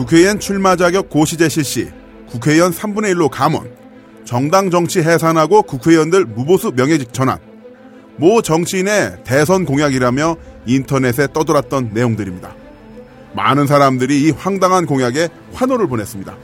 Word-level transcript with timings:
국회의원 0.00 0.40
출마 0.40 0.76
자격 0.76 1.10
고시제 1.10 1.50
실시, 1.50 1.90
국회의원 2.30 2.72
3분의 2.72 3.14
1로 3.14 3.28
감원, 3.28 3.70
정당 4.24 4.70
정치 4.70 5.00
해산하고 5.00 5.60
국회의원들 5.60 6.24
무보수 6.24 6.72
명예직 6.74 7.12
전환, 7.12 7.38
모 8.16 8.40
정치인의 8.40 9.24
대선 9.24 9.66
공약이라며 9.66 10.36
인터넷에 10.64 11.28
떠돌았던 11.34 11.90
내용들입니다. 11.92 12.56
많은 13.34 13.66
사람들이 13.66 14.22
이 14.22 14.30
황당한 14.30 14.86
공약에 14.86 15.28
환호를 15.52 15.86
보냈습니다. 15.86 16.34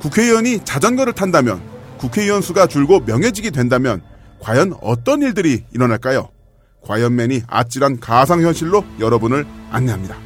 국회의원이 0.00 0.60
자전거를 0.66 1.14
탄다면, 1.14 1.62
국회의원 1.96 2.42
수가 2.42 2.66
줄고 2.66 3.00
명예직이 3.00 3.52
된다면, 3.52 4.02
과연 4.40 4.74
어떤 4.82 5.22
일들이 5.22 5.64
일어날까요? 5.72 6.28
과연맨이 6.82 7.44
아찔한 7.46 8.00
가상현실로 8.00 8.84
여러분을 9.00 9.46
안내합니다. 9.70 10.25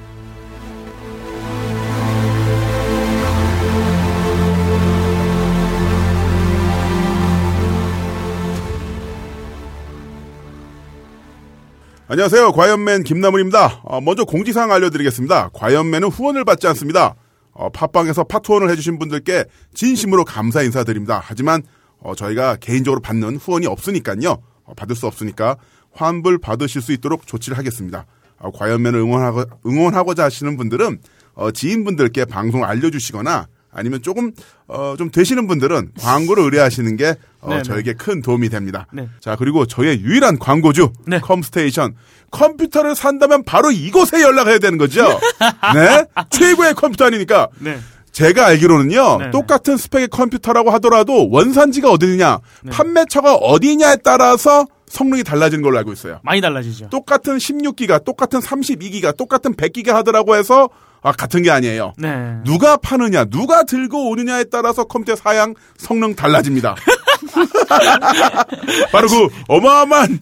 안녕하세요. 12.13 12.51
과연맨 12.51 13.05
김나물입니다. 13.05 13.83
어, 13.85 14.01
먼저 14.01 14.25
공지사항 14.25 14.73
알려드리겠습니다. 14.73 15.51
과연맨은 15.53 16.09
후원을 16.09 16.45
받지 16.45 16.67
않습니다. 16.67 17.15
어, 17.53 17.69
팟빵에서 17.71 18.25
파트원을 18.25 18.69
해주신 18.71 18.99
분들께 18.99 19.45
진심으로 19.75 20.25
감사 20.25 20.61
인사드립니다. 20.65 21.21
하지만 21.23 21.63
어, 22.01 22.17
저희가 22.17 22.57
개인적으로 22.57 23.01
받는 23.01 23.37
후원이 23.37 23.69
없으니까요. 23.69 24.43
어, 24.65 24.75
받을 24.75 24.97
수 24.97 25.07
없으니까 25.07 25.57
환불 25.93 26.39
받으실 26.39 26.83
수 26.83 26.91
있도록 26.91 27.29
조치를 27.29 27.57
하겠습니다. 27.57 28.07
어, 28.41 28.51
과연맨을 28.51 28.99
응원하고, 28.99 29.45
응원하고자 29.65 30.25
하시는 30.25 30.57
분들은 30.57 30.99
어, 31.35 31.53
지인분들께 31.53 32.25
방송을 32.25 32.67
알려주시거나 32.67 33.47
아니면 33.73 34.03
조금 34.03 34.33
어, 34.67 34.95
좀 34.99 35.11
되시는 35.11 35.47
분들은 35.47 35.93
광고를 35.99 36.45
의뢰하시는 36.45 36.97
게 36.97 37.17
어, 37.41 37.51
네네. 37.51 37.63
저에게 37.63 37.93
큰 37.95 38.23
도움이 38.23 38.49
됩니다. 38.49 38.87
네. 38.93 39.09
자 39.21 39.37
그리고 39.37 39.67
저의 39.67 40.01
유일한 40.01 40.39
광고주 40.39 40.93
네. 41.07 41.21
컴스테이션 41.21 41.95
컴퓨터를 42.31 42.95
산다면 42.95 43.45
바로 43.45 43.71
이곳에 43.71 44.21
연락해야 44.23 44.59
되는 44.59 44.79
거죠. 44.79 45.07
네 45.75 46.05
최고의 46.31 46.75
컴퓨터 46.75 47.07
아니니까 47.07 47.49
네. 47.59 47.79
제가 48.13 48.47
알기로는요 48.47 49.19
네네. 49.19 49.31
똑같은 49.31 49.77
스펙의 49.77 50.09
컴퓨터라고 50.09 50.71
하더라도 50.73 51.31
원산지가 51.31 51.91
어디냐 51.91 52.39
네. 52.65 52.71
판매처가 52.71 53.37
어디냐에 53.37 53.97
따라서 54.03 54.67
성능이 54.91 55.23
달라지는 55.23 55.63
걸로 55.63 55.79
알고 55.79 55.93
있어요. 55.93 56.19
많이 56.25 56.41
달라지죠. 56.41 56.89
똑같은 56.91 57.37
16기가, 57.39 58.05
똑같은 58.05 58.41
32기가, 58.41 59.17
똑같은 59.17 59.55
100기가 59.55 59.93
하더라고 59.93 60.35
해서 60.35 60.69
아, 61.03 61.13
같은 61.13 61.43
게 61.43 61.51
아니에요. 61.51 61.95
네. 61.97 62.37
누가 62.45 62.77
파느냐, 62.77 63.25
누가 63.25 63.65
들고 63.65 64.11
오느냐에 64.11 64.45
따라서 64.45 64.85
컴퓨터 64.85 65.17
사양 65.17 65.55
성능 65.77 66.15
달라집니다. 66.15 66.77
바로 68.93 69.09
그 69.09 69.29
어마어마한 69.49 70.19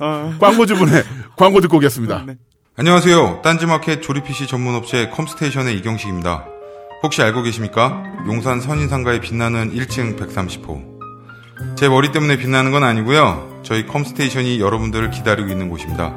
어, 0.00 0.34
광고주분의 0.40 1.02
광고 1.36 1.60
듣고 1.60 1.78
오겠습니다. 1.78 2.24
네. 2.26 2.36
안녕하세요. 2.76 3.40
딴지마켓 3.42 4.02
조립 4.02 4.24
PC 4.24 4.46
전문 4.46 4.74
업체 4.74 5.08
컴스테이션의 5.08 5.76
이경식입니다. 5.78 6.46
혹시 7.02 7.22
알고 7.22 7.42
계십니까? 7.42 8.02
용산 8.26 8.60
선인상가에 8.60 9.20
빛나는 9.20 9.74
1층 9.74 10.18
130호. 10.18 10.96
제 11.76 11.88
머리 11.88 12.12
때문에 12.12 12.36
빛나는 12.36 12.72
건 12.72 12.84
아니고요. 12.84 13.60
저희 13.62 13.86
컴스테이션이 13.86 14.60
여러분들을 14.60 15.10
기다리고 15.10 15.48
있는 15.48 15.68
곳입니다. 15.68 16.16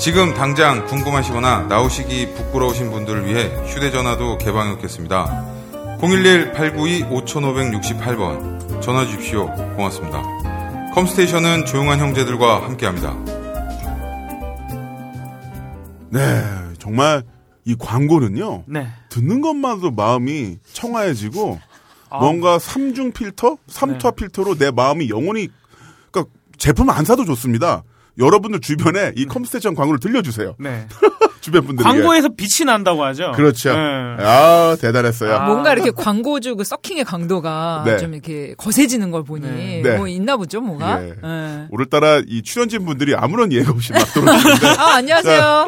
지금 0.00 0.32
당장 0.32 0.86
궁금하시거나 0.86 1.64
나오시기 1.64 2.32
부끄러우신 2.32 2.90
분들을 2.90 3.26
위해 3.26 3.50
휴대전화도 3.66 4.38
개방해 4.38 4.72
놓겠습니다. 4.72 5.46
011-892-5568번 6.00 8.80
전화 8.80 9.04
주십시오. 9.04 9.54
고맙습니다. 9.76 10.22
컴스테이션은 10.94 11.66
조용한 11.66 11.98
형제들과 11.98 12.62
함께합니다. 12.62 13.14
네, 16.08 16.44
정말 16.78 17.22
이 17.66 17.76
광고는요. 17.78 18.64
네. 18.68 18.86
듣는 19.10 19.42
것만으로 19.42 19.90
마음이 19.90 20.60
청아해지고 20.72 21.60
아. 22.08 22.20
뭔가 22.20 22.58
삼중 22.58 23.12
필터, 23.12 23.58
삼투압 23.66 24.16
필터로 24.16 24.54
내 24.54 24.70
마음이 24.70 25.10
영원히 25.10 25.48
그러니까 26.10 26.32
제품 26.56 26.88
안 26.88 27.04
사도 27.04 27.26
좋습니다. 27.26 27.82
여러분들 28.18 28.60
주변에 28.60 29.12
이 29.16 29.26
컴스테이션 29.26 29.74
광고를 29.74 30.00
들려주세요. 30.00 30.54
네. 30.58 30.86
주변 31.40 31.64
분들에게. 31.64 31.90
광고에서 31.90 32.28
빛이 32.36 32.66
난다고 32.66 33.02
하죠. 33.04 33.32
그렇죠. 33.34 33.72
네. 33.72 33.78
아 33.78 34.76
대단했어요. 34.78 35.34
아. 35.36 35.46
뭔가 35.46 35.72
이렇게 35.72 35.90
광고주 35.90 36.54
그 36.54 36.64
서킹의 36.64 37.04
강도가 37.04 37.82
네. 37.86 37.96
좀 37.96 38.12
이렇게 38.12 38.54
거세지는 38.58 39.10
걸 39.10 39.24
보니 39.24 39.48
네. 39.48 39.80
네. 39.82 39.96
뭐 39.96 40.06
있나 40.06 40.36
보죠, 40.36 40.60
뭐가? 40.60 41.02
예. 41.02 41.08
예. 41.08 41.66
오늘따라 41.70 42.20
이 42.26 42.42
출연진 42.42 42.84
분들이 42.84 43.14
아무런 43.14 43.52
예가 43.52 43.70
없이 43.72 43.92
막 43.94 44.04
들어오시는데 44.12 44.66
아, 44.78 44.96
안녕하세요. 44.96 45.66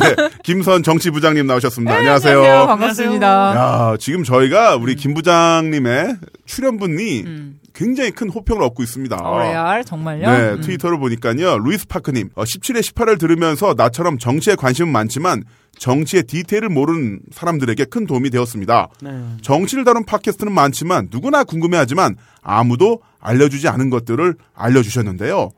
네, 0.00 0.28
김선 0.42 0.82
정치 0.82 1.10
부장님 1.10 1.46
나오셨습니다. 1.46 1.92
네, 1.92 1.98
안녕하세요. 1.98 2.38
안녕하세요. 2.38 2.66
반갑습니다. 2.66 3.26
야, 3.56 3.96
지금 4.00 4.24
저희가 4.24 4.74
우리 4.74 4.96
김 4.96 5.14
부장님의 5.14 6.16
출연분이 6.46 7.20
음. 7.22 7.58
굉장히 7.74 8.10
큰 8.10 8.28
호평을 8.28 8.62
얻고 8.62 8.82
있습니다. 8.82 9.16
어, 9.16 9.38
레알 9.38 9.84
정말요? 9.84 10.30
네, 10.30 10.50
음. 10.52 10.60
트위터를 10.60 10.98
보니까요. 10.98 11.58
루이스 11.58 11.86
파크님, 11.86 12.30
어, 12.34 12.44
17회 12.44 12.80
18을 12.82 13.18
들으면서 13.18 13.74
나처럼 13.76 14.18
정치에 14.18 14.54
관심은 14.56 14.92
많지만 14.92 15.42
정치의 15.78 16.24
디테일을 16.24 16.68
모르는 16.68 17.20
사람들에게 17.32 17.86
큰 17.86 18.06
도움이 18.06 18.28
되었습니다. 18.30 18.88
네. 19.02 19.10
정치를 19.40 19.84
다룬 19.84 20.04
팟캐스트는 20.04 20.52
많지만 20.52 21.08
누구나 21.10 21.44
궁금해하지만 21.44 22.16
아무도 22.42 23.00
알려주지 23.20 23.68
않은 23.68 23.88
것들을 23.88 24.34
알려주셨는데요. 24.54 25.50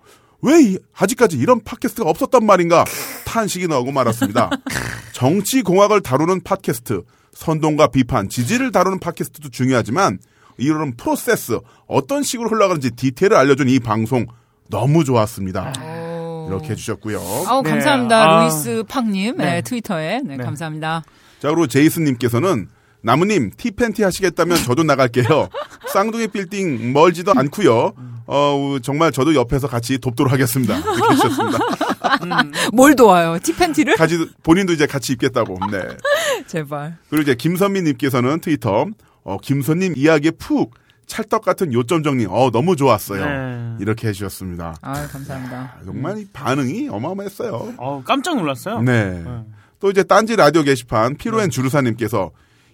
왜 0.43 0.63
이- 0.63 0.79
아직까지 0.97 1.37
이런 1.39 1.63
팟캐스트가 1.65 2.09
없었단 2.09 2.45
말인가 2.47 2.85
탄식이 3.25 3.67
나오고 3.67 3.91
말았습니다. 3.93 4.51
정치 5.13 5.63
공학을 5.63 6.01
다루는 6.03 6.43
팟캐스트, 6.43 7.03
선동과 7.33 7.89
비판, 7.89 8.29
지지를 8.29 8.71
다루는 8.71 9.01
팟캐스트도 9.01 9.49
중요하지만 9.49 10.19
이런 10.57 10.97
프로세스 10.97 11.59
어떤 11.87 12.23
식으로 12.23 12.49
흘러가는지 12.49 12.91
디테일을 12.91 13.37
알려준 13.37 13.69
이 13.69 13.79
방송 13.81 14.27
너무 14.71 15.05
좋았습니다. 15.05 15.73
오. 15.83 16.47
이렇게 16.49 16.71
해주셨고요. 16.71 17.19
아우, 17.47 17.63
네. 17.63 17.71
감사합니다. 17.71 18.23
아. 18.23 18.41
루이스 18.43 18.85
팡님. 18.89 19.37
네. 19.37 19.45
네. 19.45 19.63
트위터에. 19.63 20.21
네, 20.25 20.37
네. 20.37 20.45
감사합니다. 20.45 21.03
자, 21.41 21.49
그리고 21.49 21.67
제이슨님께서는 21.67 22.69
나무님 23.03 23.51
티팬티 23.57 24.03
하시겠다면 24.03 24.57
저도 24.59 24.83
나갈게요. 24.83 25.49
쌍둥이 25.93 26.29
빌딩 26.29 26.93
멀지도 26.93 27.33
않고요. 27.37 27.93
어 28.27 28.79
정말 28.83 29.13
저도 29.13 29.35
옆에서 29.35 29.69
같이 29.69 29.99
돕도록 29.99 30.33
하겠습니다. 30.33 30.79
이렇게 30.79 31.13
해주셨습니다. 31.13 31.59
뭘 32.73 32.97
도와요? 32.97 33.39
티팬티를? 33.43 33.97
같이 33.97 34.27
본인도 34.43 34.73
이제 34.73 34.87
같이 34.87 35.13
입겠다고. 35.13 35.59
네. 35.71 35.83
제발. 36.49 36.97
그리고 37.11 37.23
이제 37.23 37.35
김선미님께서는 37.35 38.41
트위터 38.41 38.87
어 39.25 39.39
김선님 39.39 39.95
이야기에 39.97 40.33
푹 40.33 40.75
찰떡 41.07 41.43
같은 41.43 41.73
요점 41.73 42.03
정리. 42.03 42.27
어 42.29 42.51
너무 42.53 42.77
좋았어요. 42.77 43.25
네. 43.25 43.77
이렇게 43.81 44.09
해주셨습니다. 44.09 44.77
아, 44.81 45.07
감사합니다. 45.09 45.79
정말 45.85 46.19
이 46.19 46.27
반응이 46.33 46.89
어마어마했어요. 46.89 47.75
어, 47.79 48.03
깜짝 48.05 48.37
놀랐어요. 48.37 48.81
네. 48.83 49.23
또 49.81 49.91
이제 49.91 50.03
딴지 50.03 50.37
라디오 50.37 50.63
게시판 50.63 51.17
피로앤 51.17 51.51
주루사님께서 51.51 52.31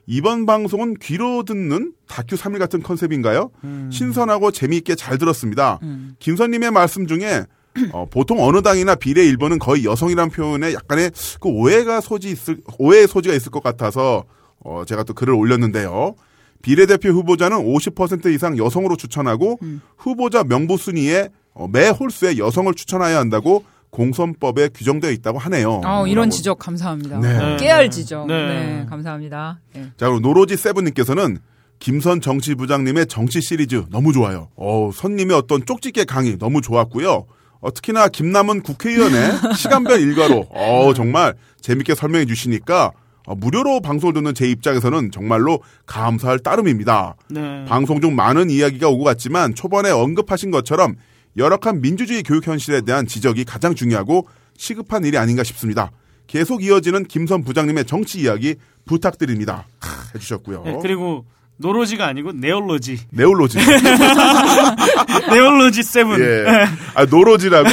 이번 0.06 0.46
방송은 0.46 0.94
귀로 1.00 1.44
듣는 1.44 1.92
다큐 2.08 2.36
3일 2.36 2.58
같은 2.58 2.82
컨셉인가요? 2.82 3.50
신선하고 3.90 4.50
재미있게 4.50 4.94
잘 4.96 5.18
들었습니다. 5.18 5.78
음. 5.82 6.14
김선님의 6.18 6.70
말씀 6.72 7.06
중에 7.06 7.44
어, 7.92 8.06
보통 8.10 8.40
어느 8.40 8.62
당이나 8.62 8.96
비례 8.96 9.24
일본은 9.24 9.58
거의 9.58 9.84
여성이란 9.84 10.30
표현에 10.30 10.74
약간의 10.74 11.12
그 11.40 11.48
오해가 11.48 12.00
소지 12.00 12.30
있을 12.30 12.58
오해의 12.78 13.06
소지가 13.06 13.34
있을 13.34 13.50
것 13.50 13.62
같아서 13.62 14.24
어, 14.58 14.84
제가 14.84 15.04
또 15.04 15.14
글을 15.14 15.34
올렸는데요. 15.34 16.14
비례대표 16.62 17.10
후보자는 17.10 17.58
50% 17.58 18.32
이상 18.34 18.58
여성으로 18.58 18.96
추천하고 18.96 19.58
후보자 19.96 20.44
명부 20.44 20.76
순위에 20.76 21.28
어, 21.54 21.68
매 21.68 21.88
홀수에 21.88 22.38
여성을 22.38 22.72
추천해야 22.74 23.18
한다고 23.18 23.64
공선법에 23.90 24.68
규정되어 24.68 25.10
있다고 25.10 25.38
하네요. 25.38 25.80
어, 25.84 26.06
이런. 26.06 26.30
지적 26.30 26.58
감사합니다. 26.58 27.18
네. 27.18 27.56
깨알 27.56 27.90
지적. 27.90 28.26
네. 28.28 28.46
네. 28.46 28.86
감사합니다. 28.88 29.60
네. 29.74 29.82
자, 29.96 30.06
그리고 30.06 30.20
노로지 30.20 30.56
세븐님께서는 30.56 31.38
김선 31.80 32.20
정치 32.20 32.54
부장님의 32.54 33.06
정치 33.06 33.40
시리즈 33.40 33.84
너무 33.90 34.12
좋아요. 34.12 34.48
어, 34.54 34.90
선님의 34.94 35.36
어떤 35.36 35.64
쪽집게 35.64 36.04
강의 36.04 36.38
너무 36.38 36.60
좋았고요. 36.60 37.26
어, 37.60 37.74
특히나 37.74 38.08
김남은 38.08 38.62
국회의원의 38.62 39.32
시간별 39.56 40.00
일과로 40.00 40.46
어, 40.50 40.94
정말 40.94 41.34
재밌게 41.60 41.94
설명해 41.94 42.26
주시니까 42.26 42.86
어, 42.86 42.92
무료로 43.36 43.80
방송을 43.80 44.14
듣는 44.14 44.34
제 44.34 44.48
입장에서는 44.48 45.10
정말로 45.10 45.60
감사할 45.86 46.38
따름입니다. 46.40 47.16
네. 47.28 47.64
방송 47.66 48.00
중 48.00 48.14
많은 48.14 48.50
이야기가 48.50 48.88
오고 48.88 49.04
갔지만 49.04 49.54
초반에 49.54 49.90
언급하신 49.90 50.50
것처럼 50.50 50.96
열악한 51.36 51.80
민주주의 51.80 52.22
교육 52.22 52.46
현실에 52.46 52.80
대한 52.80 53.06
지적이 53.06 53.44
가장 53.44 53.74
중요하고 53.74 54.26
시급한 54.56 55.04
일이 55.04 55.16
아닌가 55.16 55.44
싶습니다. 55.44 55.90
계속 56.26 56.62
이어지는 56.62 57.04
김선 57.04 57.42
부장님의 57.42 57.86
정치 57.86 58.20
이야기 58.20 58.56
부탁드립니다. 58.84 59.66
해주셨고요. 60.14 60.62
네, 60.64 60.78
그리고 60.82 61.24
노로지가 61.60 62.06
아니고 62.06 62.32
네올로지. 62.32 62.98
네올로지. 63.10 63.58
네올로지 65.30 65.82
세븐. 65.82 66.18
예. 66.20 66.66
아, 66.94 67.04
노로지라고 67.04 67.68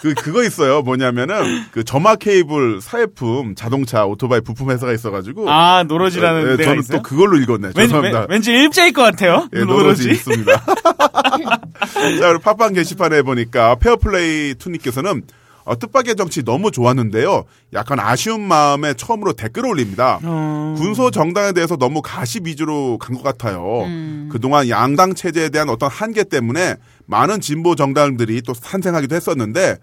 그 0.00 0.14
그거 0.14 0.42
있어요. 0.44 0.82
뭐냐면은 0.82 1.64
그 1.70 1.84
점화 1.84 2.16
케이블 2.16 2.80
사회품 2.80 3.54
자동차 3.54 4.04
오토바이 4.04 4.40
부품 4.40 4.70
회사가 4.70 4.92
있어 4.92 5.10
가지고 5.10 5.50
아, 5.50 5.84
노로지라는 5.84 6.52
예, 6.52 6.56
데가 6.56 6.64
저는 6.70 6.80
있어요? 6.80 6.98
또 6.98 7.02
그걸로 7.02 7.36
읽었네. 7.38 7.68
왠지, 7.68 7.80
죄송합니다. 7.82 8.20
왠- 8.20 8.26
왠지 8.30 8.52
일자일 8.52 8.92
것 8.92 9.02
같아요. 9.02 9.48
예, 9.54 9.60
노로지 9.60 9.82
노로지. 9.82 10.10
있습니다. 10.10 10.52
자, 10.64 12.28
그리고 12.28 12.38
팟빵 12.40 12.72
게시판에 12.74 13.22
보니까 13.22 13.76
페어플레이 13.76 14.54
투님께서는 14.56 15.22
어, 15.64 15.78
뜻밖의 15.78 16.16
정치 16.16 16.42
너무 16.42 16.70
좋았는데요. 16.70 17.44
약간 17.72 18.00
아쉬운 18.00 18.40
마음에 18.40 18.94
처음으로 18.94 19.32
댓글을 19.34 19.70
올립니다. 19.70 20.18
어, 20.22 20.74
군소 20.76 21.10
정당에 21.10 21.52
대해서 21.52 21.76
너무 21.76 22.02
가십 22.02 22.46
위주로 22.46 22.98
간 22.98 23.14
것 23.16 23.22
같아요. 23.22 23.84
그동안 24.30 24.68
양당 24.68 25.14
체제에 25.14 25.50
대한 25.50 25.68
어떤 25.68 25.88
한계 25.90 26.24
때문에 26.24 26.76
많은 27.06 27.40
진보 27.40 27.74
정당들이 27.76 28.42
또 28.42 28.52
탄생하기도 28.54 29.14
했었는데 29.14 29.76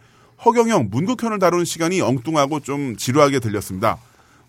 허경영, 0.43 0.87
문국현을 0.91 1.39
다루는 1.39 1.65
시간이 1.65 2.01
엉뚱하고 2.01 2.59
좀 2.61 2.95
지루하게 2.97 3.39
들렸습니다. 3.39 3.97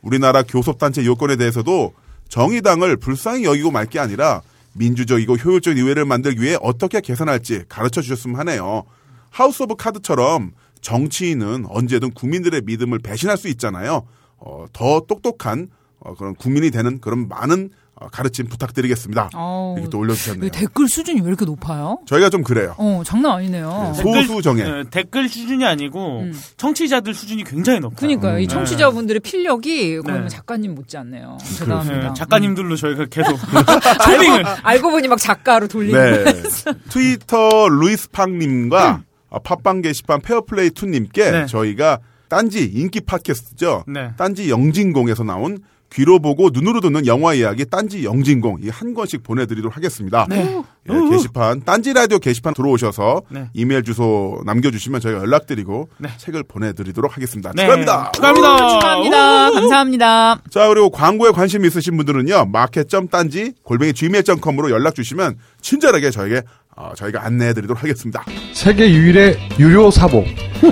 우리나라 0.03 0.43
교섭단체 0.43 1.05
요건에 1.05 1.37
대해서도 1.37 1.93
정의당을 2.29 2.97
불쌍히 2.97 3.45
여기고 3.45 3.71
말 3.71 3.87
게 3.87 3.99
아니라 3.99 4.41
민주적이고 4.73 5.35
효율적인 5.37 5.83
의회를 5.83 6.05
만들기 6.05 6.41
위해 6.43 6.57
어떻게 6.63 7.01
개선할지 7.01 7.65
가르쳐 7.69 8.01
주셨으면 8.01 8.37
하네요. 8.39 8.85
하우스 9.31 9.65
오브 9.65 9.75
카드처럼 9.77 10.53
정치인은 10.81 11.67
언제든 11.69 12.13
국민들의 12.13 12.63
믿음을 12.65 12.99
배신할 12.99 13.37
수 13.37 13.49
있잖아요. 13.49 14.07
어, 14.39 14.67
더 14.73 15.01
똑똑한 15.07 15.69
어, 16.01 16.15
그런 16.15 16.35
국민이 16.35 16.71
되는 16.71 17.01
그런 17.01 17.29
많은 17.29 17.71
어, 17.95 18.09
가르침 18.09 18.47
부탁드리겠습니다. 18.47 19.29
어우, 19.35 19.75
이렇게 19.77 19.91
또 19.91 19.99
올려주셨네요. 19.99 20.47
이 20.47 20.51
댓글 20.51 20.89
수준이 20.89 21.21
왜 21.21 21.29
이렇게 21.29 21.45
높아요? 21.45 21.99
저희가 22.07 22.31
좀 22.31 22.43
그래요. 22.43 22.75
어, 22.79 23.03
장난 23.05 23.33
아니네요. 23.33 23.93
소- 23.95 24.03
소수 24.23 24.41
정예. 24.41 24.63
어, 24.65 24.85
댓글 24.91 25.29
수준이 25.29 25.63
아니고 25.67 26.21
음. 26.21 26.41
청취자들 26.57 27.13
수준이 27.13 27.45
굉장히 27.45 27.81
높아요. 27.81 27.97
그러니까요. 27.99 28.39
이 28.39 28.47
네. 28.47 28.49
청취자분들의 28.55 29.21
필력이 29.21 30.01
네. 30.07 30.13
뭐 30.19 30.29
작가님 30.29 30.75
못지않네요. 30.75 31.37
네, 31.39 31.59
대단합니다. 31.59 32.15
작가님들로 32.15 32.77
저희가 32.77 33.05
계속 33.11 33.39
알고, 34.09 34.49
알고 34.63 34.91
보니 34.93 35.07
막 35.09 35.19
작가로 35.19 35.69
돌리는. 35.69 36.25
네. 36.25 36.43
트위터 36.89 37.69
루이스 37.69 38.09
팡님과 38.13 39.03
어, 39.07 39.10
팟빵 39.39 39.83
게시판 39.83 40.21
페어플레이 40.21 40.71
투님께 40.71 41.31
네. 41.31 41.47
저희가 41.47 41.99
딴지 42.29 42.65
인기 42.65 43.01
팟캐스트죠. 43.01 43.85
네. 43.89 44.11
딴지 44.17 44.51
영진공에서 44.51 45.25
나온 45.25 45.59
귀로 45.93 46.21
보고 46.21 46.51
눈으로 46.53 46.81
듣는 46.81 47.05
영화 47.07 47.35
이야기 47.35 47.65
딴지 47.67 48.05
영진공 48.05 48.59
이 48.63 48.69
한 48.71 48.95
권씩 48.95 49.25
보내드리도록 49.25 49.77
하겠습니다. 49.77 50.25
네. 50.29 50.63
예, 50.89 51.11
게시판 51.11 51.63
딴지 51.65 51.93
라디오 51.93 52.21
게시판 52.21 52.55
들어오셔서 52.55 53.23
네. 53.29 53.51
이메일 53.55 53.83
주소 53.83 54.41
남겨주시면 54.47 55.01
저희가 55.01 55.21
연락드리고 55.21 55.89
네. 55.99 56.09
책을 56.17 56.45
보내드리도록 56.45 57.17
하겠습니다. 57.17 57.51
네. 57.57 57.63
축하합니다. 57.63 58.13
축하합니다. 58.13 58.69
축하합니다. 58.69 59.51
감사합니다. 59.51 60.43
자 60.51 60.69
그리고 60.69 60.91
광고에 60.91 61.33
관심 61.33 61.65
있으신 61.65 61.97
분들은요 61.97 62.45
마켓.딴지 62.47 63.55
골뱅이 63.65 63.93
gmail.com으로 63.93 64.71
연락 64.71 64.95
주시면 64.95 65.39
친절하게 65.61 66.11
저에게 66.13 66.43
어, 66.83 66.93
저희가 66.97 67.27
안내해드리도록 67.27 67.83
하겠습니다. 67.83 68.25
세계 68.55 68.91
유일의 68.91 69.39
유료 69.59 69.91
사복. 69.91 70.25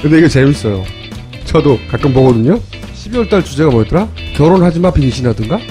근데 0.00 0.18
이거 0.18 0.26
재밌어요. 0.26 0.82
저도 1.44 1.78
가끔 1.90 2.14
보거든요. 2.14 2.58
12월 2.94 3.28
달 3.28 3.44
주제가 3.44 3.70
뭐였더라? 3.70 4.08
결혼하지 4.36 4.80
마 4.80 4.90
빙신하든가? 4.90 5.58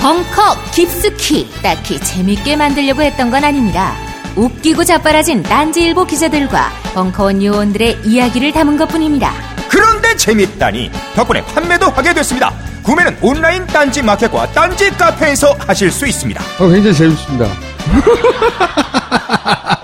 벙커 0.00 0.56
깊숙이 0.74 1.50
딱히 1.62 2.00
재밌게 2.00 2.56
만들려고 2.56 3.02
했던 3.02 3.30
건 3.30 3.44
아닙니다. 3.44 3.94
웃기고 4.38 4.84
자빠라진 4.84 5.42
딴지일보 5.42 6.04
기자들과 6.04 6.70
벙커원 6.94 7.42
요원들의 7.42 8.02
이야기를 8.04 8.52
담은 8.52 8.76
것뿐입니다. 8.76 9.32
그런데 9.68 10.16
재밌다니 10.16 10.92
덕분에 11.16 11.44
판매도 11.44 11.86
하게 11.86 12.14
됐습니다. 12.14 12.52
구매는 12.84 13.18
온라인 13.20 13.66
딴지 13.66 14.00
마켓과 14.00 14.52
딴지 14.52 14.90
카페에서 14.90 15.56
하실 15.66 15.90
수 15.90 16.06
있습니다. 16.06 16.40
어, 16.60 16.68
굉장히 16.68 16.96
재밌습니다. 16.96 17.48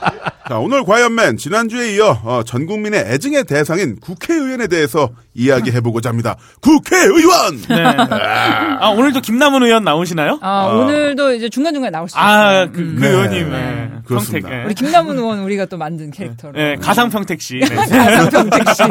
자 0.46 0.58
오늘 0.58 0.84
과연맨 0.84 1.38
지난주에 1.38 1.94
이어 1.94 2.20
어, 2.22 2.42
전 2.44 2.66
국민의 2.66 3.00
애증의 3.06 3.44
대상인 3.44 3.98
국회의원에 3.98 4.66
대해서 4.66 5.10
이야기해보고자 5.32 6.10
합니다. 6.10 6.36
국회의원. 6.60 7.62
네. 7.66 7.82
아 7.82 8.88
오늘도 8.90 9.22
김남은 9.22 9.62
의원 9.62 9.84
나오시나요? 9.84 10.38
아, 10.42 10.66
오늘도 10.66 11.32
이제 11.34 11.48
중간중간에 11.48 11.90
나올 11.90 12.08
수 12.10 12.16
있어요. 12.16 12.24
아, 12.24 12.66
그, 12.70 12.78
음. 12.78 12.96
그 12.98 13.04
네. 13.04 13.08
의원님. 13.08 13.50
네. 13.50 13.90
그렇습니다. 14.04 14.48
평택, 14.48 14.58
네. 14.58 14.64
우리 14.66 14.74
김남은 14.74 15.16
의원 15.16 15.38
우리가 15.40 15.64
또 15.64 15.78
만든 15.78 16.10
캐릭터로. 16.10 16.52
네, 16.52 16.76
가상평택 16.76 17.40
씨. 17.40 17.54
네. 17.60 17.64
가상평택 17.74 18.62
씨. 18.74 18.82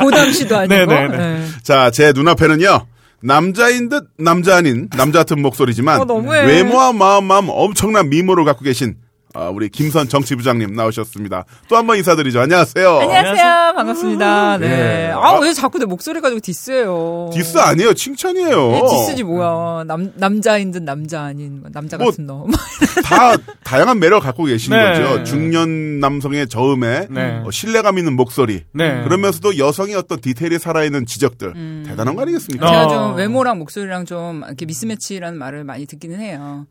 고담 0.00 0.32
씨도 0.32 0.56
아니고. 0.56 0.74
네, 0.74 0.86
네, 0.86 1.08
네. 1.08 1.16
네. 1.16 1.46
자, 1.62 1.90
제 1.90 2.12
눈앞에는요. 2.12 2.86
남자인 3.22 3.88
듯 3.88 4.08
남자 4.18 4.56
아닌 4.56 4.88
남자 4.96 5.20
같은 5.20 5.40
목소리지만 5.42 6.10
어. 6.10 6.14
외모와 6.14 6.92
마음 6.92 7.24
마음 7.26 7.46
엄청난 7.50 8.08
미모를 8.08 8.44
갖고 8.44 8.64
계신 8.64 8.96
아, 9.34 9.48
우리 9.48 9.68
김선 9.70 10.08
정치부장님 10.08 10.74
나오셨습니다. 10.74 11.44
또 11.68 11.76
한 11.76 11.86
번 11.86 11.96
인사드리죠. 11.96 12.40
안녕하세요. 12.40 12.98
안녕하세요. 12.98 13.72
반갑습니다. 13.74 14.58
네. 14.58 14.68
네. 14.68 15.10
아, 15.10 15.38
왜 15.40 15.52
자꾸 15.52 15.78
내 15.78 15.84
목소리 15.86 16.20
가지고 16.20 16.40
디스해요? 16.40 17.30
디스 17.32 17.58
아니에요. 17.58 17.94
칭찬이에요. 17.94 18.72
예, 18.74 18.80
디스지 18.90 19.24
뭐야. 19.24 19.84
남, 19.84 20.12
남자인 20.16 20.70
듯 20.70 20.82
남자 20.82 21.22
아닌, 21.22 21.62
남자 21.72 21.96
뭐, 21.96 22.10
같은 22.10 22.26
너. 22.26 22.46
다 23.04 23.36
다양한 23.64 23.98
매력을 23.98 24.20
갖고 24.22 24.44
계시는 24.44 24.78
네. 24.78 25.00
거죠. 25.02 25.24
중년 25.24 25.98
남성의 26.00 26.48
저음에 26.48 27.06
네. 27.10 27.40
어, 27.44 27.50
신뢰감 27.50 27.98
있는 27.98 28.14
목소리. 28.14 28.64
네. 28.72 29.02
그러면서도 29.04 29.58
여성의 29.58 29.94
어떤 29.94 30.20
디테일이 30.20 30.58
살아있는 30.58 31.06
지적들. 31.06 31.52
음. 31.56 31.84
대단한 31.86 32.14
거 32.16 32.22
아니겠습니까? 32.22 32.66
제가 32.66 32.86
어. 32.86 32.88
좀 32.88 33.16
외모랑 33.16 33.58
목소리랑 33.58 34.04
좀 34.04 34.42
이렇게 34.46 34.66
미스매치라는 34.66 35.38
말을 35.38 35.64
많이 35.64 35.86
듣기는 35.86 36.20
해요. 36.20 36.66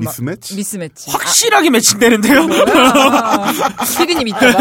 미스매치? 0.00 0.54
미스매치. 0.56 1.10
확실하게 1.10 1.70
매칭되는데요? 1.70 2.46
아, 2.76 3.52
피디님 3.98 4.28
이따가. 4.28 4.58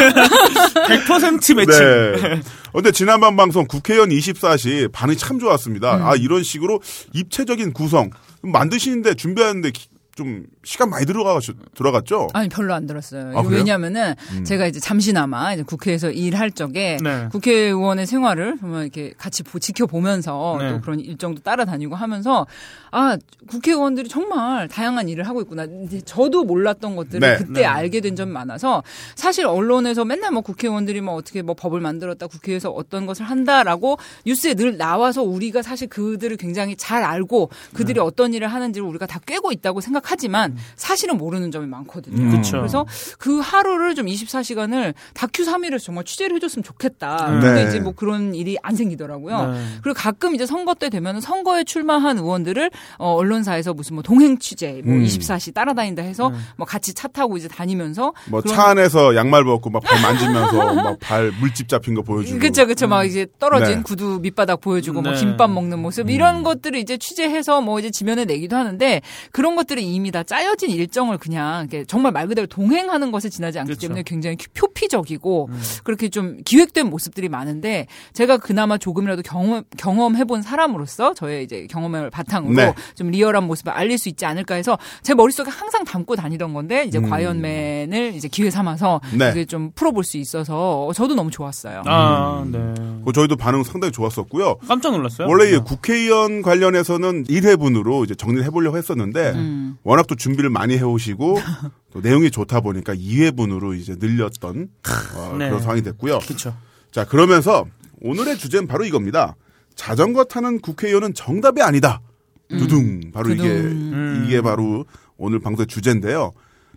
100% 0.88 1.56
매칭. 1.56 1.80
네. 1.80 2.42
근데 2.74 2.92
지난번 2.92 3.36
방송 3.36 3.66
국회의원 3.68 4.10
24시 4.10 4.92
반응이 4.92 5.18
참 5.18 5.40
좋았습니다. 5.40 5.98
음. 5.98 6.06
아, 6.06 6.16
이런 6.16 6.44
식으로 6.44 6.82
입체적인 7.14 7.74
구성 7.74 8.10
만드시는데 8.42 9.16
준비하는데 9.16 9.72
기- 9.72 9.88
좀 10.16 10.44
시간 10.63 10.89
많이 10.89 11.06
들어가 11.06 11.39
들어갔죠? 11.74 12.27
아니 12.34 12.48
별로 12.48 12.74
안 12.74 12.86
들었어요. 12.86 13.38
아? 13.38 13.41
왜냐면은 13.41 14.13
제가 14.46 14.68
이제 14.68 14.80
잠시나마 14.80 15.53
이제 15.53 15.63
국회에서 15.63 16.12
일할 16.12 16.51
적에 16.51 16.98
네. 17.01 17.27
국회의원의 17.32 18.06
생활을 18.06 18.58
정말 18.60 18.84
이렇게 18.84 19.13
같이 19.18 19.41
보- 19.41 19.58
지켜보면서 19.60 20.58
네. 20.60 20.70
또 20.72 20.82
그런 20.82 21.00
일정도 21.00 21.41
따라다니고 21.41 21.96
하면서 21.96 22.46
아 22.91 23.18
국회의원들이 23.48 24.08
정말 24.10 24.68
다양한 24.68 25.10
일을 25.10 25.27
하고 25.27 25.41
있구나. 25.41 25.65
이제 25.86 26.01
저도 26.01 26.44
몰랐던 26.44 26.96
것들을 26.96 27.20
네. 27.20 27.38
그때 27.38 27.62
네. 27.62 27.65
알게 27.65 28.01
된 28.01 28.15
점이 28.15 28.32
많아서 28.32 28.84
사실 29.15 29.46
언론에서 29.48 30.06
맨날 30.06 30.32
뭐 30.32 30.41
국회의원들이 30.41 31.01
뭐 31.01 31.15
어떻게 31.15 31.41
뭐 31.41 31.56
법을 31.56 31.80
만들었다 31.80 32.27
국회에서 32.27 32.70
어떤 32.70 33.06
것을 33.08 33.25
한다라고 33.25 33.98
뉴스에 34.27 34.53
늘 34.53 34.77
나와서 34.77 35.24
우리가 35.24 35.63
사실 35.63 35.88
그들을 35.88 36.38
굉장히 36.38 36.75
잘 36.75 37.03
알고 37.03 37.50
그들이 37.74 37.96
네. 37.96 38.00
어떤 38.01 38.34
일을 38.34 38.48
하는지를 38.48 38.88
우리가 38.88 39.08
다 39.08 39.20
꿰고 39.25 39.51
있다고 39.51 39.82
생각. 39.82 40.01
생 40.12 40.50
각하지만 40.51 40.58
사실은 40.75 41.17
모르는 41.17 41.51
점이 41.51 41.67
많거든요. 41.67 42.22
음. 42.36 42.41
그래서 42.51 42.86
그 43.17 43.39
하루를 43.39 43.96
좀 43.96 44.05
24시간을 44.08 44.93
다큐 45.13 45.43
3일에서 45.43 45.84
정말 45.84 46.03
취재를 46.03 46.36
해줬으면 46.38 46.63
좋겠다. 46.63 47.31
네. 47.31 47.39
근데 47.41 47.67
이제 47.70 47.79
뭐 47.79 47.93
그런 47.93 48.34
일이 48.36 48.58
안 48.62 48.75
생기더라고요. 48.75 49.51
네. 49.51 49.65
그리고 49.84 49.98
가끔 49.98 50.36
이제 50.36 50.46
선거 50.46 50.74
때 50.74 50.89
되면 50.89 51.20
선거에 51.22 51.63
출마한 51.63 52.17
의원들을 52.17 52.72
어, 52.98 53.13
언론사에서 53.13 53.74
무슨 53.74 53.96
뭐 53.96 54.03
동행 54.03 54.38
취재, 54.39 54.81
뭐 54.84 54.96
음. 54.96 55.03
24시 55.03 55.53
따라다닌다 55.53 56.01
해서 56.03 56.31
뭐 56.58 56.65
같이 56.65 56.93
차 56.93 57.08
타고 57.08 57.38
이제 57.38 57.48
다니면서 57.48 58.13
뭐 58.29 58.41
그런- 58.41 58.55
차 58.55 58.67
안에서 58.70 59.15
양말 59.15 59.43
벗고 59.43 59.70
막 59.70 59.81
발 59.84 60.00
만지면서 60.01 60.74
막 60.75 61.00
발 61.00 61.31
물집 61.39 61.67
잡힌 61.67 61.96
거 61.96 62.01
보여주고. 62.01 62.39
그쵸, 62.39 62.65
그쵸. 62.67 62.88
막 62.88 63.03
이제 63.03 63.25
떨어진 63.39 63.77
네. 63.77 63.84
구두 63.84 64.20
밑바닥 64.22 64.62
보여주고, 64.62 65.01
뭐 65.01 65.12
네. 65.13 65.17
김밥 65.20 65.50
먹는 65.50 65.79
모습, 65.79 66.10
이런 66.10 66.43
것들을 66.43 66.77
이제 66.79 66.98
취재해서 66.98 67.62
뭐 67.62 67.79
이제 67.79 67.89
지면에 67.89 68.25
내기도 68.25 68.55
하는데, 68.55 69.01
그런 69.31 69.55
것들이 69.55 69.84
이미 69.84 70.12
다 70.12 70.22
짜 70.24 70.41
여진 70.46 70.70
일정을 70.70 71.18
그냥 71.18 71.68
정말 71.88 72.12
말 72.12 72.28
그대로 72.28 72.48
동행하는 72.48 73.12
것에 73.12 73.30
지나지 73.30 73.60
않기 73.60 73.74
그쵸. 73.74 73.82
때문에 73.82 74.04
굉장히 74.04 74.38
표피적이고, 74.54 75.50
그렇게 75.84 76.10
좀 76.10 76.38
기획된 76.46 76.90
모습들이 76.90 77.30
많은데, 77.30 77.88
제가 78.14 78.38
그나마 78.38 78.78
조금이라도 78.78 79.22
경험, 79.24 79.64
경험해본 79.78 80.42
사람으로서 80.42 81.14
저의 81.14 81.44
이제 81.44 81.68
경험을 81.70 82.10
바탕으로 82.10 82.54
네. 82.54 82.74
좀 82.96 83.10
리얼한 83.12 83.46
모습을 83.46 83.72
알릴 83.74 83.98
수 83.98 84.10
있지 84.10 84.26
않을까 84.26 84.56
해서 84.56 84.78
제 85.04 85.14
머릿속에 85.14 85.50
항상 85.50 85.84
담고 85.84 86.16
다니던 86.16 86.54
건데, 86.54 86.86
이제 86.86 87.00
과연맨을 87.00 88.14
이제 88.16 88.28
기회 88.28 88.50
삼아서 88.50 89.02
네. 89.18 89.30
이게 89.32 89.46
좀 89.46 89.72
풀어볼 89.76 90.04
수 90.04 90.18
있어서 90.18 90.92
저도 90.96 91.16
너무 91.16 91.32
좋았어요. 91.32 91.84
아, 91.86 92.46
네. 92.50 92.60
그 93.06 93.12
저희도 93.14 93.36
반응 93.36 93.64
상당히 93.64 93.92
좋았었고요. 93.92 94.58
깜짝 94.68 94.92
놀랐어요. 94.92 95.28
원래 95.28 95.50
이 95.50 95.52
네. 95.54 95.60
국회의원 95.60 96.42
관련해서는 96.42 97.26
1회분으로 97.26 98.04
이제 98.06 98.16
정리를 98.16 98.46
해보려고 98.46 98.78
했었는데 98.78 99.32
음. 99.32 99.78
워낙 99.84 100.08
또 100.08 100.16
준 100.16 100.31
비를 100.36 100.50
많이 100.50 100.78
해오시고 100.78 101.38
또 101.94 102.02
내용이 102.02 102.32
좋다 102.32 102.62
보니까 102.62 102.94
2회분으로 102.96 103.78
이제 103.78 103.96
늘렸던 104.00 104.70
어, 105.16 105.36
네. 105.38 105.50
그런 105.50 105.62
상황이 105.62 105.82
됐고요. 105.82 106.20
그쵸. 106.20 106.56
자 106.92 107.06
그러면서 107.06 107.66
오늘의 108.02 108.38
주제는 108.38 108.68
바로 108.68 108.86
이겁니다. 108.86 109.36
자전거 109.76 110.24
타는 110.26 110.60
국회의원은 110.60 111.14
정답이 111.14 111.62
아니다. 111.62 112.02
두둥 112.50 113.12
바로 113.14 113.30
이게 113.30 113.48
음. 113.48 114.26
이게 114.26 114.42
바로 114.42 114.86
오늘 115.18 115.40
방송의 115.40 115.68
주제인데요. 115.68 116.34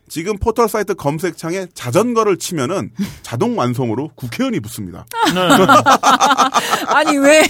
지금 0.08 0.36
포털 0.38 0.68
사이트 0.68 0.94
검색창에 0.94 1.66
자전거를 1.74 2.36
치면은 2.36 2.90
자동 3.22 3.58
완성으로 3.58 4.10
국회의원이 4.14 4.60
붙습니다. 4.60 5.06
아니 6.88 7.16
왜 7.16 7.42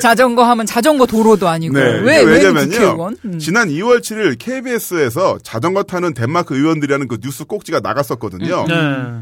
자전거 0.00 0.44
하면 0.44 0.66
자전거 0.66 1.06
도로도 1.06 1.48
아니고 1.48 1.74
네, 1.78 2.00
왜 2.00 2.22
왜냐면요. 2.22 2.70
국회의원? 2.70 3.16
음. 3.24 3.38
지난 3.38 3.68
2월 3.68 4.00
7일 4.00 4.36
KBS에서 4.38 5.38
자전거 5.42 5.82
타는 5.82 6.14
덴마크 6.14 6.56
의원들이라는 6.56 7.08
그 7.08 7.18
뉴스 7.18 7.44
꼭지가 7.44 7.80
나갔었거든요. 7.80 8.66
네. 8.68 8.74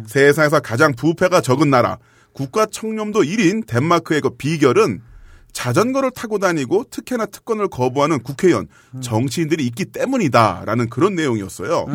세상에서 0.06 0.60
가장 0.60 0.94
부패가 0.94 1.40
적은 1.40 1.70
나라, 1.70 1.98
국가 2.32 2.66
청렴도 2.66 3.22
1인 3.22 3.66
덴마크의 3.66 4.20
그 4.20 4.30
비결은 4.36 5.00
자전거를 5.52 6.10
타고 6.12 6.38
다니고 6.38 6.84
특혜나 6.90 7.26
특권을 7.26 7.68
거부하는 7.68 8.22
국회의원, 8.22 8.68
정치인들이 9.00 9.64
있기 9.66 9.86
때문이다라는 9.86 10.88
그런 10.90 11.14
내용이었어요. 11.14 11.86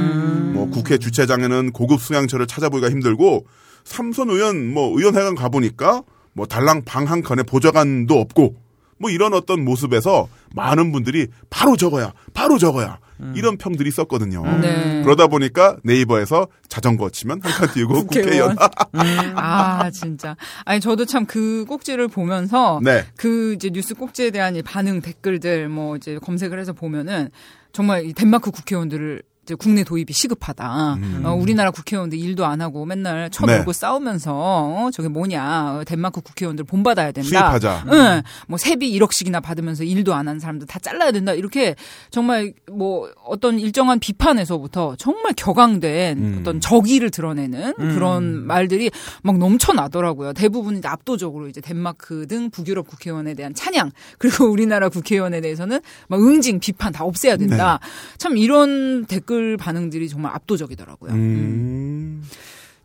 뭐 0.53 0.69
국회 0.69 0.97
주차장에는 0.97 1.71
고급 1.71 2.01
수양처를 2.01 2.47
찾아보기가 2.47 2.89
힘들고 2.89 3.45
삼선 3.83 4.29
의원 4.29 4.67
뭐 4.73 4.97
의원회관 4.97 5.35
가보니까 5.35 6.03
뭐 6.33 6.45
달랑 6.45 6.83
방 6.83 7.05
한 7.05 7.21
칸에 7.21 7.43
보좌관도 7.43 8.19
없고 8.19 8.55
뭐 8.97 9.09
이런 9.09 9.33
어떤 9.33 9.63
모습에서 9.65 10.27
많은 10.55 10.91
분들이 10.91 11.27
바로 11.49 11.75
저거야, 11.75 12.13
바로 12.33 12.57
저거야 12.57 12.99
이런 13.33 13.57
평들이 13.57 13.87
있었거든요. 13.89 14.43
네. 14.59 15.01
그러다 15.03 15.27
보니까 15.27 15.77
네이버에서 15.83 16.47
자전거 16.67 17.09
치면 17.09 17.39
한 17.43 17.51
칸 17.53 17.73
띄우고 17.73 18.07
국회의원. 18.07 18.57
아 19.35 19.89
진짜. 19.91 20.35
아니 20.65 20.79
저도 20.79 21.05
참 21.05 21.25
그 21.25 21.65
꼭지를 21.67 22.07
보면서 22.07 22.79
네. 22.83 23.03
그 23.17 23.53
이제 23.53 23.69
뉴스 23.69 23.95
꼭지에 23.95 24.31
대한 24.31 24.55
이 24.55 24.61
반응 24.61 25.01
댓글들 25.01 25.69
뭐 25.69 25.95
이제 25.95 26.19
검색을 26.19 26.59
해서 26.59 26.71
보면은 26.73 27.29
정말 27.73 28.05
이 28.05 28.13
덴마크 28.13 28.51
국회의원들을 28.51 29.23
이제 29.45 29.53
국내 29.53 29.83
도입이 29.83 30.11
시급하다. 30.11 30.97
어, 31.23 31.33
우리나라 31.33 31.69
국회의원들 31.69 32.17
일도 32.17 32.47
안 32.47 32.61
하고 32.61 32.83
맨날 32.85 33.29
쳐물고 33.29 33.61
음. 33.61 33.65
네. 33.67 33.73
싸우면서 33.73 34.31
어, 34.33 34.89
저게 34.91 35.07
뭐냐. 35.07 35.75
어, 35.75 35.83
덴마크 35.85 36.19
국회의원들 36.21 36.65
본받아야 36.65 37.11
된다. 37.11 37.29
수입하자. 37.29 37.85
응. 37.91 38.21
뭐 38.47 38.57
세비 38.57 38.91
1억씩이나 38.99 39.43
받으면서 39.43 39.83
일도 39.83 40.15
안 40.15 40.27
하는 40.27 40.39
사람들 40.39 40.67
다 40.67 40.79
잘라야 40.79 41.11
된다. 41.11 41.33
이렇게 41.33 41.75
정말 42.09 42.53
뭐 42.71 43.11
어떤 43.23 43.59
일정한 43.59 43.99
비판에서부터 43.99 44.95
정말 44.97 45.33
격앙된 45.37 46.17
음. 46.17 46.37
어떤 46.39 46.59
적의를 46.59 47.11
드러내는 47.11 47.73
그런 47.75 48.47
말들이 48.47 48.89
막 49.21 49.37
넘쳐나더라고요. 49.37 50.33
대부분 50.33 50.77
이제 50.77 50.87
압도적으로 50.87 51.47
이제 51.47 51.61
덴마크 51.61 52.25
등 52.25 52.49
북유럽 52.49 52.87
국회의원에 52.87 53.35
대한 53.35 53.53
찬양 53.53 53.91
그리고 54.17 54.45
우리나라 54.45 54.89
국회의원에 54.89 55.39
대해서는 55.41 55.81
막 56.07 56.19
응징 56.19 56.59
비판 56.59 56.91
다 56.91 57.03
없애야 57.03 57.37
된다. 57.37 57.79
네. 57.81 58.17
참 58.17 58.37
이런 58.37 59.05
댓글 59.05 59.34
반응들이 59.57 60.09
정말 60.09 60.33
압도적이더라고요. 60.33 61.11
음. 61.11 62.23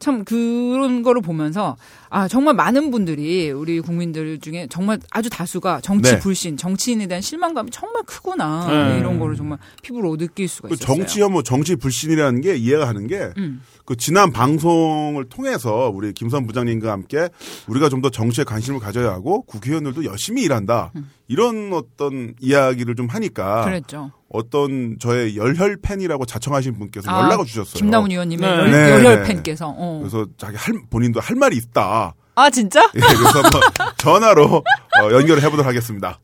참 0.00 0.24
그런 0.24 1.02
거를 1.02 1.20
보면서 1.20 1.76
아 2.08 2.26
정말 2.26 2.54
많은 2.54 2.90
분들이 2.90 3.50
우리 3.50 3.80
국민들 3.80 4.40
중에 4.40 4.66
정말 4.70 4.98
아주 5.10 5.28
다수가 5.28 5.82
정치 5.82 6.12
네. 6.12 6.18
불신, 6.18 6.56
정치인에 6.56 7.06
대한 7.06 7.20
실망감이 7.20 7.70
정말 7.70 8.02
크구나 8.04 8.92
네. 8.92 8.98
이런 8.98 9.18
거를 9.18 9.36
정말 9.36 9.58
피부로 9.82 10.16
느낄 10.16 10.48
수가 10.48 10.68
그 10.68 10.74
있었어요. 10.74 10.96
정치 10.96 11.20
혐오, 11.20 11.42
정치 11.42 11.76
불신이라는 11.76 12.40
게 12.40 12.56
이해가 12.56 12.86
가는 12.86 13.06
게, 13.06 13.30
음. 13.36 13.60
그 13.90 13.96
지난 13.96 14.30
방송을 14.30 15.28
통해서 15.28 15.90
우리 15.92 16.12
김선 16.12 16.46
부장님과 16.46 16.92
함께 16.92 17.28
우리가 17.66 17.88
좀 17.88 18.00
더 18.00 18.08
정치에 18.08 18.44
관심을 18.44 18.78
가져야 18.78 19.10
하고 19.10 19.42
국회의원들도 19.42 20.04
열심히 20.04 20.42
일한다. 20.42 20.92
이런 21.26 21.72
어떤 21.74 22.34
이야기를 22.40 22.94
좀 22.94 23.08
하니까 23.08 23.62
음. 23.62 23.64
그랬죠. 23.64 24.12
어떤 24.30 24.96
저의 25.00 25.36
열혈 25.36 25.78
팬이라고 25.82 26.24
자청하신 26.24 26.78
분께서 26.78 27.10
아, 27.10 27.24
연락을 27.24 27.44
주셨어요. 27.46 27.74
김남훈 27.74 28.12
의원님의 28.12 28.48
네. 28.48 28.56
열, 28.56 28.70
네. 28.70 28.90
열혈 28.92 29.22
팬께서. 29.24 29.74
어. 29.76 29.98
그래서 29.98 30.24
자기 30.38 30.56
할, 30.56 30.80
본인도 30.88 31.18
할 31.20 31.34
말이 31.36 31.56
있다. 31.56 32.14
아 32.36 32.48
진짜? 32.50 32.80
예, 32.94 33.00
그래서 33.00 33.42
한번 33.42 33.60
전화로 33.98 34.44
어, 34.44 35.12
연결을 35.12 35.42
해보도록 35.42 35.66
하겠습니다. 35.66 36.20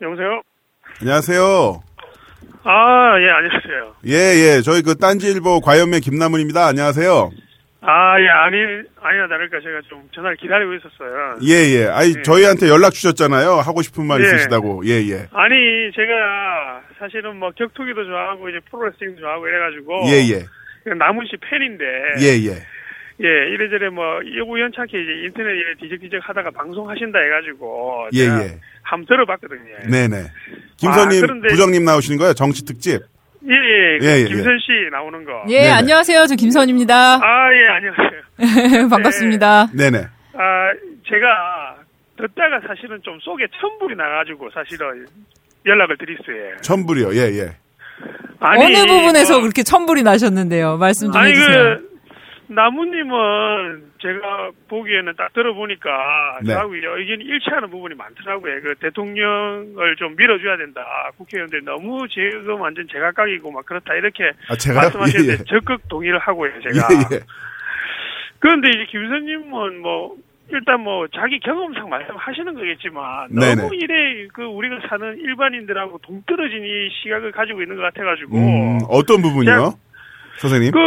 여보세요? 0.00 0.40
안녕하세요. 1.02 1.82
아, 2.64 3.20
예, 3.20 3.30
안녕하세요. 3.30 3.94
예, 4.06 4.12
예. 4.56 4.60
저희 4.62 4.82
그 4.82 4.96
딴지일보 4.96 5.60
과연맨 5.60 6.00
김남훈입니다. 6.00 6.66
안녕하세요. 6.66 7.30
아, 7.80 8.20
예, 8.20 8.28
아니, 8.28 8.56
아니야, 9.00 9.28
다를까. 9.28 9.60
제가 9.60 9.80
좀 9.88 10.02
전화를 10.12 10.36
기다리고 10.36 10.74
있었어요. 10.74 11.38
예, 11.42 11.54
예. 11.78 11.86
아니, 11.86 12.14
예. 12.18 12.22
저희한테 12.22 12.68
연락 12.68 12.92
주셨잖아요. 12.92 13.62
하고 13.64 13.82
싶은 13.82 14.04
말 14.04 14.20
예. 14.20 14.24
있으시다고. 14.24 14.82
예, 14.86 15.00
예. 15.08 15.26
아니, 15.32 15.90
제가 15.94 16.82
사실은 16.98 17.36
뭐 17.36 17.50
격투기도 17.56 18.04
좋아하고, 18.04 18.48
이제 18.50 18.58
프로레슬링도 18.70 19.20
좋아하고 19.20 19.46
이래가지고. 19.46 20.02
예, 20.08 20.34
예. 20.34 20.44
그 20.84 20.90
남훈 20.90 21.24
씨 21.26 21.36
팬인데. 21.36 21.84
예, 22.20 22.50
예. 22.50 22.58
예, 23.20 23.26
이래저래 23.50 23.88
뭐, 23.88 24.20
우연찮게 24.46 25.00
이제 25.00 25.12
인터넷 25.24 25.50
에 25.50 25.74
뒤적뒤적 25.80 26.20
하다가 26.22 26.50
방송하신다 26.50 27.18
해가지고. 27.18 28.08
예, 28.14 28.20
예. 28.20 28.58
한번 28.90 29.06
들어봤거든요. 29.06 29.90
네네. 29.90 30.24
김선님, 30.78 31.18
아, 31.18 31.26
그런데- 31.26 31.48
부장님 31.48 31.84
나오시는 31.84 32.18
거예요? 32.18 32.32
정치 32.34 32.64
특집? 32.64 33.02
예, 33.44 33.54
예. 33.54 33.98
그 33.98 34.06
예, 34.06 34.20
예, 34.20 34.24
김선 34.24 34.58
씨 34.58 34.90
나오는 34.90 35.24
거. 35.24 35.44
예 35.48 35.60
네네. 35.62 35.70
안녕하세요. 35.70 36.26
저 36.26 36.34
김선입니다. 36.34 36.94
아, 37.16 37.48
예, 37.52 37.68
안녕하세요. 37.76 38.88
반갑습니다. 38.88 39.68
네네. 39.74 39.98
아, 39.98 40.70
제가 41.08 41.76
듣다가 42.16 42.60
사실은 42.66 42.98
좀 43.02 43.18
속에 43.20 43.46
천불이 43.60 43.94
나가지고 43.96 44.50
사실은 44.52 45.06
연락을 45.66 45.96
드렸어요. 45.98 46.56
천불이요. 46.62 47.14
예, 47.14 47.38
예. 47.38 47.56
아니, 48.40 48.64
어느 48.64 48.86
부분에서 48.86 49.34
뭐, 49.34 49.42
그렇게 49.42 49.62
천불이 49.62 50.02
나셨는데요? 50.02 50.76
말씀 50.78 51.10
좀 51.12 51.20
아니 51.20 51.30
해주세요. 51.32 51.78
그 51.78 51.87
나무님은 52.48 53.92
제가 54.00 54.50
보기에는 54.68 55.14
딱 55.16 55.32
들어보니까 55.34 56.38
네. 56.42 56.54
저하고 56.54 56.74
의견이 56.74 57.24
일치하는 57.24 57.68
부분이 57.70 57.94
많더라고요. 57.94 58.62
그 58.62 58.74
대통령을 58.80 59.96
좀 59.96 60.16
밀어줘야 60.16 60.56
된다. 60.56 60.82
국회의원들 61.18 61.64
너무 61.64 62.08
지금 62.08 62.60
완전 62.60 62.86
제각각이고 62.90 63.50
막 63.50 63.66
그렇다 63.66 63.94
이렇게 63.94 64.32
아? 64.48 64.56
말씀하셨는데 64.74 65.32
예, 65.32 65.36
예. 65.40 65.44
적극 65.44 65.86
동의를 65.88 66.18
하고요. 66.18 66.52
제가. 66.62 66.88
예, 66.90 67.16
예. 67.16 67.20
그런데 68.38 68.68
이제 68.70 68.86
김선님은 68.90 69.80
뭐 69.82 70.16
일단 70.50 70.80
뭐 70.80 71.06
자기 71.14 71.38
경험상 71.40 71.90
말씀하시는 71.90 72.54
거겠지만 72.54 73.28
네네. 73.30 73.54
너무 73.56 73.74
이래 73.74 74.26
그 74.32 74.44
우리가 74.44 74.88
사는 74.88 75.18
일반인들하고 75.18 75.98
동떨어진 75.98 76.64
이 76.64 76.88
시각을 77.02 77.32
가지고 77.32 77.60
있는 77.60 77.76
것 77.76 77.82
같아가지고 77.82 78.36
음, 78.38 78.78
어떤 78.88 79.20
부분이요? 79.20 79.74
선생님. 80.38 80.72
그, 80.72 80.78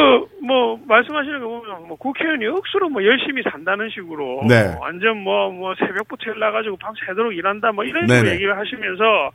뭐, 0.45 0.79
말씀하시는 0.87 1.39
거 1.39 1.47
보면, 1.47 1.87
뭐, 1.87 1.97
국회의원이 1.97 2.45
억수로 2.47 2.89
뭐, 2.89 3.03
열심히 3.03 3.43
산다는 3.49 3.89
식으로. 3.89 4.41
네. 4.47 4.75
완전 4.79 5.17
뭐, 5.17 5.51
뭐, 5.51 5.75
새벽부터 5.75 6.31
일나가지고 6.31 6.77
밤새도록 6.77 7.35
일한다, 7.35 7.71
뭐, 7.71 7.83
이런 7.83 8.07
식으로. 8.07 8.29
얘기를 8.29 8.57
하시면서, 8.57 9.31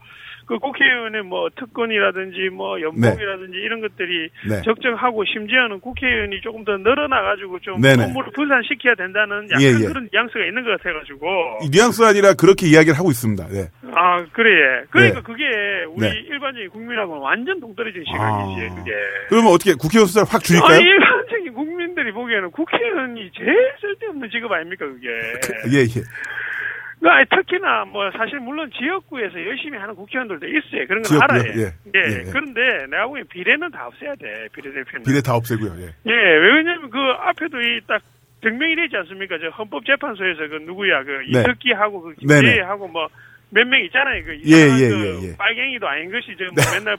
그 0.47 0.57
국회의원의 0.59 1.23
뭐, 1.23 1.49
특권이라든지, 1.59 2.49
뭐, 2.55 2.79
연봉이라든지, 2.79 3.57
이런 3.57 3.81
것들이 3.81 4.29
네. 4.47 4.61
적정하고, 4.63 5.25
심지어는 5.25 5.81
국회의원이 5.81 6.39
조금 6.39 6.63
더 6.63 6.77
늘어나가지고, 6.77 7.59
좀, 7.59 7.81
네네. 7.81 8.05
업무를 8.05 8.31
분산시켜야 8.31 8.95
된다는 8.95 9.43
약간 9.51 9.61
예, 9.61 9.75
예. 9.75 9.87
그런 9.91 10.07
뉘앙스가 10.07 10.45
있는 10.45 10.63
것 10.63 10.71
같아가지고. 10.79 11.67
이 11.67 11.69
뉘앙스 11.69 12.01
아니라 12.01 12.33
그렇게 12.33 12.65
이야기를 12.67 12.97
하고 12.97 13.11
있습니다. 13.11 13.43
네. 13.51 13.67
아, 13.91 14.23
그래. 14.31 14.87
그러니까 14.89 15.19
네. 15.19 15.23
그게, 15.27 15.43
우리 15.91 16.07
네. 16.07 16.15
일반적인 16.15 16.69
국민하고는 16.69 17.21
완전 17.21 17.59
동떨어진 17.59 18.03
아. 18.07 18.55
시각이지, 18.55 18.75
그게. 18.79 18.91
그러면 19.27 19.51
어떻게 19.51 19.75
국회의원 19.75 20.07
숫자를 20.07 20.31
확 20.31 20.39
줄일까요? 20.47 20.79
아니, 20.79 20.87
일반적인 20.87 21.53
국민들이 21.53 22.11
보기에는 22.15 22.51
국회의원이 22.51 23.31
제일 23.35 23.51
쓸데없는 23.83 24.29
직업 24.31 24.53
아닙니까, 24.53 24.87
그게. 24.87 25.11
예, 25.75 25.83
예. 25.83 25.99
그 26.99 27.07
아니, 27.09 27.25
특히나 27.29 27.85
뭐 27.85 28.09
사실 28.17 28.39
물론 28.39 28.69
지역구에서 28.77 29.33
열심히 29.45 29.77
하는 29.77 29.93
국회의원들도 29.95 30.47
있어요. 30.47 30.87
그런 30.87 31.03
건? 31.03 31.21
알아요. 31.21 31.43
예. 31.55 31.61
예, 31.93 31.99
예. 32.25 32.31
그런데 32.31 32.61
내가 32.89 33.05
보기엔 33.07 33.27
비례는 33.29 33.69
다 33.71 33.85
없애야 33.87 34.15
돼, 34.15 34.47
비례대표는. 34.53 35.03
비례 35.05 35.21
다 35.21 35.35
없애고요. 35.35 35.75
예. 35.79 35.85
예, 36.05 36.11
왜냐면 36.11 36.89
그 36.89 36.97
앞에도 37.21 37.61
이 37.61 37.79
딱 37.87 38.01
증명이 38.41 38.75
되지 38.75 38.95
않습니까? 38.97 39.37
저 39.39 39.47
헌법재판소에서 39.49 40.47
그 40.47 40.55
누구야, 40.65 41.03
그 41.03 41.11
네. 41.31 41.41
이석기하고 41.41 42.01
그 42.01 42.15
네네. 42.27 42.41
김재하고 42.41 42.87
뭐 42.87 43.07
몇 43.49 43.65
명 43.65 43.79
있잖아요. 43.85 44.23
그 44.25 44.31
예, 44.33 44.67
이상한 44.67 44.79
예, 44.81 44.89
그 44.89 44.95
예, 45.23 45.29
예. 45.29 45.37
빨갱이도 45.37 45.87
아닌 45.87 46.11
것이 46.11 46.35
저뭐 46.37 46.51
맨날 46.77 46.97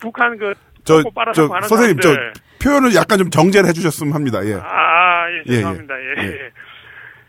북한 0.00 0.36
그 0.36 0.52
저, 0.84 1.02
저, 1.32 1.46
선생님, 1.68 2.00
사람들. 2.02 2.02
저, 2.02 2.40
표현을 2.68 2.94
약간 2.94 3.18
좀 3.18 3.30
정제를 3.30 3.68
해주셨으면 3.68 4.12
합니다. 4.12 4.44
예. 4.44 4.54
아, 4.54 5.30
예, 5.30 5.38
예, 5.46 5.52
죄송합니다. 5.56 5.94
예. 5.94 6.22
예. 6.26 6.50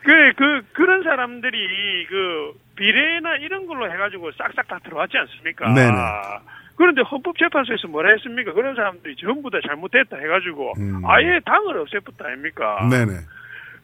그, 0.06 0.34
그, 0.38 0.62
그런 0.74 1.04
사람들이 1.04 2.06
그 2.08 2.54
비례나 2.76 3.38
이런 3.38 3.66
걸로 3.66 3.92
해가지고 3.92 4.32
싹싹 4.34 4.68
다 4.68 4.80
들어왔지 4.84 5.18
않습니까? 5.18 5.74
네네. 5.74 5.98
그런데 6.78 7.02
헌법재판소에서 7.02 7.88
뭐라 7.88 8.12
했습니까? 8.12 8.54
그런 8.54 8.76
사람들이 8.76 9.16
전부 9.16 9.50
다 9.50 9.58
잘못됐다 9.66 10.18
해가지고 10.18 10.74
음. 10.78 11.02
아예 11.06 11.40
당을 11.46 11.78
없애버렸다 11.80 12.26
아닙니까? 12.26 12.88
네네. 12.90 13.12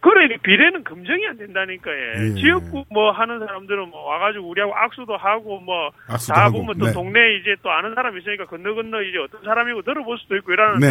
그래, 0.02 0.36
비례는 0.42 0.84
검증이 0.84 1.28
안 1.28 1.38
된다니까, 1.38 1.92
예. 1.92 2.26
예. 2.26 2.34
지역구 2.34 2.84
뭐 2.90 3.12
하는 3.12 3.38
사람들은 3.38 3.90
뭐 3.90 4.02
와가지고 4.10 4.50
우리하고 4.50 4.76
악수도 4.76 5.16
하고 5.16 5.60
뭐, 5.60 5.92
다 6.28 6.50
보면 6.50 6.80
또 6.80 6.88
네. 6.88 6.92
동네에 6.92 7.36
이제 7.36 7.56
또 7.62 7.70
아는 7.70 7.94
사람이 7.94 8.20
있으니까 8.20 8.46
건너 8.46 8.74
건너 8.74 9.00
이제 9.04 9.20
어떤 9.20 9.44
사람이고 9.44 9.84
들어볼 9.84 10.18
수도 10.18 10.36
있고 10.38 10.54
이러는데. 10.54 10.88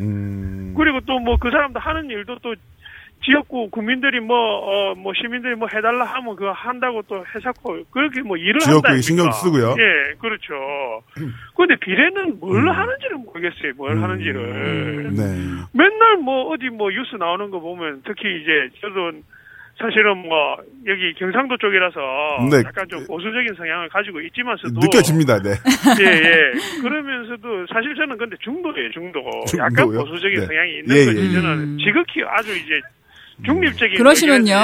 음. 0.00 0.74
그리고 0.76 1.00
또 1.06 1.18
뭐 1.20 1.38
그 1.38 1.50
사람도 1.50 1.80
하는 1.80 2.10
일도 2.10 2.38
또 2.42 2.54
지역구 3.24 3.70
국민들이 3.70 4.20
뭐, 4.20 4.36
어, 4.36 4.94
뭐 4.94 5.12
시민들이 5.14 5.54
뭐 5.54 5.66
해달라 5.74 6.04
하면 6.04 6.36
그거 6.36 6.52
한다고 6.52 7.02
또 7.08 7.24
해석하고 7.34 7.84
그렇게 7.90 8.20
뭐 8.22 8.36
일을 8.36 8.60
지역구에. 8.60 9.00
신경 9.00 9.30
쓰고요. 9.32 9.74
예, 9.78 10.14
그렇죠. 10.18 11.02
근데 11.56 11.74
비례는 11.76 12.38
뭘 12.38 12.62
음. 12.62 12.68
하는지를 12.68 13.16
모르겠어요. 13.18 13.72
뭘 13.76 14.00
하는지를. 14.02 15.10
네. 15.14 15.22
맨날 15.72 16.16
뭐 16.18 16.52
어디 16.52 16.68
뭐 16.68 16.90
뉴스 16.90 17.16
나오는 17.16 17.50
거 17.50 17.60
보면 17.60 18.02
특히 18.06 18.40
이제 18.42 18.68
저도 18.80 19.12
사실은 19.78 20.18
뭐 20.18 20.56
여기 20.86 21.14
경상도 21.14 21.56
쪽이라서 21.56 22.00
네. 22.50 22.62
약간 22.64 22.86
좀 22.88 23.04
보수적인 23.06 23.54
성향을 23.56 23.88
가지고 23.88 24.20
있지만서도 24.20 24.78
느껴집니다. 24.80 25.40
네. 25.42 25.50
예, 25.98 26.04
예. 26.04 26.80
그러면서도 26.82 27.66
사실 27.72 27.94
저는 27.96 28.16
근데 28.16 28.36
중도예요, 28.44 28.90
중도. 28.92 29.20
약간 29.58 29.74
중도요? 29.88 30.04
보수적인 30.04 30.40
네. 30.40 30.46
성향이 30.46 30.70
있는 30.78 30.96
예, 30.96 31.04
거지. 31.06 31.26
예. 31.26 31.32
저는 31.32 31.78
지극히 31.78 32.22
아주 32.22 32.54
이제 32.56 32.80
중립적인 33.44 33.98
그러시면요, 33.98 34.54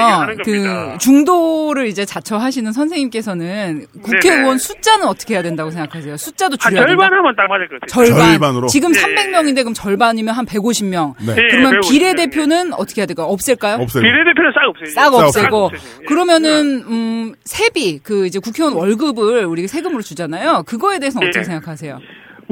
그. 0.45 0.97
중도를 0.99 1.87
이제 1.87 2.05
자처하시는 2.05 2.71
선생님께서는 2.71 3.85
국회의원 4.01 4.43
네네. 4.45 4.57
숫자는 4.57 5.07
어떻게 5.07 5.33
해야 5.33 5.43
된다고 5.43 5.71
생각하세요? 5.71 6.15
숫자도 6.15 6.55
한 6.59 6.71
줄여야 6.71 6.87
된다. 6.87 7.01
절반 7.03 7.17
하면 7.19 7.35
딱 7.35 7.47
맞을 7.47 7.67
것 7.67 7.81
같아요. 7.81 8.05
절반. 8.05 8.29
절반으로? 8.31 8.67
지금 8.67 8.95
예. 8.95 8.99
300명인데 8.99 9.55
그럼 9.57 9.73
절반이면 9.73 10.33
한 10.33 10.45
150명. 10.45 11.15
네. 11.25 11.33
예, 11.33 11.47
그러면 11.49 11.71
150 11.81 11.91
비례대표는 11.91 12.73
어떻게 12.73 13.01
해야 13.01 13.05
될까요? 13.07 13.27
없앨까요? 13.27 13.75
없어요. 13.81 14.03
비례대표는 14.03 14.51
싹 14.53 14.67
없어요. 14.69 14.93
싹 14.93 15.13
없애고. 15.13 15.71
예. 16.01 16.05
그러면은 16.05 16.83
음 16.87 17.33
세비 17.43 17.99
그 18.03 18.25
이제 18.25 18.39
국회의원 18.39 18.75
월급을 18.77 19.45
우리가 19.45 19.67
세금으로 19.67 20.01
주잖아요. 20.01 20.63
그거에 20.63 20.99
대해서 20.99 21.19
는 21.19 21.27
어떻게 21.27 21.41
예. 21.41 21.43
생각하세요? 21.43 21.99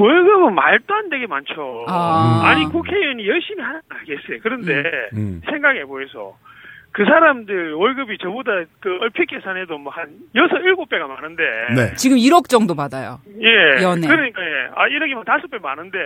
월급은 0.00 0.54
말도 0.54 0.94
안 0.94 1.08
되게 1.10 1.26
많죠. 1.26 1.84
아. 1.88 2.54
니 2.58 2.64
국회의원이 2.66 3.28
열심히 3.28 3.62
하는 3.62 3.80
건 3.88 3.98
알겠어요. 3.98 4.38
그런데 4.42 4.82
음. 5.14 5.40
생각해 5.48 5.84
보이소. 5.84 6.36
그 6.92 7.04
사람들 7.04 7.74
월급이 7.74 8.18
저보다 8.18 8.50
그 8.80 8.98
얼핏 9.00 9.26
계산해도 9.26 9.78
뭐 9.78 9.92
한 9.92 10.08
여섯 10.34 10.56
일곱 10.58 10.88
배가 10.88 11.06
많은데. 11.06 11.42
네. 11.76 11.94
지금 11.94 12.16
1억 12.16 12.48
정도 12.48 12.74
받아요. 12.74 13.20
예. 13.40 13.82
연애. 13.82 14.06
그러니까 14.08 14.42
예. 14.42 14.68
아 14.74 14.88
1억이면 14.88 15.24
다섯 15.24 15.48
배 15.50 15.58
많은데 15.58 15.98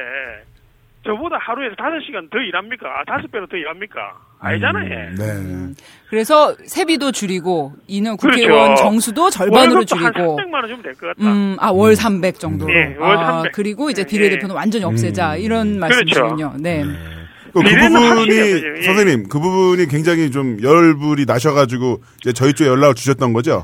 저보다 1.05 1.37
하루에서 1.39 1.75
다섯 1.77 2.01
시간 2.07 2.29
더 2.31 2.39
일합니까? 2.39 2.87
아 2.89 3.05
다섯 3.05 3.31
배로 3.31 3.47
더 3.47 3.57
일합니까? 3.57 4.01
아니잖아요. 4.41 4.91
예. 4.91 4.97
네. 5.17 5.75
그래서 6.09 6.55
세비도 6.65 7.13
줄이고 7.13 7.73
이는 7.89 8.17
그렇죠. 8.17 8.39
국회의원 8.41 8.77
정수도 8.77 9.31
절반으로 9.31 9.75
월급도 9.77 9.97
한 9.97 10.13
줄이고 10.13 10.37
300만 10.39 10.55
원 10.55 10.67
주면 10.69 10.83
될 10.83 10.93
것 10.95 11.07
같다. 11.09 11.31
음, 11.33 11.57
아, 11.61 11.71
월 11.71 11.95
300 11.97 12.39
정도로. 12.39 12.73
예, 12.75 12.95
월 12.99 13.17
아, 13.19 13.33
300. 13.37 13.53
그리고 13.53 13.91
이제 13.91 14.03
예. 14.03 14.07
비례대표는 14.07 14.55
완전히 14.55 14.85
없애자. 14.85 15.37
이런 15.37 15.79
말씀이시군요. 15.79 16.55
네. 16.61 16.85
그, 17.53 17.61
그 17.63 17.63
부분이. 17.63 18.35
예. 18.35 18.83
선생님 18.83 19.29
그 19.29 19.39
부분이 19.41 19.87
굉장히 19.89 20.31
좀 20.31 20.57
열불이 20.63 21.25
나셔가지고 21.27 22.01
이제 22.21 22.33
저희 22.33 22.53
쪽에 22.55 22.69
연락을 22.71 22.95
주셨던 22.95 23.33
거죠. 23.33 23.63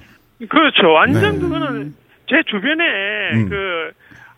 그렇죠. 0.49 0.93
완전 0.95 1.35
네. 1.35 1.39
그거는 1.41 1.95
제 2.29 2.37
주변에 2.51 2.85
음. 3.35 3.49
그 3.49 3.57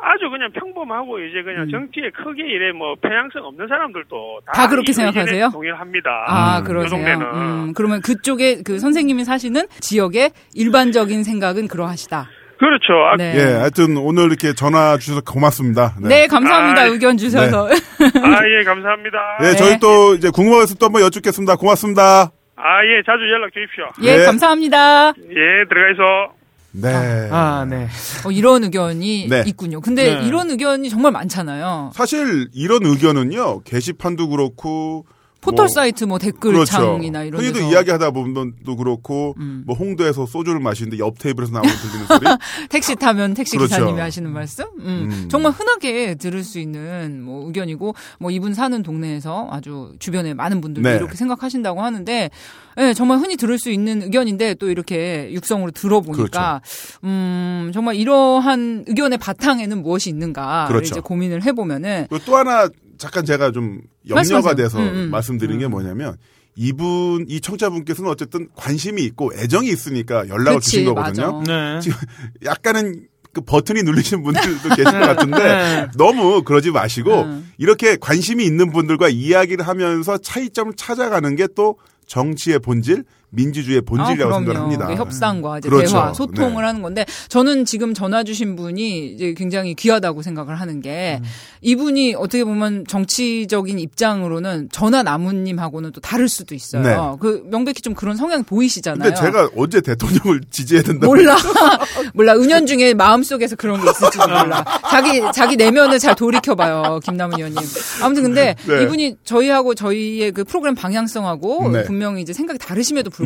아주 0.03 0.29
그냥 0.31 0.51
평범하고 0.53 1.21
이제 1.21 1.43
그냥 1.43 1.71
정치에 1.71 2.11
크게 2.11 2.43
이래 2.43 2.73
뭐 2.73 2.97
편향성 3.01 3.45
없는 3.45 3.69
사람들도 3.69 4.41
다, 4.47 4.53
다 4.53 4.69
그렇게 4.69 4.93
생각하세요? 4.93 5.51
동의합니다. 5.51 6.11
아, 6.27 6.59
음. 6.59 6.65
그러세요. 6.65 6.91
그 6.91 6.97
동네는. 6.97 7.27
음, 7.35 7.73
그러면 7.73 8.01
그쪽에 8.01 8.63
그 8.65 8.81
선생님이 8.81 9.25
사시는 9.25 9.69
지역의 9.81 10.33
일반적인 10.55 11.23
생각은 11.23 11.69
그러하시다. 11.69 12.29
그렇죠. 12.59 12.95
아, 12.95 13.17
네. 13.17 13.35
예, 13.37 13.43
하여튼 13.59 13.97
오늘 13.97 14.27
이렇게 14.27 14.55
전화 14.55 14.97
주셔서 14.97 15.21
고맙습니다. 15.23 15.95
네, 16.01 16.27
감사합니다. 16.27 16.83
아, 16.83 16.85
의견 16.87 17.17
주셔서. 17.17 17.67
아, 17.67 18.39
예, 18.47 18.65
감사합니다. 18.65 19.19
예, 19.43 19.47
네. 19.51 19.57
저희 19.57 19.79
또 19.79 20.15
이제 20.15 20.31
궁금한 20.33 20.67
것또 20.67 20.87
한번 20.87 21.03
여쭙겠습니다. 21.03 21.57
고맙습니다. 21.57 22.31
아, 22.57 22.85
예, 22.87 23.03
자주 23.05 23.23
연락 23.31 23.51
주십시오. 23.53 23.87
예, 24.03 24.19
네. 24.19 24.25
감사합니다. 24.27 25.09
예, 25.09 25.65
들어가서. 25.69 26.42
네. 26.73 27.29
아, 27.31 27.67
네. 27.69 27.89
어, 28.25 28.31
이런 28.31 28.65
의견이 28.65 29.29
네. 29.29 29.45
있군요. 29.47 29.81
근데 29.81 30.21
네. 30.21 30.27
이런 30.27 30.51
의견이 30.51 30.89
정말 30.91 31.13
많잖아요. 31.13 31.93
사실 31.95 32.49
이런 32.53 32.85
의견은요 32.85 33.63
게시판도 33.63 34.29
그렇고 34.29 35.07
포털 35.43 35.65
뭐, 35.67 35.69
사이트 35.69 36.05
뭐 36.05 36.19
그렇죠. 36.19 36.39
댓글창이나 36.39 37.25
이런 37.25 37.43
흔히도 37.43 37.59
데서 37.59 37.71
이야기하다 37.71 38.13
보면도 38.13 38.77
그렇고 38.77 39.35
음. 39.39 39.65
뭐 39.67 39.77
홍대에서 39.77 40.25
소주를 40.25 40.61
마시는데 40.61 40.99
옆 40.99 41.19
테이블에서 41.19 41.53
나오는 41.53 41.69
들리는 41.69 42.07
소리. 42.07 42.27
택시 42.71 42.95
타면 42.95 43.35
택시 43.35 43.57
그렇죠. 43.57 43.75
기사님이 43.75 44.01
하시는 44.01 44.31
말씀? 44.31 44.65
음, 44.79 45.09
음. 45.11 45.29
정말 45.29 45.53
흔하게 45.53 46.15
들을 46.15 46.45
수 46.45 46.61
있는 46.61 47.23
뭐 47.23 47.45
의견이고 47.47 47.95
뭐 48.21 48.31
이분 48.31 48.55
사는 48.55 48.81
동네에서 48.83 49.49
아주 49.51 49.93
주변에 49.99 50.33
많은 50.33 50.61
분들이 50.61 50.85
네. 50.85 50.95
이렇게 50.95 51.17
생각하신다고 51.17 51.83
하는데 51.83 52.31
예, 52.79 52.95
정말 52.95 53.19
흔히 53.19 53.37
들을 53.37 53.59
수 53.59 53.71
있는 53.71 54.03
의견인데 54.03 54.55
또 54.55 54.71
이렇게 54.71 55.31
육성으로 55.33 55.73
들어보니까 55.73 56.61
그렇죠. 56.63 56.99
음, 57.05 57.71
정말 57.75 57.97
이러한 57.97 58.85
의견의 58.87 59.19
바탕에는 59.19 59.83
무엇이 59.83 60.09
있는가 60.09 60.67
를 60.69 60.77
그렇죠. 60.77 60.93
이제 60.93 61.01
고민을 61.01 61.45
해보면은 61.45 62.07
또 62.25 62.37
하나 62.37 62.69
잠깐 63.03 63.25
제가 63.25 63.51
좀 63.51 63.81
염려가 64.09 64.15
말씀하세요. 64.15 64.55
돼서 64.55 64.79
음, 64.79 64.85
음. 64.87 65.11
말씀드린 65.11 65.59
게 65.59 65.67
뭐냐면 65.67 66.17
이분 66.55 67.27
이 67.29 67.41
청자분께서는 67.41 68.09
어쨌든 68.09 68.49
관심이 68.55 69.03
있고 69.03 69.33
애정이 69.35 69.69
있으니까 69.69 70.29
연락을 70.29 70.45
그렇지, 70.45 70.71
주신 70.71 70.85
거거든요. 70.85 71.43
네. 71.45 71.81
지금 71.83 71.99
약간은 72.45 73.09
그 73.33 73.41
버튼이 73.41 73.83
눌리시는 73.83 74.23
분들도 74.23 74.69
계실 74.77 74.85
것 74.85 75.01
같은데 75.01 75.39
네. 75.39 75.87
너무 75.97 76.45
그러지 76.45 76.71
마시고 76.71 77.23
음. 77.23 77.51
이렇게 77.59 77.97
관심이 77.97 78.45
있는 78.45 78.71
분들과 78.71 79.09
이야기를 79.09 79.67
하면서 79.67 80.17
차이점을 80.19 80.75
찾아가는 80.77 81.35
게 81.35 81.49
또 81.57 81.77
정치의 82.07 82.59
본질, 82.61 83.05
민주주의의 83.33 83.81
본질이라고 83.83 84.35
아, 84.35 84.37
생각을 84.39 84.45
그럼요. 84.47 84.63
합니다. 84.63 84.87
그 84.87 84.95
협상과 84.95 85.59
이제 85.59 85.69
그렇죠. 85.69 85.93
대화, 85.93 86.13
소통을 86.13 86.63
네. 86.63 86.67
하는 86.67 86.83
건데 86.83 87.07
저는 87.29 87.65
지금 87.65 87.95
전화 87.95 88.23
주신 88.25 88.57
분이 88.57 89.07
이제 89.09 89.35
굉장히 89.35 89.75
귀하다고 89.75 90.23
생각을 90.23 90.61
하는 90.61 90.81
게 90.81 91.19
음. 91.23 91.27
이분이 91.63 92.15
어떻게 92.15 92.45
보면 92.45 92.85
정치적인 92.87 93.79
입장으로는 93.79 94.69
전화 94.71 95.03
나무님하고는 95.03 95.93
또 95.93 96.01
다를 96.01 96.29
수도 96.29 96.55
있어요. 96.55 96.83
네. 96.83 96.97
그 97.21 97.43
명백히 97.51 97.81
좀 97.81 97.95
그런 97.95 98.17
성향 98.17 98.45
보이시잖아요. 98.45 99.03
근데 99.03 99.19
제가 99.19 99.49
언제 99.57 99.81
대통령을 99.81 100.43
지지해야 100.51 100.83
된다. 100.83 101.07
몰라. 101.07 101.37
몰라. 102.13 102.35
은연 102.35 102.67
중에 102.67 102.93
마음속에서 102.93 103.57
그런 103.57 103.83
게 103.83 103.91
있을지도 103.91 104.29
몰라. 104.29 104.65
자기, 104.91 105.23
자기 105.35 105.57
내면을 105.57 105.99
잘 105.99 106.15
돌이켜 106.15 106.55
봐요. 106.55 107.01
김남은 107.03 107.39
의원님. 107.39 107.59
아무튼 108.03 108.25
근데 108.25 108.55
네. 108.67 108.83
이분이 108.83 109.17
저희하고 109.25 109.75
저희의 109.75 110.33
그 110.33 110.45
프로그램 110.45 110.75
방향성하고 110.75 111.71
네. 111.71 111.85
분명히 111.85 112.21
이제 112.21 112.35
생각이 112.35 112.59
다르심에도 112.59 113.09
불구하고 113.09 113.22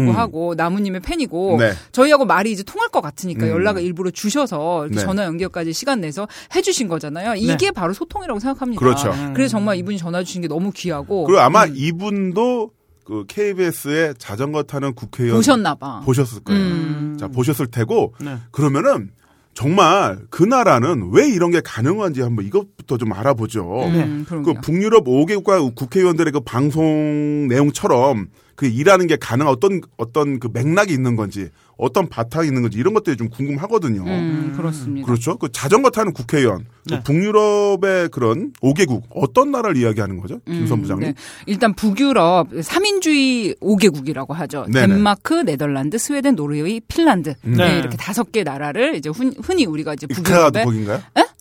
나무님의 0.56 1.00
팬이고 1.00 1.56
네. 1.58 1.72
저희하고 1.92 2.24
말이 2.24 2.52
이제 2.52 2.62
통할 2.62 2.88
것 2.88 3.00
같으니까 3.00 3.46
음. 3.46 3.50
연락을 3.50 3.82
일부러 3.82 4.10
주셔서 4.10 4.86
이렇게 4.86 5.00
네. 5.00 5.04
전화 5.04 5.24
연결까지 5.24 5.72
시간 5.72 6.00
내서 6.00 6.26
해주신 6.54 6.88
거잖아요. 6.88 7.34
이게 7.36 7.70
바로 7.70 7.92
소통이라고 7.92 8.40
생각합니다. 8.40 8.78
그렇죠. 8.78 9.12
그래서 9.34 9.52
정말 9.52 9.76
이분이 9.76 9.98
전화 9.98 10.22
주신 10.22 10.42
게 10.42 10.48
너무 10.48 10.70
귀하고. 10.72 11.24
그리고 11.24 11.40
아마 11.40 11.64
음, 11.64 11.72
이분도 11.74 12.70
그 13.04 13.24
KBS의 13.28 14.14
자전거 14.18 14.64
타는 14.64 14.94
국회의원 14.94 15.38
보셨나봐. 15.38 16.00
보셨을 16.00 16.40
거예요. 16.42 16.60
음. 16.60 17.16
자 17.18 17.28
보셨을 17.28 17.68
테고 17.68 18.14
네. 18.20 18.36
그러면은 18.50 19.10
정말 19.54 20.18
그 20.28 20.42
나라는 20.42 21.10
왜 21.12 21.26
이런 21.28 21.50
게 21.50 21.60
가능한지 21.64 22.20
한번 22.20 22.44
이것부터 22.44 22.98
좀 22.98 23.12
알아보죠. 23.14 23.84
음, 23.86 24.26
그 24.28 24.42
그럼요. 24.42 24.60
북유럽 24.60 25.04
5개국가 25.06 25.74
국회의원들의 25.74 26.30
그 26.32 26.40
방송 26.40 27.46
내용처럼 27.48 28.26
그 28.56 28.66
일하는 28.66 29.06
게 29.06 29.16
가능 29.16 29.46
어떤 29.46 29.80
어떤 29.96 30.40
그 30.40 30.48
맥락이 30.52 30.92
있는 30.92 31.14
건지 31.14 31.50
어떤 31.76 32.08
바탕이 32.08 32.48
있는 32.48 32.62
건지 32.62 32.78
이런 32.78 32.94
것들이 32.94 33.16
좀 33.16 33.28
궁금하거든요. 33.28 34.02
음, 34.02 34.54
그렇습니다. 34.56 35.06
그렇죠. 35.06 35.36
그 35.36 35.52
자전거 35.52 35.90
타는 35.90 36.14
국회의원, 36.14 36.66
그 36.88 36.94
네. 36.94 37.02
북유럽의 37.02 38.08
그런 38.08 38.52
5개국 38.62 39.02
어떤 39.10 39.50
나라를 39.50 39.76
이야기하는 39.76 40.18
거죠, 40.18 40.40
김선 40.46 40.80
부장님? 40.80 41.08
네. 41.08 41.14
일단 41.44 41.74
북유럽 41.74 42.50
3인주의 42.50 43.58
5개국이라고 43.60 44.32
하죠. 44.32 44.66
네네. 44.72 44.94
덴마크, 44.94 45.34
네덜란드, 45.34 45.98
스웨덴, 45.98 46.34
노르웨이, 46.34 46.80
핀란드. 46.80 47.34
음. 47.44 47.52
네. 47.52 47.68
네. 47.68 47.78
이렇게 47.78 47.96
다섯 47.98 48.32
개 48.32 48.42
나라를 48.42 48.94
이제 48.96 49.10
흔, 49.10 49.34
흔히 49.42 49.66
우리가 49.66 49.94
이제 49.94 50.06
이케아도 50.10 50.22
북유럽에 50.52 50.64
거긴가요? 50.64 51.00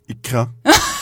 이케아. 0.10 0.50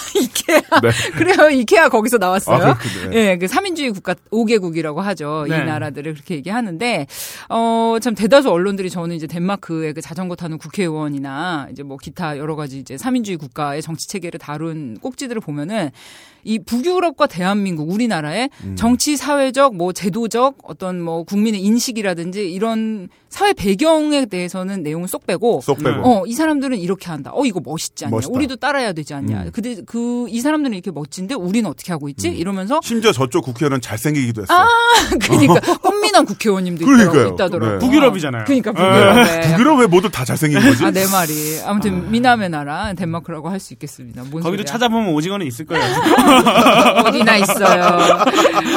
이케아. 0.43 0.79
네. 0.81 0.89
그래요. 1.17 1.49
이케아 1.49 1.89
거기서 1.89 2.17
나왔어요. 2.17 2.71
아. 2.71 2.77
예, 3.13 3.37
그 3.37 3.45
3인주의 3.45 3.93
국가 3.93 4.13
5개국이라고 4.31 4.97
하죠. 4.97 5.45
네. 5.49 5.57
이 5.57 5.65
나라들을 5.65 6.13
그렇게 6.13 6.35
얘기하는데 6.35 7.07
어, 7.49 7.97
참 8.01 8.15
대다수 8.15 8.49
언론들이 8.49 8.89
저는 8.89 9.15
이제 9.15 9.27
덴마크의 9.27 9.93
그 9.93 10.01
자전거 10.01 10.35
타는 10.35 10.57
국회의원이나 10.57 11.67
이제 11.71 11.83
뭐 11.83 11.97
기타 11.97 12.37
여러 12.37 12.55
가지 12.55 12.79
이제 12.79 12.95
3인주의 12.95 13.39
국가의 13.39 13.81
정치 13.81 14.07
체계를 14.07 14.39
다룬 14.39 14.97
꼭지들을 15.01 15.41
보면은 15.41 15.91
이 16.43 16.59
북유럽과 16.59 17.27
대한민국 17.27 17.89
우리나라의 17.91 18.49
음. 18.63 18.75
정치 18.75 19.17
사회적 19.17 19.75
뭐 19.75 19.93
제도적 19.93 20.57
어떤 20.63 21.01
뭐 21.01 21.23
국민의 21.23 21.61
인식이라든지 21.61 22.51
이런 22.51 23.09
사회 23.29 23.53
배경에 23.53 24.25
대해서는 24.27 24.83
내용을 24.83 25.07
쏙 25.07 25.25
빼고 25.25 25.61
쏙 25.61 25.79
빼고. 25.83 26.01
어, 26.05 26.23
이 26.27 26.33
사람들은 26.33 26.77
이렇게 26.77 27.09
한다. 27.09 27.31
어, 27.33 27.45
이거 27.45 27.59
멋있지 27.63 28.05
않냐. 28.05 28.11
멋있다. 28.15 28.31
우리도 28.33 28.55
따라야 28.57 28.93
되지 28.93 29.13
않냐. 29.15 29.43
음. 29.45 29.49
근데 29.51 29.77
그, 29.87 30.27
이 30.29 30.39
사람들은 30.39 30.73
이렇게 30.75 30.91
멋진데 30.91 31.33
우리는 31.33 31.67
어떻게 31.69 31.91
하고 31.91 32.09
있지? 32.09 32.29
이러면서 32.29 32.79
심지어 32.83 33.11
저쪽 33.11 33.43
국회의원은 33.45 33.81
잘생기기도 33.81 34.43
했어요. 34.43 34.57
아, 34.59 34.67
그러니까 35.19 35.59
꽃미남 35.77 36.25
국회의원님도 36.25 36.83
있더라고, 36.83 37.11
그러니까요. 37.11 37.33
있다더라고. 37.33 37.73
네. 37.73 37.79
북유럽이잖아요. 37.79 38.43
그러니까 38.45 38.71
네. 38.71 38.79
북유럽에. 38.79 39.41
북유럽 39.55 39.79
왜 39.79 39.87
모두 39.87 40.09
다 40.11 40.23
잘생긴 40.25 40.59
거지? 40.61 40.85
아, 40.85 40.91
내 40.91 41.07
말이. 41.07 41.33
아무튼 41.65 42.11
미남의 42.11 42.49
나라 42.49 42.93
덴마크라고 42.93 43.49
할 43.49 43.59
수 43.63 43.71
있겠습니다. 43.73 44.23
뭔 44.23 44.43
거기도 44.43 44.63
소리야. 44.63 44.65
찾아보면 44.65 45.13
오징어는 45.13 45.47
있을 45.47 45.65
거예요. 45.65 45.83
어디나 47.05 47.37
있어요. 47.37 47.83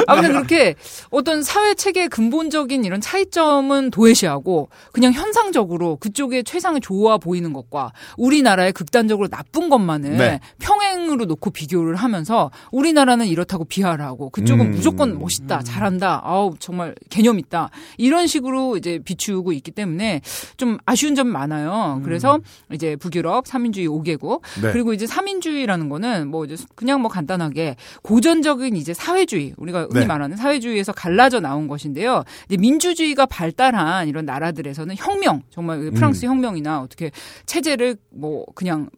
아무튼 0.06 0.32
그렇게 0.32 0.74
어떤 1.10 1.42
사회 1.42 1.74
체계의 1.74 2.08
근본적인 2.08 2.84
이런 2.84 3.00
차이점은 3.00 3.90
도외시하고 3.90 4.68
그냥 4.92 5.12
현상적으로 5.12 5.96
그쪽의 5.96 6.44
최상의 6.44 6.80
좋아 6.80 7.18
보이는 7.18 7.52
것과 7.52 7.92
우리나라의 8.16 8.72
극단적으로 8.72 9.28
나쁜 9.28 9.68
것만을 9.68 10.16
네. 10.16 10.40
평행으로 10.58 11.24
놓고 11.26 11.50
비교를 11.50 11.96
하면서 11.96 12.50
우리나라는 12.72 13.26
이렇다고 13.26 13.64
비하를 13.64 14.04
하고 14.04 14.30
그쪽은 14.30 14.66
음. 14.66 14.70
무조건 14.72 15.18
멋있다, 15.18 15.62
잘한다, 15.62 16.22
아우 16.24 16.54
정말 16.58 16.94
개념 17.10 17.38
있다 17.38 17.70
이런 17.96 18.26
식으로 18.26 18.76
이제 18.76 18.98
비추고 19.04 19.52
있기 19.52 19.70
때문에 19.70 20.20
좀 20.56 20.78
아쉬운 20.84 21.14
점 21.14 21.28
많아요. 21.28 22.00
그래서 22.04 22.38
이제 22.72 22.96
북유럽 22.96 23.44
3인주의 23.46 23.88
5개국 23.88 24.40
네. 24.62 24.72
그리고 24.72 24.92
이제 24.92 25.06
3인주의라는 25.06 25.88
거는 25.88 26.28
뭐 26.28 26.44
이제 26.44 26.56
그냥 26.74 27.00
뭐 27.00 27.10
간단 27.10 27.40
하게 27.46 27.76
고전적인 28.02 28.76
이제 28.76 28.92
사회주의 28.92 29.54
우리가 29.56 29.82
흔히 29.90 30.00
네. 30.00 30.06
말하는 30.06 30.36
사회주의에서 30.36 30.92
갈라져 30.92 31.40
나온 31.40 31.68
것인데요. 31.68 32.24
이제 32.46 32.56
민주주의가 32.56 33.26
발달한 33.26 34.08
이런 34.08 34.24
나라들에서는 34.24 34.94
혁명 34.96 35.42
정말 35.50 35.80
그 35.80 35.90
프랑스 35.92 36.26
음. 36.26 36.30
혁명이나 36.30 36.80
어떻게 36.80 37.10
체제를 37.46 37.96
뭐 38.10 38.44
그냥 38.54 38.90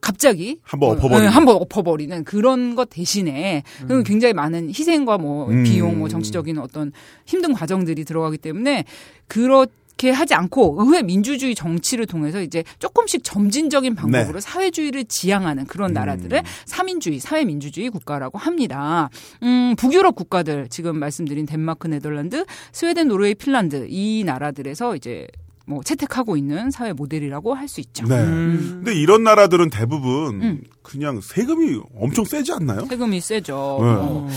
갑자기 0.00 0.58
한번 0.62 0.88
뭐, 0.88 0.96
엎어버리는. 0.96 1.26
네, 1.26 1.28
한번 1.28 1.56
엎어버리는 1.56 2.24
그런 2.24 2.76
것 2.76 2.88
대신에 2.88 3.64
그건 3.80 4.04
굉장히 4.04 4.32
많은 4.32 4.68
희생과 4.68 5.18
뭐 5.18 5.48
음. 5.48 5.64
비용, 5.64 5.98
뭐 5.98 6.08
정치적인 6.08 6.58
어떤 6.58 6.92
힘든 7.26 7.52
과정들이 7.52 8.04
들어가기 8.04 8.38
때문에 8.38 8.84
그렇 9.26 9.66
게 9.98 10.10
하지 10.10 10.32
않고 10.32 10.76
의회 10.78 11.02
민주주의 11.02 11.54
정치를 11.54 12.06
통해서 12.06 12.40
이제 12.40 12.62
조금씩 12.78 13.22
점진적인 13.24 13.96
방법으로 13.96 14.38
사회주의를 14.40 15.04
지향하는 15.04 15.66
그런 15.66 15.92
나라들을 15.92 16.40
삼인주의, 16.64 17.18
사회민주주의 17.18 17.90
국가라고 17.90 18.38
합니다. 18.38 19.10
음, 19.42 19.74
북유럽 19.76 20.14
국가들 20.14 20.68
지금 20.70 20.98
말씀드린 20.98 21.46
덴마크, 21.46 21.88
네덜란드, 21.88 22.46
스웨덴, 22.72 23.08
노르웨이, 23.08 23.34
핀란드 23.34 23.86
이 23.90 24.22
나라들에서 24.24 24.94
이제 24.94 25.26
뭐 25.66 25.82
채택하고 25.82 26.36
있는 26.36 26.70
사회 26.70 26.92
모델이라고 26.94 27.52
할 27.54 27.68
수 27.68 27.80
있죠. 27.80 28.06
네. 28.06 28.14
음. 28.18 28.80
근데 28.84 28.94
이런 28.94 29.22
나라들은 29.24 29.68
대부분 29.68 30.42
음. 30.42 30.62
그냥 30.82 31.20
세금이 31.20 31.80
엄청 32.00 32.24
세지 32.24 32.52
않나요? 32.52 32.86
세금이 32.86 33.20
세죠. 33.20 33.78
네. 33.82 33.86
어, 33.86 34.28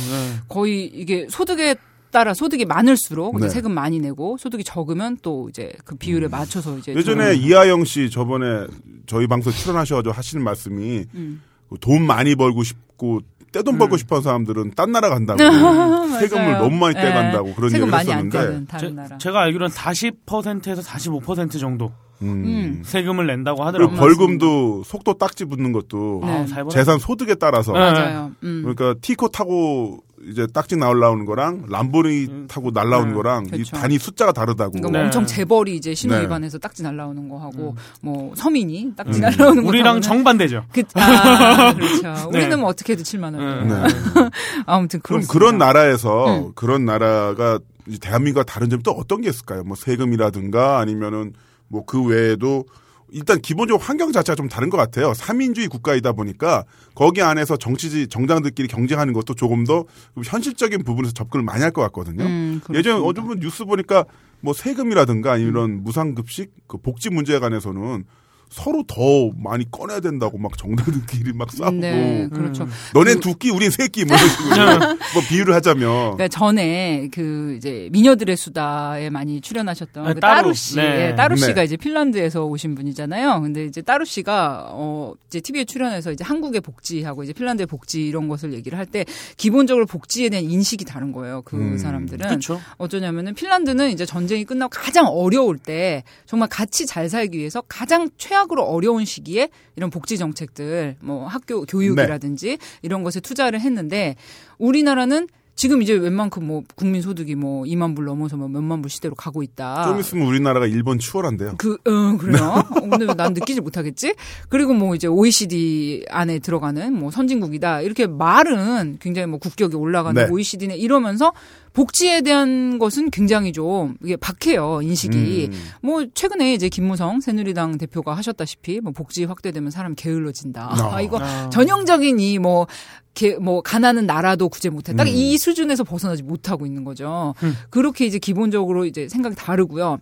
거의 0.50 0.86
이게 0.86 1.28
소득에 1.30 1.76
따라 2.12 2.34
소득이 2.34 2.66
많을수록 2.66 3.36
이제 3.38 3.46
네. 3.46 3.50
세금 3.50 3.72
많이 3.74 4.00
내고 4.00 4.38
소득이 4.38 4.64
적으면 4.64 5.18
또 5.22 5.48
이제 5.50 5.72
그 5.86 5.96
비율에 5.96 6.28
맞춰서 6.28 6.78
이제 6.78 6.94
예전에 6.94 7.34
좀- 7.36 7.44
이하영 7.44 7.86
씨 7.86 8.10
저번에 8.10 8.68
저희 9.06 9.28
방송 9.28 9.52
출연하셔가지고 9.54 10.14
하시는 10.14 10.44
말씀이 10.44 11.06
음. 11.16 11.42
돈 11.80 12.06
많이 12.06 12.36
벌고 12.36 12.64
싶고 12.64 13.22
떼돈 13.54 13.78
벌고 13.78 13.98
싶은 13.98 14.22
사람들은 14.22 14.72
딴 14.76 14.92
나라 14.92 15.10
간다고 15.10 15.40
세금을. 16.20 16.54
너무 16.60 16.78
많이 16.78 16.96
네. 16.96 17.02
떼간다고 17.02 17.54
그런 17.56 17.70
세금 17.70 17.88
얘기를 17.88 18.00
했었는데 18.00 18.78
제, 18.80 18.90
나라. 18.90 19.18
제가 19.18 19.42
알기로는 19.42 19.74
40%에서 19.74 20.82
45% 20.82 21.60
정도 21.60 21.92
음. 22.22 22.28
음. 22.46 22.82
세금을 22.86 23.26
낸다고 23.28 23.64
하더라고요. 23.64 23.98
벌금도 23.98 24.84
속도 24.86 25.14
딱지 25.16 25.46
붙는 25.46 25.72
것도 25.74 26.22
네. 26.24 26.46
아, 26.56 26.68
재산 26.70 27.00
소득에 27.00 27.36
따라서 27.36 27.74
네. 27.74 27.80
맞아요. 27.80 28.32
음. 28.44 28.62
그러니까 28.64 29.00
티코 29.02 29.30
타고 29.30 30.04
이제 30.30 30.48
딱지 30.48 30.76
날라오는 30.76 31.26
거랑 31.26 31.66
람보르니 31.70 32.48
타고 32.48 32.72
날라오는 32.72 33.10
네. 33.10 33.16
거랑 33.16 33.46
이 33.48 33.50
그렇죠. 33.50 33.76
단위 33.76 33.98
숫자가 33.98 34.32
다르다고. 34.32 34.72
그러니까 34.72 34.90
뭐 34.90 35.00
네. 35.00 35.06
엄청 35.06 35.26
재벌이 35.26 35.76
이제 35.76 35.94
신호 35.94 36.16
네. 36.16 36.24
위반해서 36.24 36.58
딱지 36.58 36.84
날라오는 36.84 37.30
거 37.30 37.38
하고 37.38 37.76
뭐 38.02 38.34
서민이 38.36 38.94
딱지 38.96 39.20
음. 39.20 39.22
날라오는 39.22 39.64
거 39.64 39.70
우리랑 39.70 40.02
정반대죠. 40.02 40.66
그, 40.72 40.84
아, 40.96 41.74
그렇죠. 41.76 42.30
네. 42.32 42.38
우리는 42.40 42.60
뭐 42.60 42.70
어떻게든 42.70 43.04
7만 43.04 43.36
원. 43.36 43.68
네. 43.68 43.74
네. 43.76 44.30
아무튼 44.66 45.00
그럼. 45.02 45.24
그런 45.30 45.58
나라에서 45.58 46.38
음. 46.48 46.52
그런 46.56 46.86
나라가 46.86 47.60
이제 47.88 47.98
대한민국과 48.00 48.44
다른 48.44 48.70
점이 48.70 48.84
또 48.84 48.92
어떤 48.92 49.22
게 49.22 49.30
있을까요? 49.30 49.64
뭐 49.64 49.76
세금이라든가 49.76 50.80
아니면은 50.80 51.34
뭐 51.68 51.84
그 51.86 52.04
외에도 52.04 52.66
일단 53.12 53.42
기본적으로 53.42 53.84
환경 53.84 54.12
자체가 54.12 54.36
좀 54.36 54.48
다른 54.48 54.70
것 54.70 54.78
같아요. 54.78 55.14
삼인주의 55.14 55.68
국가이다 55.68 56.14
보니까 56.14 56.64
거기 56.96 57.22
안에서 57.22 57.58
정치지 57.58 58.08
정당들끼리 58.08 58.68
경쟁하는 58.68 59.14
것도 59.14 59.34
조금 59.34 59.66
더 59.66 59.86
현실적인 60.24 60.84
부분에서 60.84 61.14
접근을 61.14 61.44
많이 61.44 61.62
할 61.62 61.72
것 61.72 61.82
같거든요. 61.84 62.26
음, 62.26 62.62
예전에 62.74 63.00
분 63.14 63.40
뉴스 63.40 63.64
보니까 63.66 64.06
뭐 64.42 64.54
세금이라든가 64.54 65.38
이런 65.38 65.84
무상급식 65.84 66.52
그 66.68 66.78
복지 66.78 67.10
문제에 67.10 67.40
관해서는 67.40 68.04
서로 68.52 68.84
더 68.86 69.32
많이 69.38 69.70
꺼내야 69.72 70.02
된다고 70.02 70.38
막 70.38 70.58
정당들끼리 70.58 71.34
막 71.34 71.52
싸우고 71.52 71.78
네, 71.78 72.28
그렇죠. 72.32 72.68
너넨 72.94 73.20
두 73.22 73.36
끼, 73.36 73.50
우린 73.50 73.72
세 73.72 73.88
끼, 73.88 74.04
뭐 74.06 74.16
이런 74.18 74.30
식으로 74.30 74.56
뭐 75.14 75.24
비유를 75.30 75.56
하자면 75.56 75.88
그러니까 76.18 76.28
전에 76.28 77.10
그 77.14 77.56
이제 77.58 77.88
미녀들의 77.92 78.36
수다에 78.36 79.10
많이 79.10 79.40
출연하셨던 79.42 80.06
아, 80.06 80.14
그 80.14 80.20
따루. 80.20 80.42
따루 80.42 80.54
씨, 80.54 80.76
네. 80.76 81.12
예, 81.12 81.16
따루 81.16 81.36
네. 81.36 81.46
씨가 81.46 81.64
이제 81.64 81.78
핀란드에서 81.78 82.46
오신 82.46 82.76
분이잖아요. 82.76 83.42
근데 83.42 83.66
이제 83.66 83.82
따루 83.82 84.04
씨가 84.06 84.68
어 84.72 85.14
이제 85.28 85.40
TV에 85.40 85.64
출연해서 85.66 86.12
이제 86.12 86.24
한국의 86.24 86.62
복지하고 86.62 87.24
이제 87.24 87.32
핀란드의 87.34 87.68
복지 87.68 88.06
이런 88.06 88.28
것을 88.28 88.54
얘기를 88.54 88.78
할 88.78 88.86
때 88.92 89.06
기본적으로 89.38 89.86
복지에 89.86 90.28
대한 90.28 90.44
인식이 90.44 90.84
다른 90.84 91.14
거예요. 91.14 91.44
그 91.46 91.56
음, 91.56 91.78
사람들은 91.78 92.28
그렇죠. 92.28 92.60
어쩌냐면은 92.78 93.34
핀란드는 93.36 93.92
이제 93.92 94.06
전쟁이 94.06 94.44
끝나고 94.44 94.70
가장 94.74 95.06
어려울 95.08 95.58
때 95.58 96.04
정말 96.26 96.50
같이 96.50 96.86
잘 96.86 97.08
살기 97.08 97.38
위해서 97.38 97.62
가장 97.70 98.10
최악 98.18 98.41
으로 98.52 98.64
어려운 98.64 99.06
시기에 99.06 99.50
이런 99.76 99.90
복지 99.90 100.18
정책들 100.18 100.98
뭐 101.02 101.28
학교 101.28 101.64
교육이라든지 101.64 102.58
이런 102.82 103.04
것에 103.04 103.20
투자를 103.20 103.60
했는데 103.62 104.16
우리나라는 104.58 105.28
지금 105.56 105.82
이제 105.82 105.94
웬만큼 105.94 106.48
뭐 106.48 106.64
국민 106.76 107.02
소득이 107.02 107.36
뭐 107.36 107.66
2만 107.66 107.96
불 107.96 108.06
넘어서 108.06 108.36
뭐 108.36 108.48
몇만 108.48 108.82
불 108.82 108.90
시대로 108.90 109.14
가고 109.14 109.44
있다. 109.44 109.84
좀 109.84 110.00
있으면 110.00 110.26
우리나라가 110.26 110.66
일본 110.66 110.98
추월한대요. 110.98 111.56
그, 111.58 111.74
어, 111.86 112.18
그래요? 112.18 112.64
어, 112.68 112.82
근데 112.90 113.06
왜난 113.06 113.34
느끼지 113.34 113.62
못하겠지? 113.62 114.16
그리고 114.50 114.74
뭐 114.74 114.96
이제 114.96 115.08
OECD 115.08 116.06
안에 116.10 116.40
들어가는 116.40 116.94
뭐 116.94 117.12
선진국이다. 117.12 117.82
이렇게 117.82 118.08
말은 118.08 118.98
굉장히 119.00 119.28
뭐 119.28 119.38
국격이 119.38 119.76
올라가는 119.76 120.26
네. 120.26 120.32
OECD네 120.32 120.78
이러면서 120.78 121.32
복지에 121.74 122.22
대한 122.22 122.80
것은 122.80 123.12
굉장히 123.12 123.54
좀 123.54 123.96
이게 124.04 124.16
박해요, 124.18 124.82
인식이. 124.82 125.50
음. 125.52 125.60
뭐 125.82 126.06
최근에 126.14 126.54
이제 126.54 126.70
김무성 126.70 127.22
새누리당 127.22 127.78
대표가 127.78 128.14
하셨다시피 128.14 128.82
뭐 128.82 128.92
복지 128.92 129.24
확대되면 129.24 129.72
사람 129.72 129.96
게을러진다. 129.96 130.62
아. 130.62 130.96
아, 130.96 131.02
이거 131.02 131.20
아. 131.20 131.50
전형적인 131.50 132.20
이 132.20 132.40
뭐, 132.40 132.68
게, 133.14 133.36
뭐, 133.36 133.62
가난은 133.62 134.06
나라도 134.06 134.50
구제 134.50 134.70
못해. 134.70 134.94
딱 134.94 135.08
음. 135.08 135.14
이 135.14 135.38
수준에서 135.38 135.84
벗어나지 135.84 136.24
못하고 136.24 136.66
있는 136.66 136.84
거죠. 136.84 137.34
음. 137.44 137.56
그렇게 137.70 138.06
이제 138.06 138.20
기본적으로 138.20 138.86
이제 138.86 139.08
생각이 139.08 139.36
다르고요. 139.36 140.00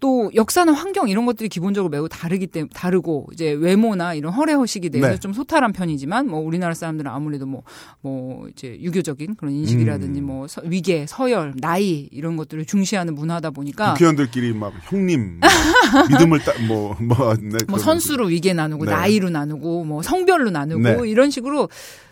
또 0.00 0.30
역사나 0.34 0.72
환경 0.72 1.08
이런 1.08 1.26
것들이 1.26 1.48
기본적으로 1.48 1.90
매우 1.90 2.08
다르기 2.08 2.46
때문에 2.46 2.70
다르고 2.72 3.28
이제 3.32 3.50
외모나 3.50 4.14
이런 4.14 4.32
허례허식에 4.32 4.90
대해서 4.90 5.10
네. 5.10 5.18
좀 5.18 5.32
소탈한 5.32 5.72
편이지만 5.72 6.28
뭐 6.28 6.40
우리나라 6.40 6.74
사람들은 6.74 7.10
아무래도 7.10 7.46
뭐뭐 7.46 8.48
이제 8.50 8.78
유교적인 8.80 9.34
그런 9.36 9.54
인식이라든지 9.54 10.20
음. 10.20 10.26
뭐 10.26 10.46
서- 10.46 10.62
위계, 10.64 11.06
서열, 11.06 11.54
나이 11.58 12.08
이런 12.12 12.36
것들을 12.36 12.64
중시하는 12.64 13.14
문화다 13.14 13.50
보니까 13.50 13.94
국회의원들끼리 13.94 14.52
막 14.52 14.72
형님 14.84 15.40
뭐, 15.40 16.02
믿음을 16.08 16.38
따뭐뭐 16.40 17.34
네, 17.40 17.58
뭐 17.68 17.78
선수로 17.78 18.26
위계 18.26 18.52
나누고 18.52 18.84
네. 18.84 18.92
나이로 18.92 19.30
나누고 19.30 19.84
뭐 19.84 20.02
성별로 20.02 20.50
나누고 20.50 21.02
네. 21.02 21.08
이런 21.10 21.30
식으로 21.30 21.68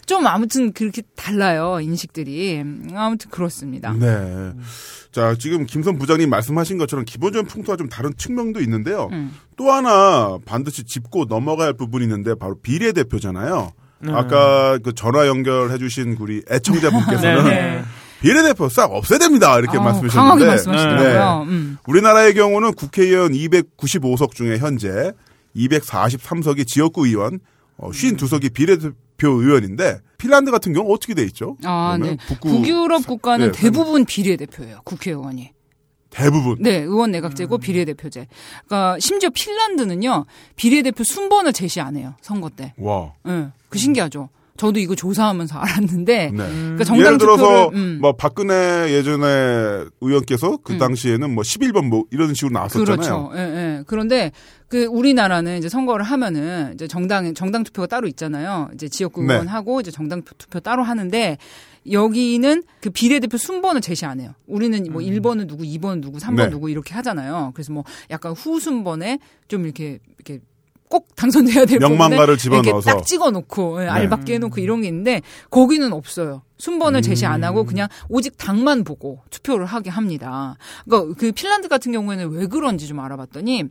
좀 0.06 0.26
아무튼 0.26 0.72
그렇게 0.72 1.02
달라요 1.16 1.80
인식들이 1.80 2.60
음, 2.60 2.88
아무튼 2.94 3.28
그렇습니다. 3.30 3.92
네. 3.92 4.52
자, 5.10 5.34
지금 5.38 5.66
김선 5.66 5.98
부장님 5.98 6.30
말씀하신 6.30 6.78
것처럼 6.78 7.04
기본적인 7.04 7.46
풍토와 7.48 7.76
좀 7.76 7.88
다른 7.88 8.12
측면도 8.16 8.60
있는데요. 8.60 9.08
음. 9.12 9.34
또 9.56 9.72
하나 9.72 10.38
반드시 10.44 10.84
짚고 10.84 11.24
넘어갈 11.26 11.72
부분이 11.72 12.04
있는데 12.04 12.34
바로 12.34 12.56
비례 12.60 12.92
대표잖아요. 12.92 13.72
네. 14.00 14.12
아까 14.12 14.78
그 14.78 14.92
전화 14.94 15.26
연결해 15.26 15.78
주신 15.78 16.16
우리 16.20 16.42
애청자분께서는 16.50 17.44
네, 17.48 17.50
네. 17.50 17.84
비례대표 18.20 18.68
싹 18.68 18.92
없애야 18.92 19.18
됩니다. 19.18 19.58
이렇게 19.58 19.76
아우, 19.78 19.84
말씀하셨는데 19.84 20.16
강하게 20.16 20.44
말씀하시더라고요. 20.46 21.44
네. 21.44 21.50
음. 21.50 21.78
우리나라의 21.86 22.34
경우는 22.34 22.74
국회의원 22.74 23.32
295석 23.32 24.34
중에 24.34 24.58
현재 24.58 25.12
243석이 25.56 26.66
지역구 26.66 27.06
의원, 27.06 27.40
어, 27.78 27.90
52석이 27.90 28.52
비례 28.52 28.76
대표 29.16 29.30
의원인데 29.32 30.00
핀란드 30.18 30.50
같은 30.50 30.72
경우 30.72 30.86
는 30.86 30.94
어떻게 30.94 31.14
돼 31.14 31.22
있죠? 31.24 31.56
아, 31.64 31.98
네. 32.00 32.16
북구 32.26 32.48
북유럽 32.48 33.06
국가는 33.06 33.50
네, 33.50 33.52
대부분 33.52 34.04
비례대표예요. 34.04 34.80
국회의원이. 34.84 35.52
대부분 36.10 36.56
네, 36.60 36.76
의원 36.78 37.10
내각제고 37.10 37.58
비례대표제. 37.58 38.26
그러니까 38.66 38.98
심지어 39.00 39.28
핀란드는요 39.30 40.24
비례대표 40.54 41.04
순번을 41.04 41.52
제시 41.52 41.80
안 41.80 41.96
해요 41.96 42.14
선거 42.22 42.48
때. 42.48 42.74
와. 42.78 43.12
예, 43.28 43.48
그 43.68 43.78
신기하죠. 43.78 44.28
저도 44.56 44.80
이거 44.80 44.94
조사하면서 44.94 45.58
알았는데. 45.58 46.30
네. 46.30 46.36
그러니까 46.36 46.84
정당 46.84 47.06
예를 47.06 47.18
들어서 47.18 47.70
투표를 47.70 47.78
음. 47.78 47.98
뭐 48.00 48.12
박근혜 48.12 48.92
예전에 48.92 49.84
의원께서 50.00 50.58
그 50.62 50.78
당시에는 50.78 51.34
뭐 51.34 51.42
11번 51.42 51.86
뭐 51.86 52.04
이런 52.10 52.34
식으로 52.34 52.52
나왔었잖아요. 52.52 52.96
그렇죠. 52.96 53.30
예, 53.34 53.40
예. 53.40 53.84
그런데 53.86 54.32
그 54.68 54.84
우리나라는 54.84 55.58
이제 55.58 55.68
선거를 55.68 56.04
하면은 56.04 56.72
이제 56.74 56.88
정당 56.88 57.34
정당 57.34 57.62
투표가 57.62 57.86
따로 57.86 58.08
있잖아요. 58.08 58.68
이제 58.74 58.88
지역구 58.88 59.22
네. 59.22 59.34
의원하고 59.34 59.80
이제 59.80 59.90
정당 59.90 60.22
투표 60.22 60.60
따로 60.60 60.82
하는데 60.82 61.38
여기는 61.90 62.64
그 62.80 62.90
비례대표 62.90 63.36
순번을 63.36 63.80
제시 63.80 64.06
안 64.06 64.20
해요. 64.20 64.32
우리는 64.46 64.84
뭐 64.90 65.00
1번은 65.00 65.46
누구, 65.46 65.62
2번은 65.62 66.02
누구, 66.02 66.18
3번 66.18 66.30
음. 66.30 66.36
네. 66.36 66.50
누구 66.50 66.70
이렇게 66.70 66.94
하잖아요. 66.94 67.52
그래서 67.54 67.72
뭐 67.72 67.84
약간 68.10 68.32
후순번에 68.32 69.18
좀 69.48 69.64
이렇게 69.64 70.00
이렇게 70.16 70.40
꼭 70.88 71.14
당선돼야 71.16 71.64
될 71.64 71.78
명망가를 71.78 72.36
집어넣어서. 72.38 72.90
딱 72.90 73.06
찍어놓고 73.06 73.80
예, 73.80 73.84
네. 73.84 73.90
알박기 73.90 74.32
해놓고 74.34 74.60
이런 74.60 74.82
게 74.82 74.88
있는데 74.88 75.22
거기는 75.50 75.92
없어요. 75.92 76.42
순번을 76.58 77.02
제시 77.02 77.26
안 77.26 77.40
음. 77.40 77.44
하고 77.44 77.64
그냥 77.64 77.88
오직 78.08 78.38
당만 78.38 78.84
보고 78.84 79.20
투표를 79.30 79.66
하게 79.66 79.90
합니다. 79.90 80.56
그러니까 80.84 81.14
그 81.18 81.32
핀란드 81.32 81.68
같은 81.68 81.92
경우에는 81.92 82.30
왜 82.30 82.46
그런지 82.46 82.86
좀 82.86 83.00
알아봤더니 83.00 83.64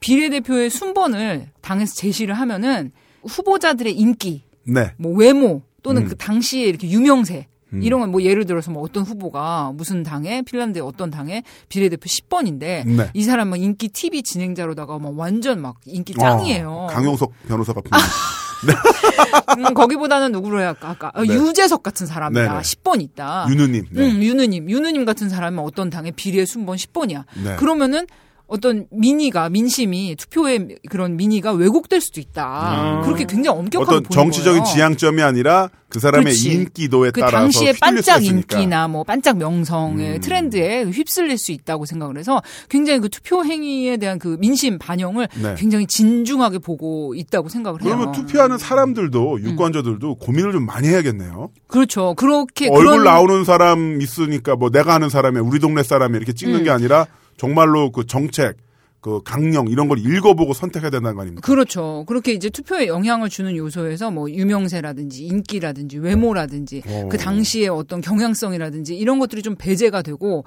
비례대표의 0.00 0.70
순번을 0.70 1.50
당에서 1.60 1.94
제시를 1.94 2.34
하면은 2.34 2.92
후보자들의 3.24 3.94
인기, 3.94 4.44
네. 4.64 4.92
뭐 4.98 5.14
외모 5.14 5.62
또는 5.82 6.02
음. 6.02 6.08
그 6.08 6.16
당시에 6.16 6.64
이렇게 6.64 6.88
유명세 6.90 7.46
음. 7.74 7.82
이런 7.82 8.00
건 8.00 8.10
뭐 8.14 8.22
예를 8.22 8.44
들어서 8.46 8.70
뭐 8.70 8.82
어떤 8.82 9.02
후보가 9.02 9.72
무슨 9.74 10.02
당에 10.04 10.42
핀란드의 10.42 10.84
어떤 10.86 11.10
당에 11.10 11.42
비례대표 11.68 12.04
10번인데 12.04 12.86
네. 12.86 13.10
이 13.12 13.24
사람은 13.24 13.58
인기 13.58 13.88
TV 13.88 14.22
진행자로다가 14.22 14.98
막 14.98 15.18
완전 15.18 15.60
막 15.60 15.76
인기 15.86 16.14
짱이에요. 16.14 16.70
어, 16.70 16.86
강용석 16.88 17.32
변호사가 17.48 17.80
음, 19.58 19.74
거기보다는 19.74 20.32
누구로 20.32 20.60
해야 20.60 20.68
할까? 20.68 20.90
아까 20.90 21.10
어, 21.14 21.22
네. 21.22 21.34
유재석 21.34 21.82
같은 21.82 22.06
사람이다. 22.06 22.40
네네. 22.48 22.60
10번 22.60 23.02
있다. 23.02 23.46
윤우님. 23.50 23.86
네. 23.90 24.10
음, 24.10 24.22
윤우님, 24.22 24.70
윤우님 24.70 25.04
같은 25.04 25.28
사람은 25.28 25.62
어떤 25.62 25.90
당의 25.90 26.12
비례 26.12 26.44
순번 26.44 26.76
10번이야. 26.76 27.24
네. 27.44 27.56
그러면은 27.56 28.06
어떤 28.46 28.86
민의가 28.90 29.48
민심이 29.48 30.14
투표의 30.16 30.76
그런 30.90 31.16
민의가 31.16 31.52
왜곡될 31.52 32.00
수도 32.00 32.20
있다. 32.20 33.00
음. 33.00 33.02
그렇게 33.04 33.24
굉장히 33.24 33.58
엄격하게 33.58 33.90
어떤 33.90 34.02
보는 34.02 34.10
정치적인 34.10 34.62
거예요. 34.62 34.74
지향점이 34.74 35.22
아니라 35.22 35.70
그 35.88 35.98
사람의 35.98 36.24
그렇지. 36.24 36.52
인기도에 36.52 37.10
그 37.10 37.20
따라서 37.20 37.36
당시에 37.38 37.72
반짝 37.80 38.22
있으니까. 38.22 38.58
인기나 38.58 38.88
뭐 38.88 39.02
반짝 39.04 39.38
명성의 39.38 40.16
음. 40.16 40.20
트렌드에 40.20 40.84
휩쓸릴 40.84 41.38
수 41.38 41.52
있다고 41.52 41.86
생각을 41.86 42.18
해서 42.18 42.42
굉장히 42.68 43.00
그 43.00 43.08
투표 43.08 43.44
행위에 43.44 43.96
대한 43.96 44.18
그 44.18 44.36
민심 44.38 44.78
반영을 44.78 45.28
네. 45.40 45.54
굉장히 45.56 45.86
진중하게 45.86 46.58
보고 46.58 47.14
있다고 47.14 47.48
생각을 47.48 47.80
해요. 47.82 47.96
그러면 47.96 48.12
투표하는 48.12 48.58
사람들도 48.58 49.40
유권자들도 49.40 50.16
고민을 50.16 50.52
좀 50.52 50.66
많이 50.66 50.88
해야겠네요. 50.88 51.50
그렇죠. 51.66 52.14
그렇게 52.14 52.68
얼굴 52.68 52.84
그런 52.84 53.04
나오는 53.04 53.44
사람 53.44 54.00
있으니까 54.02 54.56
뭐 54.56 54.70
내가 54.70 54.94
아는 54.94 55.08
사람이 55.08 55.38
우리 55.38 55.60
동네 55.60 55.82
사람이 55.82 56.16
이렇게 56.16 56.32
찍는 56.32 56.60
음. 56.60 56.64
게 56.64 56.70
아니라 56.70 57.06
정말로 57.36 57.90
그 57.92 58.06
정책, 58.06 58.56
그 59.00 59.20
강령 59.22 59.68
이런 59.68 59.88
걸 59.88 59.98
읽어보고 59.98 60.54
선택해야 60.54 60.90
된다는 60.90 61.14
거 61.16 61.22
아닙니까? 61.22 61.46
그렇죠. 61.46 62.04
그렇게 62.08 62.32
이제 62.32 62.48
투표에 62.48 62.86
영향을 62.86 63.28
주는 63.28 63.54
요소에서 63.54 64.10
뭐 64.10 64.30
유명세라든지 64.30 65.26
인기라든지 65.26 65.98
외모라든지 65.98 66.82
오. 66.88 67.08
그 67.10 67.18
당시의 67.18 67.68
어떤 67.68 68.00
경향성이라든지 68.00 68.96
이런 68.96 69.18
것들이 69.18 69.42
좀 69.42 69.56
배제가 69.56 70.00
되고 70.02 70.44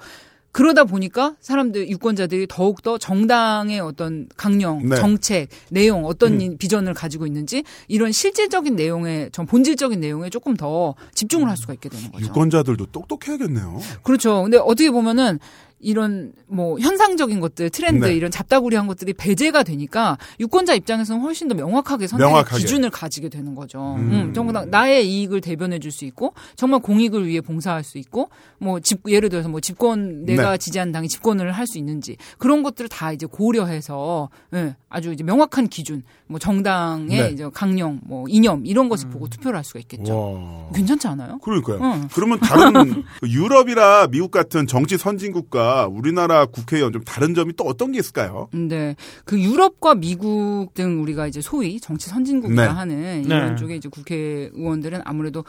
그러다 0.50 0.84
보니까 0.84 1.36
사람들 1.40 1.88
유권자들이 1.90 2.46
더욱더 2.48 2.96
정당의 2.98 3.78
어떤 3.80 4.28
강령, 4.36 4.88
네. 4.88 4.96
정책, 4.96 5.48
내용 5.70 6.04
어떤 6.06 6.40
이- 6.40 6.56
비전을 6.56 6.94
가지고 6.94 7.26
있는지 7.26 7.62
이런 7.86 8.10
실질적인 8.10 8.74
내용에 8.74 9.28
전 9.30 9.46
본질적인 9.46 10.00
내용에 10.00 10.30
조금 10.30 10.56
더 10.56 10.94
집중을 11.14 11.48
할 11.48 11.56
수가 11.56 11.74
있게 11.74 11.90
되는 11.90 12.10
거죠. 12.10 12.24
유권자들도 12.26 12.86
똑똑해야겠네요. 12.86 13.78
그렇죠. 14.02 14.42
근데 14.42 14.56
어떻게 14.56 14.90
보면은 14.90 15.38
이런 15.80 16.32
뭐 16.46 16.78
현상적인 16.78 17.40
것들, 17.40 17.70
트렌드 17.70 18.04
네. 18.06 18.14
이런 18.14 18.30
잡다구리한 18.30 18.86
것들이 18.86 19.12
배제가 19.12 19.62
되니까 19.62 20.18
유권자 20.40 20.74
입장에서는 20.74 21.20
훨씬 21.22 21.48
더 21.48 21.54
명확하게 21.54 22.06
선택의 22.06 22.30
명확하게. 22.30 22.58
기준을 22.62 22.90
가지게 22.90 23.28
되는 23.28 23.54
거죠. 23.54 23.94
음. 23.98 24.10
음. 24.12 24.32
정말 24.34 24.68
나의 24.70 25.08
이익을 25.08 25.40
대변해 25.40 25.78
줄 25.78 25.92
수 25.92 26.04
있고 26.04 26.34
정말 26.56 26.80
공익을 26.80 27.26
위해 27.26 27.40
봉사할 27.40 27.82
수 27.84 27.98
있고 27.98 28.28
뭐 28.58 28.78
집 28.80 29.00
예를 29.08 29.28
들어서 29.28 29.48
뭐 29.48 29.60
집권 29.60 30.24
내가 30.24 30.52
네. 30.52 30.58
지지한 30.58 30.92
당이 30.92 31.08
집권을 31.08 31.52
할 31.52 31.66
수 31.66 31.78
있는지 31.78 32.16
그런 32.38 32.62
것들을 32.62 32.88
다 32.88 33.12
이제 33.12 33.26
고려해서 33.26 34.28
예, 34.54 34.74
아주 34.88 35.12
이제 35.12 35.22
명확한 35.24 35.68
기준, 35.68 36.02
뭐 36.26 36.38
정당의 36.38 37.06
네. 37.08 37.30
이제 37.30 37.48
강령, 37.52 38.00
뭐 38.04 38.24
이념 38.28 38.64
이런 38.64 38.88
것을 38.88 39.10
보고 39.10 39.28
투표를 39.28 39.56
할 39.58 39.64
수가 39.64 39.80
있겠죠. 39.80 40.32
와. 40.34 40.70
괜찮지 40.74 41.06
않아요? 41.08 41.38
그러니까요. 41.38 41.78
응. 41.82 42.08
그러면 42.14 42.40
다른 42.40 42.72
그 43.20 43.28
유럽이나 43.28 44.06
미국 44.06 44.30
같은 44.30 44.66
정치 44.66 44.96
선진국과 44.96 45.67
우리나라 45.86 46.46
국회의원 46.46 46.92
좀 46.92 47.02
다른 47.04 47.34
점이 47.34 47.54
또 47.56 47.64
어떤 47.64 47.92
게 47.92 47.98
있을까요? 47.98 48.48
네. 48.52 48.96
그 49.24 49.40
유럽과 49.40 49.94
미국 49.94 50.74
등 50.74 51.02
우리가 51.02 51.26
이제 51.26 51.40
소위 51.40 51.80
정치 51.80 52.08
선진국이라 52.08 52.62
네. 52.62 52.68
하는 52.68 53.24
이런 53.24 53.50
네. 53.50 53.56
쪽에 53.56 53.76
이제 53.76 53.88
국회의원들은 53.88 55.02
아무래도 55.04 55.44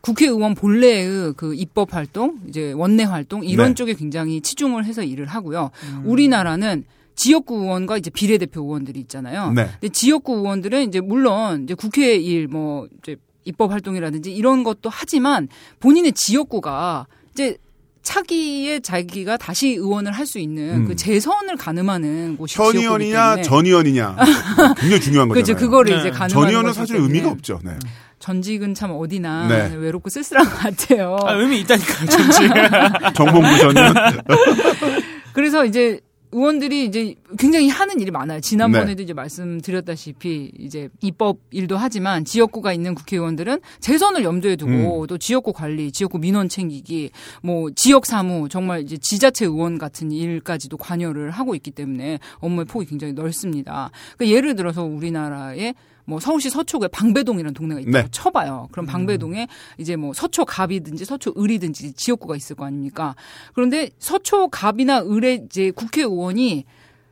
국회의원 0.00 0.54
본래의 0.54 1.34
그 1.36 1.54
입법 1.54 1.94
활동, 1.94 2.38
이제 2.48 2.72
원내 2.72 3.04
활동 3.04 3.42
이런 3.44 3.68
네. 3.68 3.74
쪽에 3.74 3.94
굉장히 3.94 4.40
치중을 4.42 4.84
해서 4.84 5.02
일을 5.02 5.26
하고요. 5.26 5.70
우리나라는 6.04 6.84
지역구 7.16 7.56
의원과 7.62 7.96
이제 7.98 8.10
비례대표 8.10 8.62
의원들이 8.62 9.00
있잖아요. 9.00 9.52
네. 9.52 9.68
근데 9.80 9.88
지역구 9.88 10.34
의원들은 10.36 10.88
이제 10.88 11.00
물론 11.00 11.64
이제 11.64 11.74
국회 11.74 12.16
일 12.16 12.48
뭐 12.48 12.86
이제 12.98 13.16
입법 13.44 13.72
활동이라든지 13.72 14.34
이런 14.34 14.64
것도 14.64 14.90
하지만 14.90 15.48
본인의 15.80 16.12
지역구가 16.12 17.06
이제 17.32 17.56
차기에 18.04 18.80
자기가 18.80 19.36
다시 19.38 19.70
의원을 19.70 20.12
할 20.12 20.24
수 20.24 20.38
있는 20.38 20.82
음. 20.82 20.88
그 20.88 20.96
재선을 20.96 21.56
가늠하는 21.56 22.36
곳이 22.38 22.56
현 22.56 22.74
의원이냐 22.74 23.42
전 23.42 23.66
의원이냐 23.66 24.16
굉장히 24.78 25.00
중요한 25.02 25.28
거잖아요. 25.28 25.44
그렇죠. 25.44 25.54
그거를 25.54 25.92
네. 25.92 26.00
이제 26.00 26.10
가늠하는 26.10 26.28
전 26.28 26.48
의원은 26.48 26.72
사실 26.72 26.96
때문에 26.96 27.12
의미가 27.12 27.30
없죠. 27.30 27.60
네. 27.62 27.72
전직은 28.20 28.72
참 28.72 28.90
어디나 28.92 29.48
네. 29.48 29.76
외롭고 29.76 30.08
쓸쓸한 30.08 30.46
것 30.48 30.56
같아요. 30.56 31.18
아, 31.26 31.34
의미 31.34 31.60
있다니까요, 31.60 32.08
전지. 32.08 32.38
정봉구 33.14 33.58
전 33.58 33.76
의원. 33.76 33.94
그래서 35.34 35.66
이제 35.66 36.00
의원들이 36.34 36.84
이제 36.84 37.14
굉장히 37.38 37.68
하는 37.68 38.00
일이 38.00 38.10
많아요. 38.10 38.40
지난번에도 38.40 38.96
네. 38.96 39.02
이제 39.04 39.12
말씀드렸다시피 39.12 40.50
이제 40.58 40.88
입법 41.00 41.38
일도 41.52 41.76
하지만 41.76 42.24
지역구가 42.24 42.72
있는 42.72 42.96
국회의원들은 42.96 43.60
재선을 43.78 44.24
염두에 44.24 44.56
두고 44.56 45.02
음. 45.02 45.06
또 45.06 45.16
지역구 45.16 45.52
관리, 45.52 45.92
지역구 45.92 46.18
민원 46.18 46.48
챙기기, 46.48 47.10
뭐 47.42 47.70
지역 47.76 48.04
사무 48.04 48.48
정말 48.48 48.82
이제 48.82 48.96
지자체 48.96 49.46
의원 49.46 49.78
같은 49.78 50.10
일까지도 50.10 50.76
관여를 50.76 51.30
하고 51.30 51.54
있기 51.54 51.70
때문에 51.70 52.18
업무의 52.40 52.64
폭이 52.64 52.86
굉장히 52.86 53.12
넓습니다. 53.12 53.92
그러니까 54.16 54.36
예를 54.36 54.56
들어서 54.56 54.82
우리나라에 54.82 55.74
뭐 56.04 56.20
서울시 56.20 56.50
서초구에 56.50 56.88
방배동이라는 56.88 57.54
동네가 57.54 57.80
있다고 57.80 57.96
네. 57.98 58.08
쳐봐요. 58.10 58.68
그럼 58.72 58.86
방배동에 58.86 59.48
이제 59.78 59.96
뭐 59.96 60.12
서초갑이든지 60.12 61.04
서초을이든지 61.04 61.94
지역구가 61.94 62.36
있을 62.36 62.56
거 62.56 62.64
아닙니까? 62.64 63.14
그런데 63.54 63.90
서초갑이나 63.98 65.02
을의 65.02 65.42
이제 65.46 65.70
국회의원이 65.70 66.64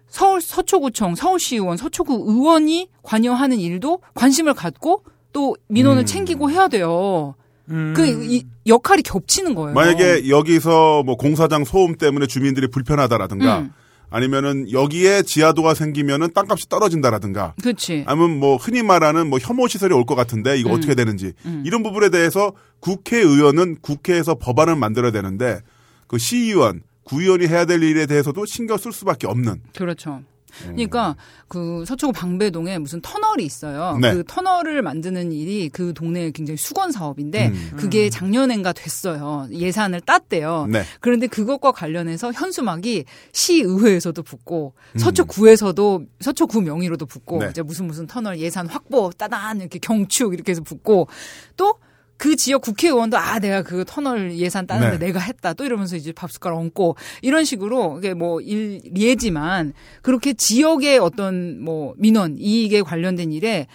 서울 0.09 0.43
서초구청, 0.43 1.15
서울시의원, 1.15 1.79
서초구 1.79 2.25
의원이 2.27 2.89
관여하는 3.03 3.59
일도 3.59 4.01
관심을 4.15 4.53
갖고 4.53 5.05
또 5.33 5.57
민원을 5.69 6.03
음. 6.03 6.07
챙기고 6.07 6.51
해야 6.51 6.69
돼요. 6.69 7.35
음. 7.71 7.95
그 7.97 8.07
이 8.07 8.45
역할이 8.67 9.03
겹치는 9.03 9.55
거예요. 9.55 9.75
만약에 9.75 10.29
여기서 10.29 11.03
뭐 11.05 11.17
공사장 11.17 11.65
소음 11.65 11.97
때문에 11.97 12.27
주민들이 12.27 12.69
불편하다라든가 12.69 13.59
음. 13.61 13.73
아니면은 14.13 14.71
여기에 14.71 15.23
지하도가 15.23 15.75
생기면은 15.75 16.33
땅값이 16.33 16.69
떨어진다라든가 16.69 17.55
그렇지. 17.63 18.05
아니면 18.07 18.39
뭐 18.39 18.57
흔히 18.57 18.83
말하는 18.83 19.29
뭐 19.29 19.39
혐오 19.41 19.67
시설이 19.69 19.93
올 19.95 20.05
것 20.05 20.15
같은데 20.15 20.57
이거 20.59 20.71
음. 20.71 20.75
어떻게 20.75 20.95
되는지 20.95 21.33
음. 21.47 21.63
이런 21.67 21.83
부분에 21.83 22.11
대해서 22.11 22.53
국회의원은 22.81 23.77
국회에서 23.81 24.35
법안을 24.37 24.77
만들어야 24.77 25.11
되는데 25.13 25.61
그 26.07 26.19
시의원, 26.19 26.83
구의원이 27.05 27.47
해야 27.47 27.65
될 27.65 27.83
일에 27.83 28.07
대해서도 28.07 28.45
신경 28.47 28.77
쓸 28.77 28.93
수밖에 28.93 29.27
없는. 29.27 29.63
그렇죠. 29.77 30.23
그러니까 30.61 31.17
그 31.49 31.85
서초구 31.87 32.13
방배동에 32.13 32.79
무슨 32.79 33.01
터널이 33.01 33.45
있어요. 33.45 33.99
네. 34.01 34.13
그 34.13 34.25
터널을 34.27 34.83
만드는 34.83 35.33
일이 35.33 35.69
그 35.69 35.93
동네의 35.95 36.33
굉장히 36.33 36.57
수건 36.57 36.93
사업인데 36.93 37.49
음. 37.49 37.73
그게 37.77 38.11
작년엔가 38.11 38.73
됐어요. 38.73 39.49
예산을 39.51 40.01
땄대요. 40.01 40.67
네. 40.71 40.83
그런데 41.01 41.27
그것과 41.27 41.73
관련해서 41.73 42.33
현수막이 42.33 43.05
시의회에서도 43.33 44.23
붙고 44.23 44.75
음. 44.95 44.99
서초구에서도 44.99 46.05
서초구 46.21 46.63
명의로도 46.63 47.07
붙고 47.07 47.39
네. 47.39 47.49
이제 47.51 47.63
무슨 47.63 47.87
무슨 47.87 48.07
터널 48.07 48.39
예산 48.39 48.67
확보 48.69 49.11
따단 49.11 49.61
이렇게 49.61 49.79
경축 49.79 50.35
이렇게 50.35 50.53
해서 50.53 50.63
붙고 50.63 51.09
또 51.57 51.75
그 52.17 52.37
지역 52.37 52.63
국회의원도 52.63 53.17
아 53.17 53.39
내가 53.39 53.63
그 53.63 53.85
터널 53.85 54.37
예산 54.37 54.67
따는데 54.67 54.99
네. 54.99 55.07
내가 55.07 55.19
했다 55.19 55.55
또 55.55 55.65
이러면서 55.65 55.97
이제 55.97 56.13
밥숟가락 56.13 56.59
얹고 56.59 56.97
이런 57.21 57.45
식으로 57.45 57.99
이게 57.99 58.15
뭐 58.15 58.41
일리지만 58.41 59.73
그렇게 60.03 60.33
지역의 60.33 60.99
어떤 60.99 61.61
뭐 61.63 61.95
민원 61.97 62.37
이익에 62.39 62.83
관련된 62.83 63.33
일에 63.33 63.67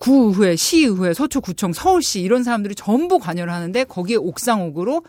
구의회, 0.00 0.56
시의회, 0.56 1.12
서초구청, 1.12 1.74
서울시 1.74 2.22
이런 2.22 2.42
사람들이 2.42 2.74
전부 2.74 3.18
관여를 3.18 3.52
하는데 3.52 3.84
거기에 3.84 4.16
옥상옥으로 4.16 5.02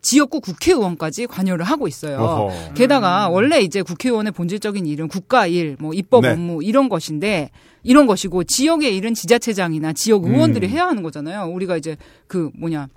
지역구 0.00 0.40
국회의원까지 0.40 1.26
관여를 1.26 1.64
하고 1.64 1.88
있어요. 1.88 2.18
어허. 2.18 2.74
게다가 2.74 3.28
원래 3.28 3.60
이제 3.60 3.82
국회의원의 3.82 4.32
본질적인 4.32 4.86
일은 4.86 5.08
국가 5.08 5.46
일, 5.46 5.76
뭐 5.80 5.92
입법 5.92 6.22
네. 6.22 6.30
업무 6.30 6.62
이런 6.62 6.88
것인데 6.88 7.50
이런 7.82 8.06
것이고 8.06 8.44
지역의 8.44 8.96
일은 8.96 9.14
지자체장이나 9.14 9.92
지역 9.92 10.24
의원들이 10.24 10.68
음. 10.68 10.70
해야 10.70 10.86
하는 10.86 11.02
거잖아요. 11.02 11.50
우리가 11.52 11.76
이제 11.76 11.96
그 12.26 12.50
뭐냐 12.54 12.88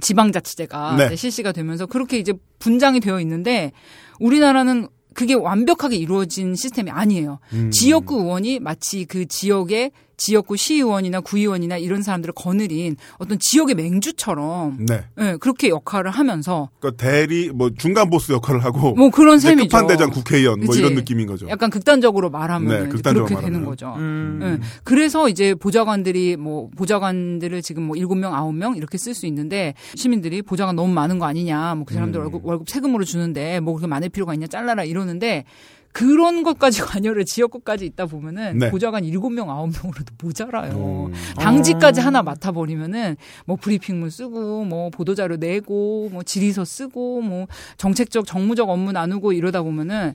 지방자치제가 0.00 0.96
네. 0.96 1.16
실시가 1.16 1.52
되면서 1.52 1.86
그렇게 1.86 2.18
이제 2.18 2.32
분장이 2.58 3.00
되어 3.00 3.20
있는데 3.20 3.72
우리나라는 4.20 4.88
그게 5.14 5.34
완벽하게 5.34 5.96
이루어진 5.96 6.54
시스템이 6.54 6.90
아니에요. 6.90 7.38
음. 7.52 7.70
지역구 7.70 8.20
의원이 8.20 8.60
마치 8.60 9.04
그 9.04 9.26
지역의 9.26 9.90
지역구 10.16 10.56
시의원이나 10.56 11.20
구의원이나 11.20 11.76
이런 11.78 12.02
사람들을 12.02 12.34
거느린 12.34 12.96
어떤 13.18 13.38
지역의 13.40 13.74
맹주처럼 13.74 14.86
네. 14.86 15.04
예, 15.20 15.36
그렇게 15.40 15.68
역할을 15.68 16.10
하면서 16.10 16.70
그 16.80 16.94
대리 16.96 17.50
뭐 17.50 17.70
중간 17.76 18.10
보스 18.10 18.32
역할을 18.32 18.64
하고 18.64 18.94
뭐 18.94 19.10
그런 19.10 19.38
셈이죠. 19.38 19.68
끝판대장 19.68 20.10
국회의원 20.10 20.60
뭐 20.60 20.68
그치? 20.68 20.80
이런 20.80 20.94
느낌인 20.94 21.26
거죠. 21.26 21.48
약간 21.48 21.70
극단적으로 21.70 22.30
말하면 22.30 22.68
네, 22.84 22.88
극단적으로 22.88 23.26
그렇게 23.26 23.44
되는 23.44 23.60
말하면. 23.60 23.68
거죠. 23.68 23.94
음. 23.96 24.40
예. 24.42 24.66
그래서 24.84 25.28
이제 25.28 25.54
보좌관들이 25.54 26.36
뭐 26.36 26.68
보좌관들을 26.76 27.62
지금 27.62 27.84
뭐 27.84 27.96
7명, 27.96 28.32
9명 28.32 28.76
이렇게 28.76 28.98
쓸 28.98 29.14
수 29.14 29.26
있는데 29.26 29.74
시민들이 29.94 30.42
보좌관 30.42 30.76
너무 30.76 30.92
많은 30.92 31.18
거 31.18 31.26
아니냐. 31.26 31.74
뭐 31.76 31.84
그 31.84 31.94
사람들 31.94 32.20
음. 32.20 32.24
월급, 32.24 32.46
월급 32.46 32.68
세금으로 32.68 33.04
주는데 33.04 33.60
뭐 33.60 33.74
그렇게 33.74 33.86
많을 33.88 34.08
필요가 34.08 34.34
있냐. 34.34 34.46
잘라라 34.46 34.84
이러는데 34.84 35.44
그런 35.92 36.42
것까지 36.42 36.80
관여를 36.82 37.24
지역구까지 37.24 37.84
있다 37.86 38.06
보면은 38.06 38.58
네. 38.58 38.70
보좌관 38.70 39.04
7명, 39.04 39.46
9명으로도 39.46 40.06
모자라요. 40.22 41.10
음. 41.10 41.14
당직까지 41.38 42.00
하나 42.00 42.22
맡아 42.22 42.52
버리면은 42.52 43.16
뭐 43.44 43.56
브리핑문 43.56 44.10
쓰고 44.10 44.64
뭐 44.64 44.90
보도자료 44.90 45.36
내고 45.36 46.08
뭐 46.10 46.22
질의서 46.22 46.64
쓰고 46.64 47.20
뭐 47.20 47.46
정책적 47.76 48.26
정무적 48.26 48.68
업무 48.68 48.92
나누고 48.92 49.32
이러다 49.32 49.62
보면은 49.62 50.14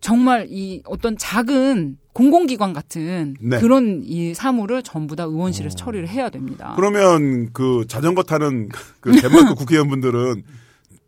정말 0.00 0.46
이 0.48 0.80
어떤 0.84 1.16
작은 1.16 1.98
공공기관 2.12 2.72
같은 2.72 3.36
네. 3.40 3.58
그런 3.58 4.02
이 4.04 4.34
사무를 4.34 4.82
전부 4.82 5.16
다 5.16 5.24
의원실에서 5.24 5.76
처리를 5.76 6.08
해야 6.08 6.30
됩니다. 6.30 6.72
그러면 6.76 7.52
그 7.52 7.84
자전거 7.88 8.22
타는 8.22 8.68
그 9.00 9.12
덴마크 9.20 9.54
국회의원분들은 9.56 10.42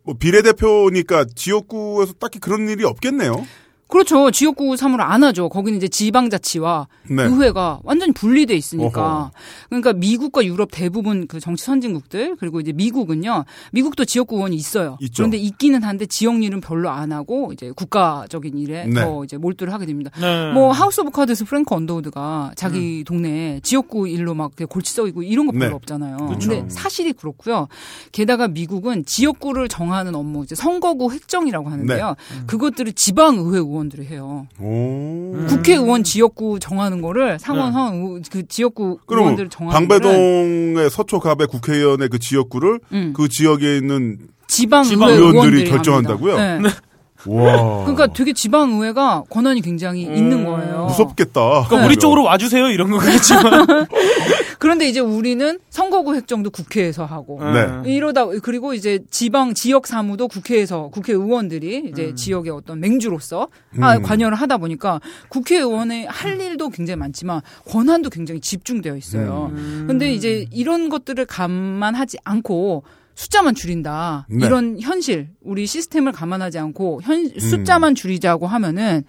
뭐 0.03 0.15
비례대표니까 0.17 1.25
지역구에서 1.35 2.13
딱히 2.13 2.39
그런 2.39 2.67
일이 2.67 2.83
없겠네요. 2.83 3.45
그렇죠. 3.91 4.31
지역구 4.31 4.77
사무를 4.77 5.03
안 5.03 5.21
하죠. 5.23 5.49
거기는 5.49 5.75
이제 5.75 5.89
지방자치와 5.89 6.87
네. 7.09 7.23
의회가 7.23 7.81
완전히 7.83 8.13
분리돼 8.13 8.55
있으니까. 8.55 9.01
어허. 9.01 9.31
그러니까 9.67 9.93
미국과 9.93 10.45
유럽 10.45 10.69
대부분 10.71 11.27
그 11.27 11.41
정치 11.41 11.65
선진국들 11.65 12.37
그리고 12.37 12.61
이제 12.61 12.71
미국은요. 12.71 13.43
미국도 13.73 14.05
지역구 14.05 14.37
의원이 14.37 14.55
있어요. 14.55 14.97
있죠. 15.01 15.23
그런데 15.23 15.37
있기는 15.37 15.83
한데 15.83 16.05
지역 16.05 16.41
일은 16.41 16.61
별로 16.61 16.89
안 16.89 17.11
하고 17.11 17.51
이제 17.51 17.71
국가적인 17.75 18.57
일에 18.57 18.85
네. 18.85 19.01
더 19.01 19.25
이제 19.25 19.35
몰두를 19.35 19.73
하게 19.73 19.85
됩니다. 19.85 20.09
네. 20.19 20.53
뭐 20.53 20.71
하우스 20.71 21.01
오브 21.01 21.11
카드에서 21.11 21.43
프랭크 21.43 21.75
언더우드가 21.75 22.53
자기 22.55 23.03
동네에 23.03 23.59
지역구 23.61 24.07
일로 24.07 24.33
막 24.33 24.53
골치 24.69 24.93
썩이고 24.93 25.23
이런 25.23 25.47
거 25.47 25.51
별로 25.51 25.67
네. 25.67 25.73
없잖아요. 25.73 26.15
그렇죠. 26.15 26.49
근데 26.49 26.69
사실이 26.69 27.11
그렇고요. 27.11 27.67
게다가 28.13 28.47
미국은 28.47 29.03
지역구를 29.05 29.67
정하는 29.67 30.15
업무 30.15 30.43
이제 30.43 30.55
선거구 30.55 31.11
획정이라고 31.11 31.69
하는데요. 31.69 32.07
네. 32.07 32.45
그것들을 32.47 32.93
지방 32.93 33.35
의회 33.35 33.57
의원 33.57 33.80
들이 33.89 34.05
해요. 34.07 34.47
오. 34.59 35.35
국회의원 35.47 36.03
지역구 36.03 36.59
정하는 36.59 37.01
거를 37.01 37.39
상원 37.39 37.73
하원 37.73 37.95
의- 38.17 38.21
그 38.31 38.47
지역구 38.47 38.99
의원들 39.07 39.49
정하는 39.49 39.87
방배동의 39.87 40.89
서초갑의 40.89 41.47
국회의원의 41.47 42.09
그 42.09 42.19
지역구를 42.19 42.79
음. 42.93 43.13
그 43.15 43.27
지역에 43.29 43.77
있는 43.77 44.19
지방, 44.47 44.83
지방 44.83 45.09
의회 45.09 45.17
의원들이 45.19 45.39
의원들이 45.39 45.69
결정한다고요? 45.69 46.37
네. 46.37 46.59
와. 47.27 47.83
그러니까 47.83 48.07
되게 48.07 48.33
지방 48.33 48.71
의회가 48.71 49.23
권한이 49.29 49.61
굉장히 49.61 50.03
있는 50.03 50.45
거예요. 50.45 50.85
무섭겠다. 50.85 51.65
그러니까 51.67 51.85
우리 51.85 51.97
쪽으로 51.97 52.23
와주세요 52.23 52.69
이런 52.69 52.91
거겠지만. 52.91 53.65
그런데 54.59 54.87
이제 54.87 54.99
우리는 54.99 55.57
선거구 55.71 56.13
획정도 56.13 56.51
국회에서 56.51 57.03
하고 57.03 57.39
네. 57.41 57.91
이러다 57.91 58.27
그리고 58.43 58.75
이제 58.75 58.99
지방 59.09 59.55
지역 59.55 59.87
사무도 59.87 60.27
국회에서 60.27 60.89
국회의원들이 60.89 61.89
이제 61.91 62.13
지역의 62.13 62.51
어떤 62.51 62.79
맹주로서 62.79 63.47
아, 63.79 63.95
음. 63.95 64.03
관여를 64.03 64.37
하다 64.37 64.57
보니까 64.57 65.01
국회의원의 65.29 66.05
할 66.05 66.39
일도 66.39 66.69
굉장히 66.69 66.97
많지만 66.97 67.41
권한도 67.67 68.11
굉장히 68.11 68.39
집중되어 68.39 68.95
있어요. 68.97 69.51
근데 69.87 70.13
이제 70.13 70.45
이런 70.51 70.89
것들을 70.89 71.25
감안하지 71.25 72.19
않고 72.23 72.83
숫자만 73.21 73.53
줄인다. 73.53 74.25
네. 74.31 74.47
이런 74.47 74.79
현실, 74.81 75.29
우리 75.41 75.67
시스템을 75.67 76.11
감안하지 76.11 76.57
않고 76.57 77.01
현 77.03 77.27
숫자만 77.39 77.93
줄이자고 77.93 78.47
하면은 78.47 79.03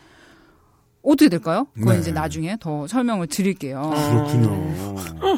어떻게 1.02 1.30
될까요? 1.30 1.66
그건 1.74 1.94
네. 1.94 2.00
이제 2.00 2.12
나중에 2.12 2.58
더 2.60 2.86
설명을 2.86 3.28
드릴게요. 3.28 3.80
그렇군요. 3.90 5.36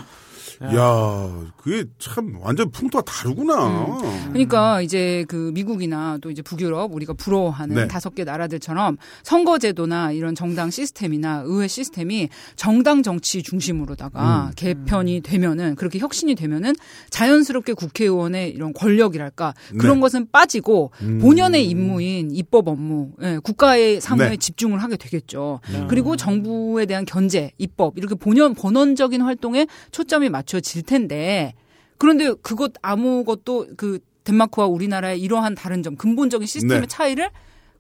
야, 0.75 1.53
그게 1.57 1.85
참 1.99 2.37
완전 2.41 2.71
풍토가 2.71 3.05
다르구나. 3.05 3.99
그러니까 4.29 4.81
이제 4.81 5.25
그 5.29 5.51
미국이나 5.55 6.19
또 6.21 6.31
이제 6.31 6.43
북유럽 6.43 6.93
우리가 6.93 7.13
부러워하는 7.15 7.75
네. 7.75 7.89
다섯 7.89 8.15
개 8.15 8.25
나라들처럼 8.25 8.97
선거제도나 9.23 10.13
이런 10.13 10.35
정당 10.35 10.71
시스템이나 10.71 11.43
의회 11.45 11.69
시스템이 11.69 12.29
정당 12.57 13.03
정치 13.03 13.43
중심으로다가 13.43 14.47
음. 14.47 14.53
개편이 14.57 15.21
되면은 15.23 15.75
그렇게 15.77 15.99
혁신이 15.99 16.35
되면은 16.35 16.75
자연스럽게 17.11 17.75
국회의원의 17.75 18.51
이런 18.51 18.73
권력이랄까 18.73 19.55
그런 19.79 19.97
네. 19.97 20.01
것은 20.01 20.29
빠지고 20.31 20.93
음. 21.03 21.19
본연의 21.21 21.69
임무인 21.69 22.31
입법 22.33 22.69
업무, 22.69 23.13
예, 23.23 23.39
국가의 23.43 24.01
사무에 24.01 24.31
네. 24.31 24.37
집중을 24.37 24.83
하게 24.83 24.97
되겠죠. 24.97 25.61
그리고 25.89 26.17
정부에 26.17 26.87
대한 26.87 27.05
견제, 27.05 27.51
입법 27.59 27.97
이렇게 27.99 28.15
본연 28.15 28.55
본원적인 28.55 29.21
활동에 29.21 29.67
초점이 29.91 30.29
맞춰 30.29 30.54
질 30.61 30.83
텐데 30.83 31.55
그런데 31.99 32.33
그것 32.43 32.73
아무것도 32.83 33.69
그 33.77 33.99
덴마크와 34.25 34.67
우리나라의 34.67 35.21
이러한 35.21 35.55
다른 35.55 35.83
점 35.83 35.97
근본적인 35.97 36.47
시스템의 36.47 36.81
네. 36.83 36.87
차이를 36.87 37.31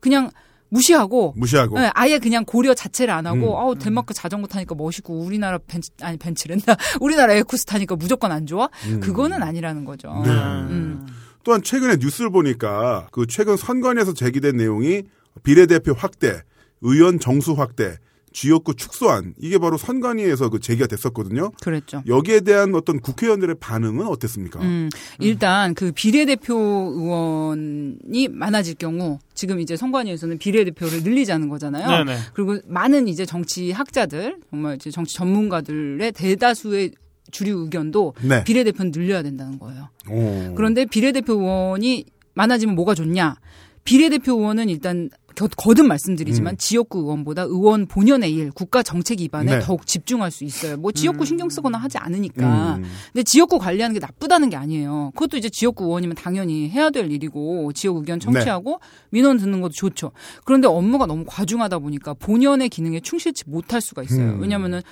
그냥 0.01 0.31
무시하고 0.69 1.35
무시하고. 1.37 1.79
네, 1.79 1.91
아예 1.95 2.19
그냥 2.19 2.45
고려 2.45 2.75
자체를 2.75 3.15
안 3.15 3.27
하고 3.27 3.55
음. 3.55 3.61
아우 3.61 3.75
덴마크 3.77 4.13
자전거 4.13 4.47
타니까 4.47 4.75
멋있고 4.75 5.19
우리나라 5.21 5.59
벤치 5.59 5.91
아니 6.03 6.17
벤츠랜다 6.17 6.77
우리나라 7.01 7.35
에쿠스 7.35 7.65
타니까 7.65 7.97
무조건 7.97 8.33
안 8.33 8.47
좋아 8.47 8.69
그거는 9.01 9.43
아니라는 9.43 9.85
거죠. 9.85 10.23
네. 10.25 10.31
음. 10.31 11.07
또한 11.45 11.63
최근에 11.63 11.97
뉴스를 11.97 12.31
보니까 12.31 13.07
그 13.13 13.27
최근 13.29 13.57
선관위에서 13.57 14.15
제기된 14.15 14.57
내용이 14.57 15.03
비례대표 15.43 15.93
확대, 15.93 16.43
의원 16.81 17.19
정수 17.19 17.53
확대, 17.53 17.99
지역구 18.35 18.75
축소안 18.75 19.33
이게 19.39 19.57
바로 19.59 19.79
선관위에서 19.79 20.51
그 20.51 20.59
제기가 20.59 20.87
됐었거든요. 20.89 21.53
그랬죠. 21.63 22.03
여기에 22.07 22.41
대한 22.41 22.75
어떤 22.75 23.01
국회의원들의 23.01 23.57
반응은 23.61 24.07
어땠습니까? 24.09 24.61
음, 24.61 24.91
일단 25.21 25.73
그 25.75 25.93
비례대표 25.93 26.55
의원이 26.59 28.29
많아질 28.29 28.75
경우 28.75 29.19
지금 29.35 29.61
이제 29.61 29.77
선관위에서는 29.77 30.39
비례대표를 30.39 31.05
늘리자는 31.05 31.49
거잖아요. 31.49 32.05
네네. 32.05 32.19
그리고 32.35 32.59
많은 32.67 33.09
이제 33.09 33.25
정치 33.25 33.71
학자들 33.71 34.39
정말 34.51 34.75
이제 34.77 34.91
정치 34.91 35.15
전문가들의 35.15 36.13
대다수의 36.13 36.91
주류 37.31 37.61
의견도 37.63 38.15
네. 38.23 38.43
비례대표는 38.45 38.91
늘려야 38.93 39.23
된다는 39.23 39.59
거예요. 39.59 39.89
오. 40.11 40.55
그런데 40.57 40.85
비례대표 40.85 41.35
의원이 41.35 42.05
많아지면 42.35 42.75
뭐가 42.75 42.95
좋냐? 42.95 43.37
비례대표 43.85 44.33
의원은 44.39 44.69
일단 44.71 45.09
겨- 45.11 45.17
거듭 45.35 45.87
말씀드리지만 45.87 46.57
지역구 46.59 47.01
의원보다 47.01 47.43
의원 47.43 47.87
본연의 47.87 48.33
일, 48.33 48.51
국가 48.51 48.83
정책 48.83 49.21
입안에 49.21 49.59
네. 49.59 49.61
더욱 49.61 49.87
집중할 49.87 50.31
수 50.31 50.45
있어요. 50.45 50.77
뭐 50.77 50.93
지역구 50.93 51.25
신경 51.25 51.49
쓰거나 51.49 51.79
하지 51.79 51.99
않으니까. 51.99 52.77
음. 52.77 52.85
근데 53.13 53.23
지역구 53.23 53.59
관리하는 53.59 53.95
게 53.95 54.01
나쁘다는 54.01 54.51
게 54.51 54.57
아니에요. 54.57 55.13
그것도 55.15 55.37
이제 55.37 55.49
지역구 55.49 55.85
의원이면 55.85 56.17
당연히 56.17 56.69
해야 56.71 56.91
될 56.91 57.11
일이고 57.11 57.73
지역 57.73 57.97
의견 57.97 58.21
청취하고 58.21 58.81
민원 59.11 59.39
듣는 59.39 59.61
것도 59.61 59.73
좋죠. 59.73 60.13
그런데 60.45 60.69
업무가 60.69 61.07
너무 61.07 61.25
과중하다 61.27 61.79
보니까 61.81 62.15
본연의 62.15 62.69
기능에 62.69 63.01
충실치 63.01 63.45
못할 63.47 63.81
수가 63.81 64.03
있어요. 64.03 64.33
음. 64.33 64.41
왜냐면은 64.41 64.83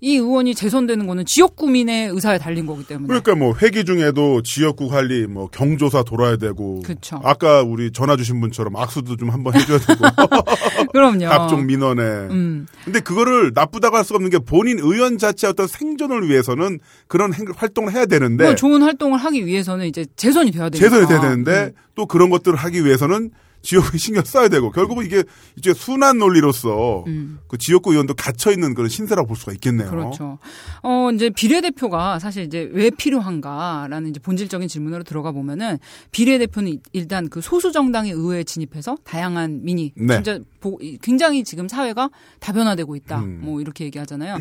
이 0.00 0.14
의원이 0.14 0.54
재선되는 0.54 1.08
거는 1.08 1.24
지역 1.26 1.56
구민의 1.56 2.10
의사에 2.10 2.38
달린 2.38 2.66
거기 2.66 2.86
때문에. 2.86 3.08
그러니까 3.08 3.34
뭐 3.34 3.52
회기 3.60 3.84
중에도 3.84 4.42
지역구 4.42 4.88
관리 4.88 5.26
뭐 5.26 5.48
경조사 5.48 6.04
돌아야 6.04 6.36
되고 6.36 6.82
그쵸. 6.82 7.20
아까 7.24 7.62
우리 7.62 7.90
전화 7.90 8.16
주신 8.16 8.40
분처럼 8.40 8.76
악수도 8.76 9.16
좀 9.16 9.30
한번 9.30 9.54
해줘야 9.56 9.78
되고 9.78 9.98
그럼요. 10.92 11.26
각종 11.28 11.66
민원에 11.66 12.02
음. 12.02 12.66
근데 12.84 13.00
그거를 13.00 13.50
나쁘다고 13.54 13.96
할 13.96 14.04
수가 14.04 14.16
없는 14.18 14.30
게 14.30 14.38
본인 14.38 14.78
의원 14.78 15.18
자체 15.18 15.48
어떤 15.48 15.66
생존을 15.66 16.28
위해서는 16.28 16.78
그런 17.08 17.34
행- 17.34 17.46
활동을 17.56 17.92
해야 17.92 18.06
되는데 18.06 18.44
뭐 18.44 18.54
좋은 18.54 18.82
활동을 18.82 19.18
하기 19.18 19.46
위해서는 19.46 19.86
이제 19.86 20.06
재선이 20.14 20.52
돼야 20.52 20.70
되니까. 20.70 20.88
재선이 20.88 21.08
돼야 21.08 21.20
되는데 21.20 21.50
음. 21.64 21.72
또 21.96 22.06
그런 22.06 22.30
것들을 22.30 22.56
하기 22.56 22.84
위해서는 22.84 23.30
지역에 23.62 23.98
신경 23.98 24.24
써야 24.24 24.48
되고 24.48 24.70
결국은 24.70 25.04
이게 25.04 25.24
이제 25.56 25.74
순환 25.74 26.18
논리로서 26.18 27.04
음. 27.06 27.38
그 27.48 27.58
지역구 27.58 27.92
의원도 27.92 28.14
갇혀 28.14 28.50
있는 28.52 28.74
그런 28.74 28.88
신세라고 28.88 29.26
볼 29.28 29.36
수가 29.36 29.52
있겠네요. 29.52 29.90
그렇죠. 29.90 30.38
어, 30.82 31.10
이제 31.12 31.30
비례대표가 31.30 32.18
사실 32.18 32.44
이제 32.44 32.68
왜 32.72 32.90
필요한가라는 32.90 34.10
이제 34.10 34.20
본질적인 34.20 34.68
질문으로 34.68 35.02
들어가 35.02 35.32
보면은 35.32 35.78
비례대표는 36.12 36.80
일단 36.92 37.28
그 37.28 37.40
소수 37.40 37.72
정당의 37.72 38.12
의회에 38.12 38.44
진입해서 38.44 38.96
다양한 39.04 39.64
민의, 39.64 39.92
네. 39.96 40.14
진짜 40.14 40.38
보- 40.60 40.78
굉장히 41.02 41.44
지금 41.44 41.68
사회가 41.68 42.10
다변화되고 42.40 42.94
있다. 42.96 43.20
음. 43.20 43.40
뭐 43.42 43.60
이렇게 43.60 43.84
얘기하잖아요. 43.86 44.36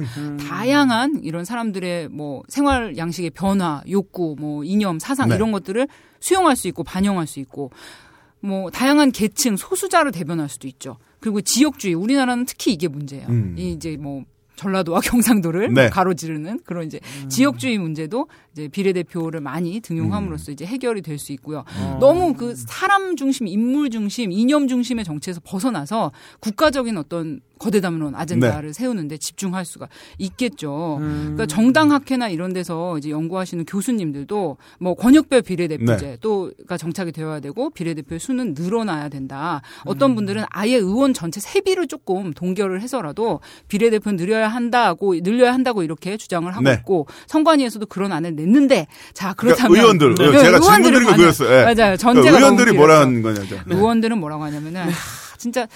다양한 0.48 1.22
이런 1.24 1.46
사람들의 1.46 2.10
뭐 2.10 2.44
생활 2.48 2.98
양식의 2.98 3.32
변화, 3.32 3.82
욕구, 3.90 4.36
뭐 4.40 4.64
이념, 4.64 5.00
사상 5.00 5.30
네. 5.30 5.36
이런 5.36 5.52
것들을 5.52 5.88
수용할 6.20 6.56
수 6.56 6.68
있고 6.68 6.84
반영할 6.84 7.28
수 7.28 7.40
있고 7.40 7.72
뭐 8.40 8.70
다양한 8.70 9.12
계층 9.12 9.56
소수자를 9.58 10.12
대변할 10.12 10.50
수도 10.50 10.68
있죠. 10.68 10.98
그리고 11.20 11.42
지역주의 11.42 11.94
우리나라는 11.94 12.46
특히 12.46 12.74
이게 12.74 12.88
문제예요. 12.88 13.28
음. 13.28 13.56
이 13.58 13.72
이제 13.72 13.98
뭐 13.98 14.24
전라도와 14.56 15.02
경상도를 15.06 15.74
네. 15.74 15.90
가로지르는 15.90 16.62
그런 16.66 16.86
이제 16.88 17.00
지역주의 17.30 17.78
문제도 17.78 18.28
이제 18.54 18.68
비례대표를 18.68 19.40
많이 19.40 19.80
등용함으로써 19.80 20.52
이제 20.52 20.66
해결이 20.66 21.02
될 21.04 21.18
수 21.20 21.32
있고요. 21.34 21.64
너무 22.00 22.34
그 22.34 22.56
사람 22.56 23.16
중심, 23.16 23.48
인물 23.48 23.90
중심, 23.90 24.32
이념 24.32 24.68
중심의 24.68 25.06
정치에서 25.06 25.42
벗어나서 25.44 26.12
국가적인 26.40 26.98
어떤 26.98 27.42
거대 27.60 27.82
담론 27.82 28.16
아젠다를 28.16 28.74
세우는데 28.74 29.18
집중할 29.18 29.66
수가 29.66 29.88
있겠죠. 30.18 30.98
그러니까 31.00 31.46
정당 31.46 31.92
학회나 31.92 32.30
이런 32.30 32.54
데서 32.54 32.98
이제 32.98 33.10
연구하시는 33.10 33.66
교수님들도 33.66 34.58
뭐 34.80 34.94
권역별 34.96 35.42
비례대표제 35.42 36.18
또가 36.22 36.78
정착이 36.78 37.12
되어야 37.12 37.40
되고 37.40 37.70
비례대표의 37.70 38.20
수는 38.20 38.54
늘어나야 38.58 39.10
된다. 39.10 39.62
어떤 39.86 40.16
분들은 40.16 40.46
아예 40.50 40.76
의원 40.76 41.14
전체 41.14 41.40
세비를 41.40 41.88
조금 41.88 42.34
동결을 42.34 42.82
해서라도 42.82 43.40
비례대표는 43.68 44.18
늘려야 44.18 44.48
한다고 44.48 45.16
늘려야 45.22 45.54
한다고 45.54 45.84
이렇게 45.84 46.18
주장을 46.18 46.50
하고 46.52 46.64
네. 46.64 46.74
있고 46.74 47.08
선관위에서도 47.28 47.86
그런 47.88 48.12
안을 48.12 48.36
냈는데 48.36 48.88
자 49.14 49.34
그러니까 49.34 49.68
그렇다면 49.68 49.80
의원들 49.82 50.16
네, 50.16 50.40
제가 50.40 50.60
질문 50.60 50.64
의원들은 50.64 50.94
드린 50.94 51.10
거 51.10 51.16
그랬어요. 51.18 51.50
예. 51.50 51.64
맞아요. 51.74 51.98
전제가 51.98 52.38
그러니까 52.38 52.38
의원들이 52.40 52.78
뭐라. 52.78 53.00
하는 53.02 53.22
거냐죠. 53.22 53.56
네. 53.66 53.76
의원들은 53.76 54.18
뭐라고 54.20 54.44
하냐면은 54.44 54.82
하, 54.82 55.38
진짜 55.38 55.68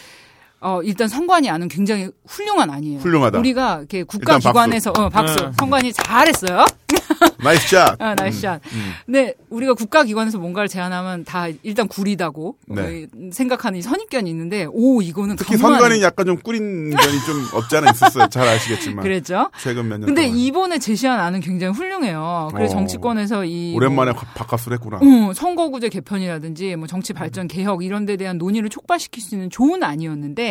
어 0.62 0.82
일단 0.84 1.08
선관위 1.08 1.50
안은 1.50 1.68
굉장히 1.70 2.10
훌륭한 2.28 2.70
아니에요. 2.70 3.00
훌륭하다. 3.00 3.40
우리가 3.40 3.78
이렇게 3.80 4.04
국가기관에서 4.04 4.92
어 4.92 5.10
박수. 5.10 5.52
선관위 5.58 5.92
잘했어요. 5.94 6.66
nice 7.44 7.68
shot. 7.70 7.96
아, 8.02 8.14
nice 8.16 8.36
shot. 8.36 8.62
근데 9.06 9.34
우리가 9.50 9.74
국가기관에서 9.74 10.38
뭔가를 10.38 10.68
제안하면 10.68 11.24
다 11.26 11.48
일단 11.64 11.88
구리다고 11.88 12.58
네. 12.68 13.08
어, 13.14 13.30
생각하는 13.32 13.80
이 13.80 13.82
선입견이 13.82 14.30
있는데 14.30 14.68
오 14.70 15.02
이거는 15.02 15.36
특히 15.36 15.56
강무하네. 15.58 15.80
선관위 15.82 16.04
약간 16.04 16.26
좀 16.26 16.38
꾸린 16.38 16.90
면이 16.90 17.20
좀 17.26 17.48
없지 17.54 17.78
않아 17.78 17.92
있었어요. 17.92 18.28
잘 18.30 18.48
아시겠지만. 18.48 19.04
그랬죠. 19.04 19.50
최근 19.60 19.88
몇 19.88 19.98
년 19.98 20.06
근데 20.08 20.24
동안. 20.24 20.38
이번에 20.38 20.80
제시한 20.80 21.20
안은 21.20 21.40
굉장히 21.42 21.74
훌륭해요. 21.74 22.50
그래서 22.54 22.74
어. 22.76 22.78
정치권에서 22.80 23.46
이 23.46 23.74
오랜만에 23.76 24.12
뭐, 24.12 24.22
바깥으로 24.36 24.74
했구나. 24.76 24.98
어, 24.98 25.34
선거구제 25.34 25.90
개편이라든지 25.90 26.76
뭐 26.76 26.88
정치 26.88 27.14
발전 27.14 27.48
개혁 27.48 27.84
이런 27.84 28.06
데 28.06 28.18
대한 28.18 28.38
논의를 28.38 28.70
촉발시킬 28.70 29.24
수 29.24 29.36
있는 29.36 29.50
좋은 29.50 29.84
안이었는데 29.84 30.51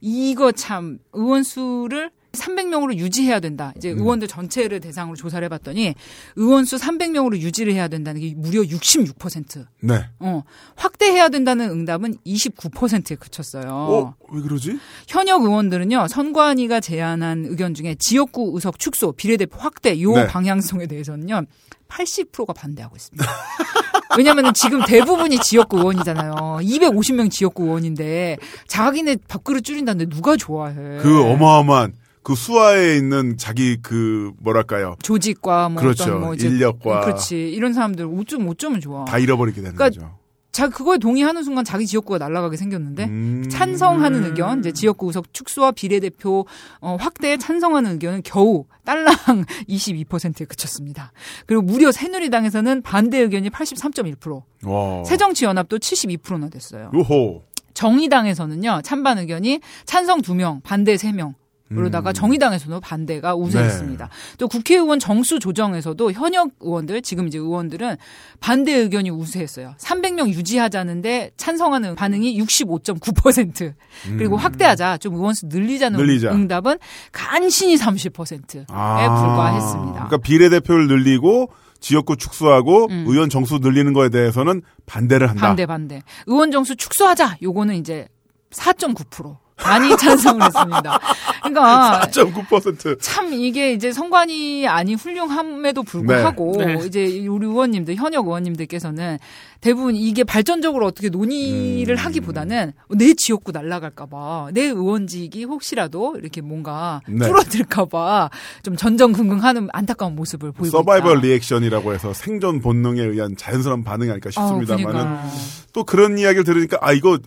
이거 0.00 0.52
참 0.52 0.98
의원 1.12 1.42
수를 1.42 2.10
300명으로 2.32 2.96
유지해야 2.96 3.40
된다. 3.40 3.72
이제 3.76 3.90
의원들 3.90 4.28
전체를 4.28 4.80
대상으로 4.80 5.16
조사를 5.16 5.44
해봤더니 5.44 5.94
의원 6.36 6.64
수 6.64 6.76
300명으로 6.76 7.36
유지를 7.38 7.74
해야 7.74 7.88
된다는 7.88 8.20
게 8.20 8.34
무려 8.34 8.62
66%. 8.62 9.66
네. 9.80 10.06
어, 10.18 10.42
확대해야 10.76 11.28
된다는 11.28 11.70
응답은 11.70 12.16
29%에 12.26 13.16
그쳤어요. 13.16 13.68
어? 13.70 14.14
왜 14.30 14.40
그러지? 14.40 14.78
현역 15.08 15.42
의원들은요 15.42 16.08
선관위가 16.08 16.80
제안한 16.80 17.46
의견 17.48 17.74
중에 17.74 17.96
지역구 17.98 18.52
의석 18.54 18.78
축소, 18.78 19.12
비례대표 19.12 19.58
확대 19.58 20.00
요 20.00 20.12
네. 20.12 20.26
방향성에 20.26 20.86
대해서는요 20.86 21.42
80%가 21.88 22.54
반대하고 22.54 22.96
있습니다. 22.96 23.24
왜냐하면 24.16 24.52
지금 24.54 24.84
대부분이 24.84 25.38
지역구 25.40 25.78
의원이잖아요. 25.78 26.32
250명 26.62 27.30
지역구 27.30 27.64
의원인데 27.64 28.38
자기네 28.66 29.16
밥그릇 29.28 29.64
줄인다는데 29.64 30.14
누가 30.14 30.36
좋아해? 30.36 30.74
그 30.98 31.22
어마어마한 31.22 31.94
그 32.22 32.34
수하에 32.34 32.96
있는 32.96 33.36
자기 33.36 33.78
그 33.82 34.32
뭐랄까요? 34.38 34.96
조직과 35.02 35.70
뭐 35.70 35.82
그렇죠. 35.82 36.04
어떤 36.04 36.20
뭐 36.20 36.34
인력과. 36.34 37.00
그렇지 37.00 37.50
이런 37.50 37.72
사람들 37.72 38.06
어쩜 38.18 38.48
어쩌면 38.48 38.80
좋아. 38.80 39.04
다 39.04 39.18
잃어버리게 39.18 39.60
되는 39.60 39.74
그러니까 39.76 40.00
거죠. 40.00 40.18
자 40.52 40.68
그거에 40.68 40.98
동의하는 40.98 41.42
순간 41.44 41.64
자기 41.64 41.86
지역구가 41.86 42.18
날아가게 42.18 42.58
생겼는데 42.58 43.04
음. 43.06 43.48
찬성하는 43.50 44.24
의견, 44.24 44.58
이제 44.58 44.70
지역구 44.70 45.06
의석 45.06 45.32
축소와 45.32 45.72
비례대표 45.72 46.46
어, 46.80 46.96
확대에 47.00 47.38
찬성하는 47.38 47.92
의견은 47.92 48.20
겨우 48.22 48.66
딸랑 48.84 49.14
22%에 49.66 50.44
그쳤습니다. 50.44 51.12
그리고 51.46 51.62
무려 51.62 51.90
새누리당에서는 51.90 52.82
반대 52.82 53.18
의견이 53.20 53.48
83.1%, 53.48 54.42
와. 54.64 55.04
새정치연합도 55.04 55.78
72%나 55.78 56.50
됐어요. 56.50 56.90
요호. 56.94 57.44
정의당에서는요 57.72 58.82
찬반 58.84 59.18
의견이 59.18 59.60
찬성 59.86 60.20
2명, 60.20 60.62
반대 60.62 60.94
3명. 60.96 61.32
그러다가 61.74 62.10
음. 62.10 62.14
정의당에서도 62.14 62.80
반대가 62.80 63.34
우세했습니다. 63.34 64.08
또 64.38 64.48
국회의원 64.48 64.98
정수 64.98 65.38
조정에서도 65.38 66.12
현역 66.12 66.50
의원들 66.60 67.02
지금 67.02 67.26
이제 67.26 67.38
의원들은 67.38 67.96
반대 68.40 68.72
의견이 68.72 69.10
우세했어요. 69.10 69.74
300명 69.78 70.28
유지하자는데 70.28 71.32
찬성하는 71.36 71.94
반응이 71.94 72.38
65.9% 72.40 73.74
그리고 74.18 74.36
확대하자 74.36 74.98
좀 74.98 75.14
의원 75.14 75.34
수 75.34 75.46
늘리자는 75.46 75.98
음. 75.98 76.06
늘리자. 76.06 76.32
응답은 76.32 76.78
간신히 77.12 77.76
30%에 77.76 78.64
불과했습니다. 78.66 79.92
그러니까 79.92 80.16
비례대표를 80.18 80.88
늘리고 80.88 81.50
지역구 81.80 82.16
축소하고 82.16 82.86
음. 82.90 83.04
의원 83.08 83.28
정수 83.28 83.58
늘리는 83.58 83.92
거에 83.92 84.08
대해서는 84.08 84.62
반대를 84.86 85.28
한다. 85.28 85.48
반대 85.48 85.66
반대. 85.66 86.02
의원 86.26 86.50
정수 86.50 86.76
축소하자. 86.76 87.38
요거는 87.42 87.74
이제 87.74 88.06
4.9% 88.50 89.36
많이 89.56 89.94
찬성을 89.96 90.42
했습니다. 90.42 90.98
그러니까 91.42 92.00
4.9%. 92.10 92.98
참 93.00 93.32
이게 93.32 93.72
이제 93.72 93.92
선관위 93.92 94.66
아니 94.66 94.94
훌륭함에도 94.94 95.82
불구하고 95.82 96.56
네. 96.58 96.76
네. 96.76 96.86
이제 96.86 97.26
우리 97.26 97.46
의원님들 97.46 97.96
현역 97.96 98.26
의원님들께서는 98.26 99.18
대부분 99.62 99.94
이게 99.94 100.24
발전적으로 100.24 100.86
어떻게 100.86 101.08
논의를 101.08 101.94
음. 101.94 101.96
하기보다는 101.96 102.72
내 102.90 103.14
지역구 103.14 103.52
날라갈까봐 103.52 104.50
내 104.52 104.64
의원직이 104.64 105.44
혹시라도 105.44 106.16
이렇게 106.18 106.40
뭔가 106.40 107.00
네. 107.08 107.24
줄어들까봐 107.24 108.28
좀 108.64 108.76
전전긍긍하는 108.76 109.68
안타까운 109.72 110.16
모습을 110.16 110.50
보이고 110.50 110.76
서바이벌 110.76 111.18
있다. 111.18 111.20
리액션이라고 111.20 111.94
해서 111.94 112.12
생존 112.12 112.60
본능에 112.60 113.02
의한 113.02 113.36
자연스러운 113.36 113.84
반응이 113.84 114.10
아닐까 114.10 114.30
싶습니다만은 114.30 114.88
아, 114.88 114.92
그러니까. 114.92 115.28
또 115.72 115.84
그런 115.84 116.18
이야기를 116.18 116.42
들으니까 116.42 116.78
아 116.80 116.92
이거 116.92 117.20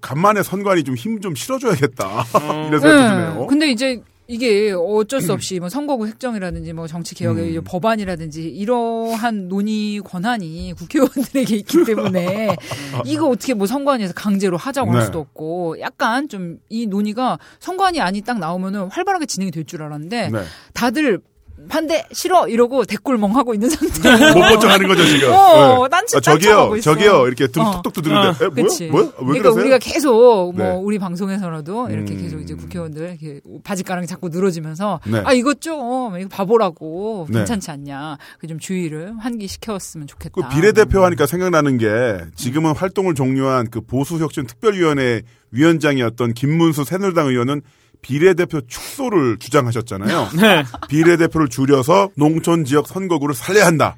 간만에 0.00 0.42
선관위 0.42 0.84
좀힘좀 0.84 1.34
실어줘야겠다 1.34 2.24
이런 2.68 2.80
생각이 2.80 3.02
네. 3.02 3.08
드네요. 3.10 3.46
근데 3.48 3.70
이제 3.70 4.02
이게 4.32 4.72
어쩔 4.72 5.20
수 5.20 5.32
없이 5.34 5.60
뭐 5.60 5.68
선거구 5.68 6.06
획정이라든지 6.06 6.72
뭐 6.72 6.86
정치 6.86 7.14
개혁의 7.14 7.58
음. 7.58 7.64
법안이라든지 7.64 8.42
이러한 8.48 9.48
논의 9.48 10.00
권한이 10.00 10.72
국회의원들에게 10.78 11.56
있기 11.56 11.84
때문에 11.84 12.56
이거 13.04 13.28
어떻게 13.28 13.54
뭐 13.54 13.66
선관위에서 13.66 14.14
강제로 14.14 14.56
하자고 14.56 14.90
할 14.92 15.00
네. 15.00 15.04
수도 15.04 15.18
없고 15.20 15.80
약간 15.80 16.28
좀 16.28 16.58
이 16.68 16.86
논의가 16.86 17.38
선관위 17.60 18.00
안이 18.00 18.22
딱 18.22 18.38
나오면은 18.38 18.88
활발하게 18.88 19.26
진행이 19.26 19.50
될 19.50 19.64
줄 19.64 19.82
알았는데 19.82 20.30
네. 20.30 20.42
다들 20.74 21.20
반대 21.68 22.04
싫어 22.12 22.46
이러고 22.48 22.84
대꿀멍 22.84 23.36
하고 23.36 23.52
있는 23.54 23.68
상태. 23.68 24.10
못 24.32 24.40
번쩍하는 24.40 24.88
거죠 24.88 25.04
지금. 25.06 25.32
어, 25.32 25.82
네. 25.84 25.88
딴짓 25.90 26.16
아, 26.16 26.20
저기요. 26.20 26.80
저기요 26.80 27.26
이렇게 27.26 27.46
등 27.48 27.62
어. 27.62 27.72
톡톡 27.82 27.92
두드는데 27.92 28.44
에, 28.44 28.48
뭐야? 28.48 28.90
뭐야? 28.90 29.04
왜 29.04 29.12
그러니까 29.16 29.42
그러세요? 29.42 29.60
우리가 29.62 29.78
계속 29.78 30.54
뭐 30.54 30.66
네. 30.66 30.70
우리 30.82 30.98
방송에서라도 30.98 31.88
이렇게 31.90 32.14
음. 32.14 32.22
계속 32.22 32.40
이제 32.40 32.54
국회의원들 32.54 33.16
이렇게 33.20 33.40
바지가랑이 33.64 34.06
자꾸 34.06 34.28
늘어지면서 34.28 35.00
네. 35.06 35.22
아 35.24 35.32
이것 35.32 35.60
좀 35.60 36.16
이거 36.18 36.28
바보라고 36.28 37.26
네. 37.28 37.38
괜찮지 37.38 37.70
않냐 37.72 38.18
그 38.38 38.46
좀 38.52 38.58
주의를 38.58 39.14
환기시켰으면 39.18 40.06
좋겠다. 40.06 40.32
그 40.34 40.54
비례대표 40.54 41.02
하니까 41.04 41.24
생각나는 41.26 41.78
게 41.78 42.18
지금은 42.34 42.74
활동을 42.74 43.14
종료한 43.14 43.70
그 43.70 43.80
보수혁신 43.80 44.46
특별위원회 44.46 45.22
위원장이었던 45.52 46.34
김문수 46.34 46.84
새누리당 46.84 47.28
의원은 47.28 47.62
비례대표 48.02 48.60
축소를 48.66 49.38
주장하셨잖아요. 49.38 50.28
네. 50.38 50.64
비례대표를 50.88 51.48
줄여서 51.48 52.10
농촌 52.16 52.64
지역 52.64 52.86
선거구를 52.86 53.34
살려야 53.34 53.66
한다. 53.66 53.96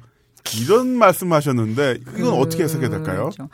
이런 0.59 0.87
말씀하셨는데 0.97 1.97
이건 2.17 2.33
어떻게 2.35 2.63
해석해야 2.63 2.89
될까요? 2.89 3.31
그렇죠. 3.31 3.49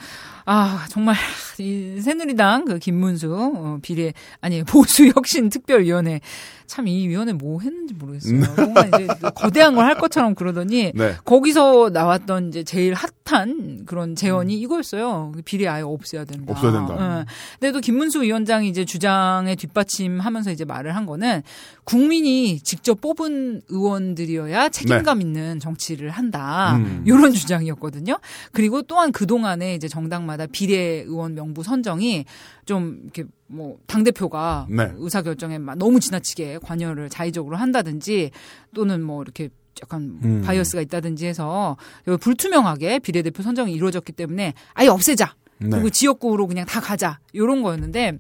아 0.54 0.86
정말 0.90 1.16
이 1.60 2.02
새누리당 2.02 2.66
그 2.66 2.78
김문수 2.78 3.34
어, 3.34 3.78
비례 3.82 4.14
아니 4.42 4.64
보수혁신특별위원회 4.64 6.20
참 6.68 6.88
이 6.88 7.08
위원회 7.10 7.34
뭐 7.34 7.60
했는지 7.60 7.94
모르겠어요. 7.94 8.40
뭔가 8.56 8.86
이제 8.86 9.06
거대한 9.36 9.76
걸 9.76 9.86
할 9.86 9.96
것처럼 9.96 10.36
그러더니 10.36 10.92
네. 10.96 11.16
거기서 11.26 11.90
나왔던 11.92 12.48
이제 12.50 12.64
제일 12.64 12.94
핫한 13.26 13.84
그런 13.86 14.16
제언이 14.16 14.54
이거였어요. 14.62 15.34
비례 15.44 15.68
아예 15.68 15.82
없애야 15.82 16.24
된다. 16.24 16.54
없애야 16.54 16.72
된다. 16.72 17.20
예. 17.20 17.26
근데 17.60 17.72
또 17.74 17.82
김문수 17.82 18.22
위원장이 18.22 18.70
이제 18.70 18.86
주장에 18.86 19.56
뒷받침 19.56 20.20
하면서 20.22 20.50
이제 20.52 20.64
말을 20.64 20.96
한 20.96 21.06
거는 21.06 21.42
국민이 21.84 22.60
직접 22.62 23.02
뽑은 23.02 23.64
의원들이어야 23.68 24.70
책임감 24.70 25.20
있는 25.22 25.60
정치를 25.60 26.10
한다. 26.10 26.78
네. 26.78 26.84
음. 26.86 27.04
이런 27.06 27.34
주장이었거든요. 27.34 28.18
그리고 28.54 28.82
또한 28.84 29.12
그 29.12 29.28
동안에 29.28 29.76
이제 29.76 29.90
정당마다 29.90 30.41
비례 30.48 31.04
의원 31.06 31.36
명부 31.36 31.64
선정이 31.64 32.26
좀 32.66 33.02
이렇게 33.04 33.26
뭐 33.48 33.78
당 33.88 34.04
대표가 34.04 34.68
네. 34.70 34.92
의사 34.98 35.22
결정에 35.22 35.58
막 35.58 35.78
너무 35.78 36.00
지나치게 36.00 36.60
관여를 36.64 37.10
자의적으로 37.10 37.58
한다든지 37.58 38.32
또는 38.74 39.02
뭐 39.02 39.22
이렇게 39.22 39.50
약간 39.82 40.20
음. 40.24 40.42
바이어스가 40.46 40.82
있다든지 40.82 41.26
해서 41.26 41.78
불투명하게 42.20 43.00
비례대표 43.00 43.44
선정이 43.44 43.74
이루어졌기 43.74 44.14
때문에 44.14 44.54
아예 44.74 44.88
없애자. 44.88 45.36
네. 45.60 45.70
그리고 45.70 45.90
지역구로 45.90 46.48
그냥 46.48 46.66
다 46.66 46.80
가자. 46.80 47.20
요런 47.36 47.62
거였는데 47.62 48.18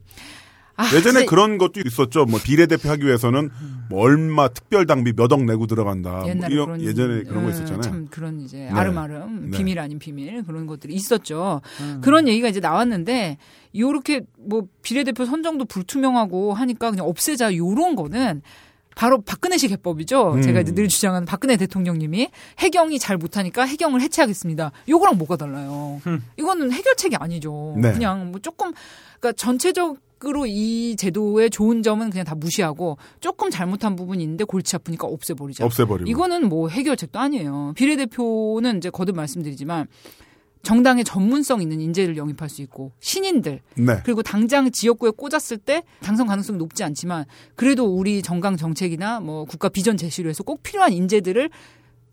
아, 0.82 0.86
예전에 0.96 1.14
사실 1.14 1.26
그런 1.26 1.58
것도 1.58 1.82
있었죠. 1.86 2.26
뭐 2.26 2.40
비례대표 2.44 2.90
하기 2.90 3.06
위해서는 3.06 3.50
뭐 3.90 4.02
얼마 4.02 4.48
특별 4.48 4.86
당비 4.86 5.14
몇 5.14 5.32
억 5.32 5.44
내고 5.44 5.68
들어간다. 5.68 6.10
뭐 6.20 6.28
옛날에 6.30 6.54
이런- 6.54 6.66
그런 6.66 6.82
예전에 6.82 7.24
그런 7.24 7.44
거 7.44 7.50
음, 7.50 7.54
있었잖아요. 7.54 7.82
참 7.82 8.08
그런 8.10 8.42
이제 8.42 8.68
아름아름 8.70 9.52
네. 9.52 9.58
비밀 9.58 9.80
아닌 9.80 10.00
비밀 10.00 10.44
그런 10.44 10.66
것들이 10.68 10.94
있었죠. 10.94 11.62
그런 12.02 12.28
얘기가 12.28 12.48
이제 12.48 12.60
나왔는데 12.60 13.38
요렇게 13.78 14.22
뭐 14.40 14.64
비례대표 14.82 15.26
선정도 15.26 15.66
불투명하고 15.66 16.54
하니까 16.54 16.90
그냥 16.92 17.08
없애자 17.08 17.56
요런 17.56 17.96
거는 17.96 18.42
바로 18.94 19.22
박근혜식 19.22 19.72
해법이죠. 19.72 20.34
음. 20.34 20.42
제가 20.42 20.64
늘 20.64 20.90
주장하는 20.90 21.26
박근혜 21.26 21.56
대통령님이 21.56 22.30
해경이 22.60 23.00
잘 23.00 23.16
못하니까 23.18 23.64
해경을 23.64 24.02
해체하겠습니다. 24.02 24.72
요거랑 24.90 25.18
뭐가 25.18 25.38
달라요? 25.38 26.02
이거는 26.38 26.74
해결책이 26.74 27.16
아니죠. 27.16 27.76
네. 27.78 27.94
그냥 27.94 28.32
뭐 28.32 28.42
조금 28.42 28.74
그러니까 29.20 29.32
전체적 29.38 29.98
으로 30.24 30.46
이 30.46 30.96
제도의 30.98 31.50
좋은 31.50 31.82
점은 31.82 32.12
그냥 32.12 32.26
다 32.26 32.36
무시하고 32.36 32.98
조금 33.20 33.50
잘못한 33.50 33.96
부분이 33.96 34.22
있는데 34.22 34.44
골치 34.44 34.76
아프니까 34.76 35.08
없애버리자. 35.08 35.66
없애버리고. 35.66 36.08
이거는 36.08 36.48
뭐 36.48 36.70
해결책도 36.70 37.18
아니에요. 37.18 37.74
비례대표는 37.76 38.78
이제 38.78 38.92
거듭 38.92 39.16
말씀드리지만 39.16 39.88
정당의 40.64 41.04
전문성 41.04 41.62
있는 41.62 41.82
인재를 41.82 42.18
영입할 42.18 42.50
수 42.50 42.62
있고 42.62 42.92
신인들 43.00 43.62
네. 43.78 44.02
그리고 44.04 44.22
당장 44.22 44.70
지역구에 44.72 45.12
꽂았을 45.18 45.58
때 45.58 45.82
당선 46.02 46.28
가능성이 46.28 46.60
높지 46.60 46.84
않지만 46.84 47.26
그래도 47.56 47.86
우리 47.86 48.22
정강 48.22 48.58
정책이나 48.58 49.20
뭐 49.22 49.46
국가 49.46 49.70
비전 49.70 49.98
제시를 49.98 50.30
해서 50.30 50.44
꼭 50.44 50.62
필요한 50.62 50.94
인재들을 50.94 51.50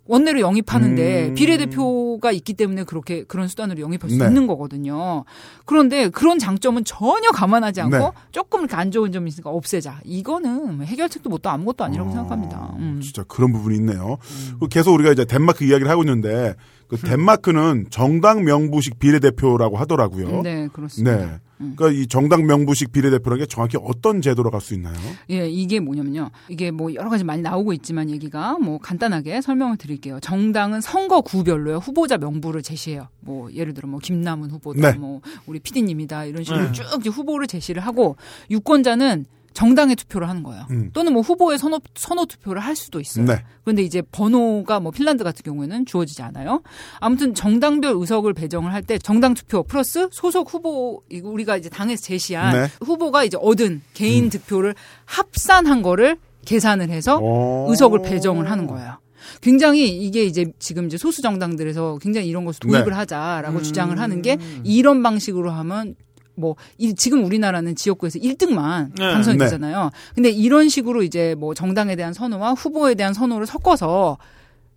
원내로 0.09 0.41
영입하는데 0.41 1.29
음. 1.29 1.35
비례대표가 1.35 2.33
있기 2.33 2.55
때문에 2.55 2.85
그렇게 2.85 3.25
그런 3.25 3.47
수단으로 3.47 3.81
영입할 3.81 4.11
수 4.11 4.17
네. 4.17 4.27
있는 4.27 4.47
거거든요. 4.47 5.25
그런데 5.67 6.09
그런 6.09 6.39
장점은 6.39 6.85
전혀 6.85 7.31
감안하지 7.31 7.83
않고 7.83 7.99
네. 7.99 8.11
조금 8.33 8.61
이렇게 8.61 8.75
안 8.75 8.91
좋은 8.91 9.13
점이 9.13 9.29
있으니까 9.29 9.51
없애자. 9.51 10.01
이거는 10.05 10.79
뭐 10.79 10.87
해결책도 10.87 11.29
뭣도 11.29 11.51
아무것도 11.51 11.85
아니라고 11.85 12.09
어, 12.09 12.13
생각합니다. 12.13 12.75
음. 12.79 13.01
진짜 13.03 13.23
그런 13.29 13.53
부분이 13.53 13.77
있네요. 13.77 14.17
그리고 14.49 14.67
계속 14.69 14.95
우리가 14.95 15.13
이제 15.13 15.25
덴마크 15.27 15.65
이야기를 15.65 15.91
하고 15.91 16.03
있는데 16.03 16.55
그 16.89 16.97
덴마크는 16.97 17.87
정당 17.91 18.45
명부식 18.45 18.99
비례대표라고 18.99 19.77
하더라고요. 19.77 20.43
네, 20.43 20.69
그렇습니다. 20.73 21.17
네. 21.17 21.39
그러니까 21.59 21.91
이 21.91 22.07
정당 22.07 22.47
명부식 22.47 22.93
비례대표라는 22.93 23.45
게 23.45 23.47
정확히 23.47 23.77
어떤 23.83 24.23
제도로 24.23 24.51
갈 24.51 24.61
수 24.61 24.75
있나요? 24.75 24.95
예, 25.31 25.49
이게 25.49 25.81
뭐냐면요. 25.81 26.31
이게 26.49 26.71
뭐 26.71 26.95
여러 26.95 27.11
가지 27.11 27.25
많이 27.25 27.43
나오고 27.43 27.73
있지만 27.75 28.11
얘기가 28.11 28.59
뭐 28.59 28.79
간단하게 28.79 29.41
설명을 29.41 29.77
드릴게요. 29.77 30.19
정당은 30.21 30.81
선거 30.81 31.21
구별로요. 31.21 31.79
후보자 31.79 32.17
명부를 32.17 32.63
제시해요. 32.63 33.09
뭐 33.21 33.53
예를 33.53 33.75
들어 33.75 33.89
뭐 33.89 34.01
김남은 34.01 34.51
후보다, 34.51 34.93
네. 34.93 34.99
뭐 34.99 35.21
우리 35.47 35.59
피디님이다 35.59 36.25
이런 36.27 36.45
식으로 36.45 36.73
쭉 36.73 36.85
이제 37.01 37.11
후보를 37.11 37.47
제시를 37.47 37.85
하고 37.85 38.17
유권자는 38.51 39.27
정당에 39.55 39.95
투표를 39.95 40.29
하는 40.29 40.43
거예요. 40.43 40.67
음. 40.71 40.91
또는 40.93 41.13
뭐 41.13 41.23
후보의 41.23 41.59
선호, 41.59 41.81
선호 41.95 42.27
투표를 42.27 42.63
할 42.63 42.77
수도 42.77 43.01
있어요. 43.01 43.27
네. 43.27 43.45
그런데 43.65 43.83
이제 43.83 44.03
번호가 44.03 44.81
뭐 44.81 44.93
핀란드 44.93 45.25
같은 45.25 45.43
경우에는 45.43 45.85
주어지지 45.87 46.23
않아요. 46.23 46.63
아무튼 47.01 47.35
정당별 47.35 47.93
의석을 47.97 48.35
배정을 48.35 48.73
할 48.73 48.83
때 48.89 48.97
정당 48.99 49.35
투표 49.35 49.63
플러스 49.65 50.09
소속 50.13 50.53
후보 50.55 51.03
이거 51.11 51.29
우리가 51.29 51.57
이제 51.57 51.69
당에서 51.69 52.03
제시한 52.03 52.53
네. 52.55 52.69
후보가 52.81 53.25
이제 53.25 53.37
얻은 53.41 53.83
개인 53.93 54.31
득표를 54.31 54.75
합산한 55.05 55.83
거를 55.83 56.17
계산을 56.47 56.89
해서 56.91 57.19
어. 57.23 57.67
의석을 57.69 58.03
배정을 58.03 58.51
하는 58.51 58.67
거예요. 58.67 58.99
굉장히 59.43 59.89
이게 59.89 60.25
이제 60.25 60.47
지금 60.59 60.87
이제 60.87 60.97
소수 60.97 61.21
정당들에서 61.21 61.99
굉장히 62.01 62.29
이런 62.29 62.45
것을 62.45 62.61
도입을 62.61 62.87
네. 62.87 62.93
하자라고 62.93 63.61
주장을 63.63 63.99
하는 63.99 64.23
게 64.23 64.39
이런 64.65 65.03
방식으로 65.03 65.51
하면 65.51 65.95
뭐 66.39 66.57
이- 66.79 66.95
지금 66.95 67.25
우리나라는 67.25 67.75
지역구에서 67.75 68.19
1등만 68.21 68.91
네. 68.97 69.13
당선이 69.13 69.39
네. 69.39 69.45
되잖아요. 69.45 69.91
근데 70.15 70.31
이런 70.31 70.69
식으로 70.69 71.03
이제 71.03 71.35
뭐 71.39 71.53
정당에 71.55 71.97
대한 71.97 72.13
선호와 72.13 72.53
후보에 72.53 72.95
대한 72.95 73.13
선호를 73.13 73.47
섞어서 73.47 74.19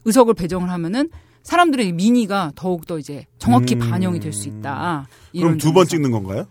의석을 0.05 0.33
배정을 0.33 0.69
하면은 0.71 1.09
사람들의 1.43 1.91
민의가 1.93 2.51
더욱 2.55 2.85
더 2.87 2.97
이제 2.99 3.25
정확히 3.37 3.75
음. 3.75 3.79
반영이 3.79 4.19
될 4.19 4.33
수 4.33 4.47
있다. 4.49 5.07
그럼 5.33 5.57
두 5.57 5.71
번. 5.73 5.85
찍는 5.87 6.11
건가요? 6.11 6.45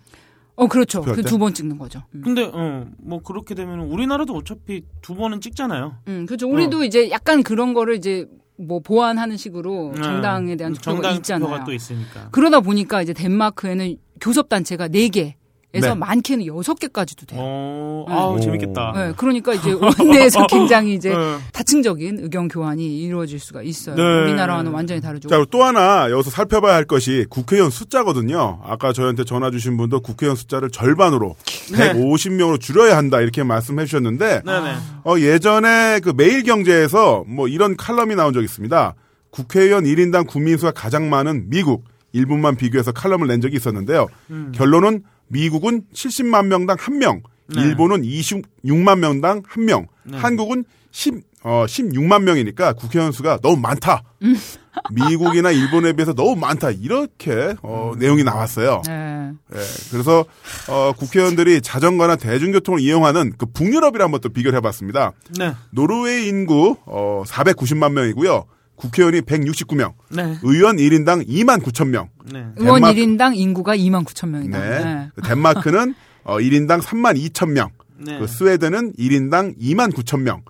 어 0.57 0.67
그렇죠. 0.67 1.01
그 1.01 1.17
때? 1.17 1.23
두번 1.23 1.55
찍는 1.55 1.79
거죠. 1.79 2.03
음. 2.15 2.21
근데 2.23 2.43
어, 2.53 2.87
뭐 2.99 3.23
그렇게 3.23 3.55
되면 3.55 3.81
우리나라도 3.81 4.35
어차피 4.35 4.83
두 5.01 5.15
번은 5.15 5.41
찍잖아요. 5.41 5.97
음, 6.09 6.27
그렇죠. 6.27 6.49
우리도 6.51 6.85
이제 6.85 7.11
약간 7.11 7.43
그런 7.43 7.73
거를 7.73 7.95
이제 7.97 8.27
뭐 8.59 8.79
보완하는 8.81 9.39
식으로 9.39 9.93
네. 9.97 10.03
정당에 10.03 10.57
대한 10.57 10.75
투표가 10.75 10.93
정당 10.93 11.15
있잖아요. 11.17 11.47
투표가 11.49 11.65
또 11.65 11.73
있으니까. 11.73 12.29
그러다 12.31 12.61
보니까 12.61 13.01
이제 13.01 13.15
덴마크에는 13.15 13.97
교섭단체가 14.21 14.89
4개 14.89 15.35
에서 15.73 15.91
네. 15.91 15.95
많게는 15.95 16.47
6개까지도 16.47 17.29
돼요. 17.29 17.41
어, 17.41 18.05
네. 18.09 18.15
아우 18.15 18.35
오. 18.35 18.41
재밌겠다. 18.41 18.93
네, 18.93 19.13
그러니까 19.17 19.55
이제 19.55 19.71
원내에서 19.71 20.45
굉장히 20.51 20.95
이제 20.95 21.11
네. 21.11 21.39
다층적인 21.53 22.19
의견 22.23 22.49
교환이 22.49 22.99
이루어질 22.99 23.39
수가 23.39 23.63
있어요. 23.63 23.95
네. 23.95 24.03
우리나라와는 24.03 24.73
완전히 24.73 25.01
다르죠. 25.01 25.29
자, 25.29 25.37
그리고 25.37 25.49
또 25.51 25.63
하나 25.63 26.11
여기서 26.11 26.31
살펴봐야 26.31 26.75
할 26.75 26.87
것이 26.87 27.25
국회의원 27.31 27.71
숫자거든요. 27.71 28.61
아까 28.65 28.93
저희한테 28.93 29.23
전화 29.23 29.53
주신 29.53 29.77
분도 29.77 30.01
국회의원 30.01 30.35
숫자를 30.35 30.71
절반으로 30.71 31.37
네. 31.73 31.93
150명으로 31.93 32.61
줄여야 32.61 32.97
한다 32.97 33.21
이렇게 33.21 33.45
말씀해 33.45 33.85
주셨는데 33.85 34.43
네네. 34.45 34.75
어, 35.05 35.19
예전에 35.21 36.01
그 36.01 36.13
매일경제에서 36.17 37.25
뭐 37.29 37.47
이런 37.47 37.77
칼럼이 37.77 38.17
나온 38.17 38.33
적이 38.33 38.47
있습니다. 38.47 38.95
국회의원 39.31 39.85
1인당 39.85 40.27
국민수가 40.27 40.73
가장 40.73 41.09
많은 41.09 41.49
미국, 41.49 41.85
일본만 42.13 42.57
비교해서 42.57 42.93
칼럼을 42.93 43.27
낸 43.29 43.41
적이 43.41 43.57
있었는데요. 43.57 44.07
결론은 44.53 45.03
미국은 45.29 45.83
70만 45.95 46.47
명당 46.47 46.77
1명, 46.77 47.23
네. 47.55 47.63
일본은 47.63 48.03
26만 48.03 48.99
명당 48.99 49.43
1명, 49.43 49.87
한국은 50.13 50.65
10, 50.91 51.23
어, 51.43 51.65
16만 51.67 52.23
명이니까 52.23 52.75
국회의원 52.75 53.13
수가 53.13 53.39
너무 53.41 53.57
많다. 53.57 54.03
미국이나 54.93 55.51
일본에 55.51 55.93
비해서 55.93 56.13
너무 56.15 56.37
많다. 56.37 56.71
이렇게 56.71 57.55
어, 57.63 57.93
내용이 57.99 58.25
나왔어요. 58.25 58.83
네. 58.87 59.33
예, 59.55 59.59
그래서 59.91 60.25
어, 60.69 60.93
국회의원들이 60.97 61.61
자전거나 61.61 62.17
대중교통을 62.17 62.81
이용하는 62.81 63.33
그 63.37 63.47
북유럽이랑 63.47 64.07
한번 64.07 64.21
또 64.21 64.29
비교를 64.29 64.57
해봤습니다. 64.59 65.13
네. 65.39 65.55
노르웨이 65.71 66.29
인구 66.29 66.77
어, 66.87 67.23
490만 67.27 67.93
명이고요. 67.93 68.45
국회의원이 68.81 69.21
169명, 69.23 69.93
네. 70.11 70.39
의원 70.43 70.77
1인당 70.77 71.27
2만 71.29 71.63
9천 71.63 71.89
명. 71.89 72.09
네. 72.33 72.47
의원 72.57 72.81
덴마크- 72.83 72.95
1인당 73.01 73.37
인구가 73.37 73.77
2만 73.77 74.05
9천 74.05 74.29
명이다. 74.31 74.59
네. 74.59 74.85
네. 74.85 75.09
덴마크는 75.23 75.95
어, 76.25 76.39
1인당 76.39 76.81
3만 76.81 77.17
2천 77.31 77.51
명. 77.51 77.71
네. 77.99 78.19
그 78.19 78.27
스웨덴은 78.27 78.95
1인당 78.95 79.59
2만 79.59 79.93
9천 79.93 80.21
명. 80.23 80.43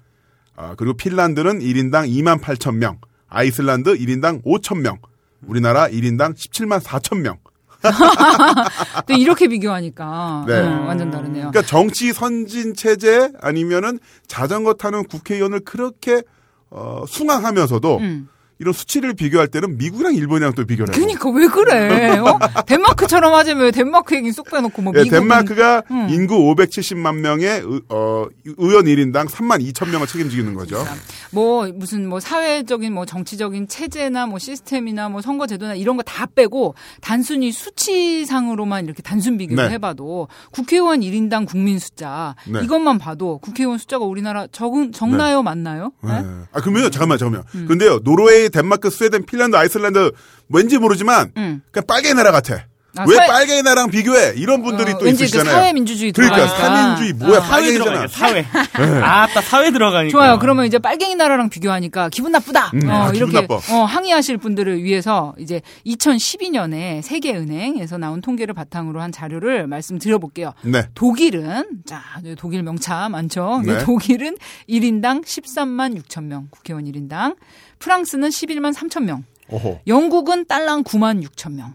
아, 0.56 0.74
그리고 0.76 0.96
핀란드는 0.96 1.58
1인당 1.60 2.08
2만 2.08 2.40
8천 2.40 2.76
명. 2.76 2.98
아이슬란드 3.28 3.96
1인당 3.96 4.44
5천 4.44 4.80
명. 4.80 4.98
우리나라 5.46 5.88
1인당 5.88 6.34
17만 6.34 6.80
4천 6.80 7.20
명. 7.20 7.38
또 9.06 9.14
이렇게 9.14 9.48
비교하니까 9.48 10.44
네. 10.46 10.60
네, 10.60 10.68
완전 10.68 11.10
다르네요. 11.10 11.50
그러니까 11.50 11.62
정치 11.62 12.12
선진 12.12 12.74
체제 12.74 13.30
아니면은 13.40 13.98
자전거 14.26 14.74
타는 14.74 15.04
국회의원을 15.04 15.60
그렇게 15.60 16.22
어, 16.70 17.04
숭앙하면서도 17.06 17.98
음. 17.98 18.28
이런 18.60 18.74
수치를 18.74 19.14
비교할 19.14 19.48
때는 19.48 19.78
미국이랑 19.78 20.14
일본이랑 20.14 20.52
또 20.52 20.66
비교를 20.66 20.94
해요. 20.94 21.02
그니까 21.02 21.30
왜 21.30 21.46
그래? 21.48 22.18
어? 22.20 22.38
덴마크처럼 22.66 23.32
하자면 23.32 23.64
왜 23.64 23.70
덴마크 23.70 24.14
얘기 24.14 24.30
쏙 24.32 24.50
빼놓고 24.50 24.82
뭐 24.82 24.92
예, 24.96 25.02
미국은 25.02 25.20
덴마크가 25.20 25.82
음. 25.90 26.08
인구 26.10 26.34
570만 26.54 27.16
명의 27.16 27.48
의, 27.48 27.80
어, 27.88 28.26
의원 28.58 28.84
1인당 28.84 29.28
3만 29.28 29.66
2천 29.72 29.90
명을 29.90 30.06
책임지는 30.06 30.52
거죠. 30.54 30.84
뭐 31.30 31.66
무슨 31.74 32.06
뭐 32.06 32.20
사회적인 32.20 32.92
뭐 32.92 33.06
정치적인 33.06 33.66
체제나 33.68 34.26
뭐 34.26 34.38
시스템이나 34.38 35.08
뭐 35.08 35.22
선거 35.22 35.46
제도나 35.46 35.74
이런 35.74 35.96
거 35.96 36.02
다 36.10 36.26
빼고 36.26 36.74
단순히 37.00 37.52
수치상으로만 37.52 38.84
이렇게 38.84 39.00
단순 39.02 39.38
비교를 39.38 39.64
네. 39.68 39.74
해봐도 39.74 40.28
국회의원 40.50 41.00
1인당 41.00 41.46
국민 41.46 41.78
숫자 41.78 42.34
네. 42.46 42.60
이것만 42.64 42.98
봐도 42.98 43.38
국회의원 43.38 43.78
숫자가 43.78 44.04
우리나라 44.04 44.46
적은 44.50 44.92
적나요 44.92 45.42
맞나요? 45.42 45.92
네. 46.02 46.20
네? 46.20 46.28
아, 46.52 46.60
그러면 46.60 46.90
잠깐만, 46.90 47.16
잠깐만. 47.18 47.44
음. 47.54 47.66
근데요, 47.66 48.00
노르웨이, 48.02 48.49
덴마크, 48.50 48.90
스웨덴, 48.90 49.24
핀란드, 49.24 49.56
아이슬란드 49.56 50.12
왠지 50.48 50.78
모르지만 50.78 51.32
음. 51.36 51.62
그냥 51.70 51.86
빨갱이 51.86 52.14
나라 52.14 52.30
같아. 52.32 52.66
아, 52.96 53.04
왜 53.08 53.14
사회- 53.14 53.28
빨갱이 53.28 53.62
나라랑 53.62 53.90
비교해? 53.90 54.32
이런 54.34 54.62
분들이 54.64 54.90
어, 54.90 54.98
또 54.98 55.04
왠지 55.04 55.18
그 55.20 55.24
있으시잖아요. 55.26 55.54
사회민주주의 55.54 56.10
그러니까. 56.10 56.48
사민주의 56.48 57.12
뭐야? 57.12 57.38
어. 57.38 57.40
사회. 57.40 57.72
들어가니까 57.72 58.08
사회. 58.08 58.42
네. 58.42 59.00
아따 59.00 59.40
사회 59.42 59.70
들어가니까. 59.70 60.10
좋아요. 60.10 60.38
그러면 60.40 60.66
이제 60.66 60.80
빨갱이 60.80 61.14
나라랑 61.14 61.50
비교하니까 61.50 62.08
기분 62.08 62.32
나쁘다. 62.32 62.72
음, 62.74 62.88
어, 62.90 62.92
아, 63.04 63.12
기분 63.12 63.30
이렇게 63.30 63.46
나빠. 63.46 63.54
어, 63.72 63.84
항의하실 63.84 64.38
분들을 64.38 64.82
위해서 64.82 65.34
이제 65.38 65.60
2012년에 65.86 67.00
세계은행에서 67.02 67.98
나온 67.98 68.20
통계를 68.20 68.54
바탕으로 68.54 69.00
한 69.00 69.12
자료를 69.12 69.68
말씀드려볼게요. 69.68 70.52
네. 70.64 70.88
독일은 70.96 71.64
자 71.86 72.02
독일 72.38 72.64
명차 72.64 73.08
많죠. 73.08 73.62
네. 73.64 73.78
독일은 73.84 74.36
1인당 74.68 75.24
13만 75.24 75.96
6천 76.02 76.24
명 76.24 76.48
국회의원 76.50 76.84
1인당. 76.86 77.36
프랑스는 77.80 78.28
11만 78.28 78.72
3천 78.74 79.02
명. 79.04 79.24
오호. 79.48 79.80
영국은 79.88 80.46
딸랑 80.46 80.84
9만 80.84 81.24
6천 81.26 81.54
명. 81.54 81.74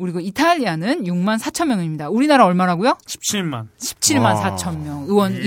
그리고 0.00 0.18
이탈리아는 0.18 1.04
6만 1.04 1.38
4천 1.38 1.66
명입니다. 1.68 2.08
우리나라 2.08 2.44
얼마라고요? 2.46 2.96
17만. 3.06 3.68
17만 3.78 4.22
와. 4.22 4.56
4천 4.56 4.78
명 4.82 5.04
의원 5.06 5.34
이야. 5.34 5.40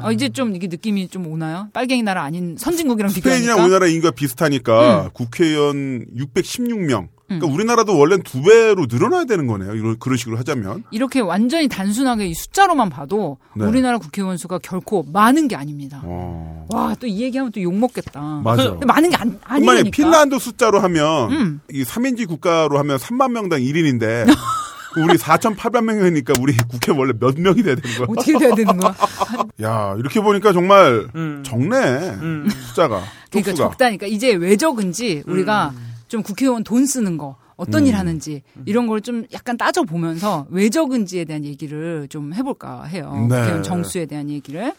1인당. 0.00 0.04
어, 0.04 0.12
이제 0.12 0.28
좀 0.28 0.54
이게 0.54 0.66
느낌이 0.66 1.08
좀 1.08 1.26
오나요? 1.26 1.68
빨갱이 1.72 2.02
나라 2.02 2.22
아닌 2.24 2.56
선진국이랑 2.58 3.08
스페인이랑 3.10 3.40
비교하니까. 3.40 3.64
우리나라 3.64 3.86
인구가 3.86 4.10
비슷하니까 4.10 5.04
음. 5.04 5.10
국회의원 5.14 6.04
616명. 6.14 7.08
그러니까 7.38 7.46
우리나라도 7.54 7.96
원래는 7.96 8.24
두 8.24 8.42
배로 8.42 8.86
늘어나야 8.90 9.24
되는 9.24 9.46
거네요. 9.46 9.74
이런 9.74 9.98
그런 10.00 10.16
식으로 10.16 10.36
하자면. 10.38 10.82
이렇게 10.90 11.20
완전히 11.20 11.68
단순하게 11.68 12.26
이 12.26 12.34
숫자로만 12.34 12.90
봐도 12.90 13.38
네. 13.54 13.64
우리나라 13.64 13.98
국회의원 13.98 14.36
수가 14.36 14.58
결코 14.58 15.04
많은 15.12 15.46
게 15.48 15.54
아닙니다. 15.56 16.00
어. 16.04 16.66
와, 16.70 16.94
또 16.96 17.06
이 17.06 17.20
얘기하면 17.22 17.52
또 17.52 17.60
욕 17.60 17.72
먹겠다. 17.74 18.20
맞아. 18.42 18.70
근데 18.70 18.86
많은 18.86 19.10
게 19.10 19.16
안, 19.16 19.38
만약에 19.48 19.70
아니니까. 19.70 19.90
핀란드 19.94 20.38
숫자로 20.40 20.80
하면 20.80 21.32
음. 21.32 21.60
이 21.70 21.84
3인지 21.84 22.26
국가로 22.26 22.78
하면 22.78 22.98
3만 22.98 23.30
명당 23.32 23.60
1인인데 23.60 24.26
우리 24.96 25.16
4,800명이니까 25.18 26.40
우리 26.42 26.56
국회 26.68 26.90
원래 26.92 27.12
몇 27.18 27.38
명이 27.38 27.62
돼야 27.62 27.76
되는 27.76 27.96
거야? 27.96 28.06
어떻게 28.10 28.36
돼야 28.38 28.54
되는 28.54 28.76
거야? 28.76 28.94
야, 29.62 29.94
이렇게 29.98 30.20
보니까 30.20 30.52
정말 30.52 31.06
음. 31.14 31.42
적네. 31.46 31.76
음. 31.78 32.50
숫자가. 32.68 33.02
그러니까 33.30 33.50
쪽수가. 33.52 33.68
적다니까 33.70 34.06
이제 34.08 34.32
왜 34.34 34.56
적은지 34.56 35.22
우리가 35.26 35.72
좀 36.10 36.22
국회의원 36.24 36.64
돈 36.64 36.86
쓰는 36.86 37.16
거 37.16 37.36
어떤 37.56 37.82
음. 37.82 37.86
일 37.86 37.96
하는지 37.96 38.42
이런 38.66 38.86
걸 38.86 39.00
좀 39.00 39.24
약간 39.32 39.56
따져 39.56 39.84
보면서 39.84 40.46
왜 40.50 40.68
적은지에 40.68 41.24
대한 41.24 41.44
얘기를 41.44 42.06
좀 42.08 42.34
해볼까 42.34 42.84
해요. 42.84 43.12
네. 43.28 43.36
국회의원 43.36 43.62
정수에 43.62 44.06
대한 44.06 44.28
얘기를. 44.28 44.72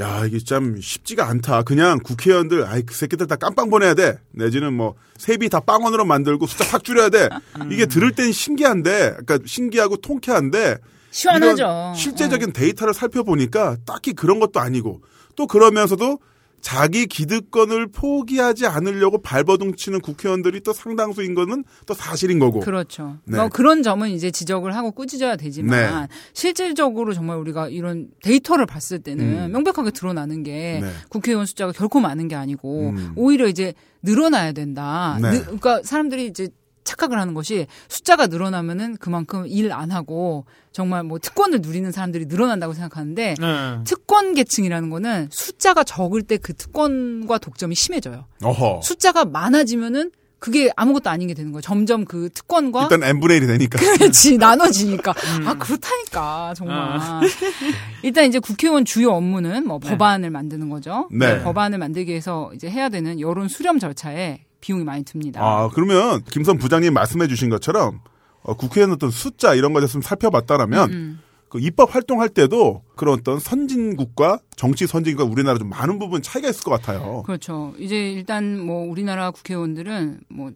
야, 0.00 0.24
이게 0.24 0.38
참 0.38 0.80
쉽지가 0.80 1.28
않다. 1.28 1.62
그냥 1.62 1.98
국회의원들, 2.02 2.64
아이, 2.66 2.82
그 2.82 2.94
새끼들 2.94 3.26
다 3.26 3.36
깜빵 3.36 3.68
보내야 3.70 3.94
돼. 3.94 4.18
내지는 4.32 4.72
뭐, 4.72 4.94
세비 5.18 5.48
다 5.50 5.60
빵원으로 5.60 6.04
만들고 6.06 6.46
숫자 6.46 6.64
확 6.64 6.82
줄여야 6.84 7.10
돼. 7.10 7.28
이게 7.70 7.86
들을 7.86 8.10
땐 8.12 8.32
신기한데, 8.32 9.16
그러니까 9.18 9.38
신기하고 9.46 9.96
통쾌한데, 9.98 10.78
시원하죠. 11.10 11.92
실제적인 11.96 12.52
데이터를 12.52 12.94
살펴보니까 12.94 13.76
딱히 13.86 14.12
그런 14.12 14.40
것도 14.40 14.58
아니고, 14.60 15.02
또 15.36 15.46
그러면서도 15.46 16.18
자기 16.60 17.06
기득권을 17.06 17.88
포기하지 17.88 18.66
않으려고 18.66 19.22
발버둥 19.22 19.76
치는 19.76 20.00
국회의원들이 20.00 20.60
또 20.60 20.72
상당수인 20.72 21.34
거는 21.34 21.64
또 21.86 21.94
사실인 21.94 22.38
거고. 22.38 22.60
그렇죠. 22.60 23.18
네. 23.24 23.36
뭐 23.36 23.48
그런 23.48 23.82
점은 23.82 24.10
이제 24.10 24.30
지적을 24.30 24.74
하고 24.74 24.90
꾸짖어야 24.90 25.36
되지만 25.36 26.08
실질적으로 26.32 27.14
정말 27.14 27.36
우리가 27.38 27.68
이런 27.68 28.08
데이터를 28.22 28.66
봤을 28.66 28.98
때는 28.98 29.46
음. 29.46 29.52
명백하게 29.52 29.90
드러나는 29.92 30.42
게 30.42 30.80
네. 30.82 30.90
국회의원 31.08 31.46
숫자가 31.46 31.72
결코 31.72 32.00
많은 32.00 32.28
게 32.28 32.34
아니고 32.34 32.90
음. 32.90 33.12
오히려 33.16 33.46
이제 33.48 33.74
늘어나야 34.02 34.52
된다. 34.52 35.18
네. 35.20 35.30
느- 35.30 35.42
그러니까 35.44 35.80
사람들이 35.84 36.26
이제 36.26 36.48
착각을 36.88 37.18
하는 37.20 37.34
것이 37.34 37.66
숫자가 37.88 38.26
늘어나면은 38.28 38.96
그만큼 38.96 39.44
일 39.46 39.68
안 39.72 39.90
하고 39.90 40.46
정말 40.72 41.02
뭐 41.04 41.18
특권을 41.18 41.60
누리는 41.60 41.92
사람들이 41.92 42.24
늘어난다고 42.26 42.72
생각하는데 42.72 43.34
네. 43.38 43.78
특권 43.84 44.34
계층이라는 44.34 44.88
거는 44.90 45.28
숫자가 45.30 45.84
적을 45.84 46.22
때 46.22 46.38
그 46.38 46.54
특권과 46.54 47.38
독점이 47.38 47.74
심해져요. 47.74 48.24
어허. 48.42 48.80
숫자가 48.82 49.24
많아지면은 49.26 50.10
그게 50.38 50.70
아무것도 50.76 51.10
아닌 51.10 51.26
게 51.26 51.34
되는 51.34 51.50
거예요. 51.50 51.60
점점 51.62 52.04
그 52.04 52.30
특권과 52.32 52.88
일단 52.90 53.00
1이 53.00 53.46
되니까. 53.48 53.78
그렇지 53.78 54.38
나눠지니까 54.38 55.12
아 55.44 55.54
그렇다니까 55.58 56.54
정말 56.56 56.76
아. 56.78 57.20
일단 58.02 58.24
이제 58.26 58.38
국회의원 58.38 58.84
주요 58.84 59.10
업무는 59.10 59.66
뭐 59.66 59.80
네. 59.82 59.90
법안을 59.90 60.30
만드는 60.30 60.68
거죠. 60.68 61.08
네. 61.12 61.42
법안을 61.42 61.78
만들기 61.78 62.10
위해서 62.10 62.52
이제 62.54 62.70
해야 62.70 62.88
되는 62.88 63.18
여론 63.20 63.48
수렴 63.48 63.78
절차에 63.80 64.44
비용이 64.60 64.84
많이 64.84 65.04
듭니다. 65.04 65.40
아, 65.42 65.68
그러면 65.72 66.22
김선 66.30 66.58
부장님 66.58 66.92
말씀해 66.92 67.28
주신 67.28 67.48
것처럼 67.48 68.00
어, 68.42 68.54
국회의원 68.54 68.92
어떤 68.92 69.10
숫자 69.10 69.54
이런 69.54 69.72
것에 69.72 69.86
좀 69.86 70.02
살펴봤다라면 70.02 70.92
음. 70.92 71.20
그 71.48 71.58
입법 71.60 71.94
활동할 71.94 72.28
때도 72.28 72.82
그런 72.94 73.18
어떤 73.18 73.38
선진국과 73.38 74.40
정치 74.56 74.86
선진국과 74.86 75.30
우리나라 75.30 75.58
좀 75.58 75.70
많은 75.70 75.98
부분 75.98 76.20
차이가 76.22 76.48
있을 76.48 76.62
것 76.62 76.70
같아요. 76.72 77.22
그렇죠. 77.24 77.74
이제 77.78 78.12
일단 78.12 78.60
뭐 78.60 78.88
우리나라 78.88 79.30
국회의원들은 79.30 80.20
뭐 80.28 80.52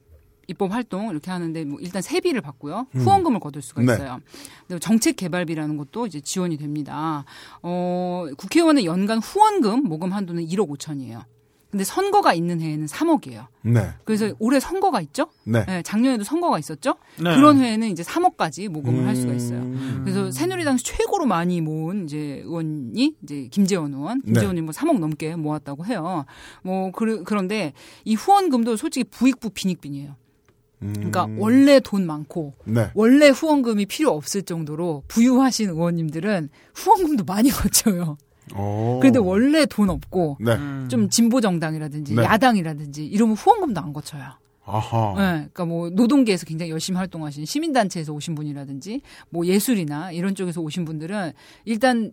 입법 0.48 0.72
활동 0.72 1.11
이렇게 1.11 1.30
하는데 1.30 1.64
뭐 1.64 1.78
일단 1.80 2.03
세비를 2.03 2.40
받고요. 2.40 2.86
후원금을 2.92 3.40
거둘 3.40 3.62
수가 3.62 3.82
네. 3.82 3.94
있어요. 3.94 4.20
근데 4.66 4.78
정책 4.80 5.16
개발비라는 5.16 5.76
것도 5.76 6.07
이제 6.07 6.20
지원이 6.20 6.59
됩니다. 6.59 7.24
어, 7.62 8.26
국회의원의 8.36 8.84
연간 8.84 9.18
후원금 9.18 9.84
모금 9.84 10.12
한도는 10.12 10.46
1억 10.46 10.68
5천이에요. 10.68 11.24
근데 11.72 11.84
선거가 11.84 12.34
있는 12.34 12.60
해에는 12.60 12.84
3억이에요. 12.84 13.46
네. 13.62 13.88
그래서 14.04 14.30
올해 14.38 14.60
선거가 14.60 15.00
있죠? 15.00 15.28
네. 15.44 15.64
네, 15.64 15.82
작년에도 15.82 16.22
선거가 16.22 16.58
있었죠? 16.58 16.96
네. 17.16 17.34
그런 17.34 17.58
해에는 17.58 17.88
이제 17.88 18.02
3억까지 18.02 18.68
모금을 18.68 19.06
할 19.06 19.16
수가 19.16 19.32
있어요. 19.32 19.60
음. 19.60 20.02
그래서 20.04 20.30
새누리당 20.30 20.76
최고로 20.76 21.24
많이 21.24 21.62
모은 21.62 22.04
이제 22.04 22.42
의원이 22.44 23.14
이제 23.22 23.48
김재원 23.50 23.94
의원, 23.94 24.20
김재원 24.20 24.34
네. 24.34 24.40
의원이 24.42 24.60
뭐 24.60 24.72
3억 24.72 24.98
넘게 24.98 25.34
모았다고 25.36 25.86
해요. 25.86 26.26
뭐 26.62 26.90
그, 26.92 27.24
그런데 27.24 27.72
이 28.04 28.14
후원금도 28.16 28.76
솔직히 28.76 29.04
부익부 29.04 29.50
빈익빈이에요. 29.54 30.14
그러니까 30.80 31.26
원래 31.38 31.80
돈 31.80 32.06
많고 32.06 32.52
음. 32.66 32.74
네. 32.74 32.90
원래 32.94 33.30
후원금이 33.30 33.86
필요 33.86 34.10
없을 34.10 34.42
정도로 34.42 35.04
부유하신 35.08 35.70
의원님들은 35.70 36.50
후원금도 36.74 37.24
많이 37.24 37.48
거쳐요. 37.50 38.18
오. 38.57 38.99
그런데 39.01 39.18
원래 39.18 39.66
돈 39.66 39.90
없고 39.90 40.38
네. 40.40 40.57
좀 40.88 41.09
진보 41.09 41.40
정당이라든지 41.40 42.14
네. 42.14 42.22
야당이라든지 42.22 43.07
이러면 43.07 43.36
후원금도 43.36 43.80
안 43.80 43.93
거쳐요. 43.93 44.24
아하. 44.64 45.14
네, 45.16 45.32
그러니까 45.53 45.64
뭐 45.64 45.90
노동계에서 45.90 46.47
굉장히 46.47 46.70
열심히 46.70 46.97
활동하신 46.99 47.45
시민단체에서 47.45 48.12
오신 48.12 48.34
분이라든지 48.34 49.03
뭐 49.30 49.45
예술이나 49.47 50.12
이런 50.12 50.34
쪽에서 50.34 50.61
오신 50.61 50.84
분들은 50.84 51.32
일단 51.64 52.12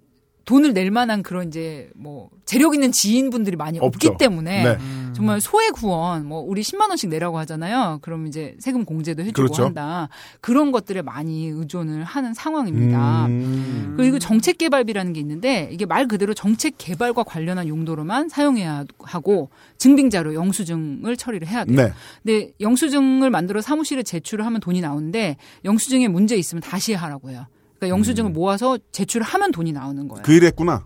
돈을 0.50 0.74
낼 0.74 0.90
만한 0.90 1.22
그런 1.22 1.48
이제 1.48 1.92
뭐 1.96 2.32
재력 2.44 2.74
있는 2.74 2.92
지인분들이 2.92 3.56
많이 3.56 3.78
없기 3.78 4.08
없죠. 4.08 4.18
때문에 4.18 4.64
네. 4.64 4.78
정말 5.14 5.40
소액 5.40 5.78
후원 5.78 6.26
뭐 6.26 6.42
우리 6.42 6.64
10만 6.64 6.90
원씩 6.90 7.12
내라고 7.12 7.38
하잖아요. 7.38 8.00
그럼 8.02 8.26
이제 8.26 8.56
세금 8.58 8.84
공제도 8.84 9.22
해주고 9.22 9.36
그렇죠. 9.36 9.66
한다. 9.66 10.10
그런 10.42 10.72
것들에 10.72 11.04
많이 11.04 11.46
의존을 11.50 12.04
하는 12.04 12.34
상황입니다. 12.34 13.28
음. 13.28 13.94
그리고 13.96 14.18
정책 14.18 14.58
개발비라는 14.58 15.14
게 15.14 15.20
있는데 15.20 15.70
이게 15.72 15.86
말 15.86 16.08
그대로 16.08 16.34
정책 16.34 16.80
개발과 16.80 17.26
관련한 17.26 17.68
용도로만 17.68 18.30
사용해야 18.30 18.86
하고 19.02 19.52
증빙 19.78 20.10
자료 20.10 20.34
영수증을 20.34 21.16
처리를 21.16 21.48
해야 21.48 21.64
돼요. 21.64 21.78
네. 21.78 21.94
근데 22.24 22.54
영수증을 22.60 23.30
만들어 23.30 23.62
사무실에 23.62 24.02
제출을 24.02 24.48
하면 24.48 24.62
돈이 24.62 24.82
나오는데 24.82 25.38
영수증에 25.64 26.08
문제 26.08 26.36
있으면 26.36 26.64
다시 26.64 26.96
하라고 26.96 27.30
해요. 27.30 27.46
그러니까 27.80 27.90
영수증을 27.90 28.32
모아서 28.32 28.78
제출을 28.92 29.26
하면 29.26 29.52
돈이 29.52 29.72
나오는 29.72 30.08
거예요. 30.08 30.22
음. 30.22 30.24
그일 30.24 30.44
했구나. 30.44 30.86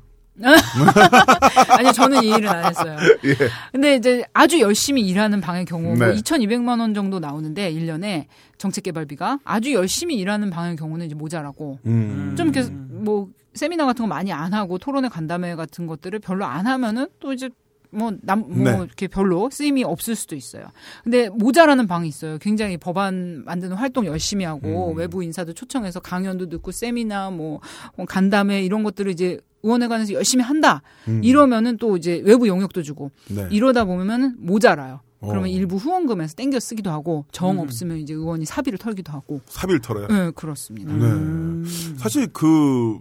아니 1.78 1.94
저는 1.94 2.24
이 2.24 2.30
일은 2.30 2.50
안 2.50 2.66
했어요. 2.66 2.98
예. 3.24 3.36
근데 3.72 3.96
이제 3.96 4.24
아주 4.34 4.60
열심히 4.60 5.08
일하는 5.08 5.42
방의 5.42 5.66
경우 5.66 5.96
뭐 5.96 6.08
네. 6.08 6.16
2,200만 6.16 6.80
원 6.80 6.94
정도 6.94 7.20
나오는데 7.20 7.72
1년에 7.72 8.26
정책 8.58 8.86
개발비가 8.86 9.40
아주 9.44 9.74
열심히 9.74 10.16
일하는 10.16 10.50
방의 10.50 10.76
경우는 10.76 11.06
이제 11.06 11.14
모자라고 11.14 11.80
음. 11.86 12.34
좀 12.36 12.50
이렇게 12.50 12.68
뭐 12.72 13.28
세미나 13.54 13.86
같은 13.86 14.04
거 14.04 14.08
많이 14.08 14.32
안 14.32 14.54
하고 14.54 14.80
토론회 14.80 15.10
간담회 15.10 15.56
같은 15.56 15.86
것들을 15.86 16.18
별로 16.20 16.46
안 16.46 16.66
하면은 16.66 17.08
또 17.20 17.34
이제 17.34 17.50
뭐남뭐 17.94 18.48
네. 18.50 18.72
이렇게 18.72 19.08
별로 19.08 19.50
쓰임이 19.52 19.84
없을 19.84 20.16
수도 20.16 20.36
있어요. 20.36 20.66
근데 21.04 21.30
모자라는 21.30 21.88
방이 21.88 22.08
있어요. 22.08 22.38
굉장히 22.40 22.78
법안 22.78 23.44
만드는 23.46 23.76
활동 23.76 24.06
열심히 24.06 24.46
하고 24.46 24.92
음. 24.92 24.98
외부 24.98 25.24
인사도 25.24 25.54
초청해서 25.54 26.00
강연도 26.00 26.50
듣고 26.50 26.72
세미나 26.72 27.30
뭐, 27.32 27.60
뭐 27.96 28.06
간담회 28.06 28.64
이런 28.64 28.84
것들을 28.84 29.12
이제 29.12 29.40
의원회관에서 29.64 30.14
열심히 30.14 30.44
한다. 30.44 30.82
음. 31.08 31.24
이러면은 31.24 31.78
또 31.78 31.96
이제 31.98 32.22
외부 32.26 32.48
영역도 32.48 32.84
주고 32.84 33.12
네. 33.30 33.48
이러다 33.50 33.86
보면은 33.86 34.36
모자라요. 34.40 35.02
그러면 35.22 35.46
어. 35.46 35.48
일부 35.48 35.78
후원금에서 35.78 36.36
땡겨 36.36 36.60
쓰기도 36.60 36.92
하고 36.92 37.26
정 37.32 37.52
음. 37.52 37.60
없으면 37.60 37.98
이제 37.98 38.14
의원이 38.14 38.46
사비를 38.46 38.78
털기도 38.78 39.14
하고. 39.14 39.40
사비를 39.46 39.80
털어요. 39.80 40.08
네, 40.08 40.32
그렇습니다. 40.32 40.94
네. 40.94 41.70
사실 41.98 42.28
그 42.28 43.00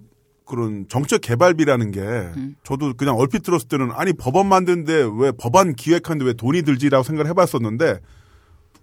그런 0.53 0.85
정책 0.87 1.23
개발비라는 1.23 1.93
게 1.93 2.01
음. 2.01 2.57
저도 2.63 2.93
그냥 2.95 3.17
얼핏 3.17 3.43
들었을 3.43 3.69
때는 3.69 3.91
아니 3.95 4.13
법안 4.13 4.47
만드는데 4.49 5.09
왜 5.17 5.33
법안 5.33 5.75
기획하는데 5.75 6.27
왜 6.27 6.35
돈이 6.35 6.61
들지라고 6.61 7.03
생각을 7.05 7.31
해봤었는데 7.31 8.01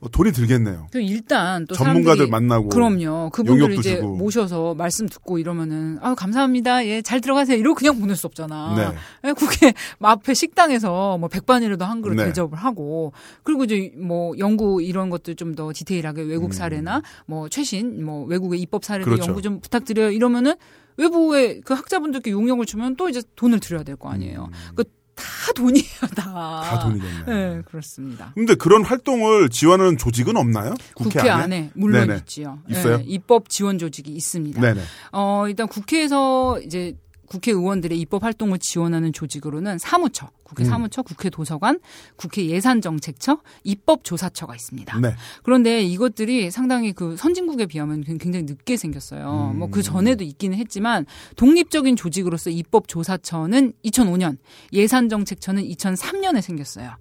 어, 0.01 0.09
돈이 0.09 0.31
들겠네요. 0.31 0.87
그 0.91 0.99
일단 0.99 1.67
또 1.67 1.75
전문가들 1.75 2.27
만나고 2.27 2.69
그럼요. 2.69 3.29
그분들 3.29 3.73
이제 3.73 3.97
주고. 3.97 4.15
모셔서 4.15 4.73
말씀 4.73 5.07
듣고 5.07 5.37
이러면은 5.37 5.99
아 6.01 6.15
감사합니다. 6.15 6.87
예, 6.87 7.03
잘 7.03 7.21
들어가세요. 7.21 7.57
이러고 7.57 7.75
그냥 7.75 7.99
보낼 7.99 8.15
수 8.15 8.25
없잖아. 8.25 8.75
네. 8.75 9.29
예, 9.29 9.33
국회 9.33 9.71
앞에 10.01 10.33
식당에서 10.33 11.19
뭐 11.19 11.29
백반이라도 11.29 11.85
한 11.85 12.01
그릇 12.01 12.15
네. 12.15 12.25
대접을 12.25 12.55
하고 12.55 13.13
그리고 13.43 13.63
이제 13.65 13.91
뭐 13.95 14.33
연구 14.39 14.81
이런 14.81 15.11
것들 15.11 15.35
좀더 15.35 15.71
디테일하게 15.75 16.23
외국 16.23 16.55
사례나 16.55 17.03
뭐 17.27 17.47
최신 17.47 18.03
뭐 18.03 18.25
외국의 18.25 18.59
입법 18.59 18.85
사례도 18.85 19.07
음. 19.07 19.13
그렇죠. 19.13 19.27
연구 19.27 19.43
좀 19.43 19.59
부탁드려요. 19.59 20.09
이러면은 20.09 20.55
외부의 20.99 21.61
그 21.61 21.73
학자분들께 21.73 22.31
용역을 22.31 22.65
주면 22.65 22.95
또 22.95 23.09
이제 23.09 23.21
돈을 23.35 23.59
들여야 23.59 23.83
될 23.83 23.95
거 23.95 24.09
아니에요. 24.09 24.49
그다 24.75 25.53
돈이에요, 25.55 25.83
다. 26.15 26.29
음. 26.29 26.63
다 26.63 26.79
돈이겠네. 26.79 27.23
네, 27.25 27.61
그렇습니다. 27.65 28.31
근데 28.35 28.55
그런 28.55 28.83
활동을 28.83 29.49
지원하는 29.49 29.97
조직은 29.97 30.37
없나요? 30.37 30.75
국회, 30.95 31.19
안에? 31.29 31.71
물론 31.73 32.07
네네. 32.07 32.19
있지요. 32.19 32.59
있어요? 32.69 32.97
네, 32.97 33.03
입법 33.07 33.49
지원 33.49 33.77
조직이 33.77 34.11
있습니다. 34.11 34.61
네네. 34.61 34.81
어, 35.11 35.45
일단 35.47 35.67
국회에서 35.67 36.59
이제 36.61 36.95
국회의원들의 37.29 37.97
입법 37.99 38.23
활동을 38.23 38.59
지원하는 38.59 39.13
조직으로는 39.13 39.77
사무처, 39.77 40.29
국회 40.43 40.63
음. 40.63 40.69
사무처, 40.69 41.03
국회 41.03 41.29
도서관, 41.29 41.79
국회 42.15 42.45
예산정책처, 42.45 43.39
입법조사처가 43.63 44.55
있습니다. 44.55 44.99
네. 44.99 45.13
그런데 45.43 45.81
이것들이 45.83 46.51
상당히 46.51 46.91
그 46.91 47.15
선진국에 47.17 47.67
비하면 47.67 48.03
굉장히 48.03 48.43
늦게 48.45 48.75
생겼어요. 48.77 49.51
음. 49.53 49.59
뭐그 49.59 49.83
전에도 49.83 50.23
있기는 50.23 50.57
했지만 50.57 51.05
독립적인 51.35 51.95
조직으로서 51.95 52.49
입법조사처는 52.49 53.73
2005년, 53.85 54.37
예산정책처는 54.73 55.63
2003년에 55.63 56.41
생겼어요. 56.41 56.91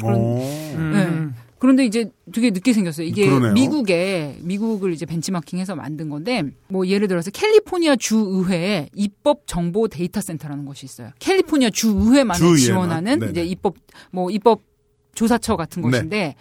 그런- 0.00 0.14
오. 0.14 0.38
음. 0.40 1.34
그런데 1.62 1.84
이제 1.84 2.10
되게 2.32 2.50
늦게 2.50 2.72
생겼어요. 2.72 3.06
이게 3.06 3.24
그러네요. 3.24 3.52
미국에 3.52 4.36
미국을 4.40 4.92
이제 4.92 5.06
벤치마킹해서 5.06 5.76
만든 5.76 6.08
건데 6.08 6.42
뭐 6.66 6.88
예를 6.88 7.06
들어서 7.06 7.30
캘리포니아 7.30 7.94
주 7.94 8.16
의회에 8.16 8.88
입법 8.96 9.46
정보 9.46 9.86
데이터 9.86 10.20
센터라는 10.20 10.64
것이 10.64 10.86
있어요. 10.86 11.10
캘리포니아 11.20 11.70
주 11.70 11.90
의회만을 11.90 12.36
주의회만? 12.36 12.58
지원하는 12.58 13.18
네네. 13.20 13.30
이제 13.30 13.44
입법 13.44 13.76
뭐 14.10 14.28
입법 14.32 14.62
조사처 15.14 15.54
같은 15.54 15.82
네. 15.82 15.88
것인데 15.88 16.34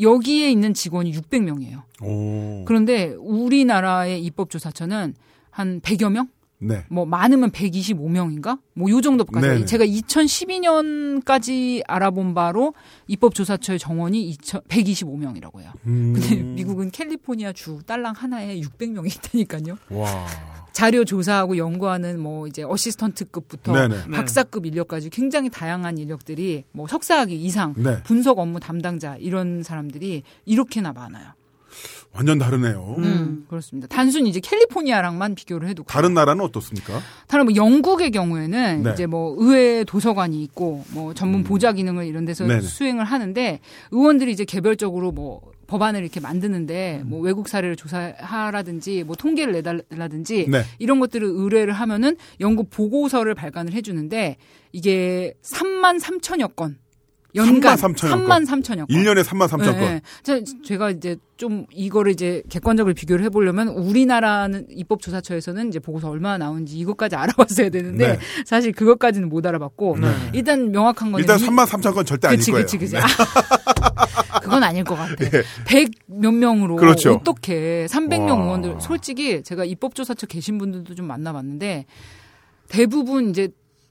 여기에 0.00 0.50
있는 0.50 0.72
직원이 0.72 1.12
600명이에요. 1.12 1.82
오. 2.00 2.64
그런데 2.64 3.14
우리나라의 3.18 4.24
입법 4.24 4.48
조사처는 4.48 5.12
한 5.50 5.80
100여 5.82 6.10
명? 6.10 6.28
네. 6.62 6.84
뭐 6.88 7.04
많으면 7.04 7.50
125명인가? 7.50 8.58
뭐 8.74 8.90
요 8.90 9.00
정도까지. 9.00 9.46
네네. 9.46 9.64
제가 9.66 9.84
2012년까지 9.84 11.82
알아본 11.86 12.34
바로 12.34 12.74
입법조사처의 13.08 13.78
정원이 13.78 14.36
125명이라고 14.38 15.60
해요. 15.60 15.72
음. 15.86 16.12
근데 16.14 16.36
미국은 16.36 16.90
캘리포니아 16.90 17.52
주 17.52 17.80
딸랑 17.86 18.14
하나에 18.16 18.60
600명이 18.60 19.06
있다니까요. 19.16 19.76
와. 19.90 20.26
자료 20.72 21.04
조사하고 21.04 21.58
연구하는 21.58 22.18
뭐 22.18 22.46
이제 22.46 22.62
어시스턴트급부터 22.62 23.72
네네. 23.74 24.10
박사급 24.10 24.64
인력까지 24.64 25.10
굉장히 25.10 25.50
다양한 25.50 25.98
인력들이 25.98 26.64
뭐 26.72 26.86
석사학위 26.86 27.34
이상 27.44 27.74
네. 27.76 28.02
분석 28.04 28.38
업무 28.38 28.58
담당자 28.58 29.16
이런 29.16 29.62
사람들이 29.62 30.22
이렇게나 30.46 30.92
많아요. 30.94 31.32
완전 32.14 32.38
다르네요. 32.38 32.96
음, 32.98 33.46
그렇습니다. 33.48 33.88
단순히 33.88 34.28
이제 34.28 34.38
캘리포니아랑만 34.40 35.34
비교를 35.34 35.68
해도 35.68 35.82
다른 35.84 36.12
나라는 36.12 36.44
어떻습니까? 36.44 37.00
다른 37.26 37.46
뭐 37.46 37.54
영국의 37.54 38.10
경우에는 38.10 38.82
네. 38.82 38.92
이제 38.92 39.06
뭐 39.06 39.34
의회 39.38 39.82
도서관이 39.84 40.42
있고 40.44 40.84
뭐 40.90 41.14
전문 41.14 41.40
음. 41.40 41.44
보좌 41.44 41.72
기능을 41.72 42.06
이런 42.06 42.24
데서 42.26 42.46
네네. 42.46 42.60
수행을 42.60 43.04
하는데 43.04 43.60
의원들이 43.90 44.30
이제 44.30 44.44
개별적으로 44.44 45.10
뭐 45.10 45.40
법안을 45.66 46.02
이렇게 46.02 46.20
만드는데 46.20 47.00
음. 47.02 47.08
뭐 47.08 47.20
외국 47.20 47.48
사례를 47.48 47.76
조사하라든지 47.76 49.04
뭐 49.04 49.16
통계를 49.16 49.54
내달라든지 49.54 50.46
네. 50.50 50.64
이런 50.78 51.00
것들을 51.00 51.26
의뢰를 51.26 51.72
하면은 51.72 52.16
연구 52.40 52.64
보고서를 52.64 53.34
발간을 53.34 53.72
해주는데 53.72 54.36
이게 54.72 55.32
3만 55.42 55.98
3천여 55.98 56.56
건 56.56 56.76
연간 57.34 57.76
3만 57.76 57.94
3천여 57.96 58.10
3만 58.26 58.46
3천여 58.46 58.76
건. 58.78 58.86
1년에 58.88 59.24
3만 59.24 59.48
3천 59.48 59.58
건. 59.64 59.74
네, 59.76 59.80
네. 59.94 60.00
제- 60.22 60.44
제가 60.64 60.90
이제 60.90 61.16
좀 61.38 61.64
이거를 61.72 62.12
이제 62.12 62.42
객관적으로 62.50 62.92
비교를 62.94 63.24
해보려면 63.24 63.68
우리나라는 63.68 64.66
입법조사처에서는 64.70 65.68
이제 65.68 65.78
보고서 65.78 66.10
얼마나 66.10 66.36
나오는지 66.38 66.78
이것까지 66.78 67.16
알아봤어야 67.16 67.70
되는데 67.70 68.06
네. 68.12 68.18
사실 68.44 68.72
그것까지는 68.72 69.28
못 69.30 69.46
알아봤고 69.46 69.96
일단 70.34 70.70
명확한 70.72 71.10
거는 71.10 71.22
일단 71.22 71.38
이- 71.40 71.42
3만 71.46 71.66
3천 71.66 71.94
건 71.94 72.04
절대 72.04 72.28
아닐 72.28 72.38
그치, 72.38 72.50
거예요. 72.50 72.64
그치, 72.66 72.76
그치. 72.78 72.94
네. 72.94 73.00
아, 73.00 73.06
그건 74.40 74.62
아닐 74.62 74.84
것 74.84 74.94
같아. 74.96 75.14
백몇 75.66 76.34
명으로 76.34 76.76
그렇죠. 76.76 77.12
어떻게 77.14 77.86
300명 77.88 78.36
와. 78.38 78.44
의원들 78.44 78.76
솔직히 78.80 79.42
제가 79.42 79.64
입법조사처 79.64 80.26
계신 80.26 80.58
분들도 80.58 80.94
좀 80.94 81.06
만나봤는데 81.06 81.86
대부분 82.68 83.30
이제 83.30 83.48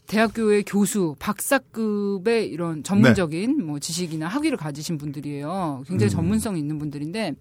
대학교의 0.07 0.63
교수, 0.63 1.15
박사급의 1.19 2.49
이런 2.49 2.83
전문적인 2.83 3.65
뭐 3.65 3.79
지식이나 3.79 4.27
학위를 4.27 4.57
가지신 4.57 4.97
분들이에요. 4.97 5.83
굉장히 5.87 6.11
음. 6.11 6.15
전문성이 6.15 6.59
있는 6.59 6.79
분들인데 6.79 7.35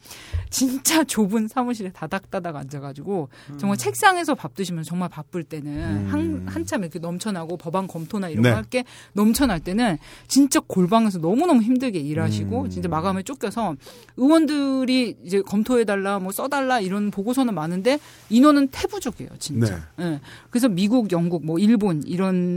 진짜 0.50 1.02
좁은 1.04 1.48
사무실에 1.48 1.90
다닥다닥 1.90 2.54
앉아가지고 2.54 3.28
정말 3.58 3.76
책상에서 3.76 4.36
밥 4.36 4.54
드시면 4.54 4.84
정말 4.84 5.08
바쁠 5.08 5.42
때는 5.42 6.06
한, 6.06 6.46
한참 6.46 6.82
이렇게 6.82 7.00
넘쳐나고 7.00 7.56
법안 7.56 7.88
검토나 7.88 8.28
이런 8.28 8.42
음. 8.42 8.44
네. 8.44 8.50
거할게 8.50 8.84
넘쳐날 9.14 9.58
때는 9.60 9.98
진짜 10.28 10.60
골방에서 10.60 11.18
너무너무 11.18 11.62
힘들게 11.62 11.98
일하시고 11.98 12.62
음. 12.62 12.70
진짜 12.70 12.88
마감에 12.88 13.22
쫓겨서 13.24 13.74
의원들이 14.16 15.16
이제 15.24 15.42
검토해달라 15.42 16.20
뭐 16.20 16.30
써달라 16.30 16.78
이런 16.78 17.10
보고서는 17.10 17.54
많은데 17.54 17.98
인원은 18.28 18.68
태부족이에요 18.68 19.30
진짜. 19.38 19.88
네. 19.96 20.04
예. 20.04 20.20
그래서 20.50 20.68
미국, 20.68 21.10
영국, 21.10 21.44
뭐 21.44 21.58
일본 21.58 22.02
이런 22.04 22.49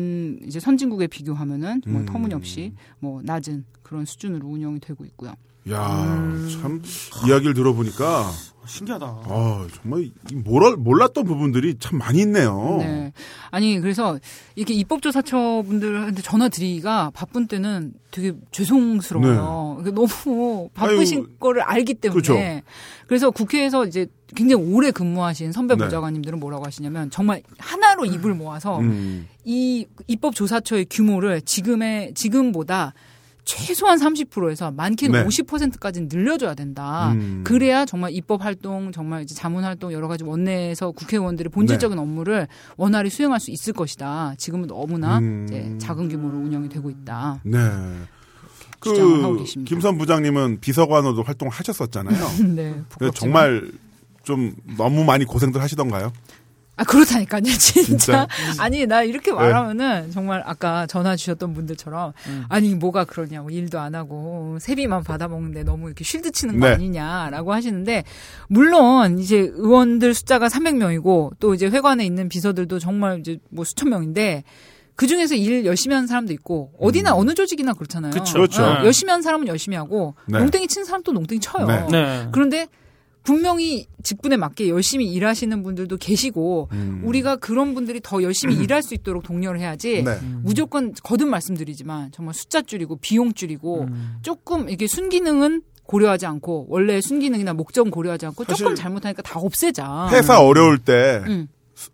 이제 0.46 0.60
선진국에 0.60 1.08
비교하면은 1.08 1.82
정말 1.82 2.04
음. 2.04 2.06
터무니없이 2.06 2.74
뭐 3.00 3.22
낮은 3.24 3.66
그런 3.82 4.06
수준으로 4.06 4.48
운영이 4.48 4.80
되고 4.80 5.06
있고요. 5.06 5.34
야, 5.70 6.04
음. 6.04 6.50
참 6.62 6.82
이야기를 7.26 7.54
들어보니까 7.54 8.30
신기하다. 8.66 9.06
아, 9.06 9.68
정말 9.76 10.04
이 10.04 10.36
몰라, 10.36 10.76
몰랐던 10.78 11.26
부분들이 11.26 11.76
참 11.80 11.98
많이 11.98 12.22
있네요. 12.22 12.78
네. 12.80 13.14
아니 13.52 13.80
그래서 13.80 14.20
이렇게 14.56 14.74
입법조사처 14.74 15.64
분들한테 15.68 16.22
전화 16.22 16.50
드리기가 16.50 17.12
바쁜 17.14 17.48
때는 17.48 17.94
되게 18.12 18.34
죄송스러워요. 18.52 19.78
그러니까 19.80 19.92
너무 19.92 20.70
바쁘신 20.74 21.20
네. 21.20 21.26
아유, 21.28 21.36
거를 21.40 21.62
알기 21.62 21.96
때문에. 21.96 22.22
그렇죠. 22.22 22.64
그래서 23.08 23.32
국회에서 23.32 23.86
이제 23.86 24.08
굉장히 24.36 24.64
오래 24.64 24.92
근무하신 24.92 25.52
선배 25.52 25.76
네. 25.76 25.84
보좌관님들은 25.84 26.40
뭐라고 26.40 26.66
하시냐면 26.66 27.10
정말 27.10 27.42
하나로 27.58 28.06
입을 28.06 28.34
모아서 28.34 28.80
음, 28.80 29.28
이 29.44 29.86
입법조사처의 30.08 30.88
규모를 30.90 31.42
지금의 31.42 32.14
지금보다 32.14 32.94
최소한 33.46 34.00
30%에서 34.00 34.72
많게는 34.72 35.22
네. 35.22 35.28
50%까지는 35.28 36.08
늘려줘야 36.12 36.56
된다. 36.56 37.12
음. 37.14 37.44
그래야 37.46 37.86
정말 37.86 38.12
입법 38.14 38.44
활동, 38.44 38.92
정말 38.92 39.24
이제 39.24 39.36
자문 39.36 39.64
활동 39.64 39.92
여러 39.92 40.08
가지 40.08 40.24
원내에서 40.24 40.92
국회의원들의 40.92 41.50
본질적인 41.50 41.96
네. 41.96 42.02
업무를 42.02 42.48
원활히 42.78 43.10
수행할 43.10 43.40
수 43.40 43.52
있을 43.52 43.74
것이다. 43.74 44.36
지금은 44.38 44.68
너무나 44.68 45.20
음. 45.20 45.46
이제 45.48 45.78
작은 45.80 46.10
규모로 46.10 46.38
운영이 46.38 46.70
되고 46.70 46.90
있다. 46.90 47.42
네. 47.44 47.60
그. 48.80 49.44
김선 49.66 49.98
부장님은 49.98 50.60
비서관으로 50.60 51.24
활동하셨었잖아요. 51.24 52.18
네, 52.56 52.82
부끄럽지만. 52.90 53.12
정말 53.14 53.72
좀 54.24 54.54
너무 54.78 55.04
많이 55.04 55.26
고생들 55.26 55.62
하시던가요? 55.62 56.12
아 56.76 56.84
그렇다니까요, 56.84 57.44
진짜. 57.60 57.84
진짜? 57.84 58.28
아니 58.58 58.86
나 58.88 59.04
이렇게 59.04 59.32
네. 59.32 59.38
말하면은 59.38 60.10
정말 60.12 60.42
아까 60.46 60.88
전화 60.88 61.16
주셨던 61.16 61.54
분들처럼 61.54 62.14
음. 62.28 62.46
아니 62.50 62.74
뭐가 62.74 63.06
그러냐고 63.06 63.52
일도 63.52 63.80
안 63.80 63.94
하고 63.94 64.58
세비만 64.60 65.04
받아 65.04 65.28
먹는데 65.28 65.64
너무 65.64 65.88
이렇게 65.88 66.04
쉴드 66.04 66.32
치는 66.32 66.60
거 66.60 66.68
네. 66.68 66.74
아니냐라고 66.74 67.54
하시는데 67.54 68.04
물론 68.48 69.20
이제 69.20 69.38
의원들 69.38 70.16
숫자가 70.16 70.48
300명이고 70.48 71.34
또 71.40 71.54
이제 71.54 71.68
회관에 71.68 72.06
있는 72.06 72.28
비서들도 72.28 72.80
정말 72.80 73.20
이제 73.20 73.38
뭐 73.50 73.64
수천 73.64 73.90
명인데 73.90 74.44
그 74.96 75.08
중에서 75.08 75.36
일 75.36 75.66
열심히 75.66 75.94
하는 75.96 76.08
사람도 76.08 76.34
있고 76.34 76.72
어디나 76.80 77.16
어느 77.16 77.34
조직이나 77.34 77.74
그렇잖아요. 77.74 78.12
그렇죠. 78.12 78.64
어, 78.64 78.84
열심히 78.84 79.10
하는 79.12 79.22
사람은 79.22 79.48
열심히 79.48 79.76
하고 79.78 80.16
네. 80.28 80.40
농땡이 80.40 80.68
치는 80.68 80.86
사람 80.86 81.04
또 81.04 81.12
농땡이 81.12 81.40
쳐요. 81.40 81.66
네. 81.68 81.88
네. 81.92 82.28
그런데 82.32 82.68
분명히 83.24 83.88
직분에 84.04 84.36
맞게 84.38 84.68
열심히 84.70 85.12
일하시는 85.12 85.64
분들도 85.64 85.98
계시고 85.98 86.70
음. 86.74 87.02
우리가 87.06 87.38
그런 87.38 87.74
분들이 87.74 88.00
더 88.04 88.22
열심히 88.22 88.56
일할 88.62 88.84
수 88.84 88.94
있도록 88.94 89.24
독려를 89.24 89.60
해야지 89.60 90.04
네. 90.04 90.20
무조건 90.42 90.94
거듭 91.04 91.30
말씀드리지만 91.30 92.12
정말 92.12 92.34
숫자 92.34 92.62
줄이고 92.62 92.98
비용 92.98 93.34
줄이고 93.34 93.84
음. 93.84 94.18
조금 94.22 94.70
이게 94.70 94.88
순기능은 94.88 95.62
고려하지 95.86 96.26
않고 96.26 96.68
원래 96.70 97.02
순기능이나 97.02 97.54
목적 97.54 97.90
고려하지 97.92 98.26
않고 98.28 98.46
조금 98.46 98.76
잘못하니까 98.76 99.22
다 99.22 99.40
없애자. 99.40 100.10
회사 100.12 100.40
어려울 100.40 100.78
때 100.78 101.22
음. 101.28 101.48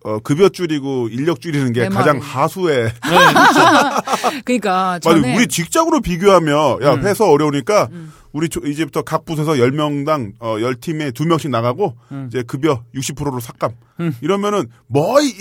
어, 0.03 0.19
급여 0.19 0.49
줄이고 0.49 1.07
인력 1.09 1.41
줄이는 1.41 1.73
게내 1.73 1.89
가장 1.89 2.17
말이. 2.19 2.27
하수의 2.29 2.91
그러니까 4.45 4.99
맞아 4.99 5.09
전에 5.09 5.35
우리 5.35 5.47
직장으로 5.47 6.01
비교하면 6.01 6.83
야 6.83 6.93
음. 6.93 7.05
회사 7.05 7.25
어려우니까 7.25 7.87
음. 7.91 8.11
우리 8.31 8.47
조- 8.49 8.59
이제부터 8.61 9.01
각 9.01 9.25
부서에서 9.25 9.53
10명당 9.53 10.33
어, 10.39 10.55
10팀에 10.57 11.11
2명씩 11.13 11.49
나가고 11.49 11.95
음. 12.11 12.25
이제 12.29 12.43
급여 12.43 12.83
60%로 12.93 13.39
삭감 13.39 13.71
음. 14.01 14.15
이러면은 14.21 14.67
뭐 14.87 15.19
이, 15.21 15.33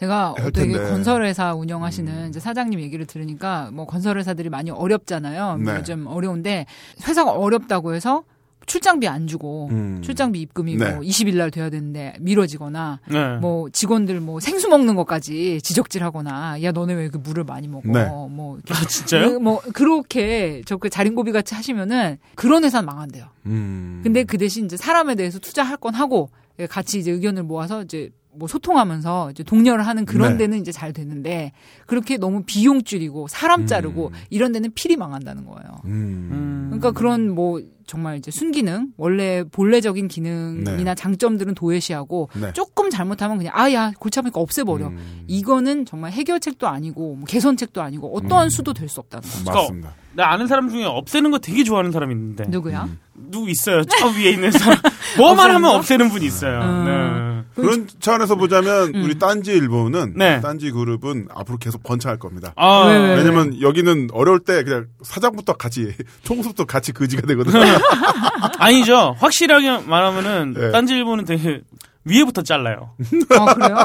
제가 0.00 0.34
할 0.36 0.50
되게. 0.50 0.72
건설회사 0.76 1.54
운영하시는 1.54 2.30
이제 2.30 2.40
사장님 2.40 2.80
얘기를 2.80 3.06
들으니까 3.06 3.70
뭐 3.72 3.86
건설회사들이 3.86 4.48
많이 4.48 4.70
어렵잖아요. 4.70 5.58
뭐 5.58 5.72
네. 5.72 5.78
요즘 5.78 6.06
어려운데 6.06 6.66
회사가 7.06 7.30
어렵다고 7.32 7.94
해서 7.94 8.24
출장비 8.66 9.08
안 9.08 9.26
주고 9.26 9.68
음. 9.70 10.00
출장비 10.02 10.40
입금이고 10.40 10.84
네. 10.84 10.98
20일 10.98 11.36
날 11.36 11.50
돼야 11.50 11.70
되는데 11.70 12.14
미뤄지거나 12.20 13.00
네. 13.10 13.36
뭐 13.36 13.68
직원들 13.70 14.20
뭐 14.20 14.40
생수 14.40 14.68
먹는 14.68 14.94
것까지 14.94 15.60
지적질하거나 15.62 16.62
야 16.62 16.72
너네 16.72 16.94
왜 16.94 17.08
그 17.08 17.18
물을 17.18 17.44
많이 17.44 17.68
먹어 17.68 17.82
네. 17.90 18.04
뭐 18.30 18.56
이렇게 18.56 18.72
아, 18.74 18.86
진짜요? 18.86 19.32
그 19.32 19.38
뭐 19.38 19.60
그렇게 19.74 20.62
저 20.66 20.76
그 20.76 20.88
자린고비 20.90 21.32
같이 21.32 21.54
하시면은 21.54 22.18
그런 22.34 22.64
회사는 22.64 22.86
망한대요. 22.86 23.26
음. 23.46 24.00
근데 24.02 24.24
그 24.24 24.38
대신 24.38 24.64
이제 24.64 24.76
사람에 24.76 25.14
대해서 25.14 25.38
투자할 25.38 25.76
건 25.76 25.94
하고 25.94 26.30
예, 26.58 26.66
같이 26.66 26.98
이제 26.98 27.10
의견을 27.10 27.42
모아서 27.44 27.82
이제 27.82 28.10
뭐 28.34 28.48
소통하면서 28.48 29.30
이제 29.32 29.42
독려를 29.42 29.86
하는 29.86 30.04
그런 30.06 30.32
네. 30.32 30.38
데는 30.38 30.58
이제 30.60 30.72
잘 30.72 30.92
되는데 30.92 31.52
그렇게 31.86 32.16
너무 32.16 32.42
비용 32.46 32.82
줄이고 32.82 33.28
사람 33.28 33.66
자르고 33.66 34.08
음. 34.08 34.12
이런 34.30 34.52
데는 34.52 34.72
필히 34.74 34.96
망한다는 34.96 35.44
거예요. 35.44 35.80
음. 35.84 36.28
음. 36.32 36.64
그러니까 36.68 36.92
그런 36.92 37.30
뭐 37.34 37.60
정말 37.86 38.16
이제 38.16 38.30
순기능 38.30 38.92
원래 38.96 39.44
본래적인 39.52 40.08
기능이나 40.08 40.76
네. 40.76 40.94
장점들은 40.94 41.54
도외시하고 41.54 42.30
네. 42.40 42.52
조금 42.54 42.88
잘못하면 42.88 43.36
그냥 43.36 43.52
아야 43.54 43.92
골치 43.98 44.18
아프니까 44.18 44.40
없애버려. 44.40 44.86
음. 44.88 45.24
이거는 45.26 45.84
정말 45.84 46.12
해결책도 46.12 46.66
아니고 46.66 47.16
뭐 47.16 47.24
개선책도 47.26 47.82
아니고 47.82 48.16
어떠한 48.16 48.46
음. 48.46 48.50
수도 48.50 48.72
될 48.72 48.88
수 48.88 49.00
없다는 49.00 49.28
거죠. 49.28 49.52
맞습니다. 49.52 49.94
나 50.14 50.30
아는 50.30 50.46
사람 50.46 50.68
중에 50.68 50.84
없애는 50.84 51.30
거 51.30 51.38
되게 51.38 51.64
좋아하는 51.64 51.90
사람이 51.92 52.14
있는데 52.14 52.44
누구야? 52.48 52.88
음. 53.22 53.30
누구 53.30 53.50
있어요? 53.50 53.82
저 53.84 54.08
위에 54.08 54.30
있는 54.30 54.50
사람 54.50 54.78
뭐만 55.16 55.50
하면 55.50 55.62
거? 55.62 55.76
없애는 55.78 56.10
분이 56.10 56.24
있어요. 56.26 56.60
음. 56.60 57.44
그런 57.54 57.86
차원에서 58.00 58.36
보자면 58.36 58.94
우리 58.94 59.18
딴지 59.18 59.52
일보는 59.52 60.14
네. 60.16 60.40
딴지 60.40 60.70
그룹은 60.70 61.28
앞으로 61.34 61.58
계속 61.58 61.82
번창할 61.82 62.18
겁니다. 62.18 62.52
아, 62.56 62.84
왜, 62.86 62.98
왜, 62.98 63.08
왜? 63.10 63.14
왜냐면 63.16 63.60
여기는 63.60 64.08
어려울 64.12 64.40
때 64.40 64.62
그냥 64.64 64.86
사장부터 65.02 65.54
같이 65.54 65.92
총수부터 66.24 66.64
같이 66.64 66.92
그지가 66.92 67.26
되거든요. 67.26 67.60
아니죠. 68.58 69.16
확실하게 69.18 69.80
말하면은 69.86 70.54
네. 70.54 70.70
딴지 70.70 70.94
일보는 70.94 71.24
되게 71.24 71.60
위에부터 72.04 72.42
잘라요. 72.42 72.94
아 73.38 73.54
그래요? 73.54 73.76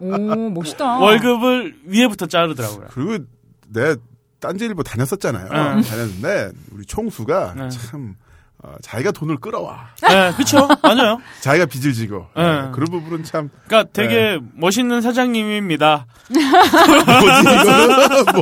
네. 0.02 0.06
오 0.06 0.50
멋있다. 0.50 0.98
월급을 0.98 1.76
위에부터 1.86 2.26
자르더라고요. 2.26 2.88
그리고 2.92 3.24
내 3.68 3.96
딴지일보 4.40 4.82
다녔었잖아요. 4.82 5.48
응. 5.52 5.82
다녔는데 5.82 6.50
우리 6.72 6.84
총수가 6.86 7.54
네. 7.56 7.68
참 7.70 8.14
어, 8.62 8.74
자기가 8.82 9.12
돈을 9.12 9.38
끌어와. 9.38 9.88
네, 10.02 10.32
그쵸. 10.36 10.68
맞아요. 10.82 11.18
자기가 11.40 11.64
빚을 11.66 11.94
지고 11.94 12.26
네. 12.36 12.42
네, 12.42 12.68
그런 12.72 12.90
부분은 12.90 13.24
참 13.24 13.48
그러니까 13.66 13.90
되게 13.92 14.38
멋있는 14.54 15.00
사장님입니다. 15.00 16.06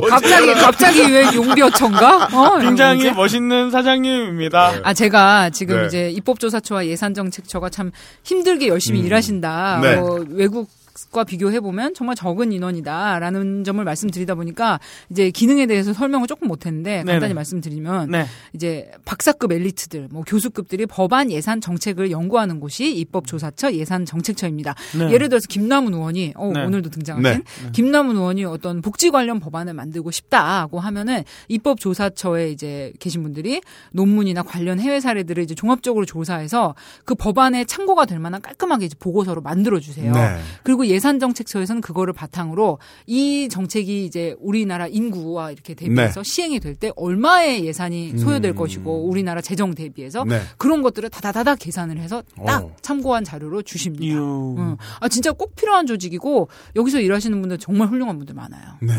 갑자기 0.09 0.53
갑자기 0.53 1.11
왜 1.11 1.23
용비어천가? 1.33 2.29
어, 2.33 2.59
굉장히? 2.59 3.11
멋있는 3.11 3.71
사장님입니다. 3.71 4.71
네. 4.71 4.81
아 4.83 4.93
제가 4.93 5.51
지금 5.51 5.81
네. 5.81 5.85
이제 5.87 6.09
입법조사처와 6.09 6.85
예산정책처가 6.87 7.69
참 7.69 7.91
힘들게 8.23 8.67
열심히 8.67 8.99
음. 8.99 9.05
일하신다. 9.05 9.79
네. 9.81 9.95
뭐 9.95 10.25
외국 10.29 10.69
과 11.11 11.23
비교해 11.23 11.59
보면 11.59 11.93
정말 11.93 12.15
적은 12.15 12.51
인원이다라는 12.51 13.63
점을 13.63 13.83
말씀드리다 13.83 14.35
보니까 14.35 14.79
이제 15.09 15.31
기능에 15.31 15.65
대해서 15.65 15.93
설명을 15.93 16.27
조금 16.27 16.47
못했는데 16.47 16.97
간단히 16.97 17.19
네네. 17.19 17.33
말씀드리면 17.33 18.11
네. 18.11 18.25
이제 18.53 18.91
박사급 19.05 19.51
엘리트들, 19.51 20.09
뭐 20.11 20.23
교수급들이 20.25 20.85
법안 20.85 21.31
예산 21.31 21.61
정책을 21.61 22.11
연구하는 22.11 22.59
곳이 22.59 22.91
입법조사처 22.97 23.73
예산정책처입니다. 23.73 24.75
네. 24.97 25.11
예를 25.11 25.29
들어서 25.29 25.47
김남훈 25.47 25.93
의원이 25.93 26.33
어, 26.35 26.51
네. 26.53 26.63
오늘도 26.63 26.89
등장하신 26.89 27.43
네. 27.43 27.71
김남훈 27.71 28.15
의원이 28.15 28.45
어떤 28.45 28.81
복지 28.81 29.09
관련 29.09 29.39
법안을 29.39 29.73
만들고 29.73 30.11
싶다고 30.11 30.79
하면은 30.79 31.23
입법조사처에 31.47 32.51
이제 32.51 32.93
계신 32.99 33.23
분들이 33.23 33.61
논문이나 33.91 34.43
관련 34.43 34.79
해외 34.79 34.99
사례들을 34.99 35.43
이제 35.43 35.55
종합적으로 35.55 36.05
조사해서 36.05 36.75
그 37.05 37.15
법안에 37.15 37.65
참고가 37.65 38.05
될 38.05 38.19
만한 38.19 38.41
깔끔하게 38.41 38.85
이제 38.85 38.95
보고서로 38.99 39.41
만들어 39.41 39.79
주세요. 39.79 40.11
네. 40.11 40.37
그리고 40.63 40.88
예산정책처에서는 40.89 41.81
그거를 41.81 42.13
바탕으로 42.13 42.79
이 43.05 43.47
정책이 43.49 44.05
이제 44.05 44.35
우리나라 44.39 44.87
인구와 44.87 45.51
이렇게 45.51 45.73
대비해서 45.75 46.23
시행이 46.23 46.59
될 46.59 46.79
때 46.79 46.91
얼마의 46.95 47.65
예산이 47.65 48.17
소요될 48.17 48.41
네. 48.41 48.49
음. 48.49 48.55
것이고 48.55 49.09
우리나라 49.09 49.41
재정 49.41 49.73
대비해서 49.75 50.23
네. 50.23 50.39
그런 50.57 50.81
것들을 50.81 51.09
다다다다 51.09 51.55
계산을 51.55 51.97
해서 51.97 52.23
딱 52.45 52.63
어. 52.63 52.75
참고한 52.81 53.23
자료로 53.25 53.63
주십니다. 53.63 54.15
응. 54.15 54.77
아 55.01 55.09
진짜 55.09 55.31
꼭 55.33 55.55
필요한 55.55 55.85
조직이고 55.87 56.47
여기서 56.77 57.01
일하시는 57.01 57.39
분들 57.41 57.57
정말 57.57 57.89
훌륭한 57.89 58.17
분들 58.17 58.33
많아요. 58.33 58.77
네. 58.81 58.93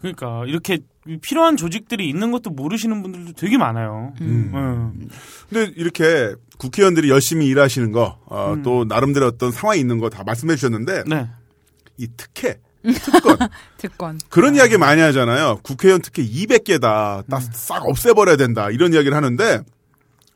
그러니까 0.00 0.44
이렇게 0.46 0.80
필요한 1.20 1.56
조직들이 1.56 2.08
있는 2.08 2.30
것도 2.30 2.50
모르시는 2.50 3.02
분들도 3.02 3.32
되게 3.32 3.58
많아요. 3.58 4.12
음. 4.20 4.52
음. 4.54 5.08
근데 5.50 5.72
이렇게 5.76 6.34
국회의원들이 6.58 7.10
열심히 7.10 7.46
일하시는 7.48 7.90
거, 7.92 8.20
어, 8.26 8.52
음. 8.54 8.62
또 8.62 8.84
나름대로 8.84 9.26
어떤 9.26 9.50
상황이 9.50 9.80
있는 9.80 9.98
거 9.98 10.08
다 10.08 10.22
말씀해 10.22 10.54
주셨는데 10.54 11.04
네. 11.08 11.28
이 11.98 12.06
특혜, 12.16 12.60
특권 12.82 13.36
특권. 13.78 14.20
그런 14.28 14.54
이야기 14.54 14.76
많이 14.78 15.00
하잖아요. 15.00 15.58
국회의원 15.62 16.02
특혜 16.02 16.22
200개다, 16.24 17.24
음. 17.32 17.38
싹 17.52 17.84
없애버려야 17.88 18.36
된다 18.36 18.70
이런 18.70 18.92
이야기를 18.92 19.16
하는데 19.16 19.60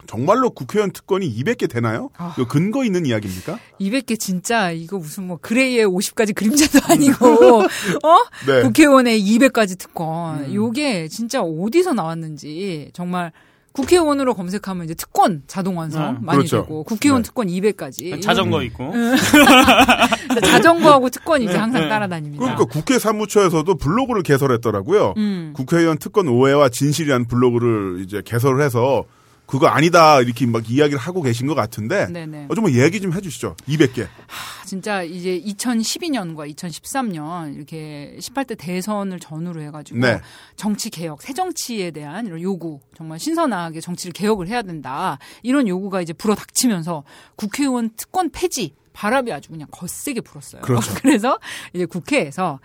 정말로 0.06 0.50
국회의원 0.50 0.90
특권이 0.92 1.34
200개 1.36 1.68
되나요? 1.68 2.10
아. 2.16 2.34
근거 2.48 2.84
있는 2.84 3.06
이야기입니까? 3.06 3.58
200개 3.80 4.18
진짜 4.18 4.70
이거 4.70 4.98
무슨 4.98 5.26
뭐 5.26 5.38
그레이의 5.40 5.86
50가지 5.86 6.34
그림자도 6.34 6.80
아니고 6.92 7.62
어? 8.04 8.18
네. 8.46 8.62
국회의원의 8.62 9.20
200가지 9.20 9.78
특권. 9.78 10.44
음. 10.44 10.54
요게 10.54 11.08
진짜 11.08 11.42
어디서 11.42 11.92
나왔는지 11.94 12.90
정말 12.92 13.32
국회의원으로 13.76 14.34
검색하면 14.34 14.86
이제 14.86 14.94
특권 14.94 15.42
자동 15.46 15.76
완성 15.78 16.02
아, 16.02 16.18
많이 16.20 16.38
그렇죠. 16.38 16.62
되고 16.62 16.82
국회의원 16.84 17.22
네. 17.22 17.26
특권 17.26 17.46
200가지. 17.48 18.22
자전거 18.22 18.62
있고. 18.62 18.92
자전거하고 20.42 21.10
특권이 21.10 21.44
이제 21.44 21.52
네, 21.52 21.58
항상 21.58 21.82
네. 21.82 21.88
따라다닙니다. 21.88 22.42
그러니까 22.42 22.64
국회 22.64 22.98
사무처에서도 22.98 23.74
블로그를 23.74 24.22
개설했더라고요. 24.22 25.14
음. 25.18 25.52
국회의원 25.54 25.98
특권 25.98 26.28
오해와 26.28 26.70
진실이라는 26.70 27.26
블로그를 27.26 28.02
이제 28.04 28.22
개설을 28.24 28.62
해서 28.62 29.04
그거 29.46 29.68
아니다 29.68 30.20
이렇게 30.20 30.44
막 30.46 30.68
이야기를 30.68 30.98
하고 30.98 31.22
계신 31.22 31.46
것 31.46 31.54
같은데 31.54 32.06
네네. 32.06 32.46
어, 32.48 32.54
좀 32.54 32.68
얘기 32.70 33.00
좀 33.00 33.12
해주시죠. 33.12 33.56
200개. 33.68 34.08
진짜 34.64 35.02
이제 35.02 35.40
2012년과 35.40 36.52
2013년 36.54 37.54
이렇게 37.54 38.16
18대 38.18 38.58
대선을 38.58 39.20
전후로 39.20 39.62
해가지고 39.62 40.00
네. 40.00 40.20
정치 40.56 40.90
개혁, 40.90 41.22
새 41.22 41.32
정치에 41.32 41.92
대한 41.92 42.26
이런 42.26 42.40
요구, 42.42 42.80
정말 42.96 43.20
신선하게 43.20 43.80
정치를 43.80 44.12
개혁을 44.12 44.48
해야 44.48 44.62
된다 44.62 45.18
이런 45.42 45.68
요구가 45.68 46.00
이제 46.00 46.12
불어닥치면서 46.12 47.04
국회의원 47.36 47.90
특권 47.96 48.30
폐지 48.30 48.74
바람이 48.92 49.30
아주 49.32 49.50
그냥 49.50 49.68
거세게 49.70 50.22
불었어요. 50.22 50.62
그렇죠. 50.62 50.94
그래서 51.00 51.38
이제 51.74 51.84
국회에서 51.84 52.58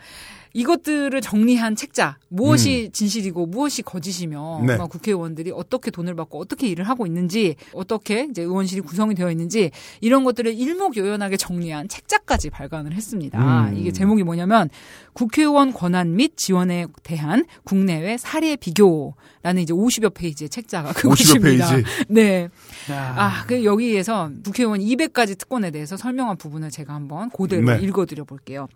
이것들을 0.54 1.20
정리한 1.20 1.76
책자 1.76 2.18
무엇이 2.28 2.90
진실이고 2.92 3.46
무엇이 3.46 3.82
거짓이며 3.82 4.60
음. 4.60 4.66
네. 4.66 4.76
막 4.76 4.90
국회의원들이 4.90 5.52
어떻게 5.54 5.90
돈을 5.90 6.14
받고 6.14 6.38
어떻게 6.38 6.68
일을 6.68 6.88
하고 6.88 7.06
있는지 7.06 7.56
어떻게 7.72 8.26
이제 8.30 8.42
의원실이 8.42 8.82
구성이 8.82 9.14
되어 9.14 9.30
있는지 9.30 9.70
이런 10.00 10.24
것들을 10.24 10.52
일목요연하게 10.52 11.36
정리한 11.36 11.88
책자까지 11.88 12.50
발간을 12.50 12.92
했습니다. 12.92 13.68
음. 13.68 13.76
이게 13.76 13.92
제목이 13.92 14.22
뭐냐면 14.22 14.68
국회의원 15.12 15.72
권한 15.72 16.16
및 16.16 16.36
지원에 16.36 16.86
대한 17.02 17.44
국내외 17.64 18.16
사례 18.16 18.56
비교라는 18.56 19.62
이제 19.62 19.72
50여 19.74 20.14
페이지의 20.14 20.48
책자가 20.48 20.92
50여 20.92 20.96
그것입니다. 20.96 21.70
페이지. 21.70 21.88
네. 22.08 22.48
야. 22.90 23.14
아, 23.16 23.44
그 23.46 23.64
여기에서 23.64 24.30
국회의원 24.44 24.80
200가지 24.80 25.38
특권에 25.38 25.70
대해서 25.70 25.96
설명한 25.96 26.36
부분을 26.36 26.70
제가 26.70 26.94
한번 26.94 27.30
그대로 27.30 27.76
네. 27.76 27.82
읽어드려 27.82 28.24
볼게요. 28.24 28.68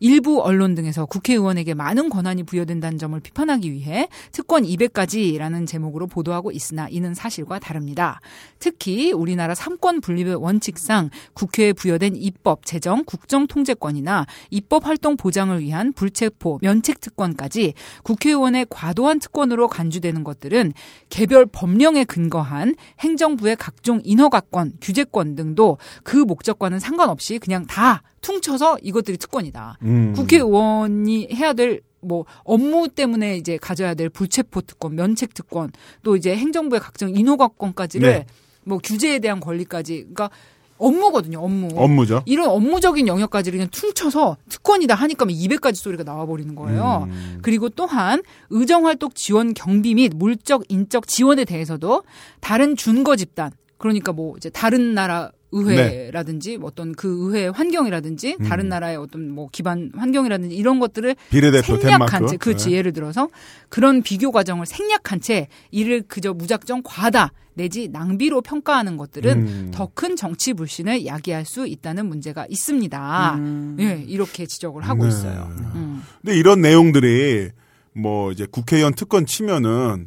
일부 0.00 0.42
언론 0.42 0.74
등에서 0.74 1.06
국회의원에게 1.06 1.74
많은 1.74 2.08
권한이 2.08 2.44
부여된다는 2.44 2.98
점을 2.98 3.18
비판하기 3.18 3.72
위해 3.72 4.08
특권 4.32 4.62
200가지라는 4.62 5.66
제목으로 5.66 6.06
보도하고 6.06 6.50
있으나 6.50 6.88
이는 6.88 7.14
사실과 7.14 7.58
다릅니다. 7.58 8.20
특히 8.58 9.12
우리나라 9.12 9.54
삼권 9.54 10.00
분립의 10.00 10.36
원칙상 10.36 11.10
국회에 11.34 11.72
부여된 11.72 12.16
입법, 12.16 12.64
재정, 12.64 13.04
국정 13.04 13.46
통제권이나 13.46 14.26
입법 14.50 14.86
활동 14.86 15.16
보장을 15.16 15.58
위한 15.60 15.92
불체포, 15.92 16.58
면책 16.62 17.00
특권까지 17.00 17.74
국회의원의 18.02 18.66
과도한 18.70 19.18
특권으로 19.18 19.68
간주되는 19.68 20.24
것들은 20.24 20.72
개별 21.08 21.46
법령에 21.46 22.04
근거한 22.04 22.74
행정부의 23.00 23.56
각종 23.56 24.00
인허가권, 24.04 24.74
규제권 24.80 25.34
등도 25.34 25.78
그 26.02 26.16
목적과는 26.16 26.78
상관없이 26.78 27.38
그냥 27.38 27.66
다 27.66 28.02
퉁쳐서 28.20 28.78
이것들이 28.82 29.16
특권이다. 29.16 29.78
음. 29.82 30.12
국회의원이 30.14 31.28
해야 31.32 31.52
될 31.52 31.80
뭐 32.00 32.24
업무 32.44 32.88
때문에 32.88 33.36
이제 33.36 33.56
가져야 33.56 33.94
될 33.94 34.08
불체포 34.08 34.62
특권, 34.62 34.94
면책 34.94 35.34
특권, 35.34 35.72
또 36.02 36.16
이제 36.16 36.36
행정부의 36.36 36.80
각종 36.80 37.14
인허가권까지를 37.14 38.08
네. 38.10 38.26
뭐 38.64 38.78
규제에 38.78 39.18
대한 39.18 39.40
권리까지, 39.40 40.02
그러니까 40.02 40.30
업무거든요, 40.78 41.40
업무. 41.40 41.68
업무죠. 41.74 42.22
이런 42.24 42.50
업무적인 42.50 43.08
영역까지를 43.08 43.58
그냥 43.58 43.68
퉁쳐서 43.72 44.36
특권이다 44.48 44.94
하니까 44.94 45.24
200가지 45.24 45.74
소리가 45.74 46.04
나와버리는 46.04 46.54
거예요. 46.54 47.08
음. 47.10 47.38
그리고 47.42 47.68
또한 47.68 48.22
의정활동 48.50 49.10
지원 49.14 49.54
경비 49.54 49.96
및 49.96 50.12
물적 50.14 50.62
인적 50.68 51.08
지원에 51.08 51.44
대해서도 51.44 52.04
다른 52.38 52.76
준거 52.76 53.16
집단 53.16 53.50
그러니까 53.76 54.12
뭐 54.12 54.36
이제 54.36 54.50
다른 54.50 54.94
나라 54.94 55.32
의회라든지 55.50 56.58
뭐 56.58 56.68
어떤 56.68 56.92
그 56.92 57.08
의회 57.20 57.48
환경이라든지 57.48 58.36
다른 58.44 58.66
음. 58.66 58.68
나라의 58.68 58.96
어떤 58.96 59.30
뭐 59.30 59.48
기반 59.50 59.90
환경이라든지 59.96 60.54
이런 60.54 60.78
것들을 60.78 61.16
비례대표 61.30 61.78
생략한. 61.78 62.26
채 62.26 62.36
그렇지 62.36 62.70
네. 62.70 62.76
예를 62.76 62.92
들어서 62.92 63.28
그런 63.68 64.02
비교 64.02 64.30
과정을 64.30 64.66
생략한 64.66 65.20
채 65.20 65.48
이를 65.70 66.02
그저 66.06 66.34
무작정 66.34 66.82
과다 66.84 67.32
내지 67.54 67.88
낭비로 67.88 68.40
평가하는 68.42 68.96
것들은 68.96 69.38
음. 69.38 69.70
더큰 69.74 70.16
정치 70.16 70.52
불신을 70.52 71.06
야기할 71.06 71.44
수 71.44 71.66
있다는 71.66 72.06
문제가 72.06 72.46
있습니다. 72.48 73.34
음. 73.36 73.76
예, 73.80 74.04
이렇게 74.06 74.46
지적을 74.46 74.82
하고 74.82 75.02
네. 75.02 75.08
있어요. 75.08 75.50
음. 75.74 76.02
근데 76.22 76.36
이런 76.36 76.60
내용들이 76.60 77.50
뭐 77.94 78.30
이제 78.32 78.46
국회의원 78.48 78.94
특권 78.94 79.26
치면은 79.26 80.06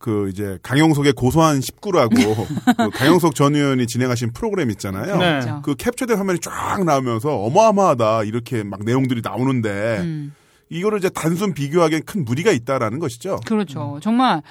그 0.00 0.30
이제 0.30 0.58
강용석의 0.62 1.12
고소한 1.12 1.60
19라고 1.60 2.10
그 2.76 2.90
강용석 2.90 3.34
전 3.34 3.54
의원이 3.54 3.86
진행하신 3.86 4.32
프로그램 4.32 4.70
있잖아요. 4.70 5.18
네. 5.18 5.40
그 5.62 5.74
캡처된 5.74 6.16
화면이 6.16 6.40
쫙 6.40 6.82
나오면서 6.84 7.36
어마어마하다 7.36 8.24
이렇게 8.24 8.62
막 8.64 8.82
내용들이 8.82 9.20
나오는데 9.22 9.98
음. 10.00 10.34
이거를 10.70 10.98
이제 10.98 11.10
단순 11.10 11.52
비교하기엔 11.52 12.04
큰 12.06 12.24
무리가 12.24 12.50
있다라는 12.50 12.98
것이죠. 12.98 13.40
그렇죠. 13.44 14.00
정말 14.02 14.42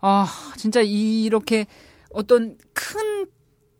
아 0.00 0.26
진짜 0.56 0.80
이렇게 0.80 1.66
어떤 2.10 2.56
큰 2.72 3.26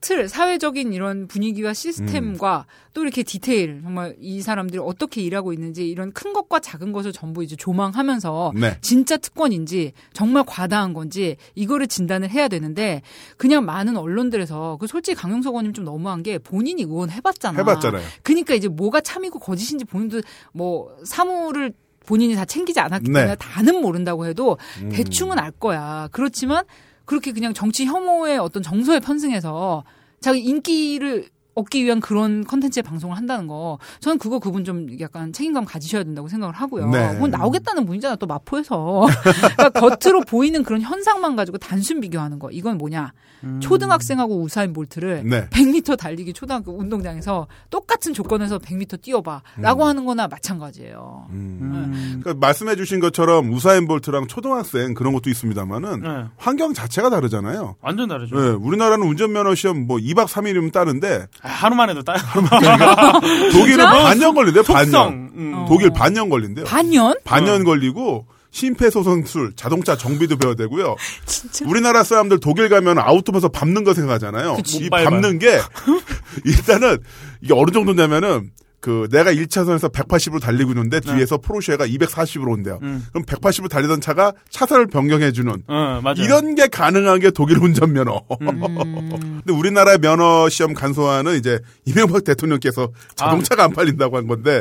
틀, 0.05 0.29
사회적인 0.29 0.93
이런 0.93 1.27
분위기와 1.27 1.73
시스템과 1.73 2.67
또 2.93 3.03
이렇게 3.03 3.23
디테일, 3.23 3.81
정말 3.83 4.15
이 4.21 4.43
사람들이 4.43 4.79
어떻게 4.79 5.23
일하고 5.23 5.55
있는지 5.55 5.89
이런 5.89 6.13
큰 6.13 6.35
것과 6.35 6.61
작은 6.61 6.93
것을 6.93 7.11
전부 7.11 7.43
이제 7.43 7.57
조망하면서 7.57 8.53
네. 8.55 8.77
진짜 8.83 9.17
특권인지 9.17 9.95
정말 10.13 10.45
과다한 10.47 10.93
건지 10.93 11.39
이거를 11.55 11.87
진단을 11.87 12.29
해야 12.29 12.49
되는데 12.49 13.01
그냥 13.39 13.65
많은 13.65 13.97
언론들에서 13.97 14.77
그 14.79 14.87
솔직히 14.87 15.17
강용석 15.17 15.55
의원님 15.55 15.73
좀 15.73 15.87
너무한 15.87 16.23
게 16.23 16.37
본인이 16.37 16.83
의원 16.83 17.11
해봤잖아. 17.11 17.59
해봤잖아요. 17.61 18.03
그러니까 18.23 18.53
이제 18.53 18.69
뭐가 18.69 19.01
참이고 19.01 19.39
거짓인지 19.39 19.87
본인도 19.87 20.21
뭐 20.53 20.95
사무를 21.07 21.73
본인이 22.05 22.35
다 22.35 22.45
챙기지 22.45 22.79
않았기 22.79 23.09
네. 23.09 23.21
때문에 23.21 23.37
다는 23.37 23.81
모른다고 23.81 24.27
해도 24.27 24.59
음. 24.83 24.91
대충은 24.91 25.39
알 25.39 25.51
거야. 25.51 26.11
그렇지만 26.13 26.65
그렇게 27.05 27.33
그냥 27.33 27.55
정치 27.55 27.85
혐오의 27.85 28.39
어떤 28.39 28.63
정서에 28.63 29.01
편승해서 29.01 29.85
자기 30.21 30.41
인기를 30.41 31.29
얻기 31.55 31.85
위한 31.85 32.01
그런 32.01 32.45
컨텐츠의 32.45 32.83
방송을 32.83 33.17
한다는 33.17 33.47
거 33.47 33.79
저는 34.01 34.19
그거 34.19 34.39
그분 34.39 34.65
좀 34.65 34.89
약간 35.01 35.33
책임감 35.33 35.65
가지셔야 35.65 36.05
된다고 36.05 36.29
생각을 36.29 36.55
하고요. 36.55 36.91
네. 36.91 37.15
그건 37.15 37.31
나오겠다는 37.31 37.87
분이잖아 37.87 38.17
또 38.17 38.27
마포에서 38.27 39.07
그러니까 39.57 39.71
겉으로 39.71 40.23
보이는 40.23 40.63
그런 40.63 40.81
현상만 40.81 41.37
가지고 41.37 41.59
단순 41.59 42.01
비교하는 42.01 42.39
거 42.39 42.51
이건 42.51 42.79
뭐냐 42.79 43.13
초등학생하고 43.61 44.41
우사인 44.41 44.73
볼트를 44.73 45.23
음. 45.25 45.31
네. 45.31 45.49
100m 45.51 45.99
달리기 45.99 46.33
초등학교 46.33 46.77
운동장에서 46.77 47.47
똑같은 47.71 48.15
조건에서 48.15 48.59
100m 48.59 49.03
뛰어봐라고 49.03 49.83
음. 49.83 49.89
하는 49.89 50.05
거나 50.05 50.29
마찬가지예요. 50.29 51.29
그러니까 51.31 52.35
말씀해주신 52.35 53.01
것처럼 53.01 53.53
우사인 53.53 53.87
볼트랑 53.87 54.27
초등학생 54.29 54.95
그런 54.95 55.13
것도 55.13 55.31
있습니다만은 55.31 56.01
네. 56.01 56.25
환경 56.37 56.73
자체가 56.73 57.11
다르잖아요. 57.11 57.77
완전 57.81 58.09
다르죠. 58.09 58.41
네, 58.41 58.49
우리나라는 58.51 59.07
운전면허 59.07 59.55
시험 59.55 59.87
뭐 59.87 59.99
2박 59.99 60.27
3일이면 60.27 60.73
따는데 60.73 61.27
아, 61.43 61.44
하루만 61.45 61.91
해도 61.91 62.03
따요. 62.03 62.17
독일은 63.53 63.85
반년 63.85 64.35
걸린대요. 64.35 64.63
반년. 64.63 65.31
음. 65.37 65.65
독일 65.69 65.91
반년 65.91 66.29
걸린대요. 66.31 66.65
반년? 66.65 67.15
반년 67.25 67.65
걸리고 67.65 68.27
심폐소생술, 68.51 69.53
자동차 69.57 69.97
정비도 69.97 70.37
배워야 70.37 70.55
되고요. 70.55 70.97
우리나라 71.67 72.03
사람들 72.03 72.41
독일 72.41 72.69
가면 72.69 72.99
아우토에서 72.99 73.49
밟는 73.49 73.85
거 73.85 73.93
생각하잖아요. 73.95 74.55
그치. 74.57 74.79
이. 74.85 74.91
밟는 74.91 75.39
게 75.39 75.61
일단은 76.47 76.99
이게 77.43 77.53
어느 77.53 77.71
정도냐면은 77.73 78.51
그 78.85 79.09
내가 79.11 79.33
1차선에서 79.33 79.91
180으로 79.91 80.43
달리고 80.43 80.73
있는데 80.73 81.01
뒤에서 81.01 81.39
포르쉐가 81.39 81.87
240으로 81.87 82.53
온대요. 82.53 82.79
네. 82.83 82.89
음. 82.89 83.07
그럼 83.15 83.25
180으로 83.25 83.71
달리던 83.71 84.03
차가 84.03 84.35
차선을 84.51 84.89
변경해 84.89 85.33
주는 85.33 85.55
어. 85.69 86.03
이런 86.19 86.55
게 86.55 86.67
가능한 86.67 87.21
게 87.21 87.31
독일 87.31 87.57
운전면허. 87.63 88.27
음. 88.43 88.61
근데 89.43 89.53
우리나라 89.55 89.97
면허 89.97 90.51
시험 90.51 90.75
간소화는 90.75 91.37
이제 91.37 91.61
이명박 91.87 92.25
대통령께서 92.25 92.91
자동차가 93.15 93.65
안 93.65 93.73
팔린다고 93.73 94.19
한 94.19 94.27
건데 94.27 94.61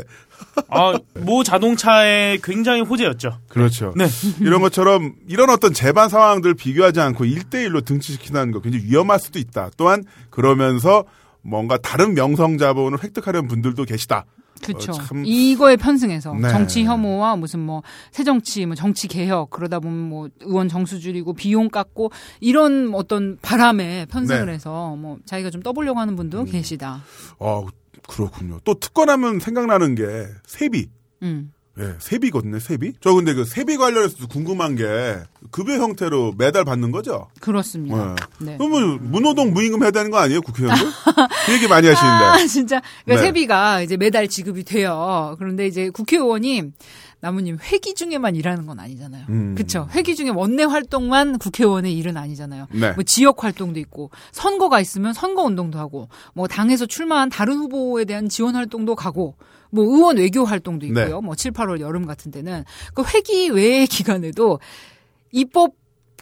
아, 0.70 0.98
모 1.16 1.44
자동차에 1.44 2.38
굉장히 2.42 2.80
호재였죠. 2.80 3.40
그렇죠. 3.50 3.94
네. 3.98 4.08
이런 4.40 4.62
것처럼 4.62 5.16
이런 5.28 5.50
어떤 5.50 5.74
재반 5.74 6.08
상황들 6.08 6.54
비교하지 6.54 7.02
않고 7.02 7.26
1대1로 7.26 7.84
등치시키는 7.84 8.52
거 8.52 8.62
굉장히 8.62 8.86
위험할 8.86 9.20
수도 9.20 9.38
있다. 9.38 9.72
또한 9.76 10.06
그러면서 10.30 11.04
뭔가 11.44 11.78
다른 11.78 12.14
명성 12.14 12.58
자본을 12.58 13.04
획득하려는 13.04 13.48
분들도 13.48 13.84
계시다. 13.86 14.26
그렇죠. 14.64 14.92
어, 14.92 14.96
참- 14.96 15.24
이거에 15.26 15.76
편승해서 15.76 16.34
네. 16.36 16.50
정치 16.50 16.86
혐오와 16.86 17.36
무슨 17.36 17.60
뭐 17.60 17.82
새정치, 18.12 18.66
뭐 18.66 18.76
정치 18.76 19.08
개혁 19.10 19.50
그러다 19.50 19.80
보면 19.80 19.98
뭐 20.10 20.30
의원 20.42 20.70
정수 20.70 21.00
줄이고 21.02 21.34
비용 21.34 21.70
깎고 21.70 22.12
이런 22.40 22.94
어떤 22.94 23.38
바람에 23.42 24.06
편승을 24.10 24.46
네. 24.46 24.52
음. 24.52 24.56
해서 24.56 24.96
뭐 24.96 25.18
자기가 25.26 25.50
좀 25.50 25.62
떠보려고 25.62 26.00
하는 26.00 26.16
분도 26.16 26.46
계시다. 26.46 27.04
어, 27.40 27.66
그렇군요. 28.08 28.60
또 28.64 28.76
특권하면 28.80 29.40
생각나는 29.40 29.96
게 29.96 30.04
세비. 30.46 30.88
음. 31.24 31.52
예, 31.80 31.96
세비거든요, 31.98 32.60
세비. 32.60 32.94
저 33.02 33.14
근데 33.14 33.34
그 33.34 33.46
세비 33.46 33.78
관련해서 33.78 34.28
궁금한 34.28 34.76
게 34.76 34.84
급여 35.50 35.74
형태로 35.74 36.36
매달 36.38 36.66
받는 36.66 36.92
거죠? 36.92 37.30
그렇습니다. 37.40 38.16
네. 38.40 38.58
그러면 38.58 39.12
문호동 39.12 39.54
무임금 39.54 39.82
해야 39.82 39.90
되는 39.90 40.12
거 40.12 40.18
아니에요, 40.20 40.42
국회의원들? 40.42 40.86
그 41.46 41.54
얘기 41.54 41.68
많이 41.68 41.88
하시는데. 41.88 42.26
아, 42.26 42.46
진짜. 42.46 42.82
그러니까 43.06 43.22
네. 43.22 43.28
세비가 43.28 43.82
이제 43.82 43.98
매달 43.98 44.28
지급이 44.28 44.64
돼요. 44.64 45.36
그런데 45.40 45.66
이제 45.66 45.90
국회의원이 45.90 46.72
나무님 47.24 47.58
회기 47.64 47.96
중에만 47.96 48.36
일하는 48.36 48.68
건 48.68 48.80
아니잖아요. 48.80 49.26
음. 49.30 49.56
그렇죠. 49.56 49.88
회기 49.92 50.14
중에 50.14 50.30
원내 50.30 50.66
활동만 50.66 51.40
국회의원의 51.40 51.98
일은 51.98 52.18
아니잖아요. 52.18 52.68
네. 52.72 52.92
뭐 52.92 53.04
지역 53.04 53.46
활동도 53.46 53.80
있고 53.80 54.12
선거가 54.34 54.82
있으면 54.82 55.14
선거 55.14 55.42
운동도 55.42 55.80
하고 55.80 56.10
뭐 56.34 56.50
당에서 56.50 56.86
출마한 56.86 57.30
다른 57.30 57.56
후보에 57.58 58.04
대한 58.04 58.28
지원 58.28 58.56
활동도 58.56 58.96
가고 58.96 59.36
뭐 59.74 59.86
의원 59.86 60.18
외교 60.18 60.46
활동도 60.46 60.86
있고요. 60.86 61.20
네. 61.20 61.26
뭐 61.26 61.36
7, 61.36 61.52
8월 61.52 61.80
여름 61.80 62.06
같은 62.06 62.32
때는 62.32 62.64
그 62.94 63.04
회기 63.04 63.50
외의 63.50 63.88
기간에도 63.88 64.60
입법 65.32 65.74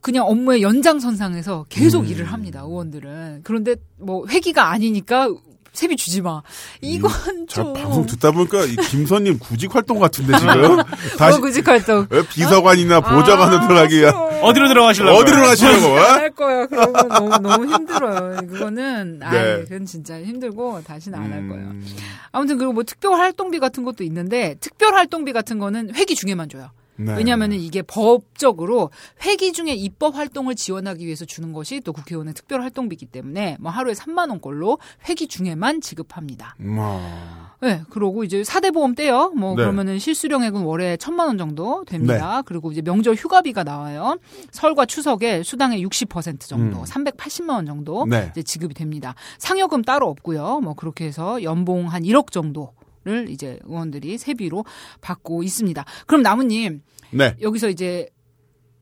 그냥 0.02 0.26
업무의 0.26 0.62
연장선상에서 0.62 1.66
계속 1.70 2.06
음. 2.06 2.08
일을 2.08 2.26
합니다. 2.26 2.62
의원들은. 2.62 3.42
그런데 3.44 3.76
뭐 4.00 4.26
회기가 4.28 4.70
아니니까 4.72 5.30
세비 5.74 5.96
주지 5.96 6.22
마. 6.22 6.42
이건 6.82 7.10
자, 7.48 7.62
좀 7.64 7.74
방송 7.74 8.06
듣다 8.06 8.32
보니까 8.32 8.66
이 8.66 8.76
김선님 8.76 9.40
구직 9.40 9.74
활동 9.74 10.00
같은데 10.00 10.38
지금 10.38 10.78
다시 11.18 11.38
어, 11.38 11.42
구직 11.42 11.68
활동. 11.68 12.08
왜 12.10 12.28
비서관이나 12.28 13.00
보좌관으로 13.02 13.62
들어가기 13.62 13.98
위한 14.00 14.14
어디로 14.42 14.68
들어가시려고? 14.68 15.18
어디로 15.18 15.42
가시려고? 15.44 15.86
어? 15.94 15.98
안할 15.98 16.30
거야. 16.32 16.66
그러면 16.66 17.08
너무 17.08 17.38
너무 17.38 17.74
힘들어요. 17.74 18.38
그거는 18.48 19.20
아, 19.24 19.32
네. 19.32 19.64
그건 19.64 19.86
진짜 19.86 20.22
힘들고 20.22 20.84
다시는 20.84 21.18
안할 21.18 21.48
거예요. 21.48 21.64
음, 21.68 21.86
아무튼 22.34 22.58
그리고 22.58 22.74
뭐 22.74 22.84
특별 22.84 23.14
활동비 23.14 23.60
같은 23.60 23.84
것도 23.84 24.04
있는데 24.04 24.56
특별 24.60 24.94
활동비 24.94 25.32
같은 25.32 25.58
거는 25.58 25.96
회기 25.96 26.16
중에만 26.16 26.50
줘요. 26.50 26.70
네. 27.06 27.16
왜냐하면은 27.16 27.60
이게 27.60 27.82
법적으로 27.82 28.92
회기 29.24 29.54
중에 29.54 29.74
입법 29.74 30.16
활동을 30.16 30.56
지원하기 30.56 31.06
위해서 31.06 31.26
주는 31.26 31.54
것이 31.54 31.82
또 31.82 31.94
국회의원의 31.94 32.34
특별 32.34 32.62
활동비이기 32.62 33.08
때문에 33.08 33.58
뭐 33.60 33.72
하루에 33.72 33.94
3만 33.94 34.30
원꼴로 34.30 34.80
회기 35.10 35.28
중에만 35.28 35.82
지급합니다. 35.82 36.56
음, 36.60 36.78
아, 36.80 37.54
네, 37.62 37.84
그러고 37.90 38.24
이제 38.24 38.44
사대 38.44 38.72
보험 38.72 38.96
떼요. 38.96 39.32
뭐 39.36 39.52
네. 39.52 39.64
그러면은 39.64 40.00
실수령액은 40.00 40.62
월에 40.64 40.98
천만 40.98 41.28
원 41.28 41.38
정도 41.38 41.84
됩니다. 41.86 42.42
그리고 42.46 42.72
이제 42.72 42.82
명절 42.82 43.16
휴가비가 43.16 43.64
나와요. 43.64 44.18
설과 44.52 44.86
추석에 44.86 45.44
수당의 45.44 45.86
60% 45.86 46.40
정도, 46.42 46.80
음. 46.80 46.84
380만 46.84 47.50
원 47.52 47.66
정도 47.66 48.06
네. 48.06 48.30
이제 48.32 48.44
지급이 48.44 48.74
됩니다. 48.74 49.16
상여금 49.38 49.84
따로 49.84 50.10
없고요. 50.10 50.60
뭐 50.62 50.74
그렇게 50.74 51.06
해서 51.06 51.44
연봉 51.44 51.88
한 51.88 52.04
1억 52.04 52.32
정도 52.32 52.74
를 53.04 53.30
이제 53.30 53.58
의원들이 53.64 54.20
세비로 54.20 54.64
받고 55.02 55.42
있습니다. 55.42 55.84
그럼 56.06 56.22
나무님 56.22 56.84
네. 57.10 57.36
여기서 57.42 57.70
이제 57.70 58.08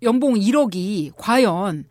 연봉 0.02 0.34
1억이 0.34 1.14
과연 1.16 1.86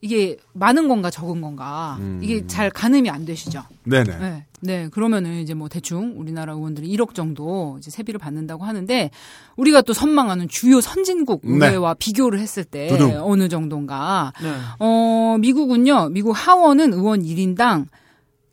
이게 0.00 0.36
많은 0.52 0.86
건가 0.86 1.10
적은 1.10 1.40
건가 1.40 1.98
이게 2.20 2.46
잘 2.46 2.70
가늠이 2.70 3.10
안 3.10 3.24
되시죠? 3.24 3.62
네네. 3.84 4.18
네. 4.18 4.46
네. 4.60 4.88
그러면은 4.90 5.40
이제 5.40 5.54
뭐 5.54 5.68
대충 5.68 6.14
우리나라 6.16 6.52
의원들이 6.52 6.88
1억 6.96 7.14
정도 7.14 7.76
이제 7.78 7.90
세비를 7.90 8.18
받는다고 8.18 8.64
하는데 8.64 9.10
우리가 9.56 9.82
또 9.82 9.92
선망하는 9.92 10.46
주요 10.48 10.80
선진국 10.80 11.42
네. 11.44 11.66
의회와 11.66 11.94
비교를 11.94 12.38
했을 12.38 12.62
때 12.62 12.88
두둥. 12.88 13.16
어느 13.22 13.48
정도인가. 13.48 14.32
네. 14.40 14.54
어, 14.78 15.36
미국은요. 15.40 16.10
미국 16.10 16.32
하원은 16.32 16.92
의원 16.92 17.22
1인당 17.22 17.86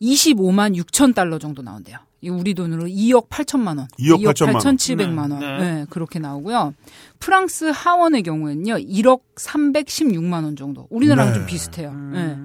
25만 0.01 0.75
6천 0.75 1.13
달러 1.13 1.37
정도 1.37 1.61
나온대요. 1.61 1.97
이 2.21 2.29
우리 2.29 2.53
돈으로 2.53 2.83
2억 2.83 3.29
8천만 3.29 3.77
원. 3.77 3.87
2억 3.99 4.21
8천만 4.23 4.55
원. 4.55 4.75
8,700만 4.75 5.31
원. 5.31 5.39
네, 5.39 5.57
네, 5.57 5.57
네. 5.75 5.85
그렇게 5.89 6.19
나오고요. 6.19 6.73
프랑스 7.19 7.65
하원의 7.73 8.23
경우에는요. 8.23 8.75
1억 8.75 9.21
316만 9.35 10.43
원 10.43 10.55
정도. 10.55 10.87
우리나라랑 10.89 11.31
네. 11.33 11.39
좀 11.39 11.45
비슷해요. 11.47 11.93
네. 11.93 12.37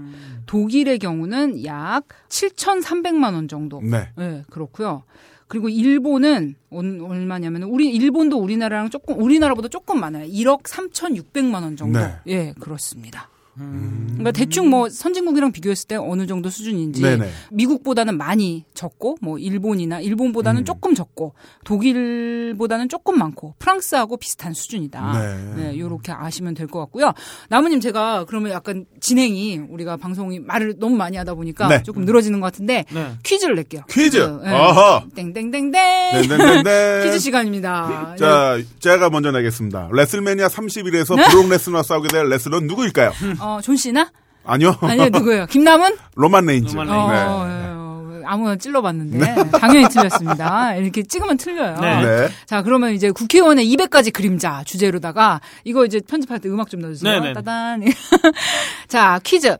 독일의 0.47 0.99
경우는 0.99 1.64
약 1.64 2.05
7,300만 2.29 3.35
원 3.35 3.49
정도. 3.49 3.81
네. 3.83 4.09
네, 4.16 4.45
그렇고요. 4.51 5.03
그리고 5.49 5.68
일본은 5.68 6.55
얼- 6.70 7.01
얼마냐면 7.03 7.64
우리 7.64 7.89
일본도 7.91 8.39
우리나라랑 8.39 8.91
조금 8.91 9.20
우리나라보다 9.20 9.68
조금 9.68 10.01
많아요. 10.01 10.27
1억 10.27 10.62
3,600만 10.64 11.62
원 11.62 11.77
정도. 11.77 11.99
네. 11.99 12.14
예, 12.29 12.55
그렇습니다. 12.61 13.29
그러니까 13.57 14.32
대충 14.32 14.68
뭐 14.68 14.88
선진국이랑 14.88 15.52
비교했을 15.52 15.86
때 15.86 15.96
어느 15.96 16.26
정도 16.26 16.50
수준인지 16.50 17.02
네네. 17.02 17.30
미국보다는 17.52 18.16
많이 18.18 18.64
적고 18.74 19.16
뭐 19.20 19.38
일본이나 19.38 20.00
일본보다는 20.00 20.62
음. 20.62 20.64
조금 20.64 20.94
적고 20.94 21.34
독일보다는 21.64 22.88
조금 22.88 23.18
많고 23.18 23.55
프랑스하고 23.59 24.16
비슷한 24.16 24.52
수준이다. 24.55 25.12
네. 25.18 25.55
네, 25.62 25.78
요렇게 25.78 26.12
아시면 26.12 26.55
될 26.55 26.64
것 26.66 26.80
같고요. 26.80 27.12
나무님 27.50 27.78
제가 27.80 28.24
그러면 28.26 28.50
약간 28.52 28.86
진행이 29.00 29.59
우리가 29.68 29.96
방송이 29.98 30.40
말을 30.40 30.76
너무 30.78 30.96
많이 30.96 31.16
하다 31.16 31.34
보니까 31.34 31.68
네. 31.68 31.82
조금 31.82 32.05
늘어지는 32.05 32.40
것 32.40 32.46
같은데 32.46 32.84
네. 32.92 33.12
퀴즈를 33.22 33.55
낼게요. 33.57 33.82
퀴즈. 33.90 34.16
네. 34.42 34.48
아하. 34.50 35.05
땡땡땡땡. 35.14 35.70
네. 35.70 36.22
퀴즈 37.05 37.18
시간입니다. 37.18 38.16
자, 38.18 38.59
제가 38.80 39.11
먼저 39.11 39.30
내겠습니다. 39.30 39.88
레슬매니아 39.92 40.48
31에서 40.48 41.30
브록 41.30 41.48
레스너와 41.50 41.82
싸우게 41.82 42.09
될 42.09 42.28
레슬러는 42.28 42.66
누구일까요? 42.66 43.12
어, 43.45 43.61
존 43.61 43.76
씨나? 43.76 44.11
아니요. 44.45 44.76
아니요, 44.80 45.09
누구예요? 45.11 45.47
김남은? 45.47 45.97
로만 46.16 46.47
레인즈. 46.47 46.74
로만 46.76 46.88
어, 46.90 47.47
네. 47.47 47.64
어, 47.68 48.22
아무나 48.26 48.57
찔러봤는데 48.57 49.51
당연히 49.59 49.88
틀렸습니다. 49.88 50.74
이렇게 50.76 51.03
찍으면 51.03 51.36
틀려요. 51.36 51.78
네. 51.80 52.03
네. 52.03 52.28
자, 52.47 52.62
그러면 52.62 52.92
이제 52.92 53.11
국회의원의 53.11 53.66
200가지 53.74 54.12
그림자 54.12 54.62
주제로다가 54.64 55.40
이거 55.64 55.84
이제 55.84 56.01
편집할 56.01 56.40
때 56.40 56.49
음악 56.49 56.70
좀 56.70 56.80
넣어주세요. 56.80 57.20
네네. 57.20 57.32
따단. 57.34 57.82
자, 58.88 59.20
퀴즈. 59.22 59.57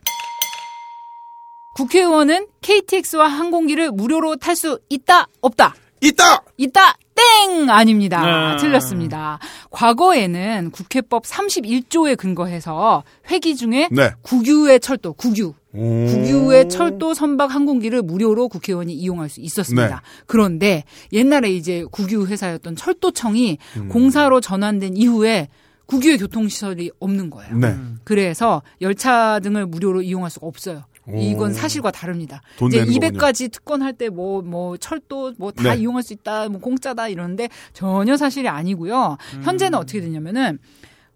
국회의원은 1.74 2.47
KTX와 2.62 3.26
항공기를 3.26 3.91
무료로 3.91 4.37
탈 4.37 4.55
수 4.55 4.78
있다, 4.89 5.26
없다? 5.41 5.74
있다! 6.01 6.43
있다, 6.57 6.95
땡! 7.15 7.71
아닙니다. 7.71 8.55
네. 8.55 8.57
틀렸습니다. 8.61 9.39
과거에는 9.71 10.71
국회법 10.73 11.25
31조에 11.25 12.17
근거해서 12.17 13.05
회기 13.31 13.57
중에 13.57 13.89
네. 13.91 14.11
국유의 14.23 14.81
철도, 14.81 15.12
국유. 15.12 15.55
오. 15.73 16.07
국유의 16.07 16.69
철도 16.69 17.15
선박 17.15 17.53
항공기를 17.55 18.03
무료로 18.03 18.49
국회의원이 18.49 18.93
이용할 18.95 19.29
수 19.29 19.41
있었습니다. 19.41 19.89
네. 19.89 19.95
그런데 20.27 20.85
옛날에 21.12 21.51
이제 21.51 21.85
국유 21.91 22.27
회사였던 22.27 22.77
철도청이 22.77 23.59
음. 23.77 23.89
공사로 23.89 24.41
전환된 24.41 24.97
이후에 24.97 25.49
국유의 25.87 26.19
교통시설이 26.19 26.91
없는 26.99 27.31
거예요. 27.31 27.57
네. 27.57 27.77
그래서 28.05 28.62
열차 28.81 29.41
등을 29.41 29.67
무료로 29.67 30.03
이용할 30.03 30.31
수가 30.31 30.47
없어요. 30.47 30.85
오. 31.07 31.16
이건 31.18 31.52
사실과 31.52 31.90
다릅니다. 31.90 32.40
돈 32.59 32.68
이제 32.68 32.78
내는 32.84 32.92
거군요. 32.94 33.18
200가지 33.18 33.50
특권할 33.52 33.92
때 33.92 34.09
뭐 34.09 34.42
뭐 34.42 34.76
철도 34.76 35.32
뭐다 35.38 35.74
네. 35.74 35.80
이용할 35.80 36.02
수 36.02 36.12
있다, 36.12 36.48
뭐 36.48 36.61
공짜다 36.61 37.09
이러는데 37.09 37.48
전혀 37.72 38.16
사실이 38.16 38.48
아니고요. 38.48 39.16
음. 39.36 39.42
현재는 39.42 39.78
어떻게 39.78 40.00
되냐면은 40.00 40.59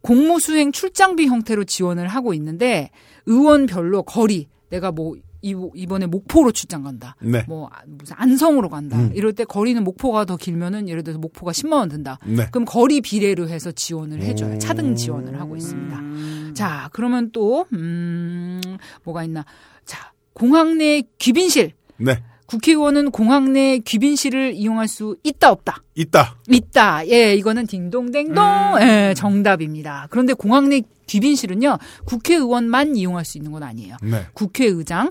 공무 0.00 0.38
수행 0.40 0.70
출장비 0.72 1.26
형태로 1.26 1.64
지원을 1.64 2.06
하고 2.08 2.32
있는데 2.34 2.90
의원별로 3.26 4.02
거리 4.04 4.48
내가 4.70 4.92
뭐 4.92 5.16
이- 5.40 5.54
이번에 5.74 6.06
목포로 6.06 6.50
출장 6.52 6.82
간다. 6.82 7.14
네. 7.22 7.44
뭐 7.46 7.68
아, 7.72 7.82
무슨 7.86 8.16
안성으로 8.18 8.68
간다. 8.68 8.98
음. 8.98 9.12
이럴 9.14 9.32
때 9.32 9.44
거리는 9.44 9.82
목포가 9.84 10.24
더 10.24 10.36
길면은 10.36 10.88
예를 10.88 11.04
들어서 11.04 11.18
목포가 11.20 11.52
10만 11.52 11.74
원 11.74 11.88
든다. 11.88 12.18
네. 12.26 12.46
그럼 12.50 12.64
거리 12.64 13.00
비례로 13.00 13.48
해서 13.48 13.70
지원을 13.70 14.20
해줘요. 14.20 14.58
차등 14.58 14.96
지원을 14.96 15.40
하고 15.40 15.54
있습니다. 15.56 16.54
자, 16.54 16.90
그러면 16.92 17.30
또, 17.32 17.66
음, 17.72 18.60
뭐가 19.04 19.22
있나. 19.22 19.44
자, 20.38 20.40
공항 20.40 20.78
내 20.78 21.02
귀빈실. 21.18 21.72
네. 21.96 22.22
국회의원은 22.46 23.10
공항 23.10 23.52
내 23.52 23.78
귀빈실을 23.78 24.54
이용할 24.54 24.88
수 24.88 25.16
있다, 25.22 25.50
없다? 25.50 25.82
있다. 25.94 26.36
있다. 26.48 27.06
예, 27.08 27.34
이거는 27.34 27.66
딩동댕동. 27.66 28.36
예, 28.80 29.14
정답입니다. 29.14 30.06
그런데 30.10 30.32
공항 30.32 30.68
내 30.68 30.80
귀빈실은요, 31.06 31.76
국회의원만 32.06 32.96
이용할 32.96 33.24
수 33.24 33.36
있는 33.36 33.52
건 33.52 33.64
아니에요. 33.64 33.96
네. 34.02 34.26
국회의장, 34.32 35.10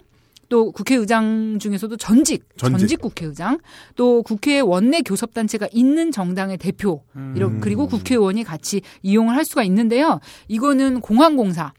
또 0.49 0.71
국회의장 0.71 1.59
중에서도 1.59 1.97
전직, 1.97 2.45
전직. 2.57 2.79
전직, 2.79 3.01
국회의장, 3.01 3.59
또 3.95 4.23
국회 4.23 4.59
원내 4.59 5.01
교섭단체가 5.01 5.67
있는 5.71 6.11
정당의 6.11 6.57
대표, 6.57 7.03
이런 7.35 7.55
음. 7.55 7.59
그리고 7.59 7.87
국회의원이 7.87 8.43
같이 8.43 8.81
이용을 9.03 9.35
할 9.35 9.45
수가 9.45 9.63
있는데요. 9.63 10.19
이거는 10.47 11.01
공항공사. 11.01 11.73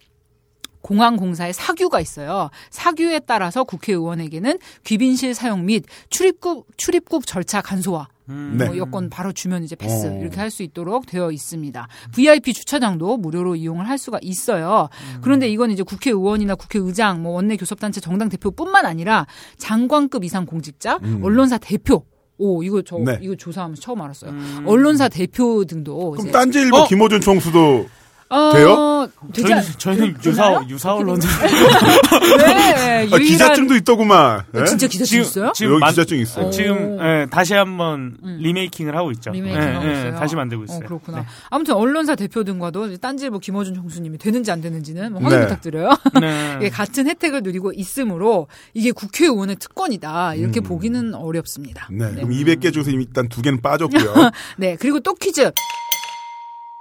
공항 0.88 1.16
공사의 1.16 1.52
사규가 1.52 2.00
있어요. 2.00 2.48
사규에 2.70 3.18
따라서 3.20 3.62
국회의원에게는 3.62 4.58
귀빈실 4.84 5.34
사용 5.34 5.66
및 5.66 5.84
출입국 6.08 6.66
출입국 6.78 7.26
절차 7.26 7.60
간소화 7.60 8.08
네. 8.24 8.64
뭐 8.64 8.76
여권 8.78 9.10
바로 9.10 9.32
주면 9.32 9.64
이제 9.64 9.76
패스 9.76 10.06
어. 10.06 10.18
이렇게 10.18 10.38
할 10.40 10.48
수 10.50 10.62
있도록 10.62 11.04
되어 11.04 11.30
있습니다. 11.30 11.88
VIP 12.14 12.54
주차장도 12.54 13.18
무료로 13.18 13.56
이용을 13.56 13.86
할 13.86 13.98
수가 13.98 14.18
있어요. 14.22 14.88
그런데 15.20 15.46
이건 15.50 15.70
이제 15.70 15.82
국회의원이나 15.82 16.54
국회의장, 16.54 17.22
뭐 17.22 17.32
원내 17.32 17.58
교섭단체 17.58 18.00
정당 18.00 18.30
대표뿐만 18.30 18.86
아니라 18.86 19.26
장관급 19.58 20.24
이상 20.24 20.46
공직자, 20.46 21.00
언론사 21.22 21.58
대표. 21.58 22.06
오 22.38 22.62
이거 22.62 22.80
저 22.80 22.96
네. 22.98 23.18
이거 23.20 23.34
조사하면서 23.34 23.82
처음 23.82 24.00
알았어요. 24.00 24.32
언론사 24.64 25.08
대표 25.10 25.64
등도 25.66 26.12
그럼 26.12 26.32
딴지일보 26.32 26.76
어? 26.78 26.86
김호준 26.86 27.20
총수도 27.20 27.86
어, 28.30 28.52
돼요? 28.52 29.08
되지 29.32 29.54
않, 29.54 29.62
저희는, 29.78 29.78
저희는 29.78 30.20
되- 30.20 30.30
유사? 30.30 30.64
유사 30.68 30.94
언론들. 30.94 31.28
네, 32.38 32.98
아, 32.98 33.02
유일한 33.04 33.22
기자증도 33.22 33.74
있더구만. 33.76 34.42
예? 34.54 34.64
진짜 34.66 34.86
기자증 34.86 35.20
있어요? 35.22 35.52
지금 35.54 35.72
여기 35.72 35.80
만- 35.80 35.90
기자증 35.90 36.18
있어요. 36.18 36.46
오. 36.46 36.50
지금 36.50 36.98
예, 37.00 37.26
다시 37.30 37.54
한번 37.54 38.16
음. 38.22 38.38
리메이킹을 38.40 38.94
하고 38.96 39.10
있죠. 39.12 39.30
리메이킹 39.30 39.62
예, 39.62 39.66
하고 39.74 39.86
예, 39.88 39.92
있어요. 39.92 40.14
다시 40.16 40.36
만들고 40.36 40.64
있어요. 40.64 40.78
어, 40.78 40.80
그렇구나. 40.86 41.20
네. 41.20 41.26
아무튼 41.50 41.74
언론사 41.74 42.16
대표 42.16 42.44
등과도 42.44 42.96
딴지일보 42.98 43.38
김어준 43.38 43.74
총수님이 43.74 44.18
되는지 44.18 44.50
안 44.50 44.60
되는지는 44.60 45.12
뭐 45.12 45.22
확인 45.22 45.38
네. 45.38 45.44
부탁드려요. 45.46 45.90
네. 46.20 46.68
같은 46.70 47.06
혜택을 47.08 47.42
누리고 47.42 47.72
있으므로 47.72 48.48
이게 48.74 48.92
국회의원의 48.92 49.56
특권이다 49.56 50.34
이렇게 50.34 50.60
음. 50.60 50.62
보기는 50.64 51.14
어렵습니다. 51.14 51.88
네. 51.90 52.12
그럼 52.14 52.30
200개 52.30 52.72
중에서 52.72 52.90
일단 52.90 53.28
두 53.28 53.40
개는 53.42 53.62
빠졌고요. 53.62 54.30
네, 54.58 54.76
그리고 54.78 55.00
또 55.00 55.14
퀴즈. 55.14 55.50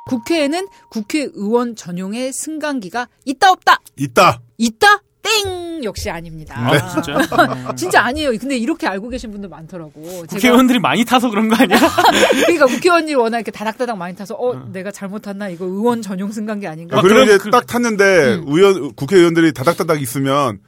국회에는 0.08 0.68
국회의원 0.90 1.76
전용의 1.76 2.34
승강기가 2.34 3.08
있다 3.26 3.52
없다 3.52 3.80
있다. 3.98 4.42
있다 4.58 5.02
땡 5.22 5.84
역시 5.84 6.10
아닙니다. 6.10 6.56
아, 6.58 6.90
진짜요? 6.94 7.18
음. 7.18 7.76
진짜 7.76 8.02
아니에요. 8.02 8.30
근데 8.38 8.58
이렇게 8.58 8.88
알고 8.88 9.10
계신 9.10 9.30
분들 9.32 9.50
많더라고. 9.50 9.92
국회의원들이 10.30 10.80
많이 10.80 11.04
타서 11.04 11.30
그런 11.30 11.50
거 11.50 11.56
아니야? 11.56 11.78
그러니까 12.46 12.66
국회의원들이 12.66 13.16
워낙 13.16 13.38
이렇게 13.40 13.52
다닥다닥 13.52 13.98
많이 13.98 14.16
타서 14.16 14.36
어 14.36 14.56
내가 14.72 14.90
잘못 14.92 15.24
탔나 15.24 15.50
이거 15.50 15.66
의원 15.66 16.02
전용 16.02 16.32
승강기 16.32 16.66
아닌가? 16.66 16.98
아, 16.98 17.02
그리고 17.02 17.16
그럼 17.16 17.28
이제 17.28 17.38
그- 17.40 17.50
딱 17.52 17.68
탔는데 17.68 18.36
음. 18.36 18.46
의원 18.48 18.94
국회의원들이 18.96 19.52
다닥다닥 19.54 20.02
있으면 20.02 20.60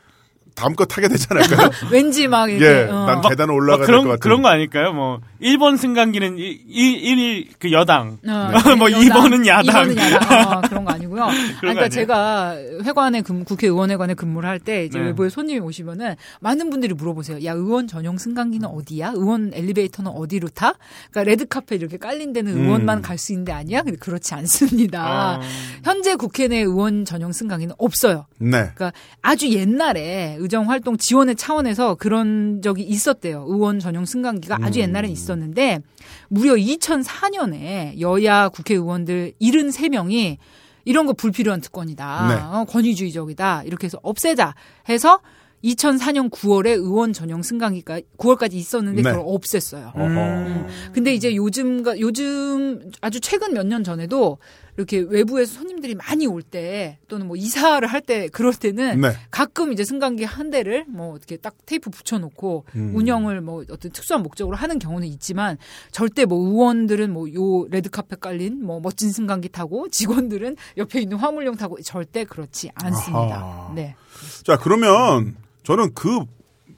다음 0.60 0.76
거 0.76 0.86
타게 0.86 1.08
되지 1.08 1.28
않을까요? 1.30 1.70
왠지 1.92 2.28
막 2.28 2.50
이렇게 2.52 2.66
예, 2.66 2.88
어. 2.90 3.06
난 3.06 3.22
계단 3.22 3.48
막 3.48 3.54
올라가야 3.56 3.78
될 3.78 3.86
그런 3.86 4.04
것 4.04 4.10
같은. 4.12 4.20
그런 4.20 4.42
거 4.42 4.50
아닐까요? 4.50 4.92
뭐 4.94 5.20
1번 5.42 5.78
승강기는 5.78 6.38
1, 6.38 6.60
1, 6.68 7.46
그 7.60 7.72
여당. 7.72 8.18
어, 8.28 8.76
뭐 8.78 8.92
여당, 8.92 9.02
2번은 9.32 9.48
야당. 9.48 9.88
2번은 9.88 9.98
야당. 10.14 10.58
어, 10.58 10.62
그런 10.68 10.86
거 10.86 10.92
아니고요. 10.92 11.24
아니, 11.24 11.38
거 11.54 11.60
그러니까 11.62 11.84
아니에요? 11.86 11.90
제가 11.90 12.56
회관에 12.84 13.22
근 13.22 13.44
국회의원회관에 13.46 14.14
근무를 14.16 14.48
할 14.50 14.60
때 14.60 14.84
이제 14.84 15.00
네. 15.00 15.06
외부에 15.06 15.30
손님이 15.30 15.62
오시면은 15.62 16.16
많은 16.42 16.70
분들이 16.70 16.94
물어보세요. 16.94 17.46
야 17.46 17.54
의원 17.54 17.88
전용 17.88 18.18
승강기는 18.18 18.68
어디야? 18.68 19.14
의원 19.16 19.52
엘리베이터는 19.54 20.12
어디로 20.12 20.50
타? 20.50 20.74
그러니까 21.12 21.24
레드 21.32 21.48
카펫 21.48 21.80
이렇게 21.80 21.96
깔린 21.98 22.34
데는 22.34 22.52
음. 22.58 22.64
의원만 22.66 23.02
갈수 23.02 23.32
있는 23.32 23.46
데 23.46 23.54
아니야? 23.54 23.82
근데 23.84 23.98
그렇지 23.98 24.34
않습니다. 24.34 25.38
어. 25.38 25.42
현재 25.86 26.16
국회 26.16 26.50
내 26.50 26.58
의원 26.58 27.06
전용 27.06 27.32
승강기는 27.32 27.76
없어요. 27.78 28.26
네. 28.38 28.50
그러니까 28.76 28.92
아주 29.22 29.50
옛날에 29.50 30.36
의정 30.50 30.68
활동 30.68 30.98
지원의 30.98 31.36
차원에서 31.36 31.94
그런 31.94 32.64
적이 32.64 32.82
있었대요. 32.82 33.46
의원 33.48 33.78
전용 33.80 34.06
승강기가 34.06 34.58
아주 34.62 34.80
음. 34.80 34.82
옛날엔 34.82 35.12
있었는데 35.12 35.80
무려 36.28 36.56
2004년에 36.56 38.00
여야 38.00 38.50
국회의원들 38.50 39.34
73명이 39.40 40.38
이런 40.86 41.06
거 41.06 41.14
불필요한 41.14 41.62
특권이다. 41.62 42.28
네. 42.30 42.42
어, 42.42 42.66
권위주의적이다. 42.68 43.64
이렇게 43.66 43.86
해서 43.86 44.00
없애자 44.02 44.56
해서 44.90 45.20
2004년 45.64 46.32
9월에 46.32 46.70
의원 46.70 47.14
전용 47.14 47.44
승강기가 47.44 48.00
9월까지 48.18 48.54
있었는데 48.54 49.04
네. 49.04 49.12
그걸 49.12 49.24
없앴어요. 49.26 49.96
음. 49.98 50.66
근데 50.94 51.14
이제 51.14 51.36
요즘가 51.36 52.00
요즘 52.00 52.90
아주 53.02 53.20
최근 53.20 53.54
몇 53.54 53.68
년 53.68 53.84
전에도 53.84 54.40
이렇게 54.80 55.00
외부에서 55.00 55.56
손님들이 55.56 55.94
많이 55.96 56.26
올 56.26 56.42
때 56.42 56.98
또는 57.10 57.28
뭐 57.28 57.36
이사를 57.36 57.86
할 57.88 58.00
때 58.02 58.30
그럴 58.30 58.54
때는 58.54 59.02
네. 59.02 59.12
가끔 59.30 59.74
이제 59.74 59.84
승강기 59.84 60.24
한 60.24 60.50
대를 60.50 60.86
뭐 60.88 61.14
어떻게 61.14 61.36
딱 61.36 61.54
테이프 61.66 61.90
붙여놓고 61.90 62.64
음. 62.76 62.92
운영을 62.96 63.42
뭐 63.42 63.64
어떤 63.70 63.92
특수한 63.92 64.24
목적으로 64.24 64.56
하는 64.56 64.80
경우는 64.80 65.06
있지만 65.10 65.58
절대 65.92 66.26
뭐 66.26 66.40
의원들은 66.48 67.12
뭐 67.12 67.28
요 67.34 67.68
레드카펫 67.70 68.22
깔린 68.22 68.64
뭐 68.66 68.80
멋진 68.80 69.12
승강기 69.12 69.50
타고 69.50 69.90
직원들은 69.92 70.56
옆에 70.78 71.02
있는 71.02 71.18
화물용 71.18 71.58
타고 71.58 71.80
절대 71.82 72.24
그렇지 72.24 72.72
않습니다. 72.74 73.36
아하. 73.36 73.72
네. 73.76 73.96
자, 74.44 74.58
그러면 74.58 75.36
저는 75.64 75.94
그, 75.94 76.22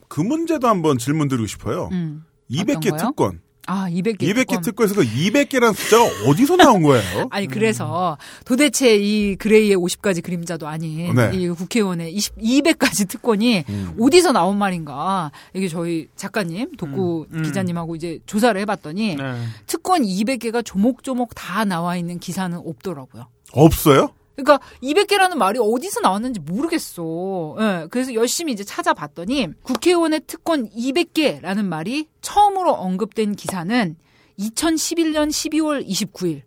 그 0.08 0.20
문제도 0.22 0.68
한번 0.68 0.98
질문 0.98 1.28
드리고 1.28 1.46
싶어요. 1.48 1.90
음. 1.92 2.26
200개 2.50 2.88
어떤 2.88 2.98
거요? 2.98 2.98
특권. 2.98 3.42
아, 3.68 3.88
200개. 3.90 4.22
200개 4.22 4.62
특권에서 4.64 4.96
그 4.96 5.04
200개라는 5.04 5.74
숫자가 5.74 6.04
어디서 6.28 6.56
나온 6.56 6.82
거예요? 6.82 7.28
아니 7.32 7.48
그래서 7.48 8.18
도대체 8.46 8.96
이 8.98 9.36
그레이의 9.36 9.78
50가지 9.78 10.24
그림자도 10.24 10.68
아닌 10.68 11.16
네. 11.16 11.32
이 11.34 11.48
국회의원의 11.50 12.12
20, 12.14 12.38
200가지 12.38 13.08
특권이 13.08 13.64
음. 13.70 13.96
어디서 14.00 14.32
나온 14.32 14.58
말인가 14.58 15.32
이게 15.54 15.68
저희 15.68 16.08
작가님 16.16 16.76
독구 16.76 17.28
음, 17.32 17.38
음. 17.38 17.44
기자님하고 17.44 17.96
이제 17.96 18.20
조사를 18.26 18.60
해봤더니 18.62 19.16
네. 19.16 19.36
특권 19.68 20.04
200개가 20.04 20.66
조목조목 20.66 21.36
다 21.36 21.64
나와 21.66 21.96
있는 21.96 22.20
기사는 22.20 22.58
없더라고요. 22.58 23.28
없어요? 23.54 24.10
그러니까 24.36 24.60
200개라는 24.82 25.36
말이 25.36 25.60
어디서 25.60 26.00
나왔는지 26.00 26.40
모르겠어. 26.40 27.56
예, 27.60 27.88
그래서 27.90 28.14
열심히 28.14 28.54
이제 28.54 28.64
찾아봤더니 28.64 29.50
국회의원의 29.64 30.22
특권 30.28 30.70
200개라는 30.70 31.66
말이 31.66 32.08
처음으로 32.22 32.72
언급된 32.74 33.36
기사는 33.36 33.96
2011년 34.40 35.30
12월 35.30 35.86
29일. 35.88 36.42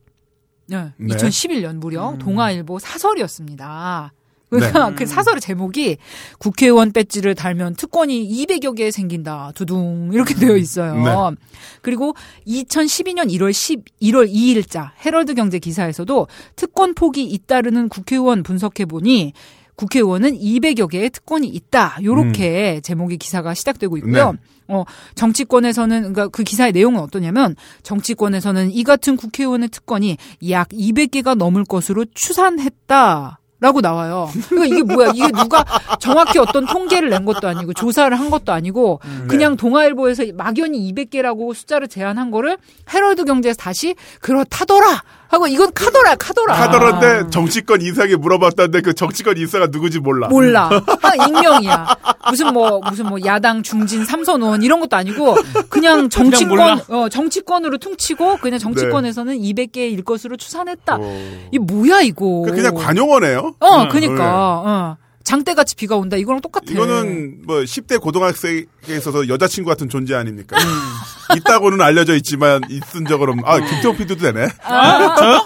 예, 0.73 0.93
네. 0.97 1.15
2011년 1.15 1.77
무려 1.77 2.17
동아일보 2.19 2.79
사설이었습니다. 2.79 4.13
네. 4.51 4.59
그러니까 4.59 4.95
그 4.95 5.07
사설의 5.07 5.41
제목이 5.41 5.97
국회의원 6.39 6.93
배지를 6.93 7.35
달면 7.35 7.75
특권이 7.75 8.29
200여 8.29 8.77
개 8.77 8.91
생긴다. 8.91 9.53
두둥 9.55 10.11
이렇게 10.13 10.35
되어 10.35 10.57
있어요. 10.57 10.95
네. 10.95 11.37
그리고 11.83 12.15
2012년 12.47 13.31
1월 13.33 13.53
10 13.53 13.85
1월 14.03 14.31
2일자 14.31 14.91
헤럴드 15.05 15.35
경제 15.35 15.59
기사에서도 15.59 16.29
특권 16.57 16.95
폭이 16.95 17.25
잇따르는 17.25 17.89
국회의원 17.89 18.43
분석해 18.43 18.85
보니 18.85 19.33
국회의원은 19.77 20.39
200여 20.39 20.89
개의 20.89 21.11
특권이 21.11 21.49
있다. 21.49 21.99
요렇게 22.03 22.81
제목의 22.83 23.19
기사가 23.19 23.55
시작되고 23.55 23.97
있고요. 23.99 24.33
네. 24.33 24.39
어, 24.69 24.85
정치권에서는 25.15 25.99
그러니까 26.01 26.29
그 26.29 26.43
기사의 26.43 26.73
내용은 26.73 27.01
어떠냐면 27.01 27.57
정치권에서는 27.83 28.71
이 28.71 28.85
같은 28.85 29.17
국회의원의 29.17 29.69
특권이 29.69 30.17
약 30.49 30.69
200개가 30.69 31.35
넘을 31.35 31.65
것으로 31.65 32.05
추산했다. 32.15 33.41
라고 33.65 33.81
나와요. 33.81 34.29
그러니까 34.51 34.77
이게 34.77 34.83
뭐야? 34.83 35.13
이게 35.15 35.29
누가 35.29 35.65
정확히 35.99 36.39
어떤 36.39 36.67
통계를 36.67 37.09
낸 37.09 37.25
것도 37.25 37.49
아니고 37.49 37.73
조사를 37.73 38.15
한 38.15 38.29
것도 38.29 38.53
아니고 38.53 39.01
그냥 39.27 39.57
동아일보에서 39.57 40.25
막연히 40.35 40.93
200개라고 40.93 41.55
숫자를 41.55 41.89
제안한 41.89 42.31
거를 42.31 42.59
헤럴드 42.93 43.25
경제에서 43.25 43.57
다시 43.57 43.95
그렇다더라 44.21 45.03
하고 45.29 45.47
이건 45.47 45.73
카더라 45.75 46.15
카더라. 46.17 46.55
하더런데 46.55 47.31
정치권 47.31 47.81
인사에게 47.81 48.17
물어봤다는데 48.17 48.81
그 48.83 48.95
정치권 48.95 49.37
인사가 49.37 49.67
누구지 49.67 49.99
몰라. 50.01 50.29
몰라. 50.29 50.69
아, 51.03 51.27
익명이야. 51.27 51.97
무슨 52.31 52.53
뭐 52.53 52.81
무슨 52.89 53.07
뭐 53.07 53.19
야당 53.25 53.63
중진 53.63 54.05
삼선 54.05 54.43
의원 54.43 54.63
이런 54.63 54.81
것도 54.81 54.97
아니고 54.97 55.37
그냥 55.69 56.09
정치권 56.09 56.49
몰라. 56.49 56.79
어 56.89 57.09
정치권으로 57.09 57.79
퉁치고 57.79 58.37
그냥 58.39 58.59
정치권에서는 58.59 59.39
200개일 59.39 60.05
것으로 60.05 60.37
추산했다. 60.37 60.97
어. 61.01 61.49
이 61.51 61.59
뭐야 61.59 62.03
이거? 62.03 62.43
그 62.47 62.53
그냥 62.53 62.75
관용어네요. 62.75 63.55
어, 63.61 63.83
네. 63.85 63.89
그니까. 63.89 64.25
어. 64.65 64.97
장대같이 65.25 65.75
비가 65.75 65.97
온다. 65.97 66.17
이거랑 66.17 66.41
똑같아. 66.43 66.65
이거는 66.69 67.43
뭐 67.47 67.61
10대 67.61 68.01
고등학생에 68.01 68.65
있어서 68.89 69.27
여자친구 69.27 69.69
같은 69.69 69.89
존재 69.89 70.15
아닙니까? 70.15 70.57
있다고는 71.37 71.81
알려져 71.81 72.15
있지만 72.17 72.61
있은 72.69 73.05
없는. 73.31 73.43
아 73.47 73.59
김태호 73.59 73.95
PD도 73.95 74.17
되네. 74.17 74.49
아, 74.63 75.17
저요? 75.17 75.45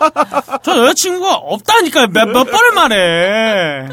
저 0.64 0.78
여자친구가 0.82 1.34
없다니까요. 1.34 2.08
몇, 2.08 2.26
몇 2.26 2.44
번을 2.44 2.72
말해. 2.74 3.88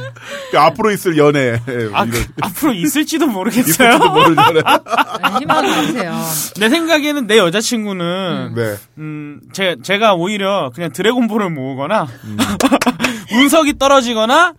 그 0.52 0.60
앞으로 0.60 0.92
있을 0.92 1.18
연애. 1.18 1.62
아, 1.94 2.06
그, 2.06 2.26
앞으로 2.42 2.74
있을지도 2.74 3.28
모르겠어요. 3.28 3.90
있을지도 3.90 4.36
연애. 4.36 4.62
네, 4.66 5.40
희망을 5.40 5.70
가세요. 5.70 6.16
내 6.60 6.70
생각에는 6.70 7.28
내 7.28 7.38
여자친구는 7.38 8.54
네. 8.56 8.76
음, 8.98 9.42
제, 9.54 9.76
제가 9.84 10.16
오히려 10.16 10.72
그냥 10.74 10.92
드래곤볼을 10.92 11.52
모으거나, 11.52 12.08
음. 12.24 12.38
운석이 13.32 13.78
떨어지거나, 13.78 14.54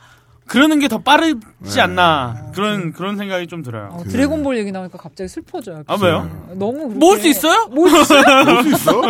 그러는 0.49 0.79
게 0.79 0.87
더 0.89 0.99
빠르지 0.99 1.41
네. 1.75 1.81
않나. 1.81 2.51
그런, 2.55 2.93
그런 2.93 3.17
생각이 3.17 3.49
좀 3.49 3.63
들어요. 3.63 3.89
어, 3.93 4.05
드래곤볼 4.05 4.57
얘기 4.59 4.71
나오니까 4.71 4.97
갑자기 4.97 5.27
슬퍼져요. 5.29 5.83
아, 5.89 5.97
왜요? 6.01 6.31
너무 6.55 6.79
그렇게- 6.89 6.95
모을 6.95 7.19
수 7.19 7.27
있어요? 7.29 7.67
모을 7.73 7.91
수 7.91 8.01
있어요? 8.03 8.23
볼수 8.63 8.69
있어? 8.71 9.01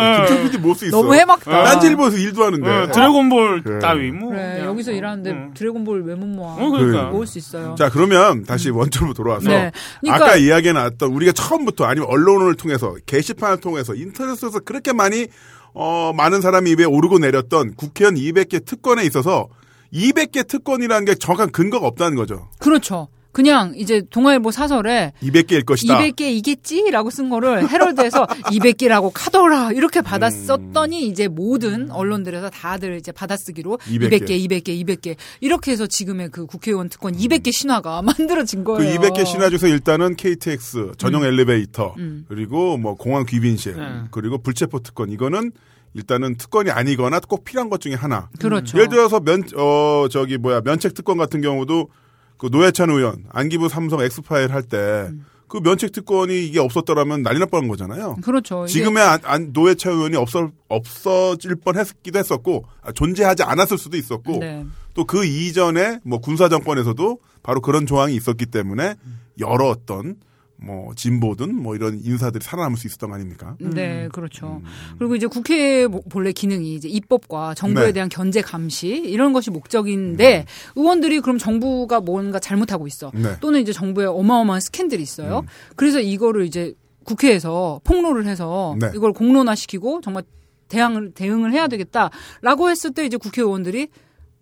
PD 0.43 0.57
볼수 0.59 0.85
있어. 0.87 0.97
너무 0.97 1.13
해맑다. 1.13 1.63
딴지일보에서 1.63 2.17
일도 2.17 2.43
하는데. 2.43 2.67
어, 2.69 2.91
드래곤볼 2.91 3.61
그래. 3.63 3.79
따위, 3.79 4.11
뭐. 4.11 4.29
그래 4.31 4.53
그냥. 4.55 4.67
여기서 4.69 4.91
일하는데 4.91 5.29
응. 5.29 5.51
드래곤볼 5.53 6.03
왜 6.05 6.15
못 6.15 6.25
모아? 6.25 6.53
어, 6.55 6.69
그러니까. 6.71 7.03
모을 7.11 7.27
수 7.27 7.37
있어요. 7.37 7.75
자 7.77 7.89
그러면 7.89 8.43
다시 8.43 8.71
원점으로 8.71 9.13
돌아와서 9.13 9.47
네. 9.49 9.71
그러니까- 10.01 10.25
아까 10.25 10.35
이야기에 10.37 10.73
나왔던 10.73 11.11
우리가 11.11 11.31
처음부터 11.33 11.85
아니면 11.85 12.09
언론을 12.09 12.55
통해서 12.55 12.95
게시판을 13.05 13.57
통해서 13.61 13.93
인터넷에서 13.93 14.59
그렇게 14.61 14.91
많이 14.93 15.27
어 15.75 16.11
많은 16.17 16.41
사람이 16.41 16.71
입에 16.71 16.85
오르고 16.85 17.19
내렸던 17.19 17.75
국회의원 17.75 18.15
200개 18.15 18.65
특권에 18.65 19.03
있어서 19.03 19.47
200개 19.93 20.47
특권이라는 20.47 21.05
게 21.05 21.15
정확한 21.15 21.51
근거가 21.51 21.87
없다는 21.87 22.15
거죠. 22.15 22.49
그렇죠. 22.59 23.07
그냥 23.37 23.73
이제 23.75 24.01
동아일보 24.09 24.49
사설에 24.49 25.13
200개일 25.21 25.63
것이다. 25.63 25.99
200개이겠지라고 25.99 27.11
쓴 27.11 27.29
거를 27.29 27.69
헤럴드에서 27.69 28.25
200개라고 28.49 29.11
카더라 29.13 29.73
이렇게 29.73 30.01
받았었더니 30.01 31.07
이제 31.07 31.27
모든 31.27 31.91
언론들에서 31.91 32.49
다들 32.49 32.97
이제 32.97 33.11
받아쓰기로 33.11 33.77
200 33.87 34.25
개. 34.25 34.39
200개, 34.39 34.63
200개, 34.63 34.83
200개 34.83 35.15
이렇게 35.41 35.71
해서 35.71 35.85
지금의 35.85 36.29
그 36.29 36.47
국회의원 36.47 36.89
특권 36.89 37.15
200개 37.15 37.51
신화가 37.51 38.01
만들어진 38.07 38.63
그 38.63 38.73
거예요. 38.73 38.99
200개 38.99 39.23
신화 39.23 39.49
중에서 39.49 39.67
일단은 39.67 40.15
KTX 40.15 40.93
전용 40.97 41.23
엘리베이터 41.23 41.93
음. 41.99 42.25
그리고 42.27 42.77
뭐 42.77 42.95
공항 42.95 43.23
귀빈실 43.27 43.75
네. 43.77 43.83
그리고 44.09 44.39
불체포 44.39 44.79
특권 44.79 45.11
이거는 45.11 45.51
일단은 45.97 46.37
특권이 46.37 46.69
아니거나 46.69 47.19
꼭 47.21 47.43
필요한 47.43 47.69
것 47.71 47.81
중에 47.81 47.95
하나. 47.95 48.29
그렇죠. 48.39 48.77
예를 48.77 48.89
들어서 48.89 49.19
면, 49.19 49.43
어, 49.57 50.05
저기 50.09 50.37
뭐야, 50.37 50.61
면책 50.61 50.93
특권 50.93 51.17
같은 51.17 51.41
경우도 51.41 51.89
그 52.37 52.49
노회찬 52.51 52.91
의원, 52.91 53.25
안기부 53.29 53.67
삼성 53.67 53.99
엑스파일 54.01 54.51
할때그 54.53 55.57
면책 55.63 55.91
특권이 55.91 56.45
이게 56.45 56.59
없었더라면 56.59 57.23
난리 57.23 57.39
날 57.39 57.47
뻔한 57.49 57.67
거잖아요. 57.67 58.17
그렇죠. 58.21 58.67
지금의 58.67 59.01
안, 59.03 59.19
안- 59.23 59.49
노회찬 59.53 59.91
의원이 59.93 60.15
없어, 60.17 60.51
없어질 60.67 61.55
뻔 61.55 61.77
했기도 61.77 62.19
했었고, 62.19 62.65
아, 62.83 62.91
존재하지 62.91 63.41
않았을 63.41 63.79
수도 63.79 63.97
있었고, 63.97 64.37
네. 64.39 64.65
또그 64.93 65.25
이전에 65.25 65.99
뭐 66.03 66.19
군사 66.19 66.47
정권에서도 66.47 67.17
바로 67.41 67.59
그런 67.61 67.87
조항이 67.87 68.15
있었기 68.15 68.45
때문에 68.47 68.95
여러 69.39 69.65
어떤 69.69 70.15
뭐 70.59 70.93
진보든 70.95 71.55
뭐 71.55 71.75
이런 71.75 71.99
인사들이 72.03 72.43
살아남을 72.43 72.77
수 72.77 72.87
있었던 72.87 73.09
거 73.09 73.15
아닙니까? 73.15 73.55
네, 73.59 74.09
그렇죠. 74.11 74.61
그리고 74.97 75.15
이제 75.15 75.27
국회 75.27 75.87
본래 75.87 76.31
기능이 76.31 76.73
이제 76.75 76.89
입법과 76.89 77.53
정부에 77.53 77.87
네. 77.87 77.91
대한 77.93 78.09
견제 78.09 78.41
감시 78.41 78.87
이런 78.87 79.33
것이 79.33 79.51
목적인데 79.51 80.45
의원들이 80.75 81.19
그럼 81.21 81.37
정부가 81.37 82.01
뭔가 82.01 82.39
잘못하고 82.39 82.87
있어. 82.87 83.11
네. 83.13 83.35
또는 83.39 83.61
이제 83.61 83.71
정부에 83.71 84.05
어마어마한 84.05 84.61
스캔들이 84.61 85.03
있어요. 85.03 85.43
그래서 85.75 85.99
이거를 85.99 86.45
이제 86.45 86.73
국회에서 87.03 87.79
폭로를 87.83 88.25
해서 88.25 88.75
네. 88.79 88.91
이걸 88.95 89.13
공론화시키고 89.13 90.01
정말 90.01 90.23
대응을 90.67 91.11
대응을 91.11 91.53
해야 91.53 91.67
되겠다라고 91.67 92.69
했을 92.69 92.91
때 92.91 93.05
이제 93.05 93.15
국회의원들이 93.15 93.87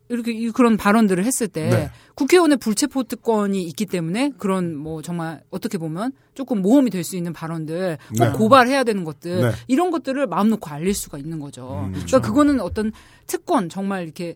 이렇게 0.08 0.32
이- 0.34 0.52
그런 0.52 0.78
발언들을 0.78 1.24
했을 1.26 1.48
때 1.48 1.70
네. 1.70 1.92
국회의원의 2.14 2.58
불체포 2.58 3.04
특권이 3.04 3.64
있기 3.64 3.88
때문에 3.88 4.32
그런 4.38 4.76
뭐 4.76 5.02
정말 5.02 5.42
어떻게 5.50 5.78
보면 5.80 6.12
조금 6.36 6.62
모험이 6.62 6.92
될 6.92 7.04
수 7.04 7.16
있는 7.18 7.34
발언들 7.34 7.98
꼭 8.18 8.24
네. 8.24 8.32
고발해야 8.32 8.84
되는 8.84 9.04
것들 9.04 9.42
네. 9.42 9.52
이런 9.68 9.90
것들을 9.92 10.28
마음 10.28 10.50
놓고 10.50 10.70
알릴 10.70 10.94
수가 10.94 11.18
있는 11.18 11.40
거죠. 11.40 11.86
음, 11.88 11.92
그러니까 11.94 12.20
그거는 12.22 12.60
어떤 12.62 12.92
특권 13.26 13.68
정말 13.70 14.04
이렇게 14.04 14.36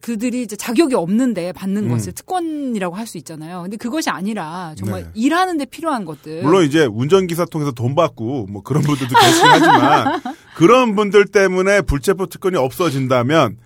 그들이 0.00 0.42
이제 0.42 0.54
자격이 0.54 0.94
없는데 0.94 1.52
받는 1.52 1.84
음. 1.84 1.88
것을 1.88 2.12
특권이라고 2.12 2.94
할 2.94 3.06
수 3.08 3.18
있잖아요. 3.18 3.62
근데 3.62 3.76
그것이 3.76 4.08
아니라 4.08 4.72
정말 4.76 5.02
네. 5.04 5.10
일하는데 5.14 5.64
필요한 5.64 6.04
것들. 6.04 6.42
물론 6.44 6.64
이제 6.64 6.84
운전기사 6.86 7.46
통해서 7.46 7.72
돈 7.72 7.94
받고 7.96 8.46
뭐 8.46 8.62
그런 8.62 8.82
분들도 8.84 9.12
계시긴 9.18 9.48
하지만 9.50 10.20
그런 10.54 10.94
분들 10.94 11.24
때문에 11.26 11.80
불체포 11.80 12.26
특권이 12.26 12.56
없어진다면 12.56 13.56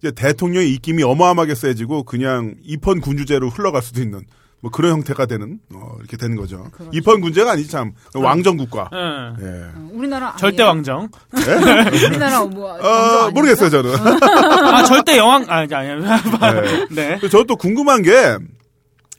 이제 0.00 0.10
대통령의 0.10 0.72
입김이 0.74 1.02
어마어마하게 1.02 1.54
세지고 1.54 2.04
그냥 2.04 2.56
입헌 2.62 3.00
군주제로 3.00 3.48
흘러갈 3.48 3.82
수도 3.82 4.00
있는 4.02 4.22
뭐 4.62 4.70
그런 4.70 4.92
형태가 4.92 5.26
되는 5.26 5.58
어, 5.74 5.94
이렇게 5.98 6.16
되는 6.16 6.36
거죠. 6.36 6.64
그렇죠. 6.72 6.90
입헌 6.92 7.20
군제가 7.20 7.52
아니지 7.52 7.70
참 7.70 7.92
왕정 8.14 8.56
국가. 8.56 8.90
예. 8.92 9.44
예. 9.46 9.62
어, 9.74 9.88
우리나라 9.92 10.36
절대 10.36 10.62
아니에요. 10.62 10.68
왕정. 10.68 11.08
우리나라 12.10 12.44
뭐 12.44 12.72
어, 12.74 13.30
모르겠어요 13.30 13.70
저는. 13.70 13.94
아, 13.94 14.84
절대 14.84 15.16
여왕, 15.16 15.46
아, 15.48 15.58
아니, 15.58 15.74
아니. 15.74 16.02
네. 16.90 17.18
네. 17.18 17.18
저도 17.20 17.44
또 17.44 17.56
궁금한 17.56 18.02
게 18.02 18.38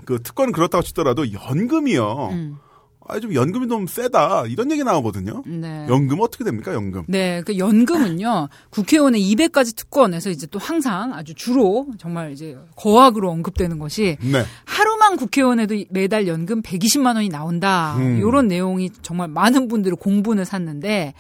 그 0.06 0.22
특권은 0.22 0.52
그렇다고 0.52 0.84
치더라도 0.84 1.32
연금이요. 1.32 2.30
음. 2.32 2.58
아, 3.08 3.20
좀 3.20 3.34
연금이 3.34 3.66
너무 3.66 3.88
세다 3.88 4.46
이런 4.48 4.72
얘기 4.72 4.84
나오거든요. 4.84 5.44
네. 5.46 5.86
연금 5.90 6.20
어떻게 6.20 6.44
됩니까 6.44 6.74
연금? 6.74 7.04
네, 7.08 7.42
그 7.46 7.58
연금은요, 7.58 8.50
국회의원의 8.70 9.22
200가지 9.22 9.76
특권에서 9.76 10.30
이제 10.30 10.48
또 10.48 10.60
항상 10.60 11.14
아주 11.14 11.34
주로 11.34 11.88
정말 11.98 12.32
이제 12.32 12.58
거학으로 12.76 13.30
언급되는 13.32 13.80
것이 13.80 14.18
네. 14.22 14.44
하루만 14.66 15.18
국회의원에도 15.18 15.76
매달 15.90 16.28
연금 16.28 16.62
120만 16.62 17.16
원이 17.16 17.30
나온다. 17.30 17.96
음. 17.98 18.18
이런 18.18 18.48
내용이 18.48 18.92
정말 19.02 19.28
많은 19.28 19.68
분들이 19.68 19.96
공분을 19.96 20.46
샀는데, 20.46 21.14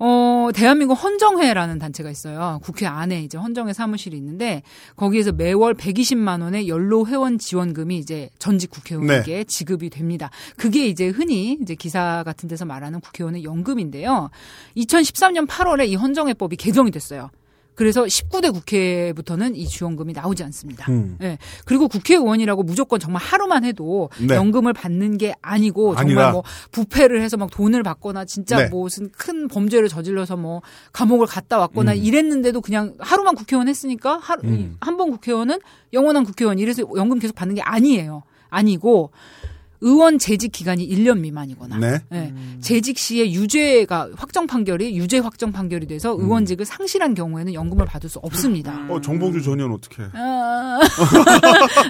어, 0.00 0.48
대한민국 0.54 0.94
헌정회라는 0.94 1.78
단체가 1.78 2.10
있어요. 2.10 2.60
국회 2.62 2.86
안에 2.86 3.22
이제 3.22 3.36
헌정회 3.36 3.72
사무실이 3.72 4.16
있는데, 4.16 4.62
거기에서 4.96 5.32
매월 5.32 5.74
120만 5.74 6.42
원의 6.42 6.68
연로 6.68 7.06
회원 7.06 7.38
지원금이 7.38 7.98
이제 7.98 8.30
전직 8.38 8.70
국회의원에게 8.70 9.44
지급이 9.44 9.90
됩니다. 9.90 10.30
그게 10.56 10.86
이제 10.86 11.08
흔히 11.08 11.58
이제 11.60 11.74
기사 11.74 12.22
같은 12.24 12.48
데서 12.48 12.64
말하는 12.64 13.00
국회의원의 13.00 13.44
연금인데요. 13.44 14.30
2013년 14.76 15.46
8월에 15.48 15.88
이 15.88 15.96
헌정회법이 15.96 16.56
개정이 16.56 16.90
됐어요. 16.90 17.30
그래서 17.78 18.02
19대 18.02 18.52
국회부터는 18.52 19.54
이 19.54 19.64
지원금이 19.68 20.12
나오지 20.12 20.42
않습니다. 20.42 20.90
음. 20.90 21.16
예. 21.22 21.38
그리고 21.64 21.86
국회의원이라고 21.86 22.64
무조건 22.64 22.98
정말 22.98 23.22
하루만 23.22 23.64
해도 23.64 24.10
네. 24.18 24.34
연금을 24.34 24.72
받는 24.72 25.16
게 25.16 25.32
아니고 25.40 25.94
아니라. 25.96 26.22
정말 26.22 26.32
뭐 26.32 26.42
부패를 26.72 27.22
해서 27.22 27.36
막 27.36 27.52
돈을 27.52 27.84
받거나 27.84 28.24
진짜 28.24 28.56
네. 28.56 28.68
무슨 28.68 29.12
큰 29.12 29.46
범죄를 29.46 29.88
저질러서 29.88 30.36
뭐 30.36 30.60
감옥을 30.92 31.28
갔다 31.28 31.56
왔거나 31.58 31.94
이랬는데도 31.94 32.62
그냥 32.62 32.94
하루만 32.98 33.36
국회의원 33.36 33.68
했으니까 33.68 34.20
음. 34.42 34.76
한번 34.80 35.12
국회의원은 35.12 35.60
영원한 35.92 36.24
국회의원 36.24 36.58
이래서 36.58 36.82
연금 36.96 37.20
계속 37.20 37.36
받는 37.36 37.54
게 37.54 37.62
아니에요. 37.62 38.24
아니고 38.50 39.12
의원 39.80 40.18
재직 40.18 40.52
기간이 40.52 40.88
1년 40.88 41.20
미만이거나 41.20 41.78
네. 41.78 42.00
예, 42.12 42.32
재직 42.60 42.98
시에 42.98 43.30
유죄가 43.30 44.08
확정 44.16 44.46
판결이 44.46 44.96
유죄 44.96 45.18
확정 45.18 45.52
판결이 45.52 45.86
돼서 45.86 46.14
음. 46.16 46.22
의원직을 46.22 46.64
상실한 46.64 47.14
경우에는 47.14 47.54
연금을 47.54 47.86
받을 47.86 48.10
수 48.10 48.18
없습니다. 48.20 48.86
어, 48.88 49.00
정봉주 49.00 49.42
전 49.42 49.58
의원 49.58 49.72
어떻게? 49.72 50.02
아, 50.12 50.80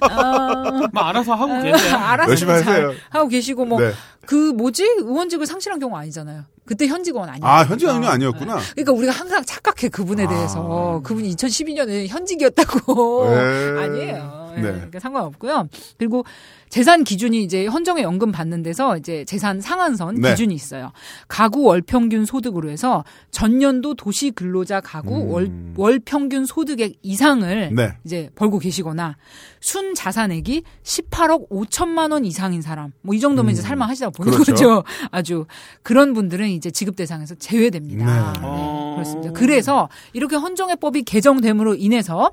아, 0.03 0.89
뭐 0.93 1.03
알아서 1.03 1.35
하고 1.35 1.63
계세요. 1.63 1.97
알아서 1.97 2.31
열심히 2.31 2.53
잘 2.53 2.59
하세요. 2.63 2.93
하고 3.11 3.29
계시고 3.29 3.65
뭐 3.65 3.81
네. 3.81 3.93
그 4.27 4.53
뭐지 4.53 4.85
의원직을 4.99 5.47
상실한 5.47 5.79
경우 5.79 5.97
아니잖아요. 5.97 6.45
그때 6.67 6.87
현직원 6.87 7.31
아니에요. 7.31 7.47
아, 7.47 7.65
현직 7.65 7.87
의원이 7.87 8.07
아니었구나. 8.07 8.59
그러니까 8.75 8.93
우리가 8.93 9.13
항상 9.13 9.43
착각해 9.43 9.89
그분에 9.89 10.27
아. 10.27 10.29
대해서 10.29 11.01
그분이 11.03 11.35
2012년에 11.35 12.09
현직이었다고 12.09 13.31
네. 13.31 13.81
아니에요. 13.81 14.38
예, 14.61 14.63
네. 14.63 14.73
그러니까 14.73 14.99
상관없고요. 15.01 15.69
그리고 15.99 16.25
재산 16.71 17.05
기준이 17.05 17.43
이제 17.43 17.67
헌정에 17.67 18.03
연금 18.03 18.33
받는 18.33 18.63
데서 18.63 18.97
이제 18.97 19.25
재산 19.25 19.61
상한선 19.61 20.17
네. 20.17 20.31
기준이 20.31 20.55
있어요. 20.55 20.93
가구 21.29 21.65
월 21.65 21.83
평균 21.83 22.25
소득으로 22.25 22.71
해서 22.71 23.05
전년도 23.31 23.95
도시 23.95 24.31
근로자 24.31 24.81
가구 24.81 25.17
음. 25.17 25.31
월, 25.31 25.51
월 25.77 25.99
평균 25.99 26.45
소득액 26.47 26.95
이상을 27.03 27.71
네. 27.75 27.93
이제 28.05 28.31
벌고 28.35 28.59
계시거나 28.59 29.17
순 29.61 29.95
자산액이 29.95 30.63
18억 30.83 31.49
5천만 31.51 32.13
원 32.13 32.25
이상인 32.25 32.63
사람 32.63 32.93
뭐 33.03 33.19
이 33.19 33.21
정도면 33.21 33.53
이제 33.53 33.63
살만하시다고 33.63 34.13
보는 34.13 34.33
그렇죠. 34.33 34.53
거죠. 34.53 34.85
아주 35.11 35.47
그런 35.83 36.15
분들은 36.15 36.49
이제 36.51 36.71
지급 36.71 36.95
대상에서 36.95 37.35
제외됩니다. 37.35 38.05
네. 38.07 38.13
네, 38.13 38.39
어. 38.45 38.93
그렇습니다. 38.95 39.33
그래서 39.33 39.89
이렇게 40.13 40.37
헌정해법이 40.37 41.03
개정됨으로 41.03 41.75
인해서 41.75 42.31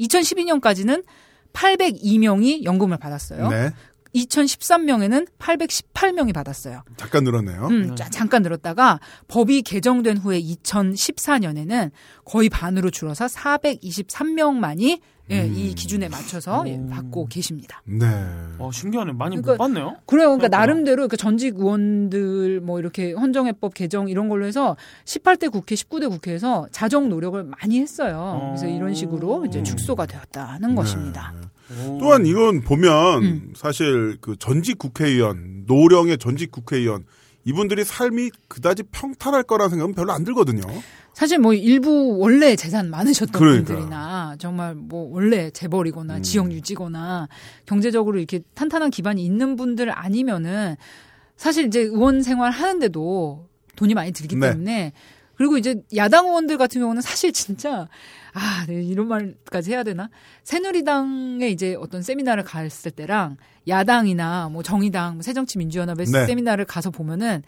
2012년까지는 0.00 1.02
802명이 1.58 2.64
연금을 2.64 2.98
받았어요. 2.98 3.48
네. 3.48 3.72
2013년에는 4.14 5.28
818명이 5.38 6.32
받았어요. 6.32 6.82
잠깐 6.96 7.24
늘었네요. 7.24 7.66
음, 7.66 7.96
자, 7.96 8.08
잠깐 8.08 8.42
늘었다가 8.42 9.00
법이 9.28 9.62
개정된 9.62 10.16
후에 10.18 10.40
2014년에는 10.40 11.90
거의 12.24 12.48
반으로 12.48 12.90
줄어서 12.90 13.26
423명만이 13.26 15.00
예, 15.30 15.42
음. 15.42 15.54
이 15.54 15.74
기준에 15.74 16.08
맞춰서 16.08 16.64
예, 16.66 16.80
받고 16.90 17.26
계십니다. 17.26 17.82
네. 17.84 18.06
어, 18.58 18.70
신기하네. 18.72 19.12
많이 19.12 19.36
못 19.36 19.42
그러니까 19.42 19.64
봤네요. 19.64 19.84
그래요. 19.84 20.28
그러니까 20.28 20.48
그렇구나. 20.48 20.58
나름대로 20.58 21.08
그 21.08 21.16
전직 21.16 21.58
의원들 21.58 22.60
뭐 22.60 22.78
이렇게 22.78 23.12
헌정해법 23.12 23.74
개정 23.74 24.08
이런 24.08 24.28
걸로 24.28 24.46
해서 24.46 24.76
18대 25.04 25.50
국회, 25.52 25.74
19대 25.74 26.08
국회에서 26.08 26.66
자정 26.70 27.08
노력을 27.08 27.42
많이 27.44 27.80
했어요. 27.80 28.54
그래서 28.56 28.66
이런 28.66 28.94
식으로 28.94 29.44
이제 29.46 29.62
축소가 29.62 30.06
되었다는 30.06 30.74
것입니다. 30.74 31.34
또한 31.98 32.24
이건 32.24 32.62
보면 32.62 33.22
음. 33.22 33.52
사실 33.54 34.16
그 34.20 34.36
전직 34.38 34.78
국회의원, 34.78 35.64
노령의 35.66 36.18
전직 36.18 36.50
국회의원 36.50 37.04
이분들이 37.48 37.82
삶이 37.82 38.30
그다지 38.48 38.82
평탄할 38.92 39.42
거라는 39.42 39.70
생각은 39.70 39.94
별로 39.94 40.12
안 40.12 40.22
들거든요. 40.22 40.60
사실 41.14 41.38
뭐 41.38 41.54
일부 41.54 42.18
원래 42.18 42.54
재산 42.56 42.90
많으셨던 42.90 43.40
그러니까. 43.40 43.64
분들이나 43.64 44.36
정말 44.38 44.74
뭐 44.74 45.08
원래 45.10 45.50
재벌이거나 45.50 46.16
음. 46.16 46.22
지역 46.22 46.52
유지거나 46.52 47.26
경제적으로 47.64 48.18
이렇게 48.18 48.40
탄탄한 48.54 48.90
기반이 48.90 49.24
있는 49.24 49.56
분들 49.56 49.90
아니면은 49.90 50.76
사실 51.36 51.66
이제 51.66 51.80
의원 51.80 52.22
생활 52.22 52.50
하는데도 52.50 53.48
돈이 53.76 53.94
많이 53.94 54.12
들기 54.12 54.36
네. 54.36 54.50
때문에 54.50 54.92
그리고 55.36 55.56
이제 55.56 55.82
야당 55.96 56.26
의원들 56.26 56.58
같은 56.58 56.82
경우는 56.82 57.00
사실 57.00 57.32
진짜 57.32 57.88
아, 58.34 58.66
네, 58.68 58.82
이런 58.84 59.08
말까지 59.08 59.72
해야 59.72 59.82
되나? 59.84 60.10
새누리당에 60.44 61.48
이제 61.48 61.74
어떤 61.80 62.02
세미나를 62.02 62.44
갔을 62.44 62.90
때랑 62.90 63.38
야당이나 63.68 64.48
뭐 64.50 64.62
정의당, 64.62 65.14
뭐 65.14 65.22
새정치민주연합의 65.22 66.06
네. 66.06 66.26
세미나를 66.26 66.64
가서 66.64 66.90
보면은 66.90 67.42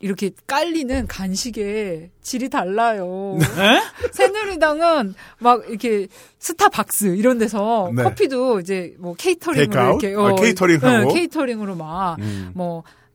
이렇게 0.00 0.30
깔리는 0.46 1.06
간식의 1.08 2.10
질이 2.22 2.48
달라요. 2.50 3.36
네? 3.38 3.82
새누리당은 4.12 5.14
막 5.40 5.68
이렇게 5.68 6.06
스타박스 6.38 7.16
이런 7.16 7.38
데서 7.38 7.90
네. 7.94 8.04
커피도 8.04 8.60
이제 8.60 8.94
뭐 8.98 9.14
케이터링으로? 9.14 9.98
이렇게 9.98 10.14
아, 10.16 10.34
케이터링하고? 10.36 11.08
네, 11.08 11.14
케이터링으로 11.14 11.74
막 11.74 12.16
음. 12.20 12.52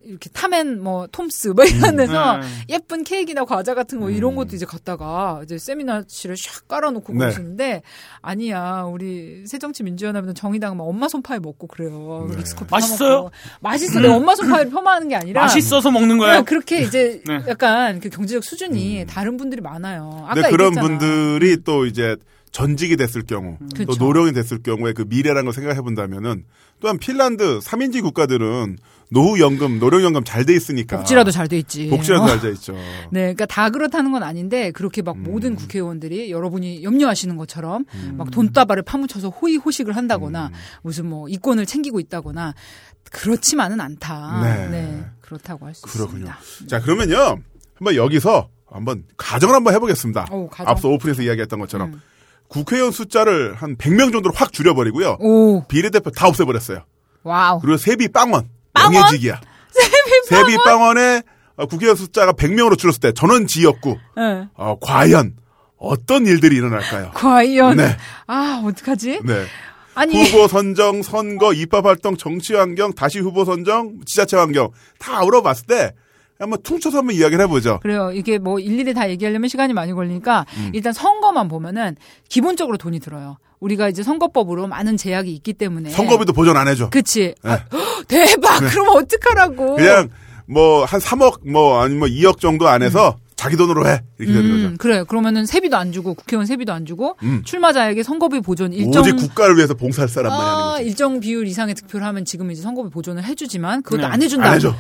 뭐 0.04 0.10
이렇게 0.12 0.30
타멘 0.30 0.82
뭐 0.82 1.08
톰스 1.08 1.50
뭐 1.50 1.64
이런 1.66 1.96
데서 1.96 2.38
네. 2.38 2.48
예쁜 2.70 3.04
케이크나 3.04 3.46
과자 3.46 3.74
같은 3.74 4.00
거 4.00 4.10
이런 4.10 4.36
것도 4.36 4.56
이제 4.56 4.66
갖다가 4.66 5.42
이제 5.44 5.58
세미나실을 5.58 6.36
샥 6.36 6.68
깔아놓고 6.68 7.14
네. 7.14 7.20
그러시는데 7.20 7.82
아니야 8.22 8.84
우리 8.84 9.46
새정치민주연합은 9.48 10.36
정의당은 10.36 10.78
막 10.78 10.84
엄마 10.84 11.08
손파이 11.08 11.40
먹고 11.40 11.68
그래요 11.68 12.28
네. 12.30 12.38
믹스커피 12.38 12.70
맛있어요? 12.72 13.32
맛있어 13.62 14.00
내가 14.00 14.16
엄마 14.16 14.36
손파이를 14.36 14.72
폄하하는 14.72 15.08
게 15.08 15.16
아니라 15.16 15.42
맛있어서 15.44 15.92
먹는 15.92 16.18
거예요. 16.18 16.34
그냥 16.34 16.46
그렇게 16.46 16.82
이제 16.82 17.22
네. 17.26 17.42
약간 17.48 18.00
그 18.00 18.10
경제적 18.10 18.44
수준이 18.44 19.06
다른 19.08 19.38
분들이 19.38 19.62
많아요. 19.62 20.26
아까 20.26 20.34
근데 20.36 20.42
음. 20.42 20.44
네, 20.44 20.52
그런 20.52 20.68
얘기했잖아. 20.68 20.88
분들이 21.00 21.64
또 21.64 21.86
이제 21.86 22.16
전직이 22.54 22.96
됐을 22.96 23.24
경우, 23.24 23.58
또 23.76 23.86
그쵸. 23.86 24.04
노령이 24.06 24.32
됐을 24.32 24.62
경우에 24.62 24.94
그 24.94 25.04
미래라는 25.08 25.46
걸 25.46 25.54
생각해 25.54 25.82
본다면은 25.82 26.46
또한 26.80 27.00
핀란드 27.00 27.58
3인지 27.60 28.04
국가들은 28.04 28.78
노후연금, 29.10 29.80
노령연금 29.80 30.24
잘 30.24 30.46
돼 30.46 30.54
있으니까. 30.54 30.98
복지라도 30.98 31.32
잘 31.32 31.48
돼 31.48 31.58
있지. 31.58 31.90
복지라도 31.90 32.26
어. 32.26 32.28
잘돼 32.28 32.52
있죠. 32.52 32.74
네, 33.12 33.22
그러니까 33.22 33.48
다 33.48 33.72
그렇다는 33.72 34.12
건 34.12 34.22
아닌데 34.22 34.70
그렇게 34.70 35.02
막 35.02 35.16
음. 35.16 35.24
모든 35.24 35.56
국회의원들이 35.56 36.30
여러분이 36.30 36.84
염려하시는 36.84 37.36
것처럼 37.38 37.86
막 38.14 38.30
돈다발을 38.30 38.84
파묻혀서 38.84 39.30
호의호식을 39.30 39.96
한다거나 39.96 40.48
음. 40.48 40.54
무슨 40.84 41.08
뭐 41.08 41.28
이권을 41.28 41.66
챙기고 41.66 42.00
있다거나 42.00 42.54
그렇지만은 43.12 43.82
않다. 43.82 44.42
네. 44.44 44.70
네, 44.70 45.06
그렇다고 45.22 45.66
할 45.66 45.74
수. 45.74 45.88
있습니다. 45.88 46.38
자, 46.68 46.80
그러면요. 46.82 47.40
한번 47.76 47.96
여기서 47.96 48.50
한번 48.70 49.04
가정을 49.18 49.56
한번 49.56 49.74
해보겠습니다. 49.74 50.28
오, 50.32 50.48
가정. 50.50 50.68
앞서 50.72 50.90
오픈에서 50.90 51.24
이야기했던 51.24 51.60
것처럼 51.60 51.94
음. 51.94 52.02
국회의원 52.48 52.92
숫자를 52.92 53.56
한 53.56 53.76
100명 53.78 54.12
정도로 54.12 54.34
확 54.36 54.54
줄여버리고요. 54.54 55.18
오, 55.20 55.64
비례대표 55.68 56.12
다 56.12 56.28
없애버렸어요. 56.28 56.84
wow. 57.24 57.60
그리고 57.60 57.78
세비 57.78 58.10
빵원. 58.10 58.50
빵원? 58.74 58.94
명예직이야. 58.94 59.42
세비 60.30 60.58
빵원에 60.64 61.24
어, 61.56 61.66
국회의원 61.66 61.96
숫자가 61.96 62.34
100명으로 62.34 62.78
줄었을 62.78 63.00
때 63.00 63.12
전원 63.14 63.48
지역구. 63.48 63.98
네. 64.18 64.48
어, 64.56 64.78
과연 64.82 65.36
어떤 65.78 66.26
일들이 66.26 66.56
일어날까요? 66.56 67.12
과연 67.14 67.78
네. 67.78 67.98
아 68.28 68.64
어떡하지? 68.66 69.22
네. 69.24 69.46
아니 69.96 70.24
후보 70.24 70.48
선정, 70.48 71.04
선거, 71.04 71.54
입법 71.54 71.86
활동, 71.86 72.18
정치 72.18 72.56
환경, 72.56 72.94
다시 72.94 73.20
후보 73.20 73.46
선정, 73.46 74.00
지자체 74.06 74.38
환경 74.38 74.72
다 74.98 75.22
물어봤을 75.22 75.66
때 75.68 75.94
한번 76.44 76.62
퉁쳐서 76.62 77.00
한번 77.00 77.16
이야기를 77.16 77.44
해보죠. 77.46 77.80
그래요. 77.82 78.12
이게 78.14 78.38
뭐 78.38 78.60
일일이 78.60 78.94
다 78.94 79.10
얘기하려면 79.10 79.48
시간이 79.50 79.74
많이 79.74 79.94
걸리니까 79.94 80.46
음. 80.58 80.72
일단 80.74 80.94
선거만 80.94 81.48
보면은 81.48 81.96
기본적으로 82.30 82.78
돈이 82.78 83.00
들어요. 83.00 83.38
우리가 83.60 83.88
이제 83.90 84.04
선거법으로 84.04 84.68
많은 84.68 84.98
제약이 84.98 85.32
있기 85.36 85.54
때문에 85.54 85.90
선거비도 85.90 86.34
보전 86.34 86.58
안 86.58 86.68
해줘. 86.68 86.90
그치. 86.90 87.34
네. 87.44 87.52
아, 87.52 87.60
헉, 87.72 88.08
대박. 88.08 88.60
그럼 88.70 88.90
어떡하라고. 88.90 89.76
그냥 89.78 90.10
뭐 90.46 90.84
한 90.86 91.00
3억 91.00 91.50
뭐 91.50 91.80
아니면 91.82 92.00
뭐 92.00 92.08
2억 92.10 92.40
정도 92.40 92.68
안에서 92.68 93.16
자기 93.38 93.56
돈으로 93.58 93.88
해 93.88 94.02
이렇게 94.20 94.34
되는 94.34 94.50
음, 94.52 94.64
거죠. 94.66 94.78
그래요. 94.78 95.06
그러면은 95.06 95.46
세비도 95.46 95.76
안 95.78 95.92
주고 95.94 96.14
국회의원 96.14 96.46
세비도 96.46 96.72
안 96.74 96.86
주고 96.86 97.18
음. 97.24 97.42
출마자에게 97.46 98.04
선거비 98.04 98.42
보존 98.42 98.74
일정 98.74 99.02
오직 99.02 99.16
국가를 99.16 99.56
위해서 99.56 99.74
봉사할 99.74 100.08
사람만이 100.10 100.42
아, 100.44 100.46
하는 100.48 100.72
거지. 100.74 100.86
일정 100.86 101.20
비율 101.22 101.48
이상의 101.48 101.76
득표를 101.76 102.06
하면 102.08 102.26
지금 102.26 102.52
이제 102.52 102.62
선거비 102.62 102.90
보존을 102.90 103.24
해주지만 103.24 103.84
그것도 103.84 104.02
네. 104.02 104.08
안 104.08 104.22
해준다. 104.22 104.48
안 104.50 104.56
해줘. 104.56 104.76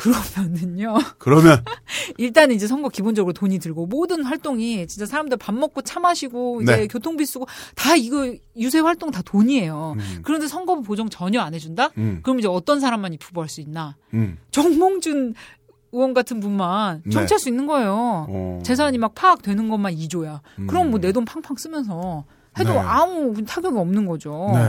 그러면은요. 0.00 0.94
그러면 1.18 1.62
일단 2.16 2.50
이제 2.50 2.66
선거 2.66 2.88
기본적으로 2.88 3.32
돈이 3.32 3.58
들고 3.58 3.86
모든 3.86 4.22
활동이 4.24 4.86
진짜 4.86 5.04
사람들 5.06 5.36
밥 5.36 5.54
먹고 5.54 5.82
차 5.82 6.00
마시고 6.00 6.62
이제 6.62 6.76
네. 6.76 6.86
교통비 6.86 7.26
쓰고 7.26 7.46
다 7.74 7.94
이거 7.96 8.34
유세 8.56 8.80
활동 8.80 9.10
다 9.10 9.20
돈이에요. 9.22 9.96
그런데 10.22 10.46
선거비 10.48 10.82
보정 10.86 11.08
전혀 11.10 11.40
안 11.40 11.52
해준다? 11.54 11.90
음. 11.98 12.20
그럼 12.22 12.38
이제 12.38 12.48
어떤 12.48 12.80
사람만 12.80 13.12
입후보할 13.14 13.48
수 13.48 13.60
있나? 13.60 13.96
음. 14.14 14.38
정몽준 14.50 15.34
의원 15.92 16.14
같은 16.14 16.40
분만 16.40 17.02
네. 17.04 17.10
정치할 17.10 17.38
수 17.38 17.48
있는 17.48 17.66
거예요. 17.66 18.26
어. 18.28 18.60
재산이 18.64 18.96
막 18.98 19.14
파악되는 19.14 19.68
것만 19.68 19.94
2조야. 19.96 20.40
그럼 20.68 20.90
뭐 20.90 21.00
내 21.00 21.12
돈 21.12 21.24
팡팡 21.24 21.56
쓰면서 21.56 22.24
해도 22.58 22.72
네. 22.72 22.78
아무 22.78 23.44
타격이 23.44 23.76
없는 23.76 24.06
거죠. 24.06 24.50
네. 24.54 24.66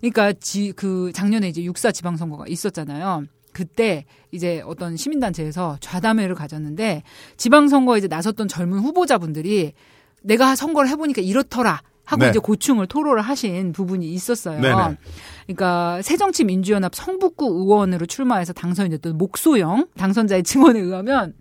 그러니까 0.00 0.32
지, 0.40 0.72
그 0.74 1.12
작년에 1.14 1.48
이제 1.48 1.62
육사 1.62 1.92
지방선거가 1.92 2.44
있었잖아요. 2.48 3.24
그때 3.52 4.04
이제 4.30 4.62
어떤 4.66 4.96
시민단체에서 4.96 5.78
좌담회를 5.80 6.34
가졌는데 6.34 7.02
지방선거에 7.36 7.98
이제 7.98 8.08
나섰던 8.08 8.48
젊은 8.48 8.78
후보자분들이 8.78 9.72
내가 10.22 10.54
선거를 10.54 10.88
해보니까 10.90 11.22
이렇더라. 11.22 11.82
하고 12.04 12.24
네. 12.24 12.30
이제 12.30 12.40
고충을 12.40 12.88
토로를 12.88 13.22
하신 13.22 13.72
부분이 13.72 14.12
있었어요. 14.12 14.60
네네. 14.60 14.96
그러니까 15.46 16.02
새정치민주연합 16.02 16.92
성북구 16.92 17.46
의원으로 17.46 18.06
출마해서 18.06 18.52
당선이 18.52 18.90
됐던 18.90 19.16
목소영 19.16 19.86
당선자의 19.96 20.42
증언에 20.42 20.80
의하면 20.80 21.34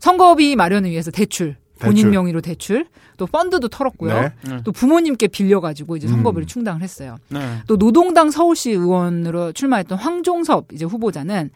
선거비 0.00 0.56
마련을 0.56 0.90
위해서 0.90 1.12
대출 1.12 1.56
본인 1.84 1.96
대출. 1.96 2.10
명의로 2.10 2.40
대출, 2.40 2.86
또 3.16 3.26
펀드도 3.26 3.68
털었고요. 3.68 4.30
네. 4.42 4.60
또 4.64 4.72
부모님께 4.72 5.28
빌려가지고 5.28 5.96
이제 5.96 6.08
선거비를 6.08 6.44
음. 6.44 6.46
충당을 6.46 6.82
했어요. 6.82 7.16
네. 7.28 7.58
또 7.66 7.76
노동당 7.76 8.30
서울시 8.30 8.70
의원으로 8.70 9.52
출마했던 9.52 9.98
황종섭 9.98 10.72
이제 10.72 10.84
후보자는 10.84 11.50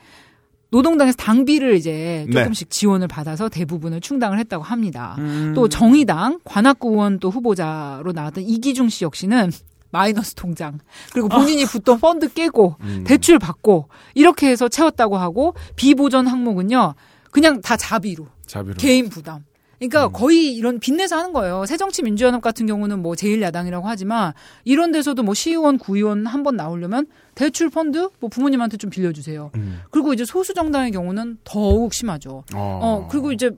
노동당에서 0.70 1.16
당비를 1.16 1.76
이제 1.76 2.26
네. 2.28 2.42
조금씩 2.42 2.70
지원을 2.70 3.08
받아서 3.08 3.48
대부분을 3.48 4.00
충당을 4.00 4.38
했다고 4.38 4.62
합니다. 4.62 5.16
음. 5.18 5.52
또 5.54 5.68
정의당 5.68 6.40
관악구 6.44 6.90
의원 6.90 7.18
또 7.18 7.30
후보자로 7.30 8.12
나왔던 8.12 8.44
이기중 8.44 8.88
씨 8.90 9.04
역시는 9.04 9.50
마이너스 9.90 10.34
통장 10.34 10.78
그리고 11.14 11.28
본인이 11.28 11.64
붙던 11.64 11.98
펀드 11.98 12.30
깨고 12.32 12.76
음. 12.80 13.04
대출 13.06 13.38
받고 13.38 13.88
이렇게 14.14 14.48
해서 14.50 14.68
채웠다고 14.68 15.16
하고 15.16 15.54
비보전 15.76 16.26
항목은요 16.26 16.94
그냥 17.30 17.62
다 17.62 17.76
자비로 17.76 18.26
자비로. 18.46 18.76
개인 18.76 19.08
부담. 19.08 19.44
그러니까 19.78 20.08
거의 20.08 20.54
이런 20.54 20.80
빚내서 20.80 21.16
하는 21.16 21.32
거예요. 21.32 21.64
새정치민주연합 21.66 22.40
같은 22.42 22.66
경우는 22.66 23.00
뭐 23.00 23.12
제1야당이라고 23.14 23.82
하지만 23.84 24.32
이런 24.64 24.90
데서도 24.92 25.22
뭐 25.22 25.34
시의원, 25.34 25.78
구의원 25.78 26.26
한 26.26 26.42
번 26.42 26.56
나오려면 26.56 27.06
대출 27.34 27.68
펀드 27.68 28.08
뭐 28.20 28.28
부모님한테 28.30 28.76
좀 28.76 28.90
빌려주세요. 28.90 29.50
음. 29.56 29.80
그리고 29.90 30.12
이제 30.12 30.24
소수 30.24 30.54
정당의 30.54 30.92
경우는 30.92 31.38
더욱 31.44 31.92
심하죠. 31.94 32.44
어. 32.54 32.80
어 32.82 33.08
그리고 33.10 33.32
이제 33.32 33.50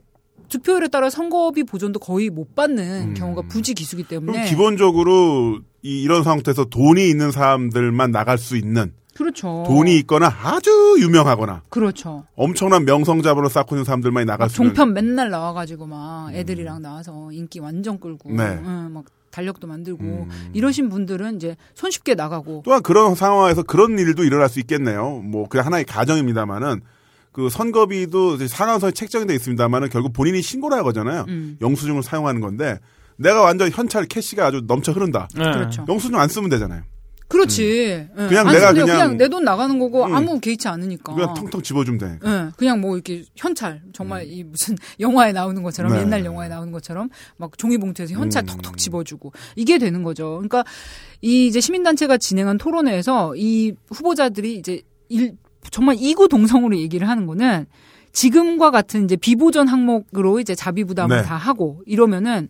득표율에 0.49 0.89
따라 0.89 1.09
선거비 1.09 1.63
보존도 1.63 1.99
거의 1.99 2.29
못 2.29 2.55
받는 2.55 3.09
음. 3.09 3.13
경우가 3.13 3.43
부지 3.43 3.73
기수기 3.73 4.03
그럼 4.03 4.25
때문에 4.25 4.49
기본적으로 4.49 5.59
이, 5.83 6.01
이런 6.03 6.23
상태에서 6.23 6.65
돈이 6.65 7.09
있는 7.09 7.31
사람들만 7.31 8.11
나갈 8.11 8.37
수 8.37 8.57
있는 8.57 8.93
그렇죠. 9.15 9.63
돈이 9.67 9.97
있거나 9.99 10.33
아주 10.43 10.95
유명하거나 10.99 11.63
그렇죠. 11.69 12.25
엄청난 12.35 12.85
명성자본을 12.85 13.49
쌓고 13.49 13.75
있는 13.75 13.83
사람들만이 13.83 14.25
나갈 14.25 14.49
수 14.49 14.61
있는 14.61 14.73
종편 14.73 14.93
맨날 14.93 15.29
나와가지고 15.29 15.85
막 15.85 16.33
애들이랑 16.33 16.81
나와서 16.81 17.31
인기 17.31 17.59
완전 17.59 17.99
끌고 17.99 18.31
네. 18.31 18.59
응, 18.63 18.91
막 18.93 19.05
달력도 19.31 19.67
만들고 19.67 20.03
음. 20.03 20.49
이러신 20.53 20.89
분들은 20.89 21.37
이제 21.37 21.55
손쉽게 21.75 22.15
나가고 22.15 22.63
또한 22.65 22.83
그런 22.83 23.15
상황에서 23.15 23.63
그런 23.63 23.97
일도 23.97 24.23
일어날 24.23 24.49
수 24.49 24.59
있겠네요. 24.59 25.21
뭐 25.23 25.47
그냥 25.47 25.65
하나의 25.65 25.85
가정입니다만은 25.85 26.81
그 27.31 27.49
선거비도 27.49 28.35
이제 28.35 28.47
상한선이 28.47 28.93
책정이 28.93 29.25
돼 29.25 29.33
있습니다만은 29.35 29.89
결국 29.89 30.11
본인이 30.13 30.41
신고를 30.41 30.77
하거잖아요. 30.79 31.25
음. 31.29 31.57
영수증을 31.61 32.03
사용하는 32.03 32.41
건데 32.41 32.79
내가 33.15 33.41
완전 33.41 33.69
현찰 33.71 34.05
캐시가 34.05 34.45
아주 34.47 34.61
넘쳐 34.67 34.91
흐른다. 34.91 35.27
네. 35.35 35.43
그렇죠. 35.43 35.85
영수증 35.87 36.19
안 36.19 36.27
쓰면 36.27 36.49
되잖아요. 36.49 36.83
그렇지. 37.31 38.07
응. 38.17 38.27
그냥 38.27 38.47
안 38.47 38.53
내가 38.53 38.67
쓰면 38.73 38.85
그냥- 38.85 39.17
내 39.17 39.27
돈 39.29 39.43
나가는 39.43 39.79
거고 39.79 40.05
응. 40.05 40.15
아무 40.15 40.39
개의치 40.39 40.67
않으니까. 40.67 41.13
그냥 41.15 41.33
텅텅 41.33 41.61
집어주면 41.61 41.97
되니까. 41.97 42.29
예, 42.47 42.51
그냥 42.57 42.81
뭐 42.81 42.95
이렇게 42.95 43.23
현찰 43.35 43.81
정말 43.93 44.25
이 44.27 44.43
무슨 44.43 44.75
영화에 44.99 45.31
나오는 45.31 45.63
것처럼 45.63 45.91
음. 45.91 45.95
네. 45.95 46.01
옛날 46.01 46.25
영화에 46.25 46.49
나오는 46.49 46.71
것처럼 46.71 47.09
막 47.37 47.57
종이봉투에서 47.57 48.13
현찰 48.13 48.43
음. 48.43 48.47
톡톡 48.47 48.77
집어주고 48.77 49.31
이게 49.55 49.77
되는 49.77 50.03
거죠. 50.03 50.31
그러니까 50.35 50.63
이 51.21 51.47
이제 51.47 51.61
시민단체가 51.61 52.17
진행한 52.17 52.57
토론회에서 52.57 53.35
이 53.37 53.73
후보자들이 53.91 54.55
이제 54.57 54.81
일, 55.09 55.35
정말 55.71 55.95
이구 55.99 56.27
동성으로 56.27 56.77
얘기를 56.77 57.07
하는 57.07 57.25
거는 57.27 57.65
지금과 58.13 58.71
같은 58.71 59.05
이제 59.05 59.15
비보전 59.15 59.67
항목으로 59.69 60.39
이제 60.41 60.53
자비 60.55 60.83
부담을 60.83 61.17
네. 61.17 61.23
다 61.23 61.35
하고 61.35 61.81
이러면은 61.85 62.49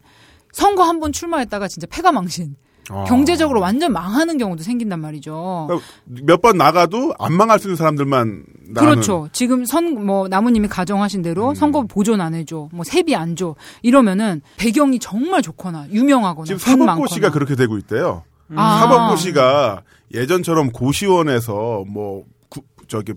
선거 0.53 0.83
한 0.83 0.99
번 0.99 1.11
출마했다가 1.11 1.67
진짜 1.67 1.87
패가 1.89 2.11
망신 2.11 2.55
어. 2.91 3.05
경제적으로 3.07 3.61
완전 3.61 3.93
망하는 3.93 4.37
경우도 4.37 4.63
생긴단 4.63 4.99
말이죠. 4.99 5.67
몇번 6.05 6.57
나가도 6.57 7.13
안 7.19 7.33
망할 7.33 7.57
수 7.59 7.67
있는 7.67 7.75
사람들만 7.77 8.43
나가는. 8.69 8.91
그렇죠. 8.93 9.29
지금 9.31 9.65
선 9.65 9.91
뭐 10.05 10.27
나무님이 10.27 10.67
가정하신 10.67 11.21
대로 11.21 11.49
음. 11.49 11.55
선거 11.55 11.83
보존 11.83 12.21
안 12.21 12.33
해줘, 12.33 12.69
뭐 12.73 12.83
세비 12.83 13.15
안 13.15 13.35
줘, 13.35 13.55
이러면은 13.81 14.41
배경이 14.57 14.99
정말 14.99 15.41
좋거나 15.41 15.87
유명하거나 15.91 16.45
지금 16.45 16.59
돈 16.59 16.85
사법고시가. 16.87 17.31
그렇게 17.31 17.55
되고 17.55 17.77
있대요. 17.77 18.23
아. 18.55 18.79
사법고시가 18.79 19.81
예전처럼 20.13 20.71
고시원에서 20.71 21.83
뭐 21.87 22.23
구- 22.49 22.61
저기 22.87 23.13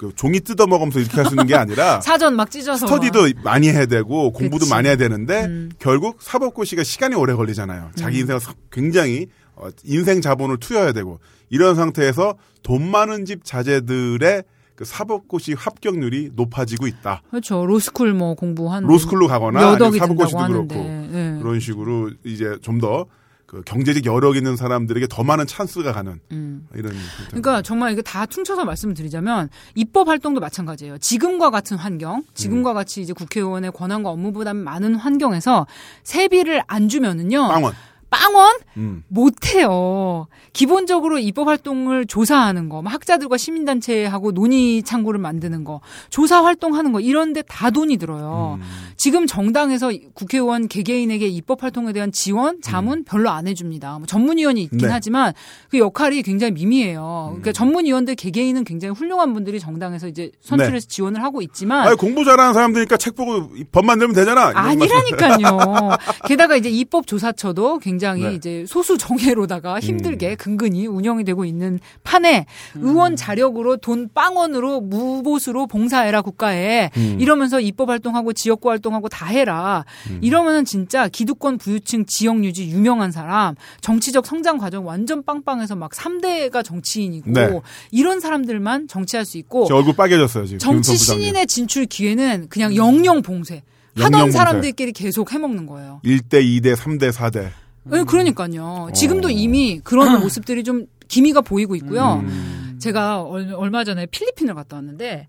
그 0.00 0.12
종이 0.16 0.40
뜯어 0.40 0.66
먹으면서 0.66 0.98
이렇게 0.98 1.14
할 1.16 1.26
수 1.26 1.32
있는 1.34 1.46
게 1.46 1.54
아니라 1.54 2.00
사전 2.02 2.34
막 2.34 2.50
찢어서 2.50 2.86
스터디도 2.86 3.42
많이 3.44 3.68
해야 3.68 3.84
되고 3.84 4.32
공부도 4.32 4.60
그치. 4.60 4.70
많이 4.70 4.88
해야 4.88 4.96
되는데 4.96 5.44
음. 5.44 5.70
결국 5.78 6.16
사법고시가 6.22 6.84
시간이 6.84 7.14
오래 7.16 7.34
걸리잖아요. 7.34 7.90
자기 7.96 8.20
인생을 8.20 8.40
사- 8.40 8.54
굉장히 8.72 9.26
어, 9.56 9.68
인생 9.84 10.22
자본을 10.22 10.56
투여해야 10.56 10.92
되고 10.92 11.18
이런 11.50 11.74
상태에서 11.76 12.36
돈 12.62 12.90
많은 12.90 13.26
집 13.26 13.44
자제들의 13.44 14.44
그 14.74 14.84
사법고시 14.86 15.52
합격률이 15.52 16.30
높아지고 16.34 16.86
있다. 16.86 17.20
그렇죠. 17.28 17.66
로스쿨 17.66 18.14
뭐 18.14 18.34
공부한 18.34 18.84
로스쿨로 18.84 19.26
가거나 19.28 19.76
사법고시도 19.76 20.38
그렇고. 20.48 20.74
예. 21.12 21.36
그런 21.42 21.60
식으로 21.60 22.10
이제 22.24 22.56
좀 22.62 22.80
더 22.80 23.04
그 23.50 23.62
경제적 23.62 24.06
여력 24.06 24.36
있는 24.36 24.54
사람들에게 24.54 25.08
더 25.10 25.24
많은 25.24 25.44
찬스가 25.44 25.92
가는 25.92 26.20
음. 26.30 26.68
이런. 26.72 26.92
그러니까 27.30 27.62
정말 27.62 27.90
이게 27.92 28.00
다 28.00 28.24
퉁쳐서 28.24 28.64
말씀을 28.64 28.94
드리자면 28.94 29.48
입법 29.74 30.06
활동도 30.06 30.40
마찬가지예요. 30.40 30.98
지금과 30.98 31.50
같은 31.50 31.76
환경, 31.76 32.22
지금과 32.32 32.74
같이 32.74 33.02
이제 33.02 33.12
국회의원의 33.12 33.72
권한과 33.72 34.10
업무 34.10 34.30
부담이 34.30 34.62
많은 34.62 34.94
환경에서 34.94 35.66
세비를 36.04 36.62
안 36.68 36.88
주면은요. 36.88 37.48
빵원. 37.48 37.74
빵원? 38.10 38.56
음. 38.76 39.04
못해요. 39.08 40.26
기본적으로 40.52 41.18
입법 41.18 41.48
활동을 41.48 42.06
조사하는 42.06 42.68
거, 42.68 42.82
뭐 42.82 42.92
학자들과 42.92 43.36
시민단체하고 43.36 44.32
논의 44.32 44.82
창구를 44.82 45.20
만드는 45.20 45.64
거, 45.64 45.80
조사 46.08 46.44
활동하는 46.44 46.92
거, 46.92 47.00
이런데 47.00 47.42
다 47.42 47.70
돈이 47.70 47.96
들어요. 47.96 48.58
음. 48.60 48.66
지금 49.00 49.26
정당에서 49.26 49.90
국회의원 50.12 50.68
개개인에게 50.68 51.26
입법 51.26 51.62
활동에 51.62 51.94
대한 51.94 52.12
지원, 52.12 52.60
자문 52.60 53.02
별로 53.02 53.30
안 53.30 53.48
해줍니다. 53.48 53.96
뭐 53.96 54.06
전문위원이 54.06 54.60
있긴 54.64 54.80
음. 54.80 54.88
네. 54.88 54.88
하지만 54.92 55.32
그 55.70 55.78
역할이 55.78 56.20
굉장히 56.20 56.52
미미해요. 56.52 57.28
그러니까 57.30 57.52
전문위원들 57.52 58.14
개개인은 58.14 58.64
굉장히 58.64 58.92
훌륭한 58.92 59.32
분들이 59.32 59.58
정당에서 59.58 60.06
이제 60.06 60.30
선출해서 60.42 60.86
지원을 60.86 61.22
하고 61.22 61.40
있지만 61.40 61.88
아니, 61.88 61.96
공부 61.96 62.26
잘하는 62.26 62.52
사람들이니까 62.52 62.98
책 62.98 63.16
보고 63.16 63.48
법 63.72 63.86
만들면 63.86 64.14
되잖아. 64.14 64.52
아니라니까요. 64.54 65.96
게다가 66.28 66.56
이제 66.56 66.68
입법 66.68 67.06
조사처도 67.06 67.78
굉장히 67.78 68.24
네. 68.24 68.34
이제 68.34 68.64
소수 68.68 68.98
정예로다가 68.98 69.80
힘들게 69.80 70.34
근근히 70.34 70.86
운영이 70.86 71.24
되고 71.24 71.46
있는 71.46 71.80
판에 72.04 72.44
의원 72.74 73.16
자력으로 73.16 73.78
돈 73.78 74.10
빵원으로 74.12 74.82
무보수로 74.82 75.68
봉사해라 75.68 76.20
국가에 76.20 76.90
이러면서 77.18 77.60
입법 77.60 77.88
활동하고 77.88 78.34
지역구 78.34 78.68
활동 78.68 78.89
하고 78.94 79.08
다 79.08 79.26
해라. 79.26 79.84
이러면은 80.20 80.64
진짜 80.64 81.08
기득권 81.08 81.58
부유층 81.58 82.04
지역 82.06 82.44
유지 82.44 82.68
유명한 82.70 83.10
사람 83.12 83.54
정치적 83.80 84.26
성장 84.26 84.58
과정 84.58 84.86
완전 84.86 85.22
빵빵해서 85.24 85.76
막 85.76 85.90
3대가 85.92 86.64
정치인이고 86.64 87.30
네. 87.30 87.60
이런 87.90 88.20
사람들만 88.20 88.88
정치할 88.88 89.24
수 89.24 89.38
있고 89.38 89.66
저 89.66 89.76
얼굴 89.76 89.94
빨개졌어요, 89.94 90.46
지금. 90.46 90.58
정치. 90.58 90.96
신인의 90.96 91.46
진출 91.46 91.86
기회는 91.86 92.48
그냥 92.48 92.74
영영 92.76 93.22
봉쇄. 93.22 93.62
하던 93.96 94.12
영영 94.12 94.20
봉쇄. 94.26 94.38
사람들끼리 94.38 94.92
계속 94.92 95.32
해먹는 95.32 95.66
거예요. 95.66 96.00
1대, 96.04 96.42
2대, 96.44 96.76
3대, 96.76 97.10
4대. 97.12 97.48
네, 97.84 98.04
그러니까요. 98.04 98.88
지금도 98.94 99.28
어. 99.28 99.30
이미 99.30 99.80
그런 99.82 100.20
모습들이 100.20 100.62
좀 100.64 100.86
기미가 101.08 101.40
보이고 101.40 101.74
있고요. 101.76 102.22
음. 102.24 102.76
제가 102.80 103.22
얼- 103.22 103.52
얼마 103.54 103.82
전에 103.84 104.06
필리핀을 104.06 104.54
갔다 104.54 104.76
왔는데 104.76 105.26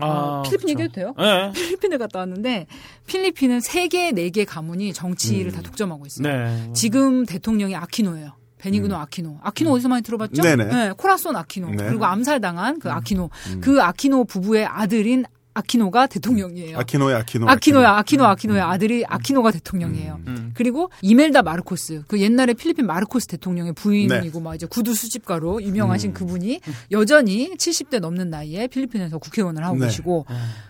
어, 0.00 0.42
필리핀 0.44 0.70
얘기해도 0.70 0.92
돼요? 0.92 1.14
네. 1.18 1.52
필리핀을 1.52 1.98
갔다 1.98 2.20
왔는데 2.20 2.66
필리핀은 3.06 3.60
세 3.60 3.88
개, 3.88 4.10
네개 4.12 4.44
가문이 4.44 4.92
정치를 4.92 5.52
다 5.52 5.62
독점하고 5.62 6.06
있어요. 6.06 6.28
네. 6.28 6.70
지금 6.74 7.26
대통령이 7.26 7.76
아키노예요. 7.76 8.32
베니그노 8.58 8.96
아키노. 8.96 9.40
아키노 9.42 9.70
어디서 9.72 9.88
많이 9.88 10.02
들어봤죠? 10.02 10.40
네네. 10.40 10.92
코라손 10.96 11.36
아키노. 11.36 11.70
네. 11.70 11.86
그리고 11.88 12.06
암살당한 12.06 12.78
그 12.78 12.90
아키노. 12.90 13.28
그 13.60 13.82
아키노 13.82 14.24
부부의 14.24 14.64
아들인 14.64 15.24
아키노가 15.54 16.08
대통령이에요. 16.08 16.78
아키노야, 16.78 17.18
아키노. 17.18 17.48
아키노야, 17.48 17.90
아키노, 17.98 18.24
아키노의 18.24 18.60
아들이 18.60 19.04
아키노가 19.06 19.52
대통령이에요. 19.52 20.20
음. 20.26 20.50
그리고 20.54 20.90
이멜다 21.00 21.42
마르코스, 21.42 22.02
그 22.08 22.20
옛날에 22.20 22.54
필리핀 22.54 22.86
마르코스 22.86 23.28
대통령의 23.28 23.72
부인이고 23.74 24.38
네. 24.38 24.44
막 24.44 24.54
이제 24.54 24.66
구두 24.66 24.94
수집가로 24.94 25.62
유명하신 25.62 26.10
음. 26.10 26.14
그분이 26.14 26.60
여전히 26.90 27.54
70대 27.54 28.00
넘는 28.00 28.30
나이에 28.30 28.66
필리핀에서 28.66 29.18
국회의원을 29.18 29.64
하고 29.64 29.76
네. 29.76 29.86
계시고 29.86 30.26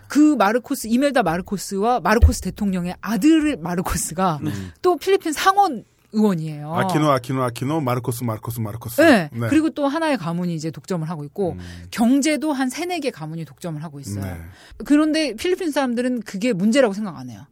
그 0.07 0.35
마르코스 0.35 0.87
이멜다 0.87 1.23
마르코스와 1.23 1.99
마르코스 2.01 2.41
대통령의 2.41 2.95
아들 3.01 3.57
마르코스가 3.57 4.39
또 4.83 4.97
필리핀 4.97 5.33
상원 5.33 5.83
의원이에요. 6.15 6.69
음. 6.69 6.73
아키노, 6.73 7.09
아키노, 7.11 7.43
아키노, 7.43 7.81
마르코스, 7.81 8.23
마르코스, 8.23 8.59
마르코스. 8.59 9.01
네. 9.01 9.29
네. 9.31 9.47
그리고 9.49 9.69
또 9.69 9.87
하나의 9.87 10.17
가문이 10.17 10.55
이제 10.55 10.71
독점을 10.71 11.07
하고 11.09 11.23
있고 11.23 11.51
음. 11.53 11.59
경제도 11.91 12.53
한 12.53 12.69
세네 12.69 12.99
개 13.01 13.11
가문이 13.11 13.45
독점을 13.45 13.83
하고 13.83 13.99
있어요. 13.99 14.23
네. 14.25 14.37
그런데 14.85 15.35
필리핀 15.35 15.71
사람들은 15.71 16.21
그게 16.21 16.53
문제라고 16.53 16.93
생각 16.93 17.17
안 17.17 17.29
해요. 17.29 17.45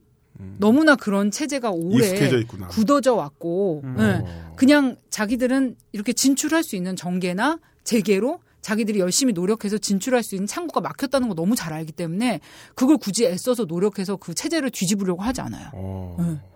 너무나 0.58 0.96
그런 0.96 1.32
체제가 1.32 1.72
오래 1.72 2.08
음. 2.08 2.14
익숙해져 2.14 2.40
있구나. 2.40 2.68
굳어져 2.68 3.14
왔고 3.14 3.82
음. 3.84 3.96
예, 4.00 4.04
어. 4.04 4.54
그냥 4.56 4.98
자기들은 5.10 5.76
이렇게 5.92 6.14
진출할 6.14 6.64
수 6.64 6.76
있는 6.76 6.96
정계나 6.96 7.60
재계로 7.84 8.40
자기들이 8.62 9.00
열심히 9.00 9.34
노력해서 9.34 9.78
진출할 9.78 10.24
수 10.24 10.36
있는 10.36 10.48
창구가 10.48 10.82
막혔다는 10.82 11.28
거 11.28 11.36
너무 11.36 11.56
잘 11.56 11.74
알기 11.74 11.92
때문에 11.92 12.40
그걸 12.76 12.98
굳이 12.98 13.26
애써서 13.26 13.66
노력해서 13.66 14.16
그 14.16 14.34
체제를 14.34 14.72
뒤집으려고 14.72 15.22
하지 15.22 15.42
않아요. 15.42 15.70
어. 15.74 16.16
네. 16.20 16.53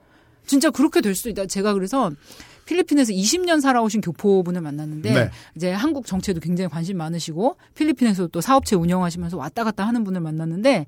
진짜 0.48 0.69
그렇게 0.72 1.02
될 1.02 1.14
수도 1.14 1.30
있다. 1.30 1.45
제가 1.45 1.74
그래서 1.74 2.11
필리핀에서 2.65 3.14
20년 3.14 3.61
살아오신 3.61 4.02
교포분을 4.02 4.61
만났는데 4.61 5.14
네. 5.14 5.32
이제 5.56 5.72
한국 5.72 6.06
정치에도 6.06 6.40
굉장히 6.40 6.69
관심 6.69 6.98
많으시고 6.98 7.57
필리핀에서 7.76 8.28
또 8.28 8.41
사업체 8.41 8.76
운영하시면서 8.76 9.38
왔다 9.38 9.64
갔다 9.64 9.88
하는 9.88 10.03
분을 10.03 10.22
만났는데 10.22 10.86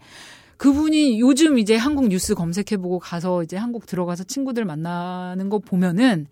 그분이 0.58 1.22
요즘 1.22 1.58
이제 1.58 1.78
한국 1.78 2.10
뉴스 2.10 2.36
검색해보고 2.36 3.00
가서 3.00 3.44
이제 3.44 3.56
한국 3.56 3.86
들어가서 3.86 4.26
친구들 4.26 4.66
만나는 4.66 5.50
거 5.50 5.60
보면은 5.60 6.28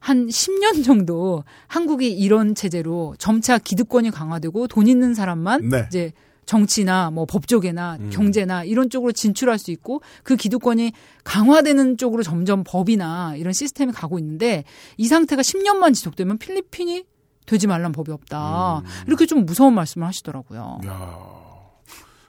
한 0.00 0.26
10년 0.26 0.84
정도 0.84 1.44
한국이 1.66 2.10
이런 2.10 2.54
체제로 2.54 3.14
점차 3.18 3.58
기득권이 3.58 4.10
강화되고 4.10 4.68
돈 4.68 4.86
있는 4.86 5.12
사람만 5.12 5.68
네. 5.68 5.84
이제 5.88 6.12
정치나 6.48 7.10
뭐 7.10 7.26
법조계나 7.26 7.98
음. 8.00 8.10
경제나 8.10 8.64
이런 8.64 8.88
쪽으로 8.88 9.12
진출할 9.12 9.58
수 9.58 9.70
있고 9.70 10.00
그 10.22 10.34
기득권이 10.34 10.92
강화되는 11.22 11.98
쪽으로 11.98 12.22
점점 12.22 12.64
법이나 12.66 13.36
이런 13.36 13.52
시스템이 13.52 13.92
가고 13.92 14.18
있는데 14.18 14.64
이 14.96 15.06
상태가 15.08 15.42
10년만 15.42 15.92
지속되면 15.92 16.38
필리핀이 16.38 17.04
되지 17.44 17.66
말란 17.66 17.92
법이 17.92 18.10
없다. 18.12 18.78
음. 18.78 18.84
이렇게 19.06 19.26
좀 19.26 19.44
무서운 19.44 19.74
말씀을 19.74 20.06
하시더라고요. 20.06 20.80
야. 20.86 21.18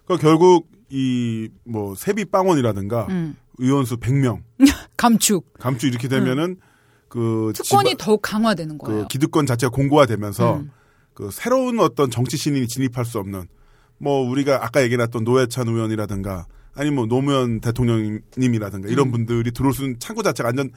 그러니까 0.05 0.27
결국 0.27 0.67
이 0.91 1.47
뭐 1.63 1.95
세비 1.95 2.25
빵원이라든가 2.25 3.05
음. 3.09 3.37
의원수 3.57 3.97
100명 3.97 4.41
감축. 4.97 5.53
감축 5.59 5.87
이렇게 5.89 6.07
되면은 6.09 6.57
그 7.07 7.53
특권이 7.55 7.91
지방- 7.91 7.97
더욱 8.05 8.21
강화되는 8.21 8.77
거예요. 8.79 9.01
그 9.03 9.07
기득권 9.07 9.45
자체가 9.45 9.71
공고화되면서 9.71 10.55
음. 10.57 10.71
그 11.13 11.29
새로운 11.31 11.79
어떤 11.79 12.09
정치 12.11 12.35
신인이 12.37 12.67
진입할 12.67 13.05
수 13.05 13.17
없는 13.19 13.47
뭐 13.99 14.27
우리가 14.29 14.63
아까 14.63 14.81
얘기했던 14.83 15.23
노회찬 15.23 15.67
의원이라든가 15.67 16.45
아니면 16.75 16.95
뭐 16.95 17.05
노무현 17.07 17.59
대통령님이라든가 17.59 18.89
이런 18.89 19.07
음. 19.07 19.11
분들이 19.11 19.51
들어올 19.51 19.73
수 19.73 19.83
있는 19.83 19.99
창구 19.99 20.23
자체가 20.23 20.47
완전 20.47 20.71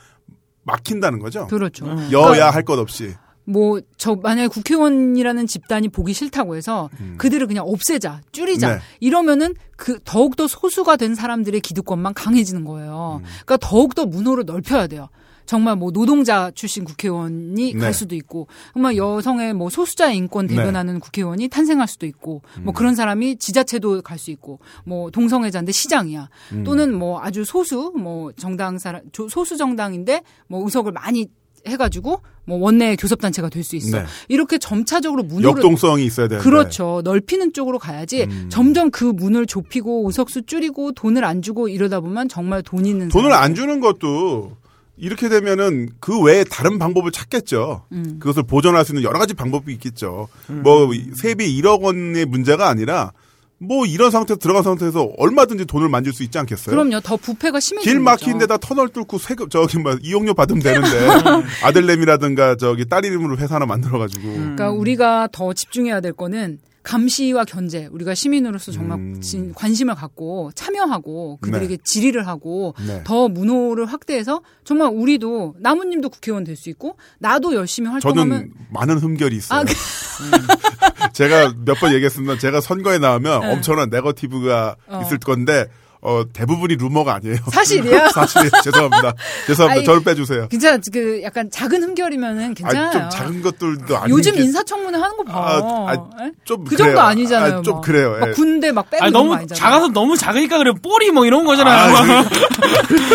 막힌다는 0.65 1.19
거죠. 1.19 1.47
그렇죠. 1.47 1.87
여야 2.13 2.51
할 2.51 2.65
것 2.65 2.79
없이. 2.79 3.15
뭐 3.45 3.81
저 3.97 4.15
만약에 4.15 4.47
국회의원이라는 4.49 5.47
집단이 5.47 5.89
보기 5.89 6.13
싫다고 6.13 6.55
해서 6.57 6.91
그들을 7.19 7.47
그냥 7.49 7.65
없애자, 7.67 8.21
줄이자 8.33 8.69
음. 8.69 8.75
네. 8.77 8.81
이러면은 9.01 9.55
그 9.77 9.99
더욱 10.05 10.37
더 10.37 10.47
소수가 10.47 10.97
된 10.97 11.15
사람들의 11.15 11.61
기득권만 11.61 12.15
강해지는 12.15 12.65
거예요. 12.65 13.21
음. 13.23 13.25
그러니까 13.45 13.57
더욱 13.59 13.95
더 13.95 14.07
문호를 14.07 14.45
넓혀야 14.45 14.87
돼요. 14.87 15.09
정말 15.47 15.77
뭐 15.77 15.91
노동자 15.91 16.51
출신 16.55 16.85
국회의원이 16.85 17.75
네. 17.75 17.79
갈 17.79 17.93
수도 17.95 18.15
있고 18.15 18.47
정말 18.73 18.97
여성의 18.97 19.55
뭐 19.55 19.69
소수자의 19.71 20.17
인권 20.17 20.47
네. 20.47 20.55
대변하는 20.57 21.01
국회의원이 21.01 21.49
탄생할 21.49 21.89
수도 21.89 22.07
있고 22.07 22.43
음. 22.59 22.65
뭐 22.65 22.73
그런 22.75 22.95
사람이 22.95 23.37
지자체도 23.37 24.03
갈 24.03 24.19
수 24.19 24.31
있고 24.31 24.61
뭐 24.85 25.11
동성애자인데 25.11 25.73
시장이야 25.73 26.29
음. 26.53 26.65
또는 26.65 26.95
뭐 26.95 27.21
아주 27.23 27.45
소수 27.45 27.93
뭐 27.97 28.31
정당 28.33 28.79
사람 28.79 29.03
조- 29.13 29.29
소수 29.29 29.57
정당인데 29.57 30.23
뭐 30.49 30.63
의석을 30.65 30.93
많이 30.93 31.27
해가지고 31.67 32.21
뭐 32.45 32.59
원내 32.59 32.97
교섭 32.97 33.21
단체가 33.21 33.49
될 33.49 33.63
수 33.63 33.77
있어 33.77 33.99
네. 33.99 34.05
이렇게 34.29 34.59
점차적으로 34.59 35.23
문호를 35.23 35.49
역동성이 35.59 36.05
있어야 36.05 36.27
되는데. 36.27 36.43
그렇죠. 36.49 37.01
넓히는 37.05 37.53
쪽으로 37.53 37.79
가야지 37.79 38.25
음. 38.25 38.47
점점 38.51 38.91
그 38.91 39.05
문을 39.05 39.47
좁히고 39.47 40.05
의석수 40.07 40.47
줄이고 40.47 40.91
돈을 40.93 41.25
안 41.25 41.41
주고 41.41 41.69
이러다 41.69 42.01
보면 42.01 42.29
정말 42.29 42.63
돈 42.63 42.85
있는 42.85 43.09
돈을 43.09 43.31
사람. 43.31 43.45
안 43.45 43.55
주는 43.55 43.79
것도 43.81 44.57
이렇게 44.97 45.29
되면은 45.29 45.89
그 46.01 46.21
외에 46.21 46.45
다른 46.45 46.79
방법을 46.79 47.13
찾겠죠. 47.13 47.87
음. 47.93 48.17
그것을 48.21 48.43
보전할 48.45 48.85
수 48.85 48.93
있는 48.93 49.03
여러 49.05 49.19
가지 49.19 49.35
방법이 49.35 49.73
있겠죠. 49.75 50.29
뭐 50.49 50.91
세비 51.17 51.61
1억 51.61 51.81
원의 51.83 52.27
문제가 52.27 52.69
아니라 52.69 53.13
뭐 53.59 53.87
이런 53.87 54.11
상태에서 54.11 54.39
들어간 54.39 54.63
상태에서 54.65 55.13
얼마든지 55.19 55.67
돈을 55.67 55.89
만질 55.89 56.13
수 56.13 56.23
있지 56.25 56.37
않겠어요? 56.37 56.75
그럼요. 56.75 57.01
더 57.01 57.17
부패가 57.17 57.61
심해지는 57.61 57.95
길 57.95 58.03
막힌. 58.03 58.39
데다 58.39 58.57
터널 58.59 58.89
뚫고 58.89 59.19
세금 59.19 59.49
저기 59.49 59.79
뭐 59.79 59.97
이용료 60.03 60.35
받으면 60.35 60.63
되는데 60.63 60.89
아들내미라든가 61.65 62.57
저기 62.57 62.87
딸 62.89 63.05
이름으로 63.05 63.39
회사 63.39 63.55
하나 63.55 63.67
만들어 63.67 63.99
가지고 63.99 64.23
그러니까 64.33 64.71
우리가 64.71 65.29
더 65.33 65.53
집중해야 65.53 66.01
될 66.01 66.13
거는 66.13 66.59
감시와 66.83 67.45
견제. 67.45 67.87
우리가 67.93 68.15
시민으로서 68.15 68.73
정말 68.73 68.99
음. 68.99 69.21
진- 69.21 69.53
관심을 69.55 69.95
갖고 69.95 70.51
참여하고 70.55 71.39
그들에게 71.41 71.77
네. 71.77 71.83
질의를 71.85 72.27
하고 72.27 72.75
네. 72.87 73.03
더 73.05 73.29
문호를 73.29 73.87
확대해서 73.87 74.43
정말 74.65 74.89
우리도 74.93 75.55
나무님도 75.59 76.09
국회의원 76.11 76.45
될 76.45 76.57
수 76.57 76.69
있고 76.71 76.97
나도 77.19 77.55
열심히 77.55 77.89
활동하면 77.89 78.39
저는 78.39 78.53
많은 78.71 78.99
흠결이 78.99 79.37
있어요. 79.37 79.61
아, 79.61 79.65
그- 79.65 79.73
제가 81.15 81.55
몇 81.65 81.79
번 81.81 81.93
얘기했습니다. 81.93 82.39
제가 82.39 82.61
선거에 82.61 82.99
나오면 82.99 83.41
네. 83.41 83.53
엄청난 83.53 83.89
네거티브가 83.91 84.77
어. 84.89 85.03
있을 85.05 85.19
건데 85.19 85.67
어, 86.05 86.25
대부분이 86.33 86.75
루머가 86.77 87.15
아니에요. 87.15 87.37
사실이야? 87.53 88.09
사실이에요. 88.15 88.51
죄송합니다. 88.65 89.15
죄송합니다. 89.47 89.81
아이, 89.81 89.85
저를 89.85 90.03
빼주세요. 90.03 90.49
괜찮아. 90.49 90.79
그 90.93 91.21
약간 91.23 91.49
작은 91.49 91.81
흠결이면은 91.81 92.55
괜찮아요. 92.55 92.89
아, 92.89 92.91
좀 92.91 93.09
작은 93.11 93.43
것들도 93.43 93.97
아니 93.97 94.11
요즘 94.11 94.37
인사청문회 94.37 94.99
하는 94.99 95.17
거 95.17 95.23
봐. 95.23 95.33
아, 95.33 95.87
아, 95.89 96.25
에? 96.25 96.33
좀그 96.45 96.75
그래요. 96.75 96.87
정도 96.89 97.01
아니잖아요. 97.03 97.59
아, 97.59 97.63
좀 97.63 97.75
막. 97.77 97.81
그래요. 97.83 98.17
막 98.19 98.29
예. 98.29 98.33
군대 98.33 98.73
막 98.73 98.91
빼고 98.91 99.05
아니, 99.05 99.13
거 99.13 99.19
너무 99.21 99.35
아니잖아요. 99.35 99.61
작아서 99.61 99.89
너무 99.89 100.17
작으니까 100.17 100.59
그래 100.59 100.73
뽀리 100.83 101.13
뭐 101.13 101.25
이런 101.25 101.45
거잖아요. 101.45 101.95
아, 101.95 102.25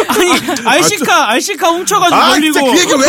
아니 0.07 0.65
알시카 0.65 1.29
알시카 1.31 1.69
훔쳐가지고 1.69 2.15
아, 2.15 2.29
돌리고. 2.35 2.53
진짜 2.53 2.71
그 2.71 2.79
얘기 2.79 2.93
왜 2.93 3.07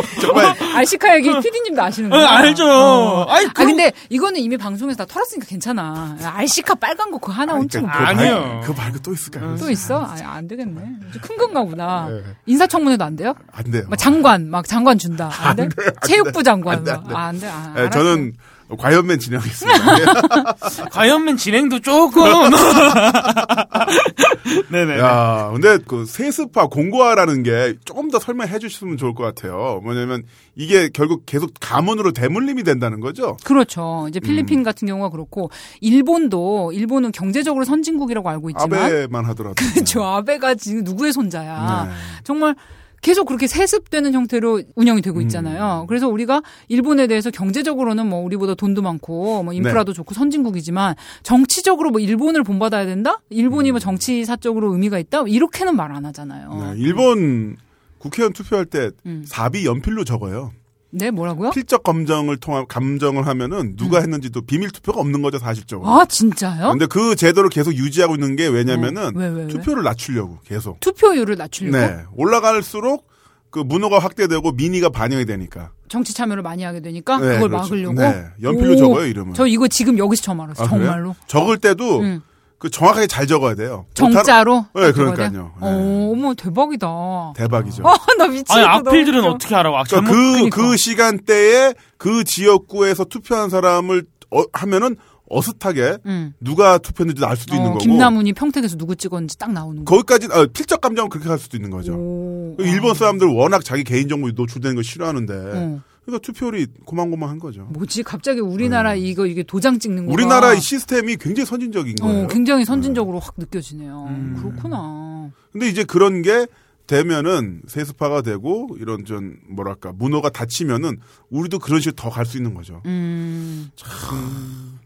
정말 0.22 0.56
알시카 0.76 1.16
얘기 1.16 1.28
PD님도 1.40 1.82
아시는 1.82 2.10
어, 2.10 2.16
거예요? 2.16 2.26
알죠. 2.26 3.26
아니 3.28 3.46
아 3.46 3.52
그럼 3.52 3.68
근데 3.68 3.92
이거는 4.08 4.40
이미 4.40 4.56
방송에서 4.56 5.04
다 5.04 5.06
털었으니까 5.06 5.46
괜찮아. 5.46 6.16
알시카 6.22 6.74
빨간 6.76 7.10
거 7.10 7.18
그거 7.18 7.32
하나 7.32 7.52
뭐. 7.54 7.66
아니에요. 7.86 8.40
말고, 8.40 8.60
그거 8.62 8.72
말고 8.80 8.98
또 9.00 9.09
있을까요? 9.12 9.56
또 9.56 9.70
있어? 9.70 10.04
아, 10.04 10.16
안 10.24 10.48
되겠네. 10.48 10.82
좀큰 11.12 11.36
건가 11.36 11.64
보다. 11.64 12.08
네. 12.08 12.22
인사청문회도 12.46 13.04
안 13.04 13.16
돼요? 13.16 13.34
안 13.52 13.70
돼요. 13.70 13.84
막 13.88 13.96
장관, 13.96 14.50
막 14.50 14.66
장관 14.66 14.98
준다. 14.98 15.30
안 15.42 15.56
돼? 15.56 15.68
체육부 16.06 16.42
장관. 16.42 16.78
안 16.78 16.84
돼, 16.84 16.92
막. 16.92 17.02
안 17.04 17.08
돼. 17.08 17.14
아, 17.14 17.20
안 17.26 17.38
돼. 17.38 17.46
아, 17.48 17.74
예, 17.76 17.80
알았어. 17.82 17.90
저는 17.98 18.32
과연맨 18.76 19.18
진행하겠습니다. 19.18 20.54
과연맨 20.92 21.36
진행도 21.36 21.80
조금. 21.80 22.24
네네. 24.70 24.98
야, 24.98 25.50
근데 25.52 25.78
그 25.86 26.06
세습화 26.06 26.68
공고화라는 26.68 27.42
게 27.42 27.74
조금 27.84 28.10
더 28.10 28.18
설명해 28.18 28.58
주셨으면 28.58 28.96
좋을 28.96 29.14
것 29.14 29.24
같아요. 29.24 29.80
뭐냐면 29.82 30.22
이게 30.54 30.88
결국 30.92 31.24
계속 31.26 31.52
가문으로 31.60 32.12
대물림이 32.12 32.64
된다는 32.64 33.00
거죠. 33.00 33.36
그렇죠. 33.44 34.06
이제 34.08 34.20
음. 34.20 34.22
필리핀 34.22 34.62
같은 34.62 34.86
경우가 34.86 35.10
그렇고 35.10 35.50
일본도 35.80 36.72
일본은 36.72 37.12
경제적으로 37.12 37.64
선진국이라고 37.64 38.28
알고 38.28 38.50
있지만 38.50 38.82
아베만 38.82 39.24
하더라도. 39.26 39.54
그렇죠. 39.74 40.04
아베가 40.04 40.54
지금 40.54 40.84
누구의 40.84 41.12
손자야. 41.12 41.86
네. 41.88 41.94
정말 42.24 42.54
계속 43.02 43.26
그렇게 43.26 43.46
세습되는 43.46 44.12
형태로 44.14 44.62
운영이 44.74 45.00
음. 45.00 45.02
되고 45.02 45.20
있잖아요. 45.20 45.84
그래서 45.88 46.08
우리가 46.08 46.42
일본에 46.68 47.06
대해서 47.06 47.30
경제적으로는 47.30 48.06
뭐 48.06 48.20
우리보다 48.24 48.54
돈도 48.54 48.80
많고 48.82 49.42
뭐 49.42 49.52
인프라도 49.52 49.92
좋고 49.92 50.14
선진국이지만 50.14 50.94
정치적으로 51.22 51.90
뭐 51.90 52.00
일본을 52.00 52.42
본받아야 52.42 52.86
된다? 52.86 53.20
일본이 53.30 53.70
뭐 53.70 53.80
정치사적으로 53.80 54.72
의미가 54.72 54.98
있다? 54.98 55.24
이렇게는 55.28 55.76
말 55.76 55.90
안 55.90 56.06
하잖아요. 56.06 56.50
음. 56.52 56.60
네, 56.60 56.80
일본 56.80 57.56
국회의원 57.98 58.32
투표할 58.32 58.64
때 58.66 58.90
음. 59.06 59.24
사비 59.26 59.66
연필로 59.66 60.04
적어요. 60.04 60.52
네, 60.92 61.10
뭐라고요? 61.10 61.50
필적 61.50 61.82
검정을 61.82 62.38
통한 62.38 62.66
감정을 62.66 63.26
하면은 63.26 63.76
누가 63.76 63.98
음. 63.98 64.02
했는지도 64.02 64.42
비밀 64.42 64.70
투표가 64.70 65.00
없는 65.00 65.22
거죠 65.22 65.38
사실적으로. 65.38 65.88
아, 65.88 66.04
진짜요? 66.04 66.70
근데 66.70 66.86
그 66.86 67.14
제도를 67.14 67.48
계속 67.50 67.74
유지하고 67.74 68.14
있는 68.14 68.34
게 68.36 68.46
왜냐면은 68.48 69.04
어, 69.04 69.12
왜, 69.14 69.28
왜, 69.28 69.42
왜? 69.42 69.46
투표를 69.48 69.82
낮추려고 69.84 70.38
계속. 70.44 70.80
투표율을 70.80 71.36
낮추려고 71.36 71.76
네. 71.78 72.02
올라갈수록 72.16 73.08
그 73.50 73.58
문호가 73.60 73.98
확대되고 73.98 74.52
민의가 74.52 74.90
반영이 74.90 75.26
되니까. 75.26 75.70
정치 75.88 76.14
참여를 76.14 76.42
많이 76.42 76.62
하게 76.62 76.80
되니까 76.80 77.18
네, 77.18 77.34
그걸 77.34 77.48
그렇죠. 77.50 77.74
막으려고. 77.74 77.94
네, 77.94 78.26
연필로 78.42 78.74
오, 78.74 78.76
적어요, 78.76 79.06
이름을. 79.06 79.34
저 79.34 79.46
이거 79.46 79.66
지금 79.68 79.98
여기서 79.98 80.22
처음 80.22 80.40
알았어요. 80.40 80.66
아, 80.66 80.70
그래요? 80.70 80.84
정말로. 80.84 81.16
적을 81.26 81.58
때도 81.58 82.00
음. 82.00 82.22
그 82.60 82.68
정확하게 82.68 83.06
잘 83.06 83.26
적어야 83.26 83.54
돼요. 83.54 83.86
정자로? 83.94 84.66
네, 84.74 84.92
그러니까요. 84.92 85.30
네. 85.32 85.38
어, 85.66 86.10
어머, 86.12 86.34
대박이다. 86.34 87.32
대박이죠. 87.34 87.82
아, 87.88 87.96
나 88.18 88.26
미치겠다. 88.28 88.54
아니 88.54 88.64
악필들은. 88.66 89.24
어떻게 89.24 89.54
알아? 89.54 89.70
아, 89.70 89.82
그러니까 89.88 90.12
그, 90.12 90.32
그러니까. 90.32 90.56
그 90.56 90.76
시간대에 90.76 91.72
그 91.96 92.22
지역구에서 92.22 93.06
투표한 93.06 93.48
사람을 93.48 94.04
어, 94.30 94.42
하면은 94.52 94.96
어슷하게 95.30 95.98
응. 96.04 96.34
누가 96.40 96.76
투표했는지 96.76 97.24
알 97.24 97.36
수도 97.38 97.54
있는 97.54 97.70
어, 97.70 97.72
거고. 97.72 97.84
김나문이 97.84 98.34
평택에서 98.34 98.76
누구 98.76 98.94
찍었는지 98.94 99.38
딱 99.38 99.52
나오는 99.52 99.82
거. 99.86 99.94
거기까지 99.96 100.28
아, 100.30 100.44
필적 100.52 100.82
감정은 100.82 101.08
그렇게 101.08 101.30
할 101.30 101.38
수도 101.38 101.56
있는 101.56 101.70
거죠. 101.70 101.94
오, 101.94 102.56
그 102.58 102.66
일본 102.66 102.94
사람들 102.94 103.26
워낙 103.28 103.64
자기 103.64 103.84
개인 103.84 104.06
정보 104.08 104.28
노출되는 104.28 104.76
거 104.76 104.82
싫어하는데 104.82 105.34
어. 105.54 105.80
그러니까 106.10 106.18
투표율이 106.26 106.66
고만고만한 106.84 107.38
거죠. 107.38 107.62
뭐지? 107.70 108.02
갑자기 108.02 108.40
우리나라 108.40 108.94
이거 108.94 109.26
이게 109.26 109.42
도장 109.42 109.78
찍는 109.78 110.04
거. 110.04 110.08
네. 110.08 110.12
우리나라 110.14 110.52
의 110.52 110.60
시스템이 110.60 111.16
굉장히 111.16 111.46
선진적인 111.46 111.96
거예요. 111.96 112.24
어, 112.24 112.28
굉장히 112.28 112.64
선진적으로 112.64 113.18
확 113.18 113.34
느껴지네요. 113.38 114.06
음. 114.08 114.36
그렇구나. 114.40 115.30
근데 115.52 115.68
이제 115.68 115.84
그런 115.84 116.22
게 116.22 116.46
되면은 116.86 117.62
세습화가 117.68 118.22
되고 118.22 118.68
이런 118.80 119.04
좀 119.04 119.36
뭐랄까 119.48 119.92
문호가 119.92 120.28
닫히면은 120.30 120.98
우리도 121.30 121.60
그런 121.60 121.80
식으로 121.80 121.94
더 121.94 122.10
갈 122.10 122.26
수 122.26 122.36
있는 122.36 122.52
거죠. 122.54 122.82
음. 122.86 123.70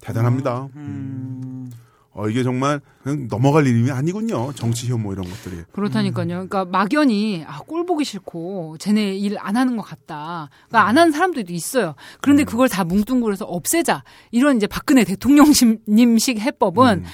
대단합니다. 0.01 0.69
음. 0.77 1.71
어, 2.17 2.29
이게 2.29 2.45
정말 2.45 2.81
그냥 3.03 3.27
넘어갈 3.29 3.67
일이 3.67 3.91
아니군요. 3.91 4.53
정치 4.55 4.87
혐오 4.89 5.13
이런 5.13 5.25
것들이. 5.29 5.65
그렇다니까요. 5.73 6.27
그러니까 6.27 6.65
막연히 6.65 7.45
아, 7.47 7.59
꼴 7.59 7.85
보기 7.85 8.05
싫고 8.05 8.77
쟤네 8.79 9.17
일 9.17 9.37
안 9.41 9.57
하는 9.57 9.77
것 9.77 9.83
같다. 9.83 10.49
그러니까 10.69 10.89
안 10.89 10.97
하는 10.97 11.11
사람들도 11.13 11.53
있어요. 11.53 11.95
그런데 12.23 12.45
그걸 12.45 12.69
다 12.69 12.85
뭉뚱그려서 12.85 13.45
없애자. 13.47 14.05
이런 14.31 14.57
이제 14.57 14.67
박근혜 14.69 15.03
대통령님식 15.05 16.39
해법은 16.41 16.99
음. 16.99 17.05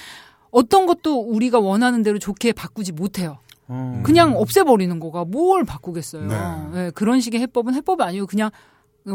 어떤 0.51 0.85
것도 0.85 1.19
우리가 1.19 1.59
원하는 1.59 2.03
대로 2.03 2.19
좋게 2.19 2.53
바꾸지 2.53 2.91
못해요. 2.91 3.39
어. 3.67 4.01
그냥 4.03 4.35
없애버리는 4.37 4.99
거가 4.99 5.25
뭘 5.25 5.63
바꾸겠어요. 5.63 6.27
네. 6.27 6.35
예, 6.75 6.91
그런 6.93 7.21
식의 7.21 7.39
해법은 7.41 7.73
해법이 7.73 8.03
아니고 8.03 8.27
그냥 8.27 8.51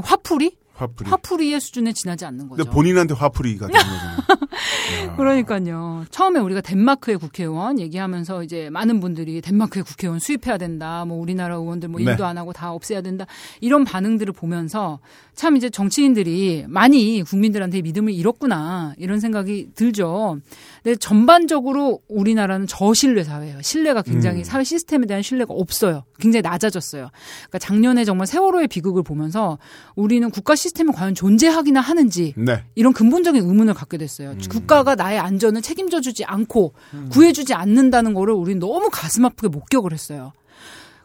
화풀이? 0.03 0.57
화풀이. 0.77 1.09
화풀이의 1.11 1.61
수준에 1.61 1.93
지나지 1.93 2.25
않는 2.27 2.49
거죠. 2.49 2.63
근데 2.63 2.71
본인한테 2.71 3.15
화풀이가 3.15 3.67
되는 3.67 3.81
거잖아요. 3.81 4.17
그러니까요. 5.17 6.05
처음에 6.11 6.39
우리가 6.41 6.61
덴마크의 6.61 7.19
국회의원 7.19 7.79
얘기하면서 7.79 8.43
이제 8.43 8.69
많은 8.71 9.01
분들이 9.01 9.41
덴마크의 9.41 9.85
국회의원 9.85 10.19
수입해야 10.19 10.59
된다. 10.59 11.05
뭐 11.05 11.19
우리나라 11.19 11.57
의원들 11.57 11.89
뭐 11.89 12.01
네. 12.01 12.11
일도 12.11 12.25
안 12.27 12.37
하고 12.39 12.53
다 12.53 12.73
없애야 12.73 13.01
된다. 13.01 13.25
이런 13.61 13.85
반응들을 13.85 14.33
보면서 14.35 14.99
참 15.37 15.55
이제 15.57 15.69
정치인들이 15.69 16.65
많이 16.67 17.23
국민들한테 17.23 17.83
믿음을 17.83 18.13
잃었구나. 18.13 18.95
이런 18.97 19.21
생각이 19.21 19.69
들죠. 19.75 20.39
근데 20.83 20.97
전반적으로 20.97 22.01
우리나라는 22.09 22.67
저신뢰 22.67 23.23
사회예요. 23.23 23.61
신뢰가 23.61 24.01
굉장히 24.01 24.39
음. 24.39 24.45
사회 24.45 24.65
시스템에 24.65 25.07
대한 25.07 25.23
신뢰가 25.23 25.53
없어요. 25.53 26.05
굉장히 26.19 26.41
낮아졌어요. 26.41 27.11
그러니까 27.49 27.59
작년에 27.59 28.05
정말 28.05 28.27
세월호의 28.27 28.69
비극을 28.69 29.03
보면서 29.03 29.59
우리는 29.95 30.29
국가 30.31 30.57
시스템이 30.57 30.93
과연 30.93 31.15
존재하기나 31.15 31.81
하는지 31.81 32.33
네. 32.39 32.65
이런 32.75 32.95
근본적인 32.95 33.43
의문을 33.43 33.75
갖게 33.75 33.99
됐어요. 33.99 34.31
음. 34.31 34.41
국가가 34.49 34.95
나의 34.95 35.19
안전을 35.19 35.61
책임져 35.61 36.01
주지 36.01 36.25
않고 36.25 36.73
구해주지 37.11 37.53
않는다는 37.53 38.15
거를 38.15 38.33
우리는 38.33 38.59
너무 38.59 38.89
가슴 38.91 39.27
아프게 39.27 39.49
목격을 39.49 39.93
했어요. 39.93 40.33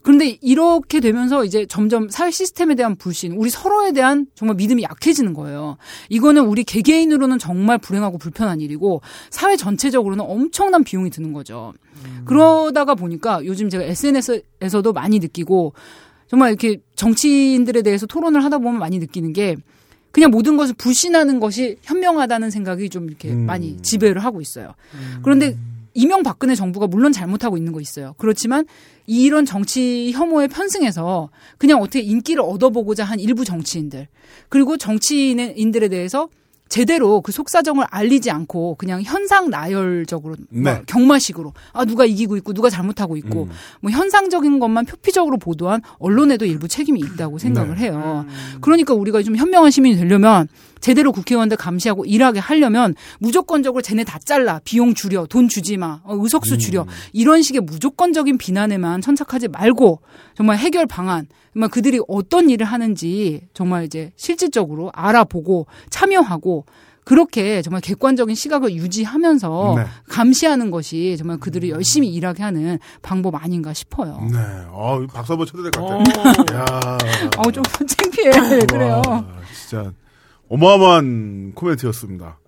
그런데 0.01 0.37
이렇게 0.41 0.99
되면서 0.99 1.45
이제 1.45 1.65
점점 1.65 2.09
사회 2.09 2.31
시스템에 2.31 2.75
대한 2.75 2.95
불신, 2.95 3.33
우리 3.33 3.49
서로에 3.49 3.91
대한 3.91 4.25
정말 4.35 4.55
믿음이 4.55 4.83
약해지는 4.83 5.33
거예요. 5.33 5.77
이거는 6.09 6.45
우리 6.45 6.63
개개인으로는 6.63 7.37
정말 7.37 7.77
불행하고 7.77 8.17
불편한 8.17 8.61
일이고 8.61 9.01
사회 9.29 9.55
전체적으로는 9.55 10.25
엄청난 10.27 10.83
비용이 10.83 11.09
드는 11.11 11.33
거죠. 11.33 11.73
그러다가 12.25 12.95
보니까 12.95 13.45
요즘 13.45 13.69
제가 13.69 13.83
SNS에서도 13.83 14.91
많이 14.93 15.19
느끼고 15.19 15.73
정말 16.27 16.49
이렇게 16.49 16.81
정치인들에 16.95 17.81
대해서 17.81 18.05
토론을 18.05 18.43
하다 18.43 18.59
보면 18.59 18.79
많이 18.79 18.99
느끼는 18.99 19.33
게 19.33 19.55
그냥 20.11 20.31
모든 20.31 20.57
것을 20.57 20.75
불신하는 20.75 21.39
것이 21.39 21.77
현명하다는 21.83 22.49
생각이 22.49 22.89
좀 22.89 23.07
이렇게 23.07 23.29
음. 23.29 23.45
많이 23.45 23.77
지배를 23.81 24.23
하고 24.23 24.41
있어요. 24.41 24.73
그런데 25.23 25.57
이명박근혜 25.93 26.55
정부가 26.55 26.87
물론 26.87 27.11
잘못하고 27.11 27.57
있는 27.57 27.73
거 27.73 27.81
있어요. 27.81 28.15
그렇지만 28.17 28.65
이런 29.11 29.45
정치 29.45 30.11
혐오에 30.13 30.47
편승해서 30.47 31.29
그냥 31.57 31.81
어떻게 31.81 31.99
인기를 31.99 32.41
얻어보고자 32.41 33.03
한 33.03 33.19
일부 33.19 33.43
정치인들 33.43 34.07
그리고 34.47 34.77
정치인들에 34.77 35.89
대해서 35.89 36.29
제대로 36.71 37.19
그 37.19 37.33
속사정을 37.33 37.85
알리지 37.89 38.31
않고 38.31 38.75
그냥 38.75 39.01
현상 39.01 39.49
나열적으로 39.49 40.37
뭐 40.49 40.63
네. 40.63 40.81
경마식으로. 40.85 41.53
아 41.73 41.83
누가 41.83 42.05
이기고 42.05 42.37
있고 42.37 42.53
누가 42.53 42.69
잘못하고 42.69 43.17
있고. 43.17 43.49
뭐 43.81 43.91
현상적인 43.91 44.59
것만 44.59 44.85
표피적으로 44.85 45.37
보도한 45.37 45.81
언론에도 45.99 46.45
일부 46.45 46.69
책임이 46.69 47.01
있다고 47.01 47.39
생각을 47.39 47.77
해요. 47.77 48.25
그러니까 48.61 48.93
우리가 48.93 49.21
좀 49.21 49.35
현명한 49.35 49.69
시민이 49.69 49.97
되려면 49.97 50.47
제대로 50.79 51.11
국회의원들 51.11 51.57
감시하고 51.57 52.05
일하게 52.05 52.39
하려면 52.39 52.95
무조건적으로 53.19 53.81
쟤네 53.81 54.05
다 54.05 54.17
잘라. 54.23 54.61
비용 54.63 54.93
줄여 54.93 55.25
돈 55.25 55.49
주지 55.49 55.75
마. 55.75 55.99
어, 56.05 56.15
의석수 56.17 56.57
줄여. 56.57 56.87
이런 57.11 57.41
식의 57.41 57.61
무조건적인 57.61 58.37
비난에만 58.37 59.01
천착하지 59.01 59.49
말고 59.49 59.99
정말 60.35 60.57
해결 60.57 60.87
방안 60.87 61.27
정말 61.53 61.69
그들이 61.69 61.99
어떤 62.07 62.49
일을 62.49 62.65
하는지 62.65 63.47
정말 63.53 63.83
이제 63.85 64.11
실질적으로 64.15 64.91
알아보고 64.93 65.67
참여하고 65.89 66.65
그렇게 67.03 67.61
정말 67.61 67.81
객관적인 67.81 68.35
시각을 68.35 68.73
유지하면서 68.75 69.73
네. 69.77 69.85
감시하는 70.07 70.71
것이 70.71 71.15
정말 71.17 71.37
그들이 71.39 71.71
열심히 71.71 72.09
일하게 72.09 72.43
하는 72.43 72.79
방법 73.01 73.35
아닌가 73.35 73.73
싶어요. 73.73 74.19
네. 74.31 74.37
어, 74.69 75.05
박수 75.11 75.33
한번 75.33 75.47
쳐도 75.47 75.63
될것 75.63 75.83
어. 75.83 75.97
같아요. 75.97 76.59
야. 76.59 76.97
아우 77.37 77.51
좀 77.51 77.63
창피해 77.63 78.65
그래요. 78.67 79.01
와, 79.07 79.25
진짜 79.53 79.91
어마어마한 80.47 81.53
코멘트였습니다. 81.55 82.39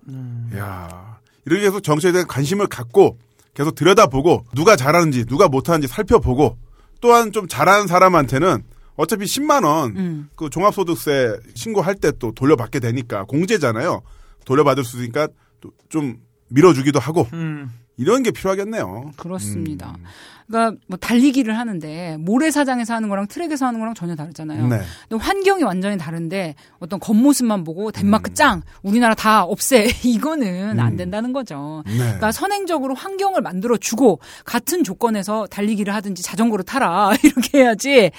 야 0.56 1.18
이렇게 1.44 1.62
계속 1.62 1.82
정치에 1.82 2.12
대한 2.12 2.26
관심을 2.26 2.68
갖고 2.68 3.18
계속 3.54 3.74
들여다보고 3.74 4.46
누가 4.54 4.76
잘하는지 4.76 5.24
누가 5.26 5.48
못하는지 5.48 5.88
살펴보고 5.88 6.58
또한 7.00 7.32
좀 7.32 7.48
잘하는 7.48 7.86
사람한테는 7.86 8.62
어차피 8.96 9.24
10만 9.24 9.64
원 9.64 9.96
음. 9.96 10.28
그 10.36 10.48
종합소득세 10.50 11.36
신고할 11.54 11.96
때 11.96 12.12
또 12.12 12.32
돌려받게 12.32 12.80
되니까 12.80 13.24
공제잖아요. 13.24 14.02
돌려받을 14.44 14.84
수 14.84 14.96
있으니까 14.98 15.28
또좀 15.60 16.18
밀어주기도 16.48 16.98
하고 17.00 17.26
음. 17.32 17.70
이런 17.96 18.22
게 18.22 18.30
필요하겠네요. 18.30 19.12
그렇습니다. 19.16 19.94
음. 19.98 20.04
그러니까 20.46 20.78
뭐 20.88 20.98
달리기를 20.98 21.56
하는데 21.56 22.16
모래사장에서 22.18 22.94
하는 22.94 23.08
거랑 23.08 23.26
트랙에서 23.28 23.66
하는 23.66 23.80
거랑 23.80 23.94
전혀 23.94 24.14
다르잖아요. 24.14 24.66
네. 24.66 24.80
환경이 25.16 25.62
완전히 25.62 25.96
다른데 25.96 26.54
어떤 26.80 27.00
겉모습만 27.00 27.64
보고 27.64 27.90
덴마크 27.92 28.30
음. 28.30 28.34
짱 28.34 28.62
우리나라 28.82 29.14
다 29.14 29.44
없애 29.44 29.86
이거는 30.04 30.78
안 30.80 30.96
된다는 30.96 31.32
거죠. 31.32 31.82
네. 31.86 31.96
그러니까 31.96 32.30
선행적으로 32.32 32.94
환경을 32.94 33.40
만들어 33.40 33.76
주고 33.76 34.20
같은 34.44 34.84
조건에서 34.84 35.46
달리기를 35.46 35.94
하든지 35.94 36.22
자전거를 36.22 36.64
타라 36.64 37.12
이렇게 37.24 37.60
해야지. 37.60 38.10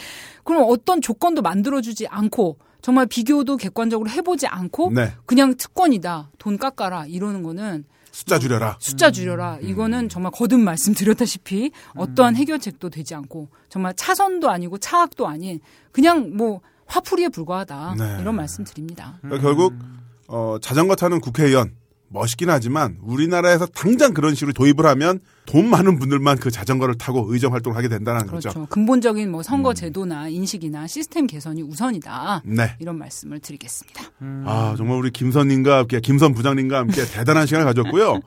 그럼 0.43 0.65
어떤 0.67 1.01
조건도 1.01 1.41
만들어 1.41 1.81
주지 1.81 2.07
않고 2.07 2.57
정말 2.81 3.07
비교도 3.07 3.57
객관적으로 3.57 4.09
해보지 4.09 4.47
않고 4.47 4.91
네. 4.93 5.11
그냥 5.25 5.55
특권이다 5.57 6.29
돈 6.37 6.57
깎아라 6.57 7.05
이러는 7.07 7.41
거는 7.41 7.83
숫자 8.15 8.39
줄여라. 8.39 8.77
숫자 8.79 9.11
줄여라. 9.11 9.55
음. 9.55 9.69
이거는 9.69 10.07
정말 10.07 10.31
거듭 10.31 10.61
말씀드렸다시피 10.61 11.71
어떠한 11.95 12.37
해결책도 12.37 12.89
되지 12.89 13.13
않고 13.13 13.49
정말 13.67 13.93
차선도 13.93 14.49
아니고 14.49 14.77
차악도 14.77 15.27
아닌 15.27 15.59
그냥 15.91 16.31
뭐 16.37 16.61
화풀이에 16.85 17.27
불과하다. 17.27 17.95
네. 17.97 18.17
이런 18.21 18.37
말씀 18.37 18.63
드립니다. 18.63 19.17
그러니까 19.21 19.41
결국 19.41 19.73
어, 20.29 20.55
자전거 20.61 20.95
타는 20.95 21.19
국회의원 21.19 21.75
멋있긴 22.09 22.49
하지만 22.49 22.97
우리나라에서 23.01 23.65
당장 23.65 24.13
그런 24.13 24.35
식으로 24.35 24.53
도입을 24.53 24.85
하면 24.85 25.19
돈 25.45 25.69
많은 25.69 25.99
분들만 25.99 26.37
그 26.37 26.51
자전거를 26.51 26.97
타고 26.97 27.25
의정 27.29 27.53
활동을 27.53 27.77
하게 27.77 27.87
된다는 27.89 28.27
그렇죠. 28.27 28.49
거죠. 28.49 28.65
근본적인 28.67 29.31
뭐 29.31 29.43
선거 29.43 29.73
제도나 29.73 30.29
인식이나 30.29 30.87
시스템 30.87 31.27
개선이 31.27 31.61
우선이다. 31.61 32.43
네. 32.45 32.75
이런 32.79 32.97
말씀을 32.97 33.39
드리겠습니다. 33.39 34.03
아 34.45 34.75
정말 34.77 34.97
우리 34.97 35.11
김선님과 35.11 35.79
함께 35.79 35.99
김선 35.99 36.33
부장님과 36.33 36.77
함께 36.77 37.03
대단한 37.11 37.47
시간을 37.47 37.65
가졌고요. 37.65 38.19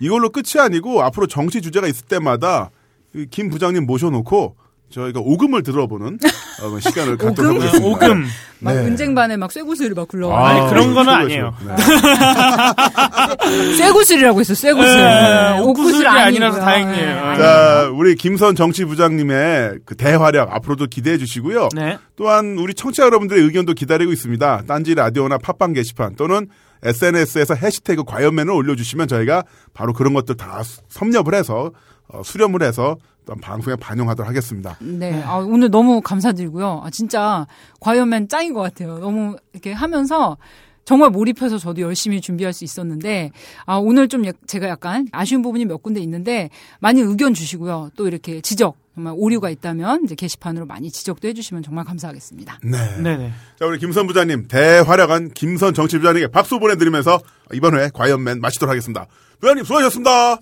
이걸로 0.00 0.30
끝이 0.30 0.60
아니고 0.60 1.02
앞으로 1.02 1.26
정치 1.26 1.60
주제가 1.60 1.88
있을 1.88 2.06
때마다 2.06 2.70
이김 3.14 3.50
부장님 3.50 3.86
모셔놓고 3.86 4.56
저희가 4.92 5.20
오금을 5.20 5.62
들어보는 5.62 6.18
어, 6.62 6.80
시간을 6.80 7.16
갖도록 7.18 7.56
오금? 7.56 7.60
하겠습니다. 7.60 7.88
오금. 7.88 8.24
막 8.60 8.72
네. 8.74 8.78
은쟁반에 8.80 9.36
막 9.36 9.50
쇠구슬이 9.50 9.90
막 9.90 10.06
굴러와. 10.06 10.48
아니, 10.48 10.68
그런 10.70 10.92
그렇죠, 10.94 11.10
아니에요. 11.10 11.54
네. 11.66 11.74
쇠구슬이라고 13.76 14.40
했어. 14.40 14.54
쇠구슬. 14.54 14.96
네, 14.96 15.58
옥구슬 15.60 15.68
옥구슬이 15.68 16.06
아니라서. 16.06 16.60
다행이에요. 16.60 17.30
네. 17.32 17.36
자, 17.38 17.90
우리 17.94 18.14
김선 18.14 18.54
정치부장님의 18.54 19.78
그 19.84 19.96
대활약 19.96 20.52
앞으로도 20.54 20.86
기대해 20.86 21.18
주시고요. 21.18 21.68
네. 21.74 21.98
또한 22.16 22.56
우리 22.58 22.74
청취자 22.74 23.04
여러분들의 23.04 23.42
의견도 23.42 23.74
기다리고 23.74 24.12
있습니다. 24.12 24.62
딴지 24.66 24.94
라디오나 24.94 25.38
팟빵 25.38 25.72
게시판 25.72 26.16
또는 26.16 26.48
SNS에서 26.84 27.54
해시태그 27.54 28.04
과연맨을 28.04 28.52
올려주시면 28.52 29.08
저희가 29.08 29.44
바로 29.72 29.92
그런 29.92 30.14
것들 30.14 30.36
다 30.36 30.62
수- 30.62 30.80
섭렵을 30.88 31.34
해서 31.34 31.70
어, 32.08 32.22
수렴을 32.24 32.62
해서 32.62 32.96
또 32.96 33.00
방송에 33.40 33.76
반영하도록 33.76 34.28
하겠습니다. 34.28 34.76
네, 34.80 35.22
아, 35.22 35.36
오늘 35.36 35.70
너무 35.70 36.00
감사드리고요. 36.00 36.82
아, 36.84 36.90
진짜 36.90 37.46
과연맨 37.80 38.28
짱인 38.28 38.52
것 38.54 38.60
같아요. 38.62 38.98
너무 38.98 39.36
이렇게 39.52 39.72
하면서 39.72 40.36
정말 40.84 41.10
몰입해서 41.10 41.58
저도 41.58 41.80
열심히 41.80 42.20
준비할 42.20 42.52
수 42.52 42.64
있었는데 42.64 43.30
아, 43.66 43.76
오늘 43.76 44.08
좀 44.08 44.26
약- 44.26 44.34
제가 44.48 44.68
약간 44.68 45.06
아쉬운 45.12 45.40
부분이 45.42 45.64
몇 45.66 45.80
군데 45.82 46.00
있는데 46.00 46.50
많이 46.80 47.00
의견 47.00 47.34
주시고요. 47.34 47.90
또 47.96 48.08
이렇게 48.08 48.40
지적 48.40 48.76
정말 48.94 49.14
오류가 49.16 49.48
있다면 49.48 50.02
이제 50.04 50.14
게시판으로 50.16 50.66
많이 50.66 50.90
지적도 50.90 51.28
해주시면 51.28 51.62
정말 51.62 51.84
감사하겠습니다. 51.84 52.58
네. 52.64 52.78
네네. 53.00 53.32
자, 53.58 53.64
우리 53.66 53.78
김선 53.78 54.06
부장님, 54.08 54.48
대활약한 54.48 55.30
김선 55.32 55.72
정치부장님께 55.72 56.26
박수 56.32 56.58
보내드리면서 56.58 57.20
이번 57.54 57.78
회 57.78 57.88
과연맨 57.94 58.40
마치도록 58.40 58.70
하겠습니다. 58.70 59.06
부장님 59.40 59.64
수고하셨습니다. 59.64 60.38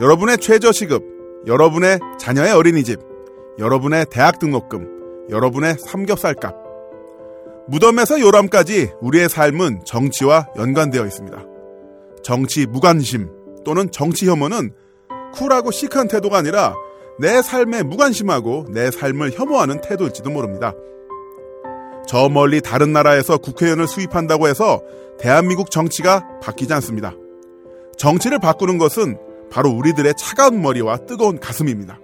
여러분의 0.00 0.38
최저시급, 0.38 1.02
여러분의 1.46 1.98
자녀의 2.18 2.52
어린이집, 2.52 2.98
여러분의 3.58 4.06
대학 4.10 4.38
등록금, 4.38 5.28
여러분의 5.30 5.76
삼겹살값. 5.78 6.54
무덤에서 7.68 8.20
요람까지 8.20 8.92
우리의 9.00 9.28
삶은 9.28 9.82
정치와 9.84 10.48
연관되어 10.56 11.04
있습니다. 11.04 11.44
정치 12.22 12.66
무관심 12.66 13.30
또는 13.64 13.90
정치 13.90 14.28
혐오는 14.28 14.72
쿨하고 15.34 15.70
시크한 15.70 16.08
태도가 16.08 16.38
아니라 16.38 16.74
내 17.18 17.42
삶에 17.42 17.82
무관심하고 17.82 18.66
내 18.70 18.90
삶을 18.90 19.32
혐오하는 19.32 19.80
태도일지도 19.80 20.30
모릅니다. 20.30 20.72
저 22.06 22.28
멀리 22.28 22.60
다른 22.60 22.92
나라에서 22.92 23.38
국회의원을 23.38 23.86
수입한다고 23.86 24.48
해서 24.48 24.82
대한민국 25.18 25.70
정치가 25.70 26.26
바뀌지 26.42 26.72
않습니다. 26.74 27.14
정치를 27.96 28.38
바꾸는 28.40 28.78
것은 28.78 29.16
바로 29.52 29.70
우리들의 29.70 30.14
차가운 30.16 30.62
머리와 30.62 30.96
뜨거운 31.06 31.38
가슴입니다. 31.38 32.00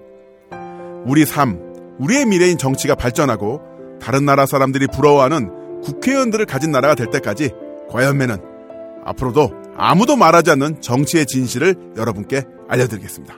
우리 1.07 1.25
삶, 1.25 1.59
우리의 1.99 2.27
미래인 2.27 2.59
정치가 2.59 2.95
발전하고 2.95 3.63
다른 4.03 4.27
나라 4.27 4.45
사람들이 4.45 4.87
부러워하는 4.89 5.81
국회의원들을 5.83 6.45
가진 6.45 6.71
나라가 6.71 6.95
될 6.95 7.09
때까지 7.11 7.51
과연매는 7.89 8.37
앞으로도 9.05 9.51
아무도 9.77 10.17
말하지 10.17 10.51
않는 10.51 10.83
정치의 10.83 11.25
진실을 11.25 11.75
여러분께 11.97 12.43
알려드리겠습니다. 12.69 13.35